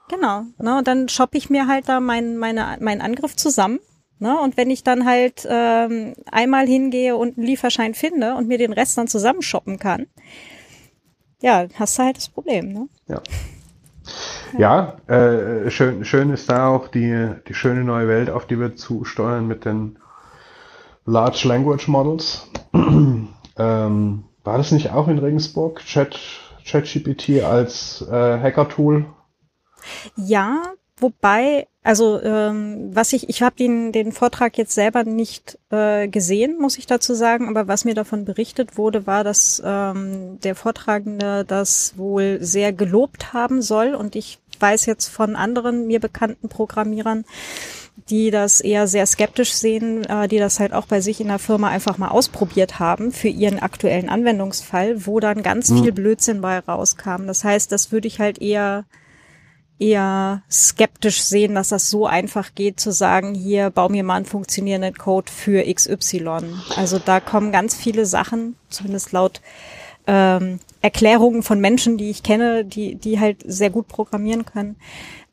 Genau, 0.08 0.42
ne, 0.58 0.78
und 0.78 0.86
dann 0.86 1.08
shoppe 1.08 1.38
ich 1.38 1.50
mir 1.50 1.66
halt 1.66 1.88
da 1.88 2.00
meinen 2.00 2.36
meine, 2.36 2.76
meinen 2.80 3.00
Angriff 3.00 3.36
zusammen 3.36 3.80
Ne? 4.18 4.38
Und 4.40 4.56
wenn 4.56 4.70
ich 4.70 4.84
dann 4.84 5.04
halt 5.04 5.46
ähm, 5.48 6.14
einmal 6.30 6.66
hingehe 6.66 7.16
und 7.16 7.36
einen 7.36 7.46
Lieferschein 7.46 7.94
finde 7.94 8.34
und 8.34 8.48
mir 8.48 8.58
den 8.58 8.72
Rest 8.72 8.96
dann 8.96 9.08
zusammenshoppen 9.08 9.78
kann, 9.78 10.06
ja, 11.40 11.66
hast 11.74 11.98
du 11.98 12.02
halt 12.04 12.16
das 12.16 12.28
Problem. 12.28 12.72
Ne? 12.72 12.88
Ja. 13.08 13.22
Ja, 14.56 14.98
äh, 15.08 15.70
schön, 15.70 16.04
schön 16.04 16.30
ist 16.30 16.48
da 16.48 16.68
auch 16.68 16.88
die, 16.88 17.30
die 17.48 17.54
schöne 17.54 17.84
neue 17.84 18.06
Welt, 18.06 18.30
auf 18.30 18.46
die 18.46 18.58
wir 18.60 18.76
zusteuern 18.76 19.48
mit 19.48 19.64
den 19.64 19.98
Large 21.06 21.48
Language 21.48 21.88
Models. 21.88 22.50
ähm, 22.72 24.24
war 24.44 24.58
das 24.58 24.72
nicht 24.72 24.92
auch 24.92 25.08
in 25.08 25.18
Regensburg, 25.18 25.80
Chat, 25.80 26.18
ChatGPT 26.64 27.42
als 27.42 28.02
äh, 28.02 28.38
Hacker-Tool? 28.40 29.06
Ja, 30.16 30.62
wobei 30.98 31.66
also 31.84 32.20
ähm, 32.22 32.90
was 32.94 33.12
ich, 33.12 33.28
ich 33.28 33.42
habe 33.42 33.56
den, 33.56 33.92
den 33.92 34.10
Vortrag 34.10 34.56
jetzt 34.56 34.74
selber 34.74 35.04
nicht 35.04 35.58
äh, 35.68 36.08
gesehen, 36.08 36.56
muss 36.58 36.78
ich 36.78 36.86
dazu 36.86 37.12
sagen, 37.12 37.46
aber 37.46 37.68
was 37.68 37.84
mir 37.84 37.94
davon 37.94 38.24
berichtet 38.24 38.78
wurde, 38.78 39.06
war, 39.06 39.22
dass 39.22 39.62
ähm, 39.62 40.40
der 40.42 40.54
Vortragende 40.54 41.44
das 41.44 41.92
wohl 41.98 42.38
sehr 42.40 42.72
gelobt 42.72 43.34
haben 43.34 43.60
soll. 43.60 43.94
Und 43.94 44.16
ich 44.16 44.38
weiß 44.58 44.86
jetzt 44.86 45.08
von 45.08 45.36
anderen 45.36 45.86
mir 45.86 46.00
bekannten 46.00 46.48
Programmierern, 46.48 47.26
die 48.08 48.30
das 48.30 48.62
eher 48.62 48.86
sehr 48.86 49.04
skeptisch 49.04 49.52
sehen, 49.52 50.06
äh, 50.06 50.26
die 50.26 50.38
das 50.38 50.60
halt 50.60 50.72
auch 50.72 50.86
bei 50.86 51.02
sich 51.02 51.20
in 51.20 51.28
der 51.28 51.38
Firma 51.38 51.68
einfach 51.68 51.98
mal 51.98 52.08
ausprobiert 52.08 52.78
haben 52.78 53.12
für 53.12 53.28
ihren 53.28 53.58
aktuellen 53.58 54.08
Anwendungsfall, 54.08 55.04
wo 55.04 55.20
dann 55.20 55.42
ganz 55.42 55.68
mhm. 55.68 55.82
viel 55.82 55.92
Blödsinn 55.92 56.40
bei 56.40 56.60
rauskam. 56.60 57.26
Das 57.26 57.44
heißt, 57.44 57.70
das 57.70 57.92
würde 57.92 58.08
ich 58.08 58.20
halt 58.20 58.40
eher 58.40 58.86
eher 59.78 60.42
skeptisch 60.50 61.22
sehen, 61.22 61.54
dass 61.54 61.70
das 61.70 61.90
so 61.90 62.06
einfach 62.06 62.54
geht, 62.54 62.78
zu 62.78 62.92
sagen, 62.92 63.34
hier 63.34 63.70
bau 63.70 63.88
mir 63.88 64.04
mal 64.04 64.16
einen 64.16 64.24
funktionierenden 64.24 64.94
Code 64.94 65.30
für 65.30 65.62
XY. 65.62 66.44
Also 66.76 66.98
da 66.98 67.20
kommen 67.20 67.52
ganz 67.52 67.74
viele 67.74 68.06
Sachen, 68.06 68.56
zumindest 68.68 69.12
laut 69.12 69.40
ähm, 70.06 70.60
Erklärungen 70.80 71.42
von 71.42 71.60
Menschen, 71.60 71.96
die 71.96 72.10
ich 72.10 72.22
kenne, 72.22 72.64
die, 72.64 72.94
die 72.94 73.18
halt 73.18 73.38
sehr 73.44 73.70
gut 73.70 73.88
programmieren 73.88 74.44
können, 74.44 74.76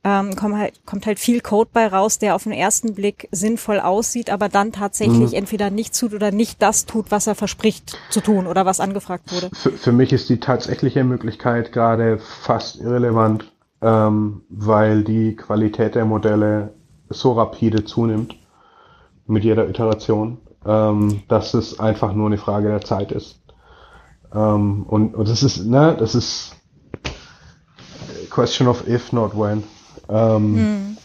ähm, 0.04 0.36
kommt, 0.36 0.58
halt, 0.58 0.86
kommt 0.86 1.06
halt 1.06 1.20
viel 1.20 1.42
Code 1.42 1.70
bei 1.72 1.86
raus, 1.86 2.18
der 2.18 2.36
auf 2.36 2.44
den 2.44 2.54
ersten 2.54 2.96
Blick 2.96 3.28
sinnvoll 3.32 3.80
aussieht, 3.80 4.32
aber 4.32 4.50
dann 4.50 4.72
tatsächlich 4.72 5.32
mhm. 5.32 5.38
entweder 5.38 5.70
nicht 5.70 5.98
tut 5.98 6.14
oder 6.14 6.32
nicht 6.32 6.62
das 6.62 6.86
tut, 6.86 7.12
was 7.12 7.28
er 7.28 7.36
verspricht 7.36 7.98
zu 8.10 8.22
tun 8.22 8.48
oder 8.48 8.66
was 8.66 8.80
angefragt 8.80 9.32
wurde. 9.32 9.52
Für, 9.54 9.72
für 9.72 9.92
mich 9.92 10.12
ist 10.12 10.30
die 10.30 10.40
tatsächliche 10.40 11.04
Möglichkeit 11.04 11.72
gerade 11.72 12.18
fast 12.18 12.78
irrelevant 12.78 13.51
ähm, 13.82 14.42
weil 14.50 15.04
die 15.04 15.36
Qualität 15.36 15.96
der 15.96 16.06
Modelle 16.06 16.74
so 17.10 17.34
rapide 17.34 17.84
zunimmt 17.84 18.36
mit 19.28 19.44
jeder 19.44 19.68
Iteration, 19.68 20.38
ähm, 20.66 21.24
dass 21.28 21.54
es 21.54 21.80
einfach 21.80 22.14
nur 22.14 22.28
eine 22.28 22.38
Frage 22.38 22.70
der 22.70 22.82
Zeit 22.82 23.12
ist. 23.12 23.40
Ähm, 24.34 24.84
und, 24.84 25.16
und 25.16 25.28
das 25.28 25.44
ist, 25.44 25.66
ne, 25.66 25.96
das 25.98 26.16
ist 26.16 26.56
question 28.30 28.68
of 28.68 28.88
if, 28.88 29.12
not 29.12 29.38
when. 29.38 29.64
Ähm, 30.10 30.56
hm. 30.56 30.98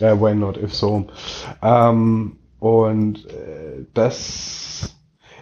äh, 0.00 0.20
when, 0.20 0.40
not 0.40 0.56
if, 0.56 0.74
so. 0.74 1.06
Ähm, 1.62 2.36
und 2.60 3.26
äh, 3.26 3.84
das 3.92 4.63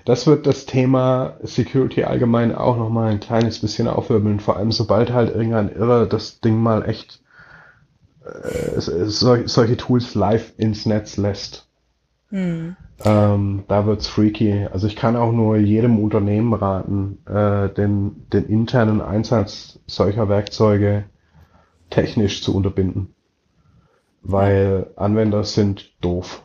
das 0.05 0.27
wird 0.27 0.47
das 0.47 0.67
Thema 0.67 1.37
Security 1.43 2.05
allgemein 2.05 2.55
auch 2.55 2.77
nochmal 2.77 3.11
ein 3.11 3.21
kleines 3.21 3.61
bisschen 3.61 3.89
aufwirbeln, 3.89 4.41
vor 4.41 4.57
allem 4.57 4.73
sobald 4.73 5.13
halt 5.13 5.35
irgendein 5.35 5.69
Irrer 5.69 6.07
das 6.07 6.41
Ding 6.41 6.61
mal 6.61 6.89
echt 6.89 7.23
äh, 8.25 8.81
sol 8.81 9.49
solche 9.49 9.77
Tools 9.77 10.15
live 10.15 10.53
ins 10.57 10.87
Netz 10.87 11.17
lässt. 11.17 11.69
Hm. 12.31 12.77
Ähm, 13.05 13.65
da 13.69 13.87
wird's 13.87 14.07
freaky. 14.07 14.67
Also 14.73 14.87
ich 14.87 14.97
kann 14.97 15.17
auch 15.17 15.33
nur 15.33 15.57
jedem 15.57 15.99
Unternehmen 15.99 16.55
raten, 16.55 17.19
äh, 17.27 17.69
den, 17.69 18.29
den 18.33 18.47
internen 18.47 19.01
Einsatz 19.01 19.81
solcher 19.87 20.29
Werkzeuge 20.29 21.05
technisch 21.91 22.43
zu 22.43 22.57
unterbinden. 22.57 23.15
Weil 24.23 24.91
Anwender 24.97 25.45
sind 25.45 25.93
doof. 26.01 26.43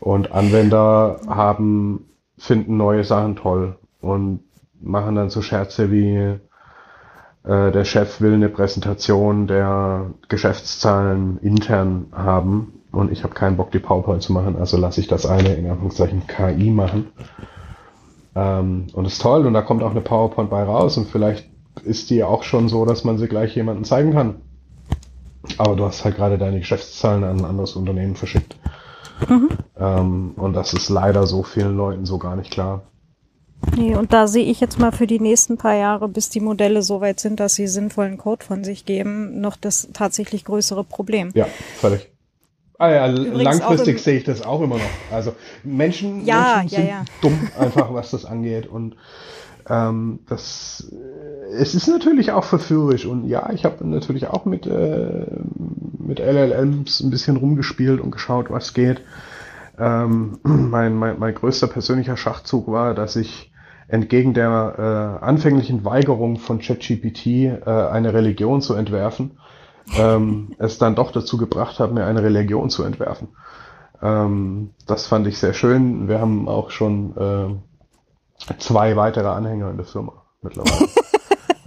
Und 0.00 0.32
Anwender 0.32 1.20
haben 1.26 2.11
finden 2.42 2.76
neue 2.76 3.04
Sachen 3.04 3.36
toll 3.36 3.78
und 4.00 4.40
machen 4.80 5.14
dann 5.14 5.30
so 5.30 5.42
Scherze 5.42 5.92
wie 5.92 6.16
äh, 6.16 6.38
der 7.44 7.84
Chef 7.84 8.20
will 8.20 8.34
eine 8.34 8.48
Präsentation 8.48 9.46
der 9.46 10.10
Geschäftszahlen 10.28 11.38
intern 11.38 12.06
haben 12.10 12.80
und 12.90 13.12
ich 13.12 13.22
habe 13.22 13.34
keinen 13.34 13.56
Bock, 13.56 13.70
die 13.70 13.78
PowerPoint 13.78 14.22
zu 14.22 14.32
machen, 14.32 14.56
also 14.58 14.76
lasse 14.76 15.00
ich 15.00 15.06
das 15.06 15.24
eine 15.24 15.54
in 15.54 15.70
Anführungszeichen 15.70 16.26
KI 16.26 16.70
machen. 16.70 17.12
Ähm, 18.34 18.88
und 18.92 19.06
ist 19.06 19.22
toll 19.22 19.46
und 19.46 19.54
da 19.54 19.62
kommt 19.62 19.84
auch 19.84 19.92
eine 19.92 20.00
PowerPoint 20.00 20.50
bei 20.50 20.64
raus 20.64 20.96
und 20.98 21.08
vielleicht 21.08 21.48
ist 21.84 22.10
die 22.10 22.24
auch 22.24 22.42
schon 22.42 22.68
so, 22.68 22.84
dass 22.84 23.04
man 23.04 23.18
sie 23.18 23.28
gleich 23.28 23.54
jemandem 23.54 23.84
zeigen 23.84 24.12
kann. 24.12 24.40
Aber 25.58 25.76
du 25.76 25.84
hast 25.84 26.04
halt 26.04 26.16
gerade 26.16 26.38
deine 26.38 26.58
Geschäftszahlen 26.58 27.22
an 27.22 27.38
ein 27.38 27.44
anderes 27.44 27.76
Unternehmen 27.76 28.16
verschickt. 28.16 28.56
Mhm. 29.28 29.48
Ähm, 29.78 30.32
und 30.36 30.54
das 30.54 30.72
ist 30.72 30.88
leider 30.88 31.26
so 31.26 31.42
vielen 31.42 31.76
Leuten 31.76 32.06
so 32.06 32.18
gar 32.18 32.36
nicht 32.36 32.50
klar. 32.50 32.82
Nee, 33.76 33.94
und 33.94 34.12
da 34.12 34.26
sehe 34.26 34.44
ich 34.44 34.60
jetzt 34.60 34.78
mal 34.78 34.90
für 34.90 35.06
die 35.06 35.20
nächsten 35.20 35.56
paar 35.56 35.76
Jahre, 35.76 36.08
bis 36.08 36.28
die 36.28 36.40
Modelle 36.40 36.82
so 36.82 37.00
weit 37.00 37.20
sind, 37.20 37.38
dass 37.38 37.54
sie 37.54 37.68
sinnvollen 37.68 38.18
Code 38.18 38.44
von 38.44 38.64
sich 38.64 38.84
geben, 38.84 39.40
noch 39.40 39.56
das 39.56 39.88
tatsächlich 39.92 40.44
größere 40.44 40.84
Problem. 40.84 41.30
Ja, 41.34 41.46
völlig. 41.76 42.10
Ah 42.78 42.90
ja, 42.90 43.08
Übrigens 43.08 43.44
langfristig 43.44 44.02
sehe 44.02 44.18
ich 44.18 44.24
das 44.24 44.42
auch 44.42 44.60
immer 44.60 44.76
noch. 44.76 45.12
Also 45.12 45.34
Menschen, 45.62 46.24
ja, 46.24 46.56
Menschen 46.58 46.76
sind 46.76 46.88
ja. 46.88 47.04
dumm 47.20 47.48
einfach, 47.56 47.94
was 47.94 48.10
das 48.10 48.24
angeht. 48.24 48.66
Und 48.66 48.96
ähm, 49.68 50.18
das, 50.28 50.90
äh, 50.90 51.54
es 51.54 51.76
ist 51.76 51.86
natürlich 51.86 52.32
auch 52.32 52.42
verführerisch. 52.42 53.06
Und 53.06 53.28
ja, 53.28 53.50
ich 53.52 53.64
habe 53.64 53.86
natürlich 53.86 54.26
auch 54.26 54.46
mit, 54.46 54.66
äh, 54.66 55.26
mit 56.06 56.18
LLMs 56.18 57.00
ein 57.00 57.10
bisschen 57.10 57.36
rumgespielt 57.36 58.00
und 58.00 58.10
geschaut, 58.10 58.50
was 58.50 58.74
geht. 58.74 59.02
Ähm, 59.78 60.38
mein, 60.42 60.94
mein, 60.94 61.18
mein 61.18 61.34
größter 61.34 61.66
persönlicher 61.66 62.16
Schachzug 62.16 62.68
war, 62.68 62.94
dass 62.94 63.16
ich 63.16 63.52
entgegen 63.88 64.32
der 64.32 65.18
äh, 65.20 65.24
anfänglichen 65.24 65.84
Weigerung 65.84 66.38
von 66.38 66.60
ChatGPT 66.60 67.26
äh, 67.26 67.60
eine 67.66 68.14
Religion 68.14 68.62
zu 68.62 68.74
entwerfen, 68.74 69.38
ähm, 69.98 70.54
es 70.58 70.78
dann 70.78 70.94
doch 70.94 71.12
dazu 71.12 71.36
gebracht 71.36 71.78
hat, 71.78 71.92
mir 71.92 72.06
eine 72.06 72.22
Religion 72.22 72.70
zu 72.70 72.84
entwerfen. 72.84 73.28
Ähm, 74.00 74.70
das 74.86 75.06
fand 75.06 75.26
ich 75.26 75.38
sehr 75.38 75.52
schön. 75.52 76.08
Wir 76.08 76.20
haben 76.20 76.48
auch 76.48 76.70
schon 76.70 77.16
äh, 77.16 78.54
zwei 78.58 78.96
weitere 78.96 79.28
Anhänger 79.28 79.70
in 79.70 79.76
der 79.76 79.86
Firma 79.86 80.24
mittlerweile. 80.40 80.88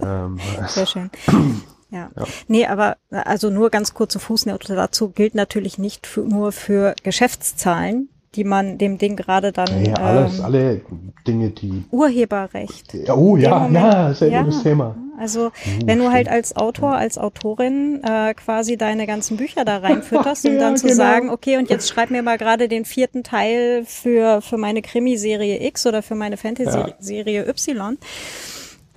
ähm, 0.00 0.38
sehr 0.66 0.86
schön. 0.86 1.10
Ja. 1.90 2.10
ja. 2.16 2.24
Nee, 2.48 2.66
aber 2.66 2.96
also 3.10 3.50
nur 3.50 3.70
ganz 3.70 3.94
kurze 3.94 4.18
Fußnote 4.18 4.74
dazu 4.74 5.10
gilt 5.10 5.34
natürlich 5.34 5.78
nicht 5.78 6.06
für, 6.06 6.22
nur 6.22 6.52
für 6.52 6.94
Geschäftszahlen, 7.02 8.08
die 8.34 8.44
man 8.44 8.78
dem 8.78 8.98
Ding 8.98 9.16
gerade 9.16 9.52
dann. 9.52 9.84
Ja, 9.84 9.94
alles, 9.94 10.38
ähm, 10.38 10.44
alle 10.44 10.80
Dinge, 11.26 11.50
die. 11.50 11.84
Urheberrecht. 11.90 12.92
Ja, 12.92 13.14
oh 13.14 13.36
ja, 13.36 13.60
Moment, 13.60 13.84
ja, 13.84 14.14
sehr 14.14 14.28
ja, 14.28 14.42
gutes 14.42 14.62
Thema. 14.62 14.96
Also, 15.18 15.46
uh, 15.46 15.50
wenn 15.86 15.98
du 15.98 16.12
halt 16.12 16.28
als 16.28 16.54
Autor, 16.56 16.94
als 16.94 17.16
Autorin 17.16 18.02
äh, 18.04 18.34
quasi 18.34 18.76
deine 18.76 19.06
ganzen 19.06 19.38
Bücher 19.38 19.64
da 19.64 19.78
reinfütterst 19.78 20.44
und 20.44 20.52
ja, 20.54 20.60
dann 20.60 20.76
zu 20.76 20.88
genau. 20.88 20.96
sagen, 20.98 21.30
okay, 21.30 21.56
und 21.56 21.70
jetzt 21.70 21.88
schreib 21.88 22.10
mir 22.10 22.22
mal 22.22 22.36
gerade 22.36 22.68
den 22.68 22.84
vierten 22.84 23.22
Teil 23.22 23.84
für, 23.86 24.42
für 24.42 24.58
meine 24.58 24.82
Krimiserie 24.82 25.64
X 25.66 25.86
oder 25.86 26.02
für 26.02 26.14
meine 26.14 26.36
Fantasy-Serie 26.36 27.48
Y 27.48 27.96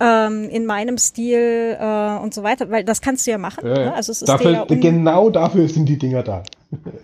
ähm, 0.00 0.48
in 0.48 0.66
meinem 0.66 0.98
Stil 0.98 1.76
äh, 1.78 2.18
und 2.18 2.34
so 2.34 2.42
weiter, 2.42 2.70
weil 2.70 2.84
das 2.84 3.00
kannst 3.00 3.26
du 3.26 3.30
ja 3.30 3.38
machen. 3.38 3.66
Ja, 3.66 3.74
ne? 3.74 3.94
Also 3.94 4.12
es 4.12 4.22
ist 4.22 4.28
dafür, 4.28 4.66
um 4.68 4.80
genau 4.80 5.30
dafür 5.30 5.68
sind 5.68 5.86
die 5.86 5.98
Dinger 5.98 6.22
da. 6.22 6.42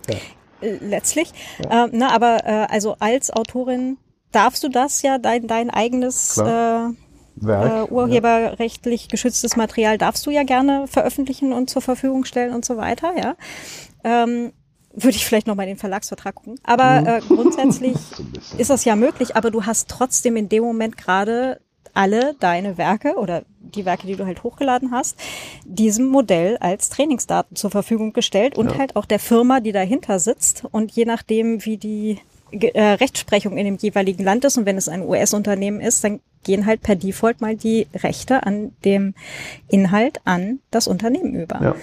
ja. 0.08 0.16
Äh, 0.62 0.78
letztlich. 0.80 1.32
Ja. 1.62 1.84
Ähm, 1.84 1.98
ne, 1.98 2.10
aber 2.10 2.38
äh, 2.46 2.66
also 2.70 2.96
als 2.98 3.30
Autorin 3.30 3.98
darfst 4.32 4.64
du 4.64 4.70
das 4.70 5.02
ja, 5.02 5.18
dein, 5.18 5.46
dein 5.46 5.68
eigenes 5.68 6.38
äh, 6.38 6.42
Werk, 6.42 7.90
äh, 7.90 7.92
urheberrechtlich 7.92 9.02
ja. 9.02 9.08
geschütztes 9.08 9.56
Material 9.56 9.98
darfst 9.98 10.24
du 10.26 10.30
ja 10.30 10.44
gerne 10.44 10.86
veröffentlichen 10.86 11.52
und 11.52 11.68
zur 11.68 11.82
Verfügung 11.82 12.24
stellen 12.24 12.54
und 12.54 12.64
so 12.64 12.78
weiter, 12.78 13.12
ja. 13.18 13.36
Ähm, 14.02 14.52
würde 14.92 15.16
ich 15.16 15.26
vielleicht 15.26 15.46
noch 15.46 15.56
mal 15.56 15.66
den 15.66 15.76
Verlagsvertrag 15.76 16.34
gucken. 16.34 16.58
Aber 16.64 17.02
mhm. 17.02 17.06
äh, 17.06 17.20
grundsätzlich 17.20 17.96
ist 18.58 18.70
das 18.70 18.84
ja 18.86 18.96
möglich, 18.96 19.36
aber 19.36 19.50
du 19.50 19.66
hast 19.66 19.90
trotzdem 19.90 20.36
in 20.36 20.48
dem 20.48 20.62
Moment 20.62 20.96
gerade 20.96 21.60
alle 21.96 22.34
deine 22.40 22.78
Werke 22.78 23.16
oder 23.16 23.42
die 23.60 23.84
Werke, 23.84 24.06
die 24.06 24.16
du 24.16 24.26
halt 24.26 24.42
hochgeladen 24.42 24.90
hast, 24.92 25.16
diesem 25.64 26.06
Modell 26.06 26.56
als 26.58 26.88
Trainingsdaten 26.90 27.56
zur 27.56 27.70
Verfügung 27.70 28.12
gestellt 28.12 28.56
und 28.56 28.72
ja. 28.72 28.78
halt 28.78 28.96
auch 28.96 29.04
der 29.04 29.18
Firma, 29.18 29.60
die 29.60 29.72
dahinter 29.72 30.18
sitzt. 30.18 30.64
Und 30.70 30.92
je 30.92 31.04
nachdem, 31.04 31.64
wie 31.64 31.76
die 31.76 32.18
äh, 32.52 32.82
Rechtsprechung 32.82 33.56
in 33.56 33.64
dem 33.64 33.76
jeweiligen 33.76 34.24
Land 34.24 34.44
ist 34.44 34.56
und 34.56 34.66
wenn 34.66 34.76
es 34.76 34.88
ein 34.88 35.02
US-Unternehmen 35.02 35.80
ist, 35.80 36.04
dann 36.04 36.20
gehen 36.44 36.64
halt 36.66 36.82
per 36.82 36.94
Default 36.94 37.40
mal 37.40 37.56
die 37.56 37.88
Rechte 37.94 38.46
an 38.46 38.72
dem 38.84 39.14
Inhalt 39.68 40.20
an 40.24 40.60
das 40.70 40.86
Unternehmen 40.86 41.34
über. 41.34 41.60
Ja. 41.60 41.74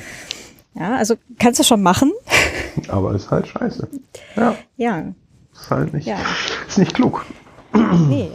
Ja, 0.75 0.95
also 0.95 1.15
kannst 1.37 1.59
du 1.59 1.63
schon 1.63 1.83
machen. 1.83 2.11
Aber 2.87 3.13
ist 3.13 3.29
halt 3.29 3.47
scheiße. 3.47 3.87
Ja. 4.35 4.55
Ja. 4.77 5.13
Ist 5.53 5.69
halt 5.69 5.93
nicht, 5.93 6.07
ja. 6.07 6.17
ist 6.67 6.77
nicht 6.79 6.95
klug. 6.95 7.25
Nee. 8.09 8.31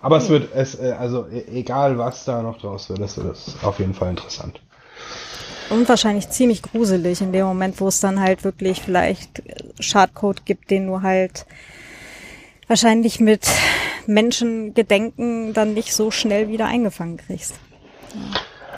Aber 0.00 0.18
es 0.18 0.28
wird, 0.28 0.54
es, 0.54 0.78
äh, 0.78 0.92
also 0.92 1.26
e, 1.28 1.44
egal 1.58 1.98
was 1.98 2.24
da 2.24 2.42
noch 2.42 2.60
draus 2.60 2.88
wird, 2.88 3.00
es 3.00 3.16
wird 3.16 3.36
auf 3.62 3.78
jeden 3.78 3.94
Fall 3.94 4.10
interessant. 4.10 4.60
Und 5.70 5.88
wahrscheinlich 5.88 6.30
ziemlich 6.30 6.62
gruselig 6.62 7.20
in 7.20 7.32
dem 7.32 7.44
Moment, 7.44 7.80
wo 7.80 7.88
es 7.88 8.00
dann 8.00 8.20
halt 8.20 8.44
wirklich 8.44 8.80
vielleicht 8.80 9.42
Schadcode 9.80 10.46
gibt, 10.46 10.70
den 10.70 10.86
du 10.86 11.02
halt 11.02 11.46
wahrscheinlich 12.68 13.20
mit 13.20 13.46
Menschengedenken 14.06 15.52
dann 15.52 15.74
nicht 15.74 15.94
so 15.94 16.10
schnell 16.10 16.48
wieder 16.48 16.66
eingefangen 16.66 17.18
kriegst. 17.18 17.54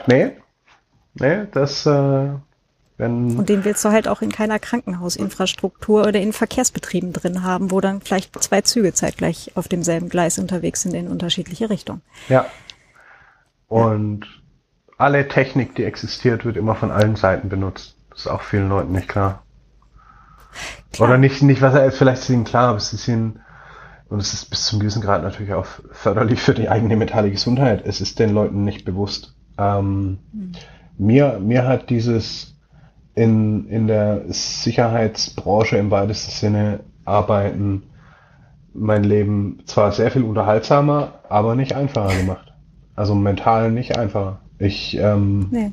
Nee, 0.06 0.32
nee, 1.14 1.46
das, 1.52 1.86
äh, 1.86 2.30
wenn 3.00 3.38
und 3.38 3.48
den 3.48 3.64
willst 3.64 3.84
du 3.84 3.88
halt 3.90 4.06
auch 4.06 4.22
in 4.22 4.30
keiner 4.30 4.58
Krankenhausinfrastruktur 4.58 6.06
oder 6.06 6.20
in 6.20 6.32
Verkehrsbetrieben 6.32 7.12
drin 7.12 7.42
haben, 7.42 7.70
wo 7.70 7.80
dann 7.80 8.00
vielleicht 8.00 8.40
zwei 8.42 8.60
Züge 8.60 8.92
zeitgleich 8.92 9.52
auf 9.56 9.66
demselben 9.66 10.08
Gleis 10.08 10.38
unterwegs 10.38 10.82
sind 10.82 10.94
in 10.94 11.08
unterschiedliche 11.08 11.70
Richtungen. 11.70 12.02
Ja. 12.28 12.46
Und 13.68 14.26
alle 14.98 15.28
Technik, 15.28 15.74
die 15.76 15.84
existiert, 15.84 16.44
wird 16.44 16.56
immer 16.56 16.74
von 16.74 16.90
allen 16.90 17.16
Seiten 17.16 17.48
benutzt. 17.48 17.96
Das 18.10 18.20
ist 18.20 18.26
auch 18.26 18.42
vielen 18.42 18.68
Leuten 18.68 18.92
nicht 18.92 19.08
klar. 19.08 19.42
klar. 20.92 21.08
Oder 21.08 21.18
nicht, 21.18 21.40
nicht, 21.42 21.62
was 21.62 21.74
er 21.74 21.90
vielleicht 21.90 22.22
ist 22.22 22.30
ihnen 22.30 22.44
klar, 22.44 22.68
aber 22.68 22.78
es 22.78 22.92
ist 22.92 23.08
ihnen, 23.08 23.40
und 24.10 24.20
es 24.20 24.34
ist 24.34 24.50
bis 24.50 24.66
zum 24.66 24.80
gewissen 24.80 25.00
Grad 25.00 25.22
natürlich 25.22 25.54
auch 25.54 25.66
förderlich 25.92 26.42
für 26.42 26.52
die 26.52 26.68
eigene 26.68 26.96
mentale 26.96 27.30
Gesundheit. 27.30 27.82
Es 27.86 28.00
ist 28.00 28.18
den 28.18 28.34
Leuten 28.34 28.64
nicht 28.64 28.84
bewusst. 28.84 29.34
Ähm, 29.56 30.18
hm. 30.32 30.52
mir, 30.98 31.38
mir 31.38 31.66
hat 31.66 31.88
dieses 31.88 32.59
in, 33.20 33.68
in 33.68 33.86
der 33.86 34.22
Sicherheitsbranche 34.28 35.76
im 35.76 35.90
weitesten 35.90 36.30
Sinne 36.30 36.80
arbeiten 37.04 37.82
mein 38.72 39.04
Leben 39.04 39.58
zwar 39.66 39.92
sehr 39.92 40.10
viel 40.10 40.22
unterhaltsamer, 40.22 41.20
aber 41.28 41.54
nicht 41.54 41.74
einfacher 41.74 42.16
gemacht. 42.16 42.54
Also 42.94 43.14
mental 43.14 43.72
nicht 43.72 43.98
einfacher. 43.98 44.40
Ich, 44.58 44.96
ähm, 44.96 45.48
nee. 45.50 45.72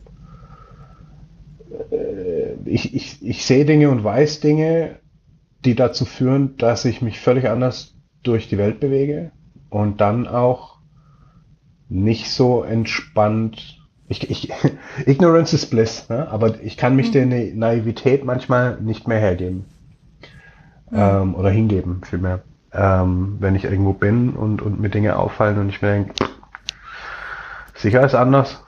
äh, 1.95 2.55
ich, 2.65 2.93
ich, 2.93 3.25
ich 3.25 3.45
sehe 3.45 3.63
Dinge 3.63 3.91
und 3.91 4.03
weiß 4.03 4.41
Dinge, 4.41 4.99
die 5.63 5.75
dazu 5.75 6.03
führen, 6.03 6.57
dass 6.57 6.83
ich 6.83 7.01
mich 7.01 7.21
völlig 7.21 7.47
anders 7.47 7.95
durch 8.23 8.49
die 8.49 8.57
Welt 8.57 8.81
bewege 8.81 9.31
und 9.69 10.01
dann 10.01 10.27
auch 10.27 10.79
nicht 11.87 12.29
so 12.29 12.63
entspannt 12.63 13.86
ich, 14.07 14.29
ich, 14.29 14.51
Ignorance 15.05 15.55
is 15.55 15.65
bliss, 15.65 16.09
ne? 16.09 16.27
aber 16.29 16.61
ich 16.61 16.77
kann 16.77 16.95
mich 16.95 17.13
mhm. 17.13 17.29
der 17.29 17.55
Naivität 17.55 18.23
manchmal 18.23 18.79
nicht 18.81 19.07
mehr 19.07 19.19
hergeben. 19.19 19.65
Mhm. 20.89 20.97
Ähm, 20.97 21.35
oder 21.35 21.49
hingeben, 21.49 22.01
vielmehr. 22.03 22.41
Ähm, 22.71 23.37
wenn 23.39 23.55
ich 23.55 23.63
irgendwo 23.63 23.93
bin 23.93 24.31
und, 24.31 24.61
und 24.61 24.79
mir 24.79 24.89
Dinge 24.89 25.17
auffallen 25.17 25.57
und 25.57 25.69
ich 25.69 25.81
mir 25.81 25.91
denke, 25.91 26.13
sicher 27.75 28.05
ist 28.05 28.15
anders. 28.15 28.63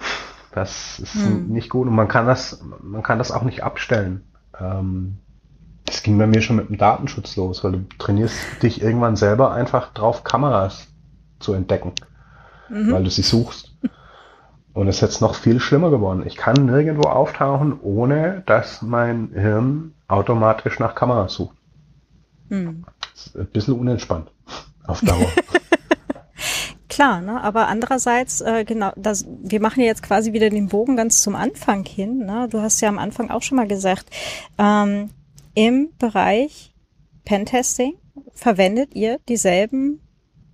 Das 0.51 0.99
ist 0.99 1.15
mhm. 1.15 1.47
nicht 1.49 1.69
gut 1.69 1.87
und 1.87 1.95
man 1.95 2.07
kann 2.07 2.25
das, 2.25 2.63
man 2.81 3.03
kann 3.03 3.19
das 3.19 3.31
auch 3.31 3.43
nicht 3.43 3.63
abstellen. 3.63 4.23
Ähm, 4.59 5.17
das 5.85 6.03
ging 6.03 6.17
bei 6.17 6.27
mir 6.27 6.41
schon 6.41 6.55
mit 6.55 6.69
dem 6.69 6.77
Datenschutz 6.77 7.35
los, 7.35 7.63
weil 7.63 7.71
du 7.73 7.85
trainierst 7.97 8.37
dich 8.61 8.81
irgendwann 8.81 9.15
selber 9.15 9.51
einfach 9.51 9.93
drauf, 9.93 10.23
Kameras 10.23 10.87
zu 11.39 11.53
entdecken, 11.53 11.93
mhm. 12.69 12.91
weil 12.91 13.03
du 13.03 13.09
sie 13.09 13.21
suchst. 13.21 13.68
Und 14.79 14.87
es 14.87 14.95
ist 14.95 15.01
jetzt 15.01 15.19
noch 15.19 15.35
viel 15.35 15.59
schlimmer 15.59 15.89
geworden. 15.89 16.23
Ich 16.25 16.37
kann 16.37 16.65
nirgendwo 16.65 17.09
auftauchen, 17.09 17.81
ohne 17.81 18.43
dass 18.45 18.81
mein 18.81 19.29
Hirn 19.33 19.93
automatisch 20.07 20.79
nach 20.79 20.95
Kameras 20.95 21.33
sucht. 21.33 21.57
Hm. 22.47 22.85
ein 23.35 23.47
bisschen 23.47 23.73
unentspannt 23.73 24.31
auf 24.87 25.01
Dauer. 25.01 25.27
Klar, 26.87 27.19
ne? 27.19 27.43
aber 27.43 27.67
andererseits, 27.67 28.39
äh, 28.39 28.63
genau, 28.63 28.93
das, 28.95 29.27
wir 29.43 29.59
machen 29.59 29.81
ja 29.81 29.87
jetzt 29.87 30.01
quasi 30.01 30.31
wieder 30.31 30.49
den 30.49 30.69
Bogen 30.69 30.95
ganz 30.95 31.21
zum 31.23 31.35
Anfang 31.35 31.83
hin. 31.83 32.19
Ne? 32.19 32.47
Du 32.49 32.61
hast 32.61 32.79
ja 32.79 32.87
am 32.87 32.99
Anfang 32.99 33.31
auch 33.31 33.41
schon 33.41 33.57
mal 33.57 33.67
gesagt, 33.67 34.05
ähm, 34.57 35.09
im 35.55 35.89
Bereich 35.99 36.73
Pentesting 37.25 37.95
verwendet 38.33 38.95
ihr 38.95 39.19
dieselben 39.27 39.99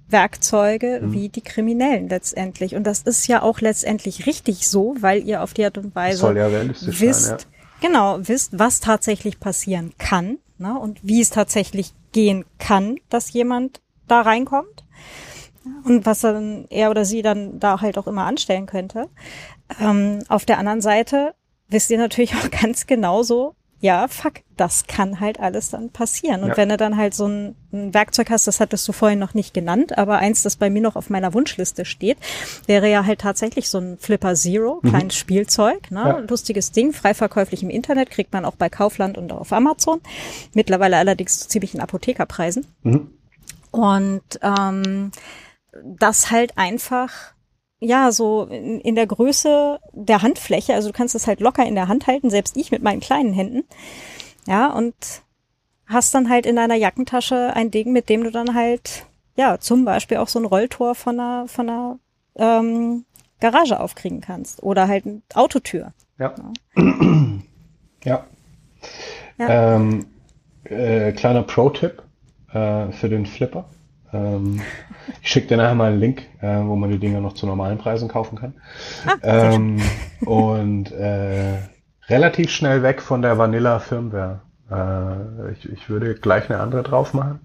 Werkzeuge 0.07 1.01
mhm. 1.01 1.13
wie 1.13 1.29
die 1.29 1.41
Kriminellen 1.41 2.09
letztendlich. 2.09 2.75
Und 2.75 2.85
das 2.85 3.01
ist 3.01 3.27
ja 3.27 3.41
auch 3.41 3.61
letztendlich 3.61 4.25
richtig 4.25 4.67
so, 4.67 4.95
weil 4.99 5.23
ihr 5.23 5.41
auf 5.41 5.53
die 5.53 5.65
Art 5.65 5.77
und 5.77 5.95
Weise 5.95 6.33
ja 6.33 6.51
wisst, 6.99 7.25
sein, 7.25 7.37
ja. 7.39 7.87
genau, 7.87 8.19
wisst, 8.21 8.57
was 8.57 8.79
tatsächlich 8.79 9.39
passieren 9.39 9.93
kann 9.97 10.37
ne, 10.57 10.77
und 10.77 10.99
wie 11.03 11.21
es 11.21 11.29
tatsächlich 11.29 11.93
gehen 12.11 12.45
kann, 12.59 12.97
dass 13.09 13.33
jemand 13.33 13.81
da 14.07 14.21
reinkommt 14.21 14.83
und 15.83 16.05
was 16.05 16.21
dann 16.21 16.65
er 16.69 16.91
oder 16.91 17.05
sie 17.05 17.21
dann 17.21 17.59
da 17.59 17.81
halt 17.81 17.97
auch 17.97 18.07
immer 18.07 18.25
anstellen 18.25 18.67
könnte. 18.67 19.09
Ähm, 19.79 20.19
auf 20.29 20.45
der 20.45 20.59
anderen 20.59 20.81
Seite 20.81 21.33
wisst 21.67 21.89
ihr 21.89 21.97
natürlich 21.97 22.35
auch 22.35 22.49
ganz 22.51 22.87
genauso, 22.87 23.55
ja, 23.85 24.07
fuck, 24.07 24.41
das 24.57 24.87
kann 24.87 25.19
halt 25.19 25.39
alles 25.39 25.69
dann 25.69 25.91
passieren. 25.91 26.41
Und 26.41 26.49
ja. 26.49 26.57
wenn 26.57 26.69
du 26.69 26.77
dann 26.77 26.97
halt 26.97 27.13
so 27.13 27.27
ein, 27.27 27.55
ein, 27.71 27.93
Werkzeug 27.93 28.31
hast, 28.31 28.47
das 28.47 28.59
hattest 28.59 28.87
du 28.87 28.93
vorhin 28.93 29.19
noch 29.19 29.35
nicht 29.35 29.53
genannt, 29.53 29.95
aber 29.95 30.17
eins, 30.17 30.41
das 30.41 30.55
bei 30.55 30.71
mir 30.71 30.81
noch 30.81 30.95
auf 30.95 31.11
meiner 31.11 31.35
Wunschliste 31.35 31.85
steht, 31.85 32.17
wäre 32.65 32.89
ja 32.89 33.05
halt 33.05 33.21
tatsächlich 33.21 33.69
so 33.69 33.77
ein 33.77 33.99
Flipper 33.99 34.33
Zero, 34.33 34.79
mhm. 34.81 34.89
kleines 34.89 35.15
Spielzeug, 35.15 35.91
ne? 35.91 35.99
Ja. 35.99 36.17
lustiges 36.17 36.71
Ding, 36.71 36.93
frei 36.93 37.13
verkäuflich 37.13 37.61
im 37.61 37.69
Internet, 37.69 38.09
kriegt 38.09 38.33
man 38.33 38.43
auch 38.43 38.55
bei 38.55 38.69
Kaufland 38.69 39.19
und 39.19 39.31
auf 39.31 39.53
Amazon. 39.53 40.01
Mittlerweile 40.55 40.97
allerdings 40.97 41.37
zu 41.41 41.47
ziemlichen 41.47 41.79
Apothekerpreisen. 41.79 42.65
Mhm. 42.81 43.11
Und 43.69 44.23
ähm, 44.41 45.11
das 45.83 46.31
halt 46.31 46.57
einfach 46.57 47.34
ja, 47.85 48.11
so 48.11 48.43
in, 48.45 48.79
in 48.81 48.95
der 48.95 49.07
Größe 49.07 49.79
der 49.93 50.21
Handfläche. 50.21 50.73
Also 50.73 50.89
du 50.89 50.93
kannst 50.93 51.15
es 51.15 51.27
halt 51.27 51.39
locker 51.39 51.65
in 51.65 51.75
der 51.75 51.87
Hand 51.87 52.07
halten, 52.07 52.29
selbst 52.29 52.57
ich 52.57 52.71
mit 52.71 52.83
meinen 52.83 52.99
kleinen 52.99 53.33
Händen. 53.33 53.63
Ja, 54.47 54.71
und 54.71 54.95
hast 55.87 56.13
dann 56.13 56.29
halt 56.29 56.45
in 56.45 56.55
deiner 56.55 56.75
Jackentasche 56.75 57.51
ein 57.55 57.71
Ding, 57.71 57.91
mit 57.91 58.09
dem 58.09 58.23
du 58.23 58.31
dann 58.31 58.53
halt, 58.53 59.05
ja, 59.35 59.59
zum 59.59 59.85
Beispiel 59.85 60.17
auch 60.17 60.27
so 60.27 60.39
ein 60.39 60.45
Rolltor 60.45 60.95
von 60.95 61.19
einer, 61.19 61.47
von 61.47 61.69
einer 61.69 61.99
ähm, 62.35 63.05
Garage 63.39 63.79
aufkriegen 63.79 64.21
kannst. 64.21 64.63
Oder 64.63 64.87
halt 64.87 65.05
eine 65.05 65.21
Autotür. 65.33 65.93
Ja. 66.19 66.33
Ja. 68.03 68.23
ja. 69.39 69.75
Ähm, 69.77 70.05
äh, 70.65 71.11
kleiner 71.13 71.41
Pro-Tipp 71.41 72.03
äh, 72.53 72.91
für 72.91 73.09
den 73.09 73.25
Flipper. 73.25 73.65
Ähm, 74.15 74.61
ich 75.21 75.29
schicke 75.29 75.47
dir 75.47 75.57
nachher 75.57 75.75
mal 75.75 75.91
einen 75.91 75.99
Link, 75.99 76.23
äh, 76.41 76.61
wo 76.63 76.75
man 76.75 76.89
die 76.89 76.99
Dinger 76.99 77.19
noch 77.19 77.33
zu 77.33 77.45
normalen 77.45 77.77
Preisen 77.77 78.07
kaufen 78.07 78.37
kann. 78.37 78.53
Ah, 79.05 79.15
ähm, 79.23 79.81
und 80.25 80.91
äh, 80.91 81.57
relativ 82.07 82.51
schnell 82.51 82.83
weg 82.83 83.01
von 83.01 83.21
der 83.21 83.37
Vanilla 83.37 83.79
Firmware. 83.79 84.41
Äh, 84.71 85.51
ich, 85.53 85.71
ich 85.71 85.89
würde 85.89 86.15
gleich 86.15 86.49
eine 86.49 86.59
andere 86.59 86.83
drauf 86.83 87.13
machen. 87.13 87.39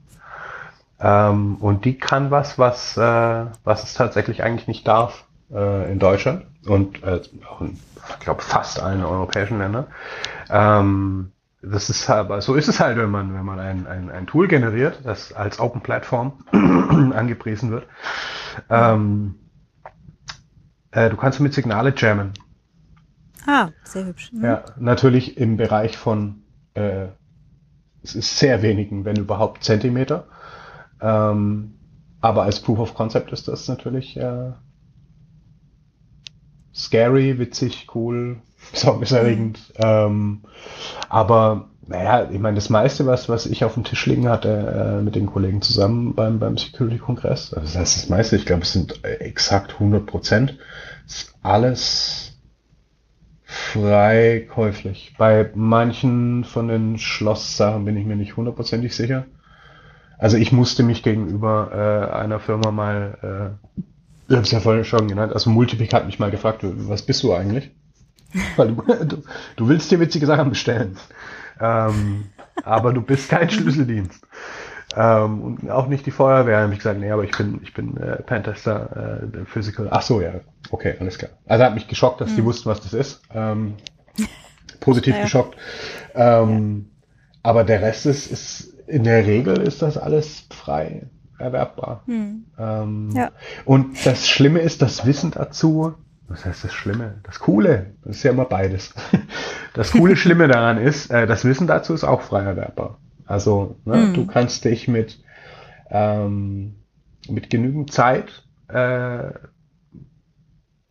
Ähm, 1.00 1.56
und 1.56 1.84
die 1.84 1.98
kann 1.98 2.30
was, 2.30 2.58
was, 2.58 2.96
äh, 2.96 3.46
was 3.64 3.84
es 3.84 3.94
tatsächlich 3.94 4.42
eigentlich 4.42 4.68
nicht 4.68 4.86
darf 4.86 5.24
äh, 5.52 5.90
in 5.90 5.98
Deutschland 5.98 6.44
und 6.66 7.02
äh, 7.02 7.20
auch 7.50 7.62
in, 7.62 7.78
ich 8.08 8.20
glaube, 8.20 8.42
fast 8.42 8.80
allen 8.80 9.02
europäischen 9.02 9.58
Ländern. 9.58 9.86
Ähm, 10.50 11.32
das 11.62 11.90
ist 11.90 12.08
aber, 12.08 12.40
so 12.40 12.54
ist 12.54 12.68
es 12.68 12.80
halt, 12.80 12.96
wenn 12.96 13.10
man, 13.10 13.34
wenn 13.34 13.44
man 13.44 13.60
ein, 13.60 13.86
ein, 13.86 14.10
ein 14.10 14.26
Tool 14.26 14.48
generiert, 14.48 15.00
das 15.04 15.32
als 15.32 15.60
Open 15.60 15.82
Plattform 15.82 16.44
angepriesen 16.52 17.70
wird. 17.70 17.86
Ähm, 18.70 19.34
äh, 20.90 21.10
du 21.10 21.16
kannst 21.16 21.40
mit 21.40 21.52
Signale 21.52 21.92
jammen. 21.96 22.32
Ah, 23.46 23.68
sehr 23.84 24.06
hübsch. 24.06 24.32
Mhm. 24.32 24.44
Ja, 24.44 24.64
natürlich 24.78 25.36
im 25.36 25.56
Bereich 25.56 25.98
von, 25.98 26.42
äh, 26.74 27.08
es 28.02 28.14
ist 28.14 28.38
sehr 28.38 28.62
wenigen, 28.62 29.04
wenn 29.04 29.16
überhaupt 29.16 29.62
Zentimeter. 29.62 30.28
Ähm, 31.00 31.74
aber 32.22 32.42
als 32.42 32.60
Proof 32.60 32.78
of 32.78 32.94
Concept 32.94 33.32
ist 33.32 33.48
das 33.48 33.68
natürlich 33.68 34.16
äh, 34.16 34.52
scary, 36.74 37.38
witzig, 37.38 37.88
cool, 37.94 38.40
besorgniserregend. 38.72 39.58
Mhm. 39.78 39.84
Ähm, 39.84 40.40
aber 41.08 41.70
naja, 41.90 42.28
ich 42.30 42.38
meine, 42.38 42.54
das 42.54 42.70
meiste, 42.70 43.04
was, 43.06 43.28
was 43.28 43.46
ich 43.46 43.64
auf 43.64 43.74
dem 43.74 43.82
Tisch 43.82 44.06
liegen 44.06 44.28
hatte 44.28 44.98
äh, 45.00 45.02
mit 45.02 45.16
den 45.16 45.26
Kollegen 45.26 45.60
zusammen 45.60 46.14
beim, 46.14 46.38
beim 46.38 46.56
Security-Kongress, 46.56 47.52
also 47.52 47.66
das 47.66 47.76
heißt 47.76 47.96
das 47.96 48.08
meiste, 48.08 48.36
ich 48.36 48.46
glaube, 48.46 48.62
es 48.62 48.72
sind 48.72 49.04
exakt 49.04 49.74
100 49.74 50.06
Prozent, 50.06 50.56
ist 51.06 51.34
alles 51.42 52.38
frei 53.42 54.46
käuflich. 54.48 55.14
Bei 55.18 55.50
manchen 55.54 56.44
von 56.44 56.68
den 56.68 56.98
Schlosssachen 56.98 57.84
bin 57.84 57.96
ich 57.96 58.06
mir 58.06 58.14
nicht 58.14 58.36
hundertprozentig 58.36 58.94
sicher. 58.94 59.26
Also 60.16 60.36
ich 60.36 60.52
musste 60.52 60.84
mich 60.84 61.02
gegenüber 61.02 61.70
äh, 62.12 62.14
einer 62.14 62.38
Firma 62.38 62.70
mal, 62.70 63.56
äh, 63.76 63.82
ich 64.28 64.36
habe 64.36 64.44
es 64.44 64.52
ja 64.52 64.60
vorhin 64.60 64.84
schon 64.84 65.08
genannt, 65.08 65.32
also 65.32 65.50
Multipic 65.50 65.92
hat 65.92 66.06
mich 66.06 66.20
mal 66.20 66.30
gefragt, 66.30 66.60
was 66.62 67.02
bist 67.02 67.24
du 67.24 67.34
eigentlich? 67.34 67.72
Weil 68.56 68.68
du, 68.68 69.04
du, 69.04 69.22
du 69.56 69.68
willst 69.68 69.90
dir 69.90 70.00
witzige 70.00 70.26
Sachen 70.26 70.50
bestellen. 70.50 70.96
Ähm, 71.60 72.26
aber 72.64 72.92
du 72.92 73.02
bist 73.02 73.28
kein 73.28 73.50
Schlüsseldienst. 73.50 74.26
Ähm, 74.96 75.42
und 75.42 75.70
auch 75.70 75.86
nicht 75.86 76.06
die 76.06 76.10
Feuerwehr. 76.10 76.60
habe 76.60 76.72
ich 76.72 76.78
gesagt, 76.78 76.98
nee, 76.98 77.10
aber 77.10 77.24
ich 77.24 77.36
bin, 77.36 77.60
ich 77.62 77.74
bin 77.74 77.96
äh, 77.96 78.22
Pentester, 78.22 79.22
äh, 79.22 79.44
Physical. 79.44 79.88
Ach 79.90 80.02
so, 80.02 80.20
ja, 80.20 80.32
okay, 80.70 80.96
alles 80.98 81.18
klar. 81.18 81.30
Also 81.46 81.64
hat 81.64 81.74
mich 81.74 81.86
geschockt, 81.86 82.20
dass 82.20 82.30
mhm. 82.30 82.36
die 82.36 82.44
wussten, 82.44 82.68
was 82.68 82.80
das 82.80 82.92
ist. 82.92 83.22
Ähm, 83.32 83.74
positiv 84.80 85.14
ja. 85.16 85.22
geschockt. 85.22 85.56
Ähm, 86.14 86.86
ja. 86.86 87.40
Aber 87.42 87.64
der 87.64 87.82
Rest 87.82 88.06
ist, 88.06 88.30
ist, 88.30 88.74
in 88.86 89.04
der 89.04 89.24
Regel 89.26 89.60
ist 89.60 89.82
das 89.82 89.96
alles 89.96 90.46
frei 90.50 91.06
erwerbbar. 91.38 92.02
Mhm. 92.06 92.46
Ähm, 92.58 93.10
ja. 93.14 93.30
Und 93.64 94.04
das 94.04 94.28
Schlimme 94.28 94.60
ist, 94.60 94.82
das 94.82 95.06
Wissen 95.06 95.30
dazu, 95.30 95.94
was 96.30 96.44
heißt 96.44 96.62
das 96.62 96.72
Schlimme? 96.72 97.18
Das 97.24 97.40
Coole, 97.40 97.94
das 98.04 98.16
ist 98.16 98.22
ja 98.22 98.30
immer 98.30 98.46
beides. 98.46 98.94
Das 99.72 99.92
coole 99.92 100.16
Schlimme 100.16 100.48
daran 100.48 100.78
ist, 100.78 101.12
äh, 101.12 101.28
das 101.28 101.44
Wissen 101.44 101.68
dazu 101.68 101.94
ist 101.94 102.02
auch 102.02 102.22
frei 102.22 102.42
erwerbbar. 102.42 102.98
Also 103.24 103.76
ne, 103.84 103.98
mhm. 103.98 104.14
du 104.14 104.26
kannst 104.26 104.64
dich 104.64 104.88
mit, 104.88 105.22
ähm, 105.90 106.74
mit 107.28 107.50
genügend 107.50 107.92
Zeit 107.92 108.42
äh, 108.66 109.30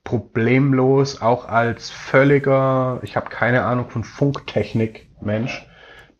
problemlos 0.05 1.21
auch 1.21 1.49
als 1.49 1.89
völliger, 1.89 3.01
ich 3.03 3.17
habe 3.17 3.29
keine 3.29 3.65
Ahnung 3.65 3.89
von 3.89 4.05
Funktechnik 4.05 5.09
Mensch, 5.19 5.67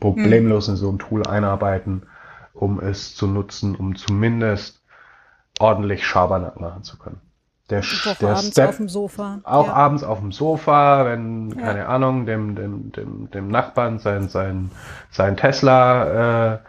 problemlos 0.02 0.68
mhm. 0.68 0.74
in 0.74 0.78
so 0.78 0.92
ein 0.92 1.00
Tool 1.00 1.26
einarbeiten, 1.26 2.04
um 2.54 2.82
es 2.82 3.16
zu 3.16 3.26
nutzen, 3.26 3.78
um 3.78 3.96
zumindest 3.96 4.84
ordentlich 5.60 6.06
Schabernack 6.06 6.60
machen 6.60 6.84
zu 6.84 6.98
können. 6.98 7.22
Der, 7.70 7.84
der 8.20 8.30
abends 8.30 8.52
Step, 8.52 8.70
auf 8.70 8.78
dem 8.78 8.90
Sofa. 8.90 9.40
Auch 9.44 9.68
ja. 9.68 9.74
abends 9.74 10.04
auf 10.04 10.20
dem 10.20 10.32
Sofa, 10.32 11.06
wenn, 11.06 11.52
ja. 11.52 11.62
keine 11.62 11.88
Ahnung, 11.88 12.26
dem, 12.26 12.56
dem, 12.56 12.92
dem, 12.92 13.30
dem 13.30 13.48
Nachbarn 13.48 14.00
sein, 14.00 14.28
sein, 14.28 14.72
sein 15.12 15.38
Tesla 15.38 16.54
äh, 16.54 16.60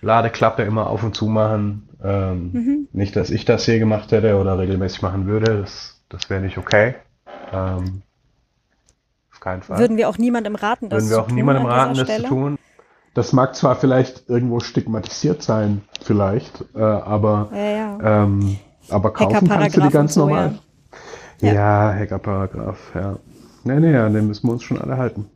Ladeklappe 0.00 0.62
immer 0.62 0.88
auf 0.88 1.04
und 1.04 1.14
zu 1.14 1.26
machen. 1.26 1.88
Ähm, 2.02 2.50
mhm. 2.52 2.88
Nicht, 2.92 3.14
dass 3.14 3.30
ich 3.30 3.44
das 3.44 3.64
hier 3.64 3.78
gemacht 3.78 4.10
hätte 4.10 4.36
oder 4.36 4.58
regelmäßig 4.58 5.02
machen 5.02 5.26
würde. 5.26 5.60
Das, 5.60 6.00
das 6.08 6.28
wäre 6.30 6.40
nicht 6.40 6.58
okay. 6.58 6.96
Ähm, 7.52 8.02
auf 9.32 9.40
keinen 9.40 9.62
Fall. 9.62 9.78
Würden 9.78 9.96
wir 9.96 10.08
auch 10.08 10.18
niemandem 10.18 10.56
raten, 10.56 10.88
das 10.88 11.04
Würden 11.04 11.10
wir 11.10 11.22
auch 11.22 11.30
niemandem 11.30 11.66
raten, 11.66 11.94
das 11.94 12.16
zu 12.16 12.22
tun. 12.24 12.58
Das 13.14 13.32
mag 13.32 13.56
zwar 13.56 13.76
vielleicht 13.76 14.28
irgendwo 14.28 14.60
stigmatisiert 14.60 15.42
sein, 15.42 15.82
vielleicht, 16.00 16.64
äh, 16.76 16.80
aber 16.80 17.50
ja, 17.52 18.22
ähm, 18.22 18.58
aber 18.90 19.12
kaufen 19.12 19.48
kannst 19.48 19.76
du 19.76 19.80
die 19.80 19.88
ganz 19.88 20.14
so, 20.14 20.20
normal. 20.20 20.58
Ja, 21.40 21.52
ja 21.52 21.94
Hackerparagraph, 21.94 22.94
ja. 22.94 23.18
Nee, 23.64 23.80
nee, 23.80 23.92
ja, 23.92 24.08
den 24.08 24.26
müssen 24.26 24.46
wir 24.46 24.52
uns 24.52 24.62
schon 24.62 24.78
alle 24.78 24.96
halten. 24.96 25.26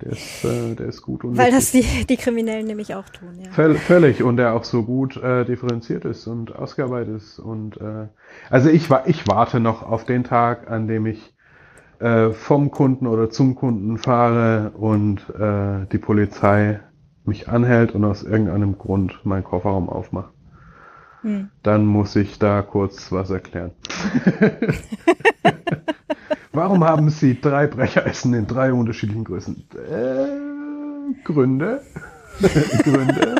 Der 0.00 0.12
ist, 0.12 0.44
äh, 0.44 0.74
der 0.76 0.86
ist 0.86 1.02
gut 1.02 1.24
und 1.24 1.36
Weil 1.36 1.50
das 1.50 1.72
die, 1.72 1.84
die 2.08 2.16
Kriminellen 2.16 2.66
nämlich 2.66 2.94
auch 2.94 3.08
tun, 3.08 3.40
ja. 3.42 3.50
Völ 3.50 3.74
völlig 3.74 4.22
und 4.22 4.36
der 4.36 4.54
auch 4.54 4.62
so 4.62 4.84
gut 4.84 5.16
äh, 5.16 5.44
differenziert 5.44 6.04
ist 6.04 6.28
und 6.28 6.54
ausgearbeitet 6.54 7.16
ist. 7.16 7.40
Und 7.40 7.78
äh, 7.78 8.06
also 8.48 8.68
ich, 8.68 8.88
ich 9.06 9.26
warte 9.26 9.58
noch 9.58 9.82
auf 9.82 10.04
den 10.04 10.22
Tag, 10.22 10.70
an 10.70 10.86
dem 10.86 11.06
ich 11.06 11.34
äh, 11.98 12.30
vom 12.30 12.70
Kunden 12.70 13.08
oder 13.08 13.30
zum 13.30 13.56
Kunden 13.56 13.98
fahre 13.98 14.70
und 14.76 15.28
äh, 15.30 15.86
die 15.90 15.98
Polizei 15.98 16.78
mich 17.24 17.48
anhält 17.48 17.92
und 17.92 18.04
aus 18.04 18.22
irgendeinem 18.22 18.78
Grund 18.78 19.24
meinen 19.24 19.44
Kofferraum 19.44 19.88
aufmacht. 19.88 20.32
Hm. 21.22 21.48
Dann 21.62 21.86
muss 21.86 22.16
ich 22.16 22.38
da 22.38 22.62
kurz 22.62 23.10
was 23.10 23.30
erklären. 23.30 23.72
Warum 26.52 26.84
haben 26.84 27.10
Sie 27.10 27.40
drei 27.40 27.66
Brecheressen 27.66 28.34
in 28.34 28.46
drei 28.46 28.72
unterschiedlichen 28.72 29.24
Größen? 29.24 29.64
Äh, 29.74 31.22
Gründe. 31.24 31.82
Gründe. 32.82 33.36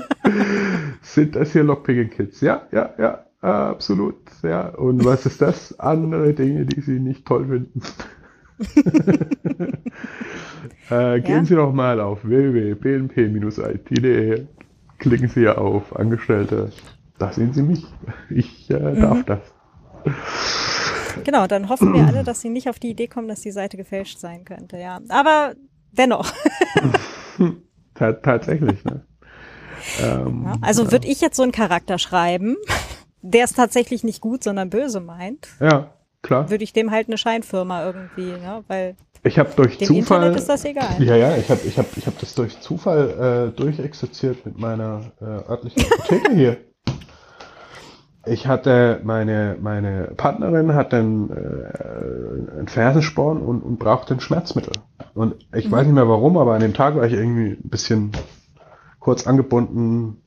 Sind 1.02 1.36
das 1.36 1.52
hier 1.52 1.64
Lockpicking-Kits? 1.64 2.40
Ja, 2.40 2.62
ja, 2.72 2.94
ja, 2.98 3.24
absolut. 3.40 4.16
Ja. 4.42 4.68
Und 4.68 5.04
was 5.04 5.26
ist 5.26 5.40
das? 5.42 5.78
Andere 5.78 6.32
Dinge, 6.34 6.66
die 6.66 6.80
Sie 6.80 6.98
nicht 7.00 7.26
toll 7.26 7.46
finden. 7.46 7.82
äh, 10.90 11.20
gehen 11.20 11.38
ja. 11.38 11.44
Sie 11.44 11.54
doch 11.54 11.72
mal 11.72 12.00
auf 12.00 12.24
www.pnp-it.de, 12.24 13.26
klicken 14.98 15.28
Sie 15.28 15.48
auf 15.48 15.94
Angestellte 15.96 16.72
da 17.18 17.32
sehen 17.32 17.52
Sie 17.52 17.62
mich. 17.62 17.84
Ich 18.30 18.70
äh, 18.70 18.78
mhm. 18.78 19.00
darf 19.00 19.24
das. 19.24 19.40
Genau, 21.24 21.46
dann 21.46 21.68
hoffen 21.68 21.92
wir 21.94 22.06
alle, 22.06 22.24
dass 22.24 22.40
Sie 22.40 22.48
nicht 22.48 22.68
auf 22.68 22.78
die 22.78 22.90
Idee 22.90 23.08
kommen, 23.08 23.28
dass 23.28 23.40
die 23.40 23.50
Seite 23.50 23.76
gefälscht 23.76 24.18
sein 24.18 24.44
könnte, 24.44 24.78
ja. 24.78 25.00
Aber 25.08 25.54
dennoch. 25.92 26.32
Tatsächlich, 27.94 28.84
ne? 28.84 29.04
Ähm, 30.00 30.44
ja, 30.46 30.52
also 30.60 30.84
ja. 30.84 30.92
würde 30.92 31.08
ich 31.08 31.20
jetzt 31.20 31.36
so 31.36 31.42
einen 31.42 31.52
Charakter 31.52 31.98
schreiben, 31.98 32.56
der 33.22 33.44
es 33.44 33.52
tatsächlich 33.52 34.04
nicht 34.04 34.20
gut, 34.20 34.44
sondern 34.44 34.70
böse 34.70 35.00
meint. 35.00 35.48
Ja, 35.60 35.94
klar. 36.22 36.50
Würde 36.50 36.64
ich 36.64 36.72
dem 36.72 36.90
halt 36.90 37.08
eine 37.08 37.18
Scheinfirma 37.18 37.84
irgendwie, 37.84 38.30
ja, 38.42 38.62
weil 38.68 38.96
ich 39.24 39.38
habe 39.38 39.50
durch 39.56 39.78
dem 39.78 39.88
Zufall. 39.88 40.18
Internet 40.18 40.36
ist 40.36 40.48
das 40.48 40.64
egal. 40.64 41.02
Ja, 41.02 41.16
ja, 41.16 41.36
ich 41.36 41.50
habe 41.50 41.60
ich 41.66 41.76
hab, 41.76 41.96
ich 41.96 42.06
hab 42.06 42.18
das 42.20 42.34
durch 42.34 42.60
Zufall 42.60 43.50
äh, 43.50 43.56
durchexerziert 43.56 44.46
mit 44.46 44.58
meiner 44.58 45.10
äh, 45.20 45.24
örtlichen 45.24 45.82
Apotheke 45.92 46.34
hier 46.34 46.56
ich 48.28 48.46
hatte 48.46 49.00
meine, 49.04 49.56
meine 49.60 50.12
Partnerin 50.16 50.74
hat 50.74 50.92
dann 50.92 51.30
äh, 51.30 52.60
ein 52.60 52.68
Fersensporn 52.68 53.38
und, 53.38 53.62
und 53.62 53.78
brauchte 53.78 54.14
ein 54.14 54.20
Schmerzmittel. 54.20 54.72
Und 55.14 55.34
ich 55.54 55.66
mhm. 55.66 55.72
weiß 55.72 55.86
nicht 55.86 55.94
mehr 55.94 56.08
warum, 56.08 56.36
aber 56.36 56.54
an 56.54 56.60
dem 56.60 56.74
Tag 56.74 56.96
war 56.96 57.06
ich 57.06 57.12
irgendwie 57.12 57.52
ein 57.52 57.68
bisschen 57.68 58.12
kurz 59.00 59.26
angebunden, 59.26 60.22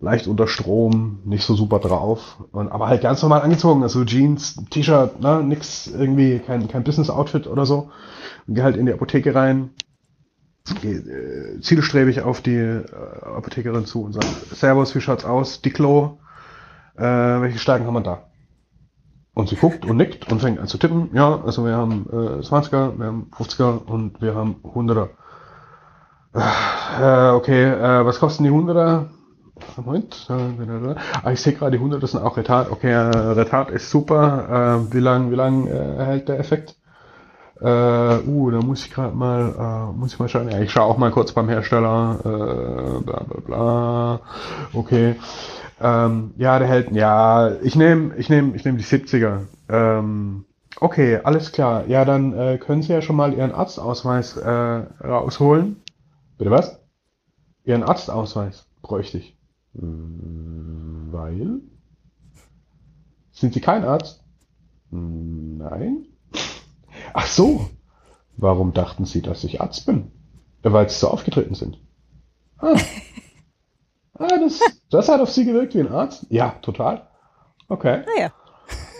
leicht 0.00 0.26
unter 0.26 0.46
Strom, 0.46 1.20
nicht 1.24 1.44
so 1.44 1.54
super 1.54 1.78
drauf. 1.78 2.44
Und, 2.52 2.70
aber 2.70 2.88
halt 2.88 3.02
ganz 3.02 3.22
normal 3.22 3.42
angezogen, 3.42 3.82
also 3.82 4.04
Jeans, 4.04 4.56
T-Shirt, 4.70 5.20
ne, 5.20 5.42
nix 5.42 5.86
irgendwie, 5.86 6.38
kein, 6.38 6.68
kein 6.68 6.84
Business-Outfit 6.84 7.46
oder 7.46 7.66
so. 7.66 7.90
Und 8.46 8.54
gehe 8.54 8.64
halt 8.64 8.76
in 8.76 8.86
die 8.86 8.92
Apotheke 8.92 9.34
rein, 9.34 9.70
gehe 10.80 10.96
äh, 10.96 11.60
zielstrebig 11.60 12.22
auf 12.22 12.40
die 12.40 12.56
äh, 12.56 12.84
Apothekerin 13.22 13.86
zu 13.86 14.02
und 14.02 14.12
sage, 14.12 14.26
Servus, 14.52 14.94
wie 14.94 15.00
schaut's 15.00 15.24
aus? 15.24 15.62
Diclo, 15.62 16.18
äh, 16.96 17.40
welche 17.40 17.58
Stärken 17.58 17.86
haben 17.86 17.94
wir 17.94 18.00
da? 18.00 18.22
Und 19.34 19.48
sie 19.50 19.56
guckt 19.56 19.84
und 19.84 19.98
nickt 19.98 20.30
und 20.32 20.40
fängt 20.40 20.58
an 20.58 20.66
zu 20.66 20.78
tippen. 20.78 21.10
Ja, 21.12 21.42
also 21.44 21.64
wir 21.66 21.76
haben 21.76 22.06
äh, 22.10 22.42
20er, 22.42 22.98
wir 22.98 23.06
haben 23.06 23.30
50er 23.36 23.84
und 23.84 24.22
wir 24.22 24.34
haben 24.34 24.56
100er. 24.64 25.08
Äh, 26.34 27.30
okay, 27.34 27.64
äh, 27.64 28.06
was 28.06 28.18
kosten 28.18 28.44
die 28.44 28.50
100er? 28.50 29.06
Moment. 29.76 30.28
Ah, 31.22 31.32
ich 31.32 31.40
sehe 31.40 31.54
gerade, 31.54 31.78
die 31.78 31.84
100er 31.84 32.06
sind 32.06 32.22
auch 32.22 32.36
Retard. 32.36 32.70
Okay, 32.70 32.92
äh, 32.92 33.16
Retard 33.32 33.70
ist 33.70 33.90
super. 33.90 34.84
Äh, 34.88 34.92
wie 34.94 35.00
lang, 35.00 35.30
wie 35.30 35.34
lang 35.34 35.66
äh, 35.66 36.04
hält 36.04 36.28
der 36.28 36.38
Effekt? 36.38 36.76
Äh, 37.60 37.64
uh, 38.26 38.50
da 38.50 38.58
muss 38.60 38.84
ich 38.84 38.92
gerade 38.92 39.16
mal, 39.16 39.54
äh, 39.58 39.96
muss 39.96 40.12
ich 40.12 40.18
mal 40.18 40.28
schauen. 40.28 40.50
Ja, 40.50 40.60
ich 40.60 40.70
schaue 40.70 40.84
auch 40.84 40.98
mal 40.98 41.10
kurz 41.10 41.32
beim 41.32 41.48
Hersteller. 41.48 42.18
Äh, 42.20 43.00
bla 43.02 43.22
bla 43.22 43.40
bla. 43.40 44.20
Okay. 44.74 45.16
Ähm, 45.80 46.32
ja, 46.38 46.58
der 46.58 46.68
hält, 46.68 46.90
ja, 46.92 47.52
ich 47.62 47.76
nehme 47.76 48.14
ich 48.16 48.28
nehm, 48.30 48.54
ich 48.54 48.64
nehm 48.64 48.78
die 48.78 48.84
70er. 48.84 49.46
Ähm, 49.68 50.44
okay, 50.80 51.18
alles 51.22 51.52
klar. 51.52 51.86
Ja, 51.86 52.04
dann 52.04 52.32
äh, 52.32 52.58
können 52.58 52.82
Sie 52.82 52.92
ja 52.92 53.02
schon 53.02 53.16
mal 53.16 53.34
Ihren 53.34 53.52
Arztausweis 53.52 54.36
äh, 54.36 54.50
rausholen. 54.50 55.82
Bitte 56.38 56.50
was? 56.50 56.78
Ihren 57.64 57.82
Arztausweis 57.84 58.66
bräuchte 58.82 59.18
ich. 59.18 59.36
Hm, 59.78 61.08
weil? 61.12 61.60
Sind 63.32 63.54
Sie 63.54 63.60
kein 63.60 63.84
Arzt? 63.84 64.24
Hm, 64.90 65.58
nein. 65.58 66.06
Ach 67.14 67.26
so. 67.26 67.68
Warum 68.36 68.72
dachten 68.74 69.04
Sie, 69.06 69.22
dass 69.22 69.44
ich 69.44 69.60
Arzt 69.60 69.86
bin? 69.86 70.12
Weil 70.62 70.88
Sie 70.90 70.96
so 70.98 71.08
aufgetreten 71.08 71.54
sind. 71.54 71.78
Ah. 72.58 72.76
Ah, 74.18 74.38
das, 74.38 74.60
das 74.90 75.08
hat 75.08 75.20
auf 75.20 75.30
Sie 75.30 75.44
gewirkt 75.44 75.74
wie 75.74 75.80
ein 75.80 75.92
Arzt? 75.92 76.26
Ja, 76.30 76.50
total. 76.62 77.08
Okay. 77.68 78.02
Ah 78.06 78.20
ja. 78.20 78.30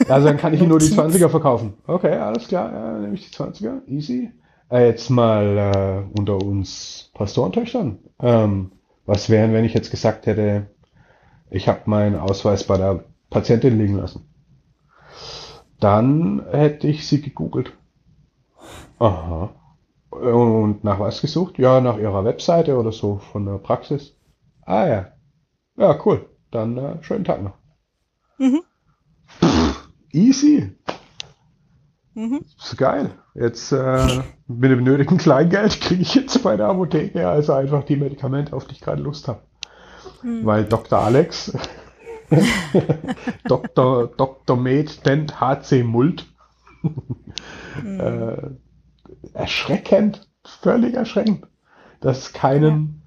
Also 0.09 0.29
dann 0.29 0.37
kann 0.37 0.55
ich 0.55 0.61
Ihnen 0.61 0.71
nur 0.71 0.81
die 0.81 0.91
20er 0.91 1.29
verkaufen. 1.29 1.75
Okay, 1.87 2.17
alles 2.17 2.49
klar, 2.49 2.73
ja, 2.73 2.93
dann 2.93 3.03
nehme 3.03 3.15
ich 3.15 3.29
die 3.31 3.37
20er. 3.37 3.87
Easy. 3.87 4.33
äh, 4.71 4.87
jetzt 4.89 5.11
mal 5.11 5.59
äh, 6.13 6.19
unter 6.19 6.39
uns 6.43 7.11
Pastorentöchtern. 7.15 7.99
Ähm, 8.21 8.73
was 9.07 9.31
wären, 9.31 9.53
wenn 9.53 9.65
ich 9.65 9.75
jetzt 9.75 9.91
gesagt 9.91 10.27
hätte, 10.27 10.69
ich 11.51 11.69
habe 11.69 11.83
meinen 11.87 12.17
Ausweis 12.17 12.65
bei 12.65 12.77
der 12.79 13.05
Patientin 13.31 13.79
liegen 13.79 13.97
lassen? 13.99 14.29
Dann 15.81 16.45
hätte 16.51 16.87
ich 16.87 17.07
sie 17.09 17.23
gegoogelt. 17.23 17.73
Aha. 18.99 19.51
Und 20.11 20.85
nach 20.85 20.99
was 21.01 21.21
gesucht? 21.21 21.59
Ja, 21.59 21.81
nach 21.81 21.99
ihrer 21.99 22.25
Webseite 22.25 22.77
oder 22.79 22.93
so 22.93 23.19
von 23.33 23.45
der 23.47 23.59
Praxis. 23.59 24.15
Ah 24.65 24.87
ja. 24.87 25.07
Ja, 25.77 25.99
cool. 26.05 26.29
Dann 26.51 26.77
äh, 26.79 27.03
schönen 27.03 27.25
Tag 27.25 27.43
noch. 27.43 27.55
Mhm. 28.39 28.63
Pff, 29.41 29.89
easy. 30.13 30.77
Mhm. 32.15 32.41
Das 32.57 32.73
ist 32.73 32.79
geil. 32.79 33.11
Jetzt 33.35 33.73
äh, 33.73 34.23
mit 34.47 34.71
dem 34.71 34.85
nötigen 34.85 35.19
Kleingeld 35.19 35.81
kriege 35.81 36.03
ich 36.03 36.15
jetzt 36.15 36.43
bei 36.43 36.57
der 36.57 36.69
Apotheke 36.69 37.29
also 37.29 37.53
einfach 37.53 37.85
die 37.85 37.97
Medikamente, 37.97 38.55
auf 38.55 38.67
die 38.67 38.73
ich 38.73 38.81
gerade 38.81 39.03
Lust 39.03 39.29
habe. 39.29 39.43
Mhm. 40.23 40.47
Weil 40.47 40.65
Dr. 40.65 40.99
Alex, 40.99 41.53
Dr. 43.45 44.09
Dr. 44.09 44.57
Med 44.57 45.05
Dent 45.05 45.41
HC 45.41 45.83
Mult, 45.85 46.27
mhm. 46.83 48.01
äh, 48.01 48.37
erschreckend, 49.35 50.27
völlig 50.45 50.95
erschreckend, 50.95 51.47
dass 52.01 52.19
es 52.19 52.33
keinen. 52.33 53.03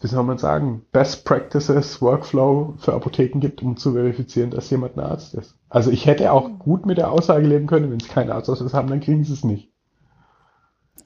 Wie 0.00 0.06
soll 0.06 0.22
man 0.22 0.38
sagen, 0.38 0.82
Best 0.92 1.24
Practices, 1.24 2.00
Workflow 2.00 2.74
für 2.78 2.94
Apotheken 2.94 3.40
gibt, 3.40 3.62
um 3.62 3.76
zu 3.76 3.92
verifizieren, 3.92 4.50
dass 4.50 4.70
jemand 4.70 4.96
ein 4.96 5.04
Arzt 5.04 5.34
ist. 5.34 5.56
Also 5.68 5.90
ich 5.90 6.06
hätte 6.06 6.32
auch 6.32 6.58
gut 6.58 6.86
mit 6.86 6.98
der 6.98 7.10
Aussage 7.10 7.46
leben 7.46 7.66
können, 7.66 7.90
wenn 7.90 8.00
es 8.00 8.08
keinen 8.08 8.30
Arztausweis 8.30 8.74
haben, 8.74 8.88
dann 8.88 9.00
kriegen 9.00 9.24
sie 9.24 9.32
es 9.32 9.44
nicht. 9.44 9.72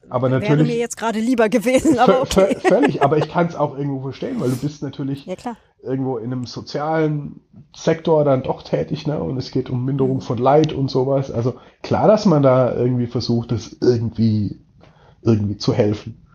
Aber 0.09 0.29
natürlich. 0.29 0.51
Wäre 0.51 0.65
mir 0.65 0.77
jetzt 0.77 0.99
gerade 0.99 1.21
lieber 1.21 1.49
gewesen, 1.49 1.99
aber 1.99 2.21
okay. 2.21 2.57
Völlig, 2.61 3.03
aber 3.03 3.17
ich 3.17 3.31
kann 3.31 3.47
es 3.47 3.57
auch 3.57 3.79
irgendwo 3.79 4.03
verstehen, 4.03 4.41
weil 4.41 4.51
du 4.51 4.57
bist 4.57 4.83
natürlich 4.83 5.25
ja, 5.25 5.37
irgendwo 5.83 6.19
in 6.19 6.33
einem 6.33 6.45
sozialen 6.45 7.41
Sektor 7.75 8.23
dann 8.25 8.43
doch 8.43 8.63
tätig, 8.63 9.07
ne? 9.07 9.23
Und 9.23 9.39
es 9.39 9.51
geht 9.53 9.71
um 9.71 9.87
Minderung 9.87 10.21
von 10.21 10.37
Leid 10.37 10.75
und 10.75 10.91
sowas. 10.91 11.31
Also 11.31 11.55
klar, 11.83 12.09
dass 12.09 12.27
man 12.27 12.43
da 12.43 12.75
irgendwie 12.75 13.07
versucht, 13.07 13.53
das 13.53 13.75
irgendwie, 13.81 14.61
irgendwie 15.23 15.57
zu 15.57 15.73
helfen. 15.73 16.27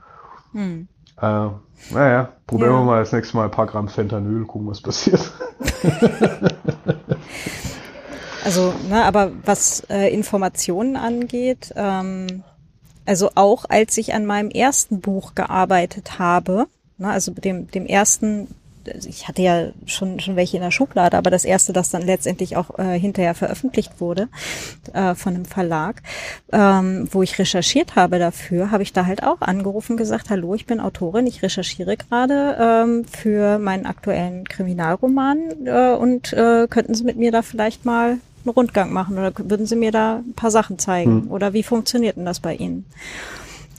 Hm. 0.54 0.88
Äh, 1.22 1.50
naja, 1.92 2.34
probieren 2.46 2.72
ja. 2.72 2.80
wir 2.80 2.86
mal 2.86 3.00
das 3.00 3.12
nächste 3.12 3.38
Mal 3.38 3.46
ein 3.46 3.52
paar 3.52 3.68
Gramm 3.68 3.88
Fentanyl, 3.88 4.46
gucken, 4.46 4.68
was 4.68 4.82
passiert. 4.82 5.32
also, 8.44 8.74
ne, 8.90 9.04
aber 9.04 9.32
was 9.46 9.82
äh, 9.90 10.14
Informationen 10.14 10.96
angeht, 10.96 11.74
ähm, 11.76 12.44
also 13.06 13.32
auch 13.36 13.66
als 13.70 13.98
ich 13.98 14.14
an 14.14 14.26
meinem 14.26 14.50
ersten 14.50 15.00
Buch 15.00 15.34
gearbeitet 15.34 16.20
habe, 16.20 16.68
ne, 16.98 17.10
also 17.10 17.32
dem, 17.32 17.72
dem 17.72 17.86
ersten, 17.86 18.50
ich 19.08 19.28
hatte 19.28 19.42
ja 19.42 19.68
schon, 19.86 20.20
schon 20.20 20.36
welche 20.36 20.58
in 20.58 20.64
der 20.64 20.72
Schublade, 20.72 21.18
aber 21.18 21.30
das 21.30 21.46
erste, 21.46 21.74
das 21.74 21.90
dann 21.90 22.02
letztendlich 22.02 22.58
auch 22.58 22.78
äh, 22.80 23.00
hinterher 23.00 23.36
veröffentlicht 23.36 24.00
wurde 24.00 24.28
äh, 24.94 25.16
von 25.16 25.36
einem 25.36 25.46
Verlag, 25.46 26.02
ähm, 26.52 27.08
wo 27.12 27.24
ich 27.24 27.38
recherchiert 27.40 27.96
habe 27.96 28.20
dafür, 28.20 28.72
habe 28.72 28.84
ich 28.84 28.94
da 28.94 29.06
halt 29.06 29.24
auch 29.24 29.42
angerufen 29.42 29.94
und 29.94 29.98
gesagt, 29.98 30.30
hallo, 30.30 30.56
ich 30.56 30.66
bin 30.66 30.80
Autorin, 30.80 31.28
ich 31.28 31.42
recherchiere 31.42 31.98
gerade 31.98 32.58
ähm, 32.60 33.06
für 33.06 33.60
meinen 33.60 33.86
aktuellen 33.86 34.48
Kriminalroman 34.48 35.38
äh, 35.66 35.94
und 35.94 36.34
äh, 36.34 36.68
könnten 36.70 36.94
Sie 36.94 37.04
mit 37.04 37.18
mir 37.18 37.32
da 37.32 37.42
vielleicht 37.42 37.86
mal 37.86 38.18
einen 38.48 38.54
Rundgang 38.56 38.94
machen 38.94 39.18
oder 39.18 39.32
würden 39.38 39.66
Sie 39.66 39.76
mir 39.76 39.92
da 39.92 40.18
ein 40.18 40.34
paar 40.34 40.52
Sachen 40.52 40.80
zeigen? 40.80 41.24
Hm. 41.24 41.32
Oder 41.32 41.54
wie 41.54 41.64
funktioniert 41.64 42.18
denn 42.18 42.26
das 42.26 42.40
bei 42.40 42.56
Ihnen? 42.56 42.86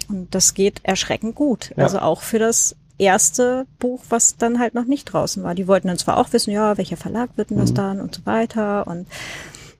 Und 0.08 0.34
das 0.34 0.54
geht 0.54 0.80
erschreckend 0.84 1.34
gut. 1.34 1.72
Ja. 1.76 1.84
Also 1.84 1.98
auch 1.98 2.22
für 2.22 2.38
das 2.38 2.76
erste 2.98 3.66
Buch, 3.78 4.02
was 4.08 4.36
dann 4.36 4.58
halt 4.58 4.74
noch 4.74 4.84
nicht 4.84 5.04
draußen 5.06 5.42
war. 5.42 5.54
Die 5.54 5.68
wollten 5.68 5.88
dann 5.88 5.98
zwar 5.98 6.18
auch 6.18 6.32
wissen, 6.32 6.50
ja, 6.50 6.76
welcher 6.76 6.96
Verlag 6.96 7.30
wird 7.36 7.50
denn 7.50 7.58
das 7.58 7.70
mhm. 7.70 7.76
dann 7.76 8.00
und 8.00 8.14
so 8.14 8.26
weiter 8.26 8.86
und 8.86 9.06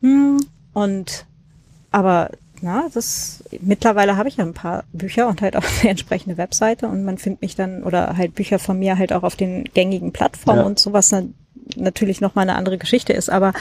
hm, 0.01 0.41
und 0.73 1.27
aber 1.91 2.31
na, 2.61 2.89
das 2.93 3.45
mittlerweile 3.61 4.17
habe 4.17 4.29
ich 4.29 4.37
ja 4.37 4.45
ein 4.45 4.55
paar 4.55 4.85
Bücher 4.93 5.29
und 5.29 5.43
halt 5.43 5.57
auch 5.57 5.65
eine 5.81 5.91
entsprechende 5.91 6.37
Webseite 6.37 6.89
und 6.89 7.05
man 7.05 7.19
findet 7.19 7.43
mich 7.43 7.57
dann 7.57 7.83
oder 7.83 8.17
halt 8.17 8.35
Bücher 8.35 8.59
von 8.59 8.79
mir 8.79 8.99
halt 8.99 9.13
auch 9.13 9.23
auf 9.23 9.37
den 9.37 9.65
gängigen 9.65 10.13
Plattformen 10.13 10.61
ja. 10.61 10.67
und 10.67 10.79
sowas 10.79 11.11
na, 11.11 11.23
natürlich 11.77 12.21
noch 12.21 12.35
mal 12.35 12.43
eine 12.43 12.57
andere 12.57 12.79
Geschichte 12.79 13.13
ist, 13.13 13.31
aber 13.31 13.53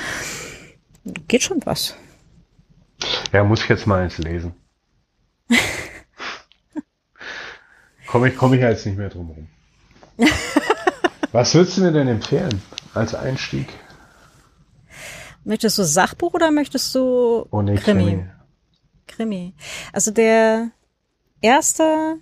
geht 1.28 1.44
schon 1.44 1.62
was. 1.66 1.96
Ja, 3.32 3.44
muss 3.44 3.62
ich 3.62 3.70
jetzt 3.70 3.88
mal 3.88 4.04
ins 4.04 4.18
Lesen. 4.18 4.54
komme 8.08 8.30
ich, 8.30 8.36
komme 8.36 8.56
ich 8.56 8.62
jetzt 8.62 8.86
nicht 8.86 8.98
mehr 8.98 9.10
drum 9.10 9.30
rum. 9.30 9.48
was 11.32 11.54
würdest 11.54 11.78
du 11.78 11.82
mir 11.82 11.92
denn 11.92 12.08
empfehlen 12.08 12.62
als 12.94 13.14
Einstieg? 13.14 13.68
Möchtest 15.44 15.78
du 15.78 15.84
Sachbuch 15.84 16.34
oder 16.34 16.52
möchtest 16.52 16.94
du 16.96 17.46
oh, 17.52 17.62
nee, 17.62 17.76
Krimi? 17.76 18.04
Krimi? 18.04 18.26
Krimi. 19.08 19.54
Also 19.94 20.12
der 20.12 20.72
erste 21.42 22.18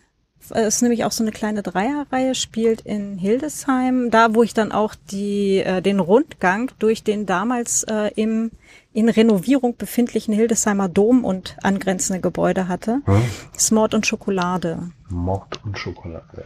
ist 0.52 0.82
nämlich 0.82 1.04
auch 1.06 1.12
so 1.12 1.24
eine 1.24 1.32
kleine 1.32 1.64
Dreierreihe, 1.64 2.36
spielt 2.36 2.82
in 2.82 3.18
Hildesheim, 3.18 4.12
da 4.12 4.36
wo 4.36 4.44
ich 4.44 4.54
dann 4.54 4.72
auch 4.72 4.96
die, 5.12 5.60
äh, 5.60 5.82
den 5.82 6.00
Rundgang 6.00 6.72
durch 6.80 7.04
den 7.04 7.26
damals 7.26 7.84
äh, 7.84 8.12
im 8.16 8.52
in 8.94 9.10
Renovierung 9.10 9.76
befindlichen 9.76 10.34
Hildesheimer 10.34 10.88
Dom 10.88 11.26
und 11.26 11.58
angrenzende 11.62 12.22
Gebäude 12.22 12.70
hatte. 12.70 13.02
Hm? 13.04 13.22
Smord 13.60 13.94
und 13.94 14.08
Schokolade. 14.08 14.90
Mord 15.10 15.60
und 15.66 15.78
Schokolade. 15.78 16.46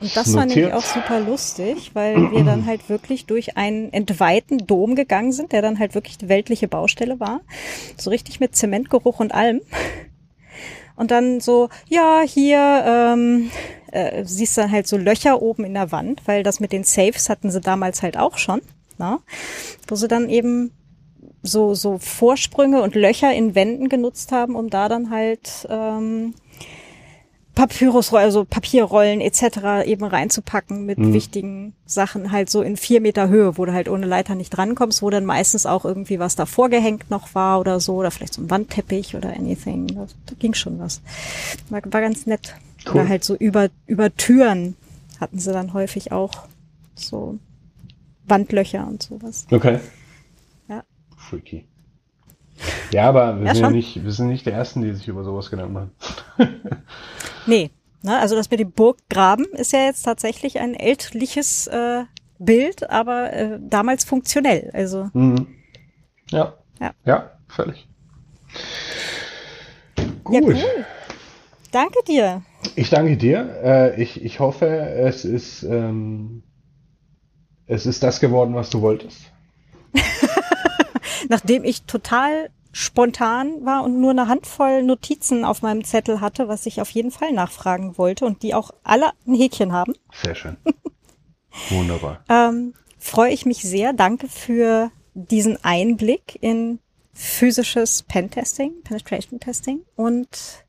Und 0.00 0.14
das 0.14 0.34
war 0.34 0.46
nämlich 0.46 0.72
auch 0.72 0.84
super 0.84 1.20
lustig, 1.20 1.92
weil 1.94 2.30
wir 2.30 2.44
dann 2.44 2.66
halt 2.66 2.88
wirklich 2.88 3.26
durch 3.26 3.56
einen 3.56 3.92
entweihten 3.92 4.66
Dom 4.66 4.94
gegangen 4.94 5.32
sind, 5.32 5.52
der 5.52 5.62
dann 5.62 5.78
halt 5.78 5.94
wirklich 5.94 6.18
die 6.18 6.28
weltliche 6.28 6.68
Baustelle 6.68 7.18
war. 7.18 7.40
So 7.96 8.10
richtig 8.10 8.38
mit 8.38 8.54
Zementgeruch 8.54 9.18
und 9.18 9.34
allem. 9.34 9.62
Und 10.96 11.10
dann 11.10 11.40
so, 11.40 11.68
ja, 11.88 12.22
hier 12.26 12.84
ähm, 12.86 13.50
äh, 13.92 14.24
siehst 14.24 14.56
du 14.56 14.62
dann 14.62 14.72
halt 14.72 14.86
so 14.86 14.96
Löcher 14.96 15.42
oben 15.42 15.64
in 15.64 15.74
der 15.74 15.92
Wand, 15.92 16.22
weil 16.26 16.42
das 16.42 16.58
mit 16.58 16.72
den 16.72 16.84
Safes 16.84 17.28
hatten 17.28 17.50
sie 17.50 17.60
damals 17.60 18.02
halt 18.02 18.16
auch 18.16 18.38
schon 18.38 18.62
ne? 18.98 19.20
wo 19.86 19.94
sie 19.94 20.08
dann 20.08 20.28
eben 20.28 20.72
so, 21.42 21.74
so 21.74 21.98
Vorsprünge 21.98 22.82
und 22.82 22.94
Löcher 22.94 23.32
in 23.32 23.54
Wänden 23.54 23.88
genutzt 23.88 24.32
haben, 24.32 24.56
um 24.56 24.68
da 24.68 24.88
dann 24.88 25.10
halt 25.10 25.66
ähm, 25.70 26.34
Papyrusrollen, 27.56 28.26
also 28.26 28.44
Papierrollen 28.44 29.22
etc. 29.22 29.86
eben 29.86 30.04
reinzupacken 30.04 30.84
mit 30.84 30.98
mhm. 30.98 31.14
wichtigen 31.14 31.72
Sachen 31.86 32.30
halt 32.30 32.50
so 32.50 32.60
in 32.60 32.76
vier 32.76 33.00
Meter 33.00 33.28
Höhe, 33.30 33.56
wo 33.56 33.64
du 33.64 33.72
halt 33.72 33.88
ohne 33.88 34.04
Leiter 34.04 34.34
nicht 34.34 34.50
drankommst, 34.50 35.00
wo 35.00 35.08
dann 35.08 35.24
meistens 35.24 35.64
auch 35.64 35.86
irgendwie 35.86 36.18
was 36.18 36.36
davor 36.36 36.68
gehängt 36.68 37.10
noch 37.10 37.34
war 37.34 37.58
oder 37.58 37.80
so, 37.80 37.94
oder 37.94 38.10
vielleicht 38.10 38.34
so 38.34 38.42
ein 38.42 38.50
Wandteppich 38.50 39.16
oder 39.16 39.30
anything. 39.30 39.86
Da, 39.86 40.06
da 40.26 40.34
ging 40.38 40.52
schon 40.52 40.78
was. 40.78 41.00
War, 41.70 41.80
war 41.84 42.02
ganz 42.02 42.26
nett. 42.26 42.54
Cool. 42.84 43.00
Oder 43.00 43.08
halt 43.08 43.24
so 43.24 43.34
über, 43.34 43.70
über 43.86 44.14
Türen 44.14 44.76
hatten 45.18 45.38
sie 45.38 45.50
dann 45.50 45.72
häufig 45.72 46.12
auch 46.12 46.46
so 46.94 47.38
Wandlöcher 48.26 48.86
und 48.86 49.02
sowas. 49.02 49.46
Okay. 49.50 49.80
Ja. 50.68 50.84
Freaky. 51.16 51.64
Ja, 52.92 53.08
aber 53.08 53.38
wir, 53.38 53.46
ja, 53.46 53.54
sind 53.54 53.64
ja 53.64 53.70
nicht, 53.70 54.04
wir 54.04 54.12
sind 54.12 54.28
nicht 54.28 54.46
die 54.46 54.50
Ersten, 54.50 54.82
die 54.82 54.92
sich 54.92 55.08
über 55.08 55.24
sowas 55.24 55.50
Gedanken 55.50 55.72
machen. 55.74 55.90
nee. 57.46 57.70
Ne, 58.02 58.18
also 58.18 58.36
das 58.36 58.50
mit 58.50 58.60
dem 58.60 58.70
Burggraben 58.70 59.46
ist 59.52 59.72
ja 59.72 59.80
jetzt 59.80 60.02
tatsächlich 60.02 60.60
ein 60.60 60.74
ältliches 60.74 61.66
äh, 61.66 62.04
Bild, 62.38 62.88
aber 62.88 63.32
äh, 63.32 63.58
damals 63.60 64.04
funktionell. 64.04 64.70
Also. 64.72 65.10
Mhm. 65.12 65.48
Ja. 66.30 66.54
ja. 66.80 66.92
Ja, 67.04 67.30
völlig. 67.48 67.88
Gut. 70.22 70.34
Ja, 70.34 70.40
cool. 70.42 70.86
Danke 71.72 71.98
dir. 72.06 72.42
Ich 72.74 72.90
danke 72.90 73.16
dir. 73.16 73.60
Äh, 73.62 74.02
ich, 74.02 74.24
ich 74.24 74.40
hoffe, 74.40 74.66
es 74.66 75.24
ist 75.24 75.62
ähm, 75.64 76.42
es 77.66 77.86
ist 77.86 78.02
das 78.02 78.20
geworden, 78.20 78.54
was 78.54 78.70
du 78.70 78.80
wolltest. 78.80 79.20
Nachdem 81.28 81.64
ich 81.64 81.82
total 81.84 82.50
spontan 82.72 83.64
war 83.64 83.84
und 83.84 84.00
nur 84.00 84.10
eine 84.10 84.28
Handvoll 84.28 84.82
Notizen 84.82 85.44
auf 85.44 85.62
meinem 85.62 85.82
Zettel 85.82 86.20
hatte, 86.20 86.48
was 86.48 86.66
ich 86.66 86.80
auf 86.80 86.90
jeden 86.90 87.10
Fall 87.10 87.32
nachfragen 87.32 87.96
wollte 87.96 88.26
und 88.26 88.42
die 88.42 88.52
auch 88.54 88.70
alle 88.84 89.12
ein 89.26 89.34
Häkchen 89.34 89.72
haben. 89.72 89.94
Sehr 90.12 90.34
schön. 90.34 90.58
Wunderbar. 91.70 92.22
ähm, 92.28 92.74
freue 92.98 93.32
ich 93.32 93.46
mich 93.46 93.62
sehr. 93.62 93.94
Danke 93.94 94.28
für 94.28 94.90
diesen 95.14 95.62
Einblick 95.64 96.36
in 96.42 96.80
physisches 97.14 98.02
Pentesting, 98.02 98.82
Penetration 98.84 99.40
Testing 99.40 99.80
und 99.94 100.66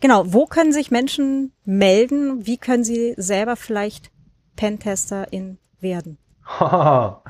genau, 0.00 0.24
wo 0.26 0.46
können 0.46 0.72
sich 0.72 0.90
Menschen 0.90 1.52
melden? 1.64 2.46
Wie 2.46 2.58
können 2.58 2.82
sie 2.82 3.14
selber 3.16 3.54
vielleicht 3.54 4.10
Pentesterin 4.56 5.58
werden? 5.78 6.18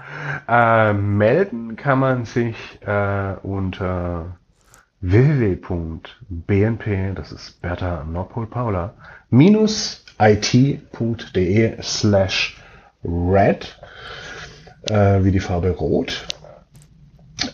äh, 0.48 0.92
melden 0.92 1.76
kann 1.76 1.98
man 1.98 2.24
sich 2.24 2.56
äh, 2.82 3.34
unter 3.42 4.36
www.bnp, 5.00 6.84
das 7.14 7.32
ist 7.32 7.60
Bertha 7.60 8.04
Nordpol 8.04 8.46
Paula, 8.46 8.94
minus 9.30 10.04
it.de 10.20 11.82
slash 11.82 12.56
red, 13.04 13.78
äh, 14.84 15.22
wie 15.22 15.30
die 15.30 15.40
Farbe 15.40 15.70
rot. 15.70 16.26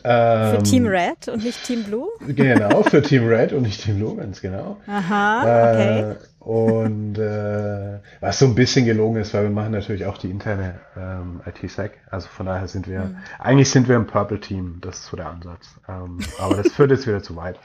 Ähm, 0.04 0.56
für 0.56 0.62
Team 0.62 0.86
Red 0.86 1.28
und 1.28 1.44
nicht 1.44 1.64
Team 1.64 1.84
Blue? 1.84 2.08
Genau, 2.26 2.82
für 2.82 3.02
Team 3.02 3.26
Red 3.26 3.52
und 3.52 3.62
nicht 3.62 3.82
Team 3.82 3.96
Blue, 3.96 4.16
ganz 4.16 4.40
genau. 4.40 4.76
Aha, 4.86 5.40
okay. 5.40 6.00
Äh, 6.00 6.16
und 6.40 7.18
äh, 7.18 7.98
was 8.20 8.38
so 8.38 8.46
ein 8.46 8.54
bisschen 8.54 8.86
gelogen 8.86 9.20
ist, 9.20 9.34
weil 9.34 9.42
wir 9.42 9.50
machen 9.50 9.72
natürlich 9.72 10.06
auch 10.06 10.16
die 10.16 10.30
interne 10.30 10.80
ähm, 10.96 11.42
IT-Sec. 11.44 11.92
Also 12.10 12.28
von 12.28 12.46
daher 12.46 12.66
sind 12.66 12.88
wir, 12.88 13.00
mhm. 13.00 13.16
eigentlich 13.38 13.70
sind 13.70 13.88
wir 13.88 13.96
ein 13.96 14.06
Purple 14.06 14.40
Team, 14.40 14.78
das 14.80 15.00
ist 15.00 15.06
so 15.06 15.18
der 15.18 15.28
Ansatz. 15.28 15.68
Ähm, 15.86 16.18
aber 16.40 16.56
das 16.56 16.72
führt 16.72 16.90
jetzt 16.90 17.06
wieder 17.06 17.22
zu 17.22 17.36
weit. 17.36 17.58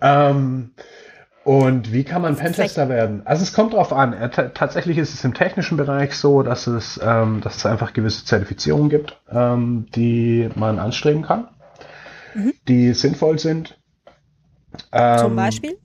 Ähm, 0.00 0.70
und 1.44 1.92
wie 1.92 2.04
kann 2.04 2.22
man 2.22 2.36
Pentester 2.36 2.88
werden? 2.88 3.22
Also 3.26 3.42
es 3.42 3.52
kommt 3.52 3.74
drauf 3.74 3.92
an. 3.92 4.30
tatsächlich 4.54 4.96
ist 4.96 5.12
es 5.12 5.24
im 5.24 5.34
technischen 5.34 5.76
Bereich 5.76 6.14
so, 6.14 6.42
dass 6.42 6.66
es, 6.66 7.00
ähm, 7.02 7.40
dass 7.42 7.56
es 7.56 7.66
einfach 7.66 7.92
gewisse 7.92 8.24
Zertifizierungen 8.24 8.88
gibt, 8.88 9.18
ähm, 9.30 9.86
die 9.94 10.48
man 10.54 10.78
anstreben 10.78 11.22
kann, 11.22 11.48
mhm. 12.34 12.52
die 12.68 12.94
sinnvoll 12.94 13.38
sind. 13.38 13.78
Ähm, 14.92 15.18
Zum 15.18 15.36
Beispiel? 15.36 15.78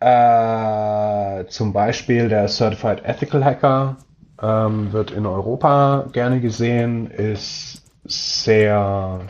Äh, 0.00 1.46
zum 1.46 1.72
Beispiel 1.72 2.28
der 2.28 2.46
Certified 2.48 3.04
Ethical 3.04 3.44
Hacker 3.44 3.96
ähm, 4.40 4.92
wird 4.92 5.10
in 5.10 5.26
Europa 5.26 6.06
gerne 6.12 6.40
gesehen, 6.40 7.10
ist 7.10 7.82
sehr 8.04 9.20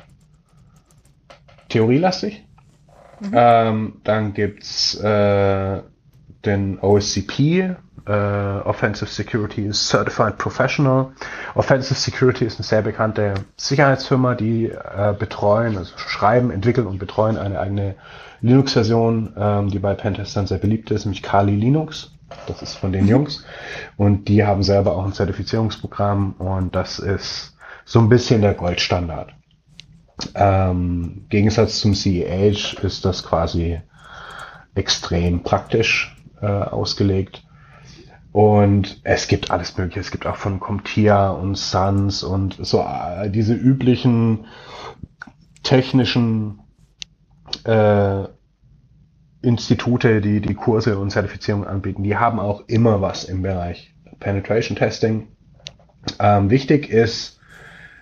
theorielastig. 1.70 2.44
Mhm. 3.20 3.30
Ähm, 3.32 4.00
dann 4.04 4.34
gibt's 4.34 4.94
äh, 5.00 5.82
den 6.44 6.78
OSCP, 6.80 7.76
äh, 8.08 8.66
Offensive 8.66 9.10
Security 9.10 9.70
Certified 9.72 10.38
Professional. 10.38 11.12
Offensive 11.54 11.94
Security 11.94 12.44
ist 12.46 12.58
eine 12.58 12.64
sehr 12.64 12.82
bekannte 12.82 13.34
Sicherheitsfirma, 13.56 14.34
die 14.34 14.66
äh, 14.66 15.14
betreuen, 15.18 15.76
also 15.76 15.92
schreiben, 15.96 16.50
entwickeln 16.50 16.86
und 16.86 16.98
betreuen 16.98 17.36
eine 17.36 17.60
eigene 17.60 17.94
Linux-Version, 18.40 19.34
ähm, 19.36 19.68
die 19.68 19.78
bei 19.78 19.94
Pentestern 19.94 20.46
sehr 20.46 20.58
beliebt 20.58 20.90
ist, 20.90 21.04
nämlich 21.04 21.22
Kali 21.22 21.54
Linux. 21.54 22.12
Das 22.46 22.62
ist 22.62 22.74
von 22.76 22.92
den. 22.92 23.06
Jungs. 23.06 23.44
Und 23.96 24.28
die 24.28 24.44
haben 24.44 24.62
selber 24.62 24.96
auch 24.96 25.04
ein 25.04 25.12
Zertifizierungsprogramm 25.12 26.32
und 26.38 26.74
das 26.74 26.98
ist 26.98 27.56
so 27.84 28.00
ein 28.00 28.08
bisschen 28.08 28.42
der 28.42 28.54
Goldstandard. 28.54 29.32
Ähm, 30.34 31.26
Gegensatz 31.28 31.80
zum 31.80 31.94
CEH 31.94 32.74
ist 32.82 33.04
das 33.04 33.24
quasi 33.24 33.80
extrem 34.74 35.42
praktisch 35.42 36.16
äh, 36.40 36.46
ausgelegt. 36.46 37.42
Und 38.38 39.00
es 39.02 39.26
gibt 39.26 39.50
alles 39.50 39.76
Mögliche. 39.76 39.98
Es 39.98 40.12
gibt 40.12 40.24
auch 40.24 40.36
von 40.36 40.60
CompTIA 40.60 41.30
und 41.30 41.58
Sans 41.58 42.22
und 42.22 42.56
so 42.64 42.82
äh, 42.82 43.30
diese 43.30 43.52
üblichen 43.52 44.46
technischen 45.64 46.60
äh, 47.64 48.28
Institute, 49.42 50.20
die 50.20 50.40
die 50.40 50.54
Kurse 50.54 51.00
und 51.00 51.10
Zertifizierungen 51.10 51.66
anbieten, 51.66 52.04
die 52.04 52.16
haben 52.16 52.38
auch 52.38 52.62
immer 52.68 53.00
was 53.02 53.24
im 53.24 53.42
Bereich 53.42 53.92
Penetration 54.20 54.76
Testing. 54.76 55.26
Ähm, 56.20 56.48
wichtig 56.48 56.90
ist 56.90 57.40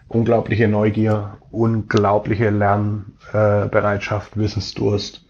unglaubliche 0.06 0.68
Neugier, 0.68 1.38
unglaubliche 1.50 2.50
Lernbereitschaft, 2.50 4.36
äh, 4.36 4.40
Wissensdurst. 4.40 5.24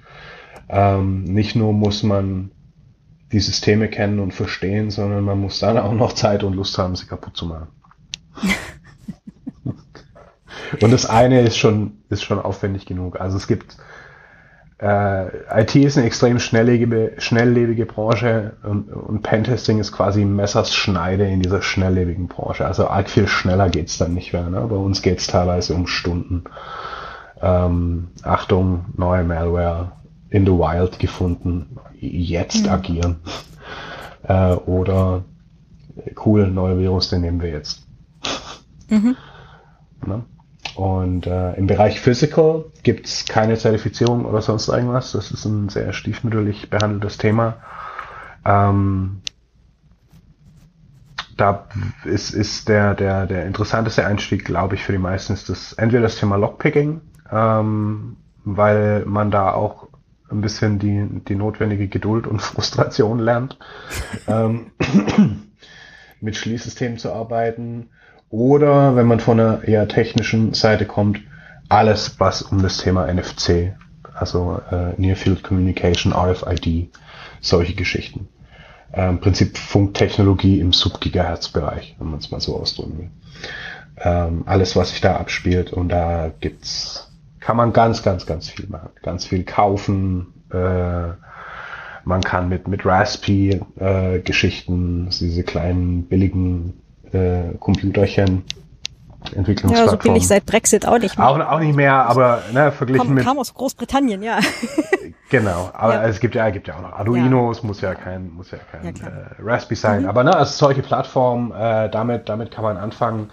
Ähm, 0.69 1.23
nicht 1.23 1.55
nur 1.55 1.73
muss 1.73 2.03
man 2.03 2.51
die 3.32 3.40
Systeme 3.40 3.89
kennen 3.89 4.20
und 4.20 4.32
verstehen, 4.32 4.90
sondern 4.90 5.24
man 5.24 5.40
muss 5.40 5.59
dann 5.59 5.78
auch 5.78 5.93
noch 5.93 6.12
Zeit 6.12 6.44
und 6.44 6.55
Lust 6.55 6.78
haben, 6.78 6.94
sie 6.94 7.07
kaputt 7.07 7.36
zu 7.36 7.47
machen. 7.47 7.69
und 10.81 10.93
das 10.93 11.07
eine 11.07 11.40
ist 11.40 11.59
schon, 11.59 11.98
ist 12.09 12.24
schon 12.24 12.39
aufwendig 12.39 12.86
genug. 12.86 13.20
Also 13.20 13.36
es 13.36 13.47
gibt 13.47 13.77
äh, 14.78 15.62
IT 15.62 15.74
ist 15.74 15.97
eine 15.97 16.07
extrem 16.07 16.39
schnelllebige, 16.39 17.15
schnelllebige 17.16 17.86
Branche 17.86 18.57
und, 18.62 18.93
und 18.93 19.23
Pentesting 19.23 19.78
ist 19.78 19.93
quasi 19.93 20.24
Messerschneide 20.24 21.27
in 21.27 21.40
dieser 21.40 21.62
schnelllebigen 21.62 22.28
Branche. 22.28 22.66
Also 22.66 22.86
arg 22.89 23.09
viel 23.09 23.27
schneller 23.27 23.70
geht's 23.70 23.97
dann 23.97 24.12
nicht 24.12 24.35
mehr. 24.35 24.51
Ne? 24.51 24.61
Bei 24.69 24.77
uns 24.77 25.01
geht's 25.01 25.27
teilweise 25.27 25.74
um 25.74 25.86
Stunden. 25.86 26.44
Ähm, 27.40 28.09
Achtung, 28.23 28.86
neue 28.97 29.24
Malware 29.24 29.93
in 30.31 30.44
the 30.44 30.53
wild 30.53 30.98
gefunden, 30.98 31.78
jetzt 31.98 32.65
mhm. 32.65 32.70
agieren. 32.70 33.16
Äh, 34.23 34.55
oder 34.55 35.24
cool, 36.24 36.48
neuer 36.48 36.78
Virus, 36.78 37.11
den 37.11 37.23
nehmen 37.23 37.40
wir 37.40 37.51
jetzt. 37.51 37.86
Mhm. 38.89 39.16
Ne? 40.05 40.24
Und 40.74 41.27
äh, 41.27 41.55
im 41.55 41.66
Bereich 41.66 42.01
Physical 42.01 42.66
gibt 42.82 43.07
es 43.07 43.24
keine 43.24 43.57
Zertifizierung 43.57 44.27
oder 44.27 44.43
sonst 44.43 44.69
irgendwas. 44.69 45.12
Das 45.12 45.31
ist 45.31 45.44
ein 45.47 45.69
sehr 45.69 45.93
stiefmütterlich 45.93 46.69
behandeltes 46.69 47.16
Thema. 47.16 47.57
Ähm, 48.44 49.23
da 51.36 51.66
ist, 52.05 52.31
ist 52.31 52.69
der, 52.69 52.94
der, 52.94 53.27
der 53.27 53.47
interessanteste 53.47 54.07
Einstieg, 54.07 54.44
glaube 54.44 54.74
ich, 54.74 54.85
für 54.85 54.93
die 54.93 54.98
meisten 54.98 55.32
ist 55.32 55.48
das 55.48 55.73
entweder 55.74 56.03
das 56.03 56.16
Thema 56.16 56.36
Lockpicking, 56.36 57.01
ähm, 57.31 58.16
weil 58.44 59.05
man 59.07 59.31
da 59.31 59.53
auch 59.53 59.89
ein 60.31 60.40
bisschen 60.40 60.78
die, 60.78 61.07
die 61.28 61.36
notwendige 61.36 61.89
Geduld 61.89 62.27
und 62.27 62.40
Frustration 62.43 63.19
lernt, 63.19 63.59
ähm, 64.27 64.73
mit 66.20 66.36
Schließsystemen 66.36 66.98
zu 66.98 67.12
arbeiten 67.12 67.89
oder 68.31 68.97
wenn 68.97 69.07
man 69.07 69.20
von 69.20 69.39
einer 69.39 69.65
eher 69.65 69.86
technischen 69.89 70.55
Seite 70.55 70.86
kommt, 70.86 71.20
alles, 71.69 72.19
was 72.19 72.43
um 72.43 72.62
das 72.62 72.78
Thema 72.78 73.12
NFC, 73.12 73.74
also 74.15 74.61
äh, 74.70 75.01
Near 75.01 75.16
Field 75.16 75.43
Communication, 75.43 76.12
RFID, 76.12 76.90
solche 77.40 77.74
Geschichten. 77.74 78.28
Äh, 78.93 79.09
Im 79.09 79.20
Prinzip 79.20 79.59
Funktechnologie 79.59 80.61
im 80.61 80.73
Sub-Gigahertz-Bereich, 80.73 81.97
wenn 81.98 82.11
man 82.11 82.20
es 82.20 82.31
mal 82.31 82.40
so 82.40 82.57
ausdrücken 82.57 82.98
will. 82.98 83.11
Ähm, 83.98 84.43
alles, 84.47 84.77
was 84.77 84.90
sich 84.90 85.01
da 85.01 85.16
abspielt 85.16 85.73
und 85.73 85.89
da 85.89 86.31
gibt's, 86.40 87.11
kann 87.47 87.56
man 87.56 87.73
ganz, 87.73 88.02
ganz, 88.02 88.27
ganz 88.27 88.51
viel 88.51 88.66
machen. 88.66 88.90
Ganz 89.02 89.24
viel 89.24 89.44
kaufen, 89.44 90.35
äh, 90.52 91.12
man 92.05 92.20
kann 92.23 92.48
mit, 92.48 92.66
mit 92.66 92.85
Raspi 92.85 93.60
äh, 93.78 94.18
Geschichten, 94.18 95.10
diese 95.10 95.44
kleinen 95.44 96.09
billigen 96.09 96.82
äh, 97.12 97.55
Computerchen. 97.60 98.43
Entwicklungsplattform. 99.32 99.86
Ja, 99.86 99.90
so 99.90 99.97
billig 99.97 100.27
seit 100.27 100.44
Brexit 100.44 100.86
auch 100.86 100.98
nicht 100.98 101.16
mehr. 101.18 101.28
Auch, 101.28 101.39
auch 101.39 101.60
nicht 101.60 101.77
mehr, 101.77 101.94
aber 101.94 102.43
ne, 102.52 102.73
verglichen 102.73 103.06
kam, 103.06 103.14
mit. 103.14 103.24
Kam 103.24 103.39
aus 103.39 103.55
Großbritannien, 103.55 104.23
ja. 104.24 104.39
genau, 105.31 105.70
aber 105.73 105.94
ja. 105.94 106.05
es 106.05 106.18
gibt 106.18 106.35
ja, 106.35 106.51
gibt 106.51 106.66
ja 106.66 106.77
auch 106.77 106.82
noch 106.82 106.93
Arduinos, 106.93 107.59
ja. 107.62 107.66
muss 107.66 107.81
ja 107.81 107.94
kein, 107.94 108.32
muss 108.32 108.51
ja 108.51 108.59
kein 108.70 108.94
ja, 108.94 109.06
äh, 109.06 109.10
Raspberry 109.40 109.77
sein. 109.77 110.02
Mhm. 110.02 110.09
Aber 110.09 110.24
ne, 110.24 110.36
also 110.36 110.52
solche 110.52 110.82
Plattformen, 110.82 111.52
äh, 111.52 111.90
damit, 111.90 112.28
damit 112.28 112.51
kann 112.51 112.64
man 112.64 112.77
anfangen. 112.77 113.31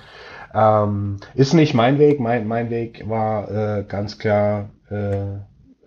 Ähm, 0.54 1.18
ist 1.34 1.54
nicht 1.54 1.74
mein 1.74 2.00
Weg. 2.00 2.20
Mein, 2.20 2.48
mein 2.48 2.70
Weg 2.70 3.08
war 3.08 3.50
äh, 3.50 3.84
ganz 3.84 4.18
klar 4.18 4.70
äh, 4.90 5.36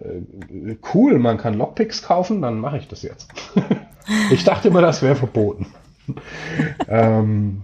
äh, 0.00 0.76
cool, 0.94 1.18
man 1.18 1.38
kann 1.38 1.54
Lockpicks 1.54 2.02
kaufen, 2.02 2.42
dann 2.42 2.60
mache 2.60 2.78
ich 2.78 2.88
das 2.88 3.02
jetzt. 3.02 3.32
ich 4.30 4.44
dachte 4.44 4.68
immer, 4.68 4.82
das 4.82 5.02
wäre 5.02 5.16
verboten. 5.16 5.66
ähm, 6.88 7.62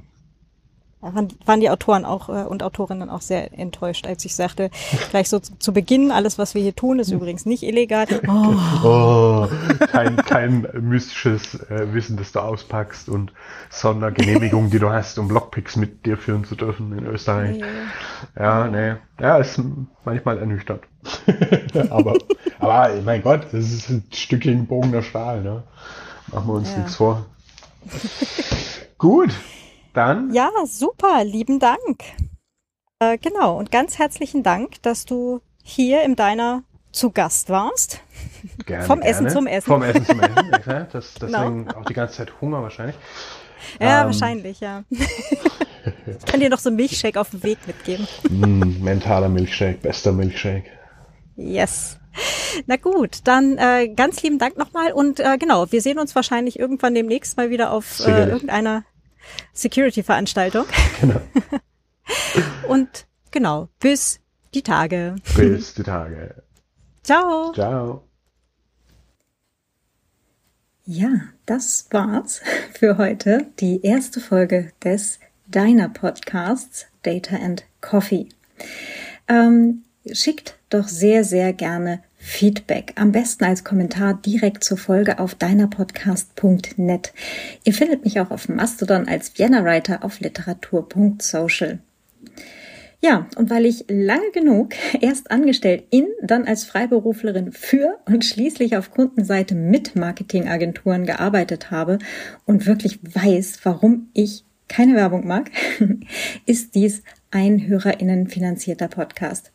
waren 1.02 1.60
die 1.60 1.68
Autoren 1.68 2.04
auch 2.04 2.28
äh, 2.28 2.44
und 2.44 2.62
Autorinnen 2.62 3.10
auch 3.10 3.20
sehr 3.20 3.58
enttäuscht, 3.58 4.06
als 4.06 4.24
ich 4.24 4.34
sagte, 4.36 4.70
gleich 5.10 5.28
so 5.28 5.40
zu, 5.40 5.58
zu 5.58 5.72
Beginn, 5.72 6.12
alles, 6.12 6.38
was 6.38 6.54
wir 6.54 6.62
hier 6.62 6.76
tun, 6.76 7.00
ist 7.00 7.10
übrigens 7.10 7.44
nicht 7.44 7.64
illegal. 7.64 8.06
Oh. 8.28 8.54
oh 8.84 9.48
kein, 9.90 10.16
kein 10.16 10.68
mystisches 10.80 11.54
äh, 11.70 11.92
Wissen, 11.92 12.16
das 12.16 12.32
du 12.32 12.38
auspackst 12.38 13.08
und 13.08 13.32
Sondergenehmigung, 13.70 14.70
die 14.70 14.78
du 14.78 14.90
hast, 14.90 15.18
um 15.18 15.28
Lockpicks 15.28 15.76
mit 15.76 16.06
dir 16.06 16.16
führen 16.16 16.44
zu 16.44 16.54
dürfen 16.54 16.96
in 16.96 17.06
Österreich. 17.06 17.58
Nee. 17.58 17.64
Ja, 18.38 18.68
nee. 18.68 18.94
Ja, 19.20 19.38
ist 19.38 19.60
manchmal 20.04 20.38
ernüchternd. 20.38 20.82
aber, 21.90 22.14
aber, 22.60 22.90
mein 23.04 23.22
Gott, 23.22 23.46
das 23.50 23.72
ist 23.72 23.90
ein 23.90 24.04
Stückchen 24.12 24.66
bogener 24.66 25.02
Stahl, 25.02 25.42
ne? 25.42 25.64
Machen 26.28 26.46
wir 26.46 26.54
uns 26.54 26.70
ja. 26.70 26.78
nichts 26.78 26.94
vor. 26.94 27.26
Gut, 28.98 29.30
dann. 29.92 30.32
Ja, 30.32 30.50
super, 30.64 31.24
lieben 31.24 31.58
Dank. 31.58 32.02
Äh, 32.98 33.18
genau, 33.18 33.58
und 33.58 33.70
ganz 33.70 33.98
herzlichen 33.98 34.42
Dank, 34.42 34.82
dass 34.82 35.04
du 35.04 35.40
hier 35.62 36.02
im 36.02 36.16
Deiner 36.16 36.62
zu 36.92 37.10
Gast 37.10 37.48
warst. 37.48 38.00
Gerne, 38.66 38.84
Vom 38.84 39.00
gerne. 39.00 39.10
Essen 39.10 39.30
zum 39.30 39.46
Essen. 39.46 39.66
Vom 39.66 39.82
Essen 39.82 40.04
zum 40.04 40.20
Essen, 40.20 40.50
ja, 40.66 40.80
das, 40.92 41.14
deswegen 41.14 41.66
genau. 41.66 41.78
auch 41.78 41.84
die 41.84 41.94
ganze 41.94 42.16
Zeit 42.16 42.40
Hunger 42.40 42.62
wahrscheinlich. 42.62 42.96
Ja, 43.80 44.00
ähm, 44.00 44.06
wahrscheinlich, 44.06 44.60
ja. 44.60 44.84
ich 44.90 46.24
kann 46.26 46.40
dir 46.40 46.50
noch 46.50 46.58
so 46.58 46.68
einen 46.68 46.76
Milchshake 46.76 47.18
auf 47.18 47.30
dem 47.30 47.42
Weg 47.42 47.58
mitgeben. 47.66 48.06
mm, 48.28 48.82
mentaler 48.82 49.28
Milchshake, 49.28 49.80
bester 49.80 50.12
Milchshake. 50.12 50.64
Yes. 51.36 51.98
Na 52.66 52.76
gut, 52.76 53.20
dann 53.24 53.56
äh, 53.56 53.88
ganz 53.88 54.22
lieben 54.22 54.38
Dank 54.38 54.58
nochmal 54.58 54.92
und 54.92 55.18
äh, 55.20 55.38
genau, 55.38 55.72
wir 55.72 55.80
sehen 55.80 55.98
uns 55.98 56.14
wahrscheinlich 56.14 56.58
irgendwann 56.58 56.94
demnächst 56.94 57.36
mal 57.36 57.48
wieder 57.50 57.70
auf 57.72 58.00
äh, 58.06 58.28
irgendeiner 58.28 58.84
Security-Veranstaltung. 59.52 60.66
Genau. 61.00 61.20
und 62.68 63.06
genau, 63.30 63.68
bis 63.80 64.20
die 64.54 64.62
Tage. 64.62 65.16
Bis 65.36 65.74
die 65.74 65.82
Tage. 65.82 66.42
Ciao. 67.02 67.52
Ciao. 67.52 68.04
Ja, 70.84 71.10
das 71.46 71.86
war's 71.90 72.40
für 72.74 72.98
heute. 72.98 73.46
Die 73.60 73.82
erste 73.82 74.20
Folge 74.20 74.72
des 74.82 75.20
Deiner 75.46 75.88
Podcasts 75.88 76.86
Data 77.02 77.36
and 77.36 77.64
Coffee. 77.80 78.28
Ähm, 79.28 79.84
schickt 80.12 80.58
doch 80.70 80.88
sehr, 80.88 81.24
sehr 81.24 81.52
gerne 81.52 82.02
Feedback. 82.24 82.92
Am 82.94 83.10
besten 83.10 83.44
als 83.44 83.64
Kommentar 83.64 84.14
direkt 84.14 84.62
zur 84.62 84.78
Folge 84.78 85.18
auf 85.18 85.34
deinerpodcast.net. 85.34 87.12
Ihr 87.64 87.74
findet 87.74 88.04
mich 88.04 88.20
auch 88.20 88.30
auf 88.30 88.48
Mastodon 88.48 89.08
als 89.08 89.36
Vienna 89.36 89.64
Writer 89.64 90.04
auf 90.04 90.20
literatur.social. 90.20 91.80
Ja, 93.00 93.26
und 93.34 93.50
weil 93.50 93.66
ich 93.66 93.86
lange 93.88 94.30
genug 94.32 94.74
erst 95.00 95.32
angestellt 95.32 95.82
in, 95.90 96.06
dann 96.22 96.46
als 96.46 96.64
Freiberuflerin 96.64 97.50
für 97.50 97.98
und 98.06 98.24
schließlich 98.24 98.76
auf 98.76 98.92
Kundenseite 98.92 99.56
mit 99.56 99.96
Marketingagenturen 99.96 101.04
gearbeitet 101.04 101.72
habe 101.72 101.98
und 102.46 102.66
wirklich 102.66 103.00
weiß, 103.02 103.58
warum 103.64 104.10
ich 104.14 104.44
keine 104.68 104.94
Werbung 104.94 105.26
mag, 105.26 105.50
ist 106.46 106.76
dies 106.76 107.02
ein 107.32 107.66
HörerInnen 107.66 108.28
finanzierter 108.28 108.86
Podcast. 108.86 109.50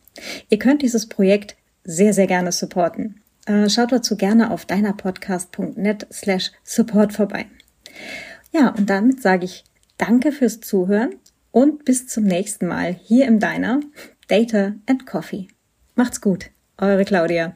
Ihr 0.50 0.60
könnt 0.60 0.82
dieses 0.82 1.08
Projekt 1.08 1.56
sehr, 1.88 2.14
sehr 2.14 2.28
gerne 2.28 2.52
supporten. 2.52 3.22
Äh, 3.48 3.70
schaut 3.70 3.92
dazu 3.92 4.16
gerne 4.16 4.52
auf 4.52 4.66
deinerpodcast.net 4.66 6.06
slash 6.12 6.52
support 6.64 7.14
vorbei. 7.14 7.48
Ja, 8.52 8.70
und 8.70 8.90
damit 8.90 9.22
sage 9.22 9.46
ich 9.46 9.64
Danke 9.98 10.32
fürs 10.32 10.60
Zuhören 10.60 11.16
und 11.50 11.84
bis 11.84 12.08
zum 12.08 12.26
nächsten 12.26 12.68
Mal 12.68 12.94
hier 12.94 13.26
im 13.26 13.40
Diner 13.40 13.80
Data 14.28 14.76
and 14.86 15.08
Coffee. 15.08 15.48
Macht's 15.96 16.22
gut, 16.22 16.52
eure 16.78 17.04
Claudia. 17.04 17.54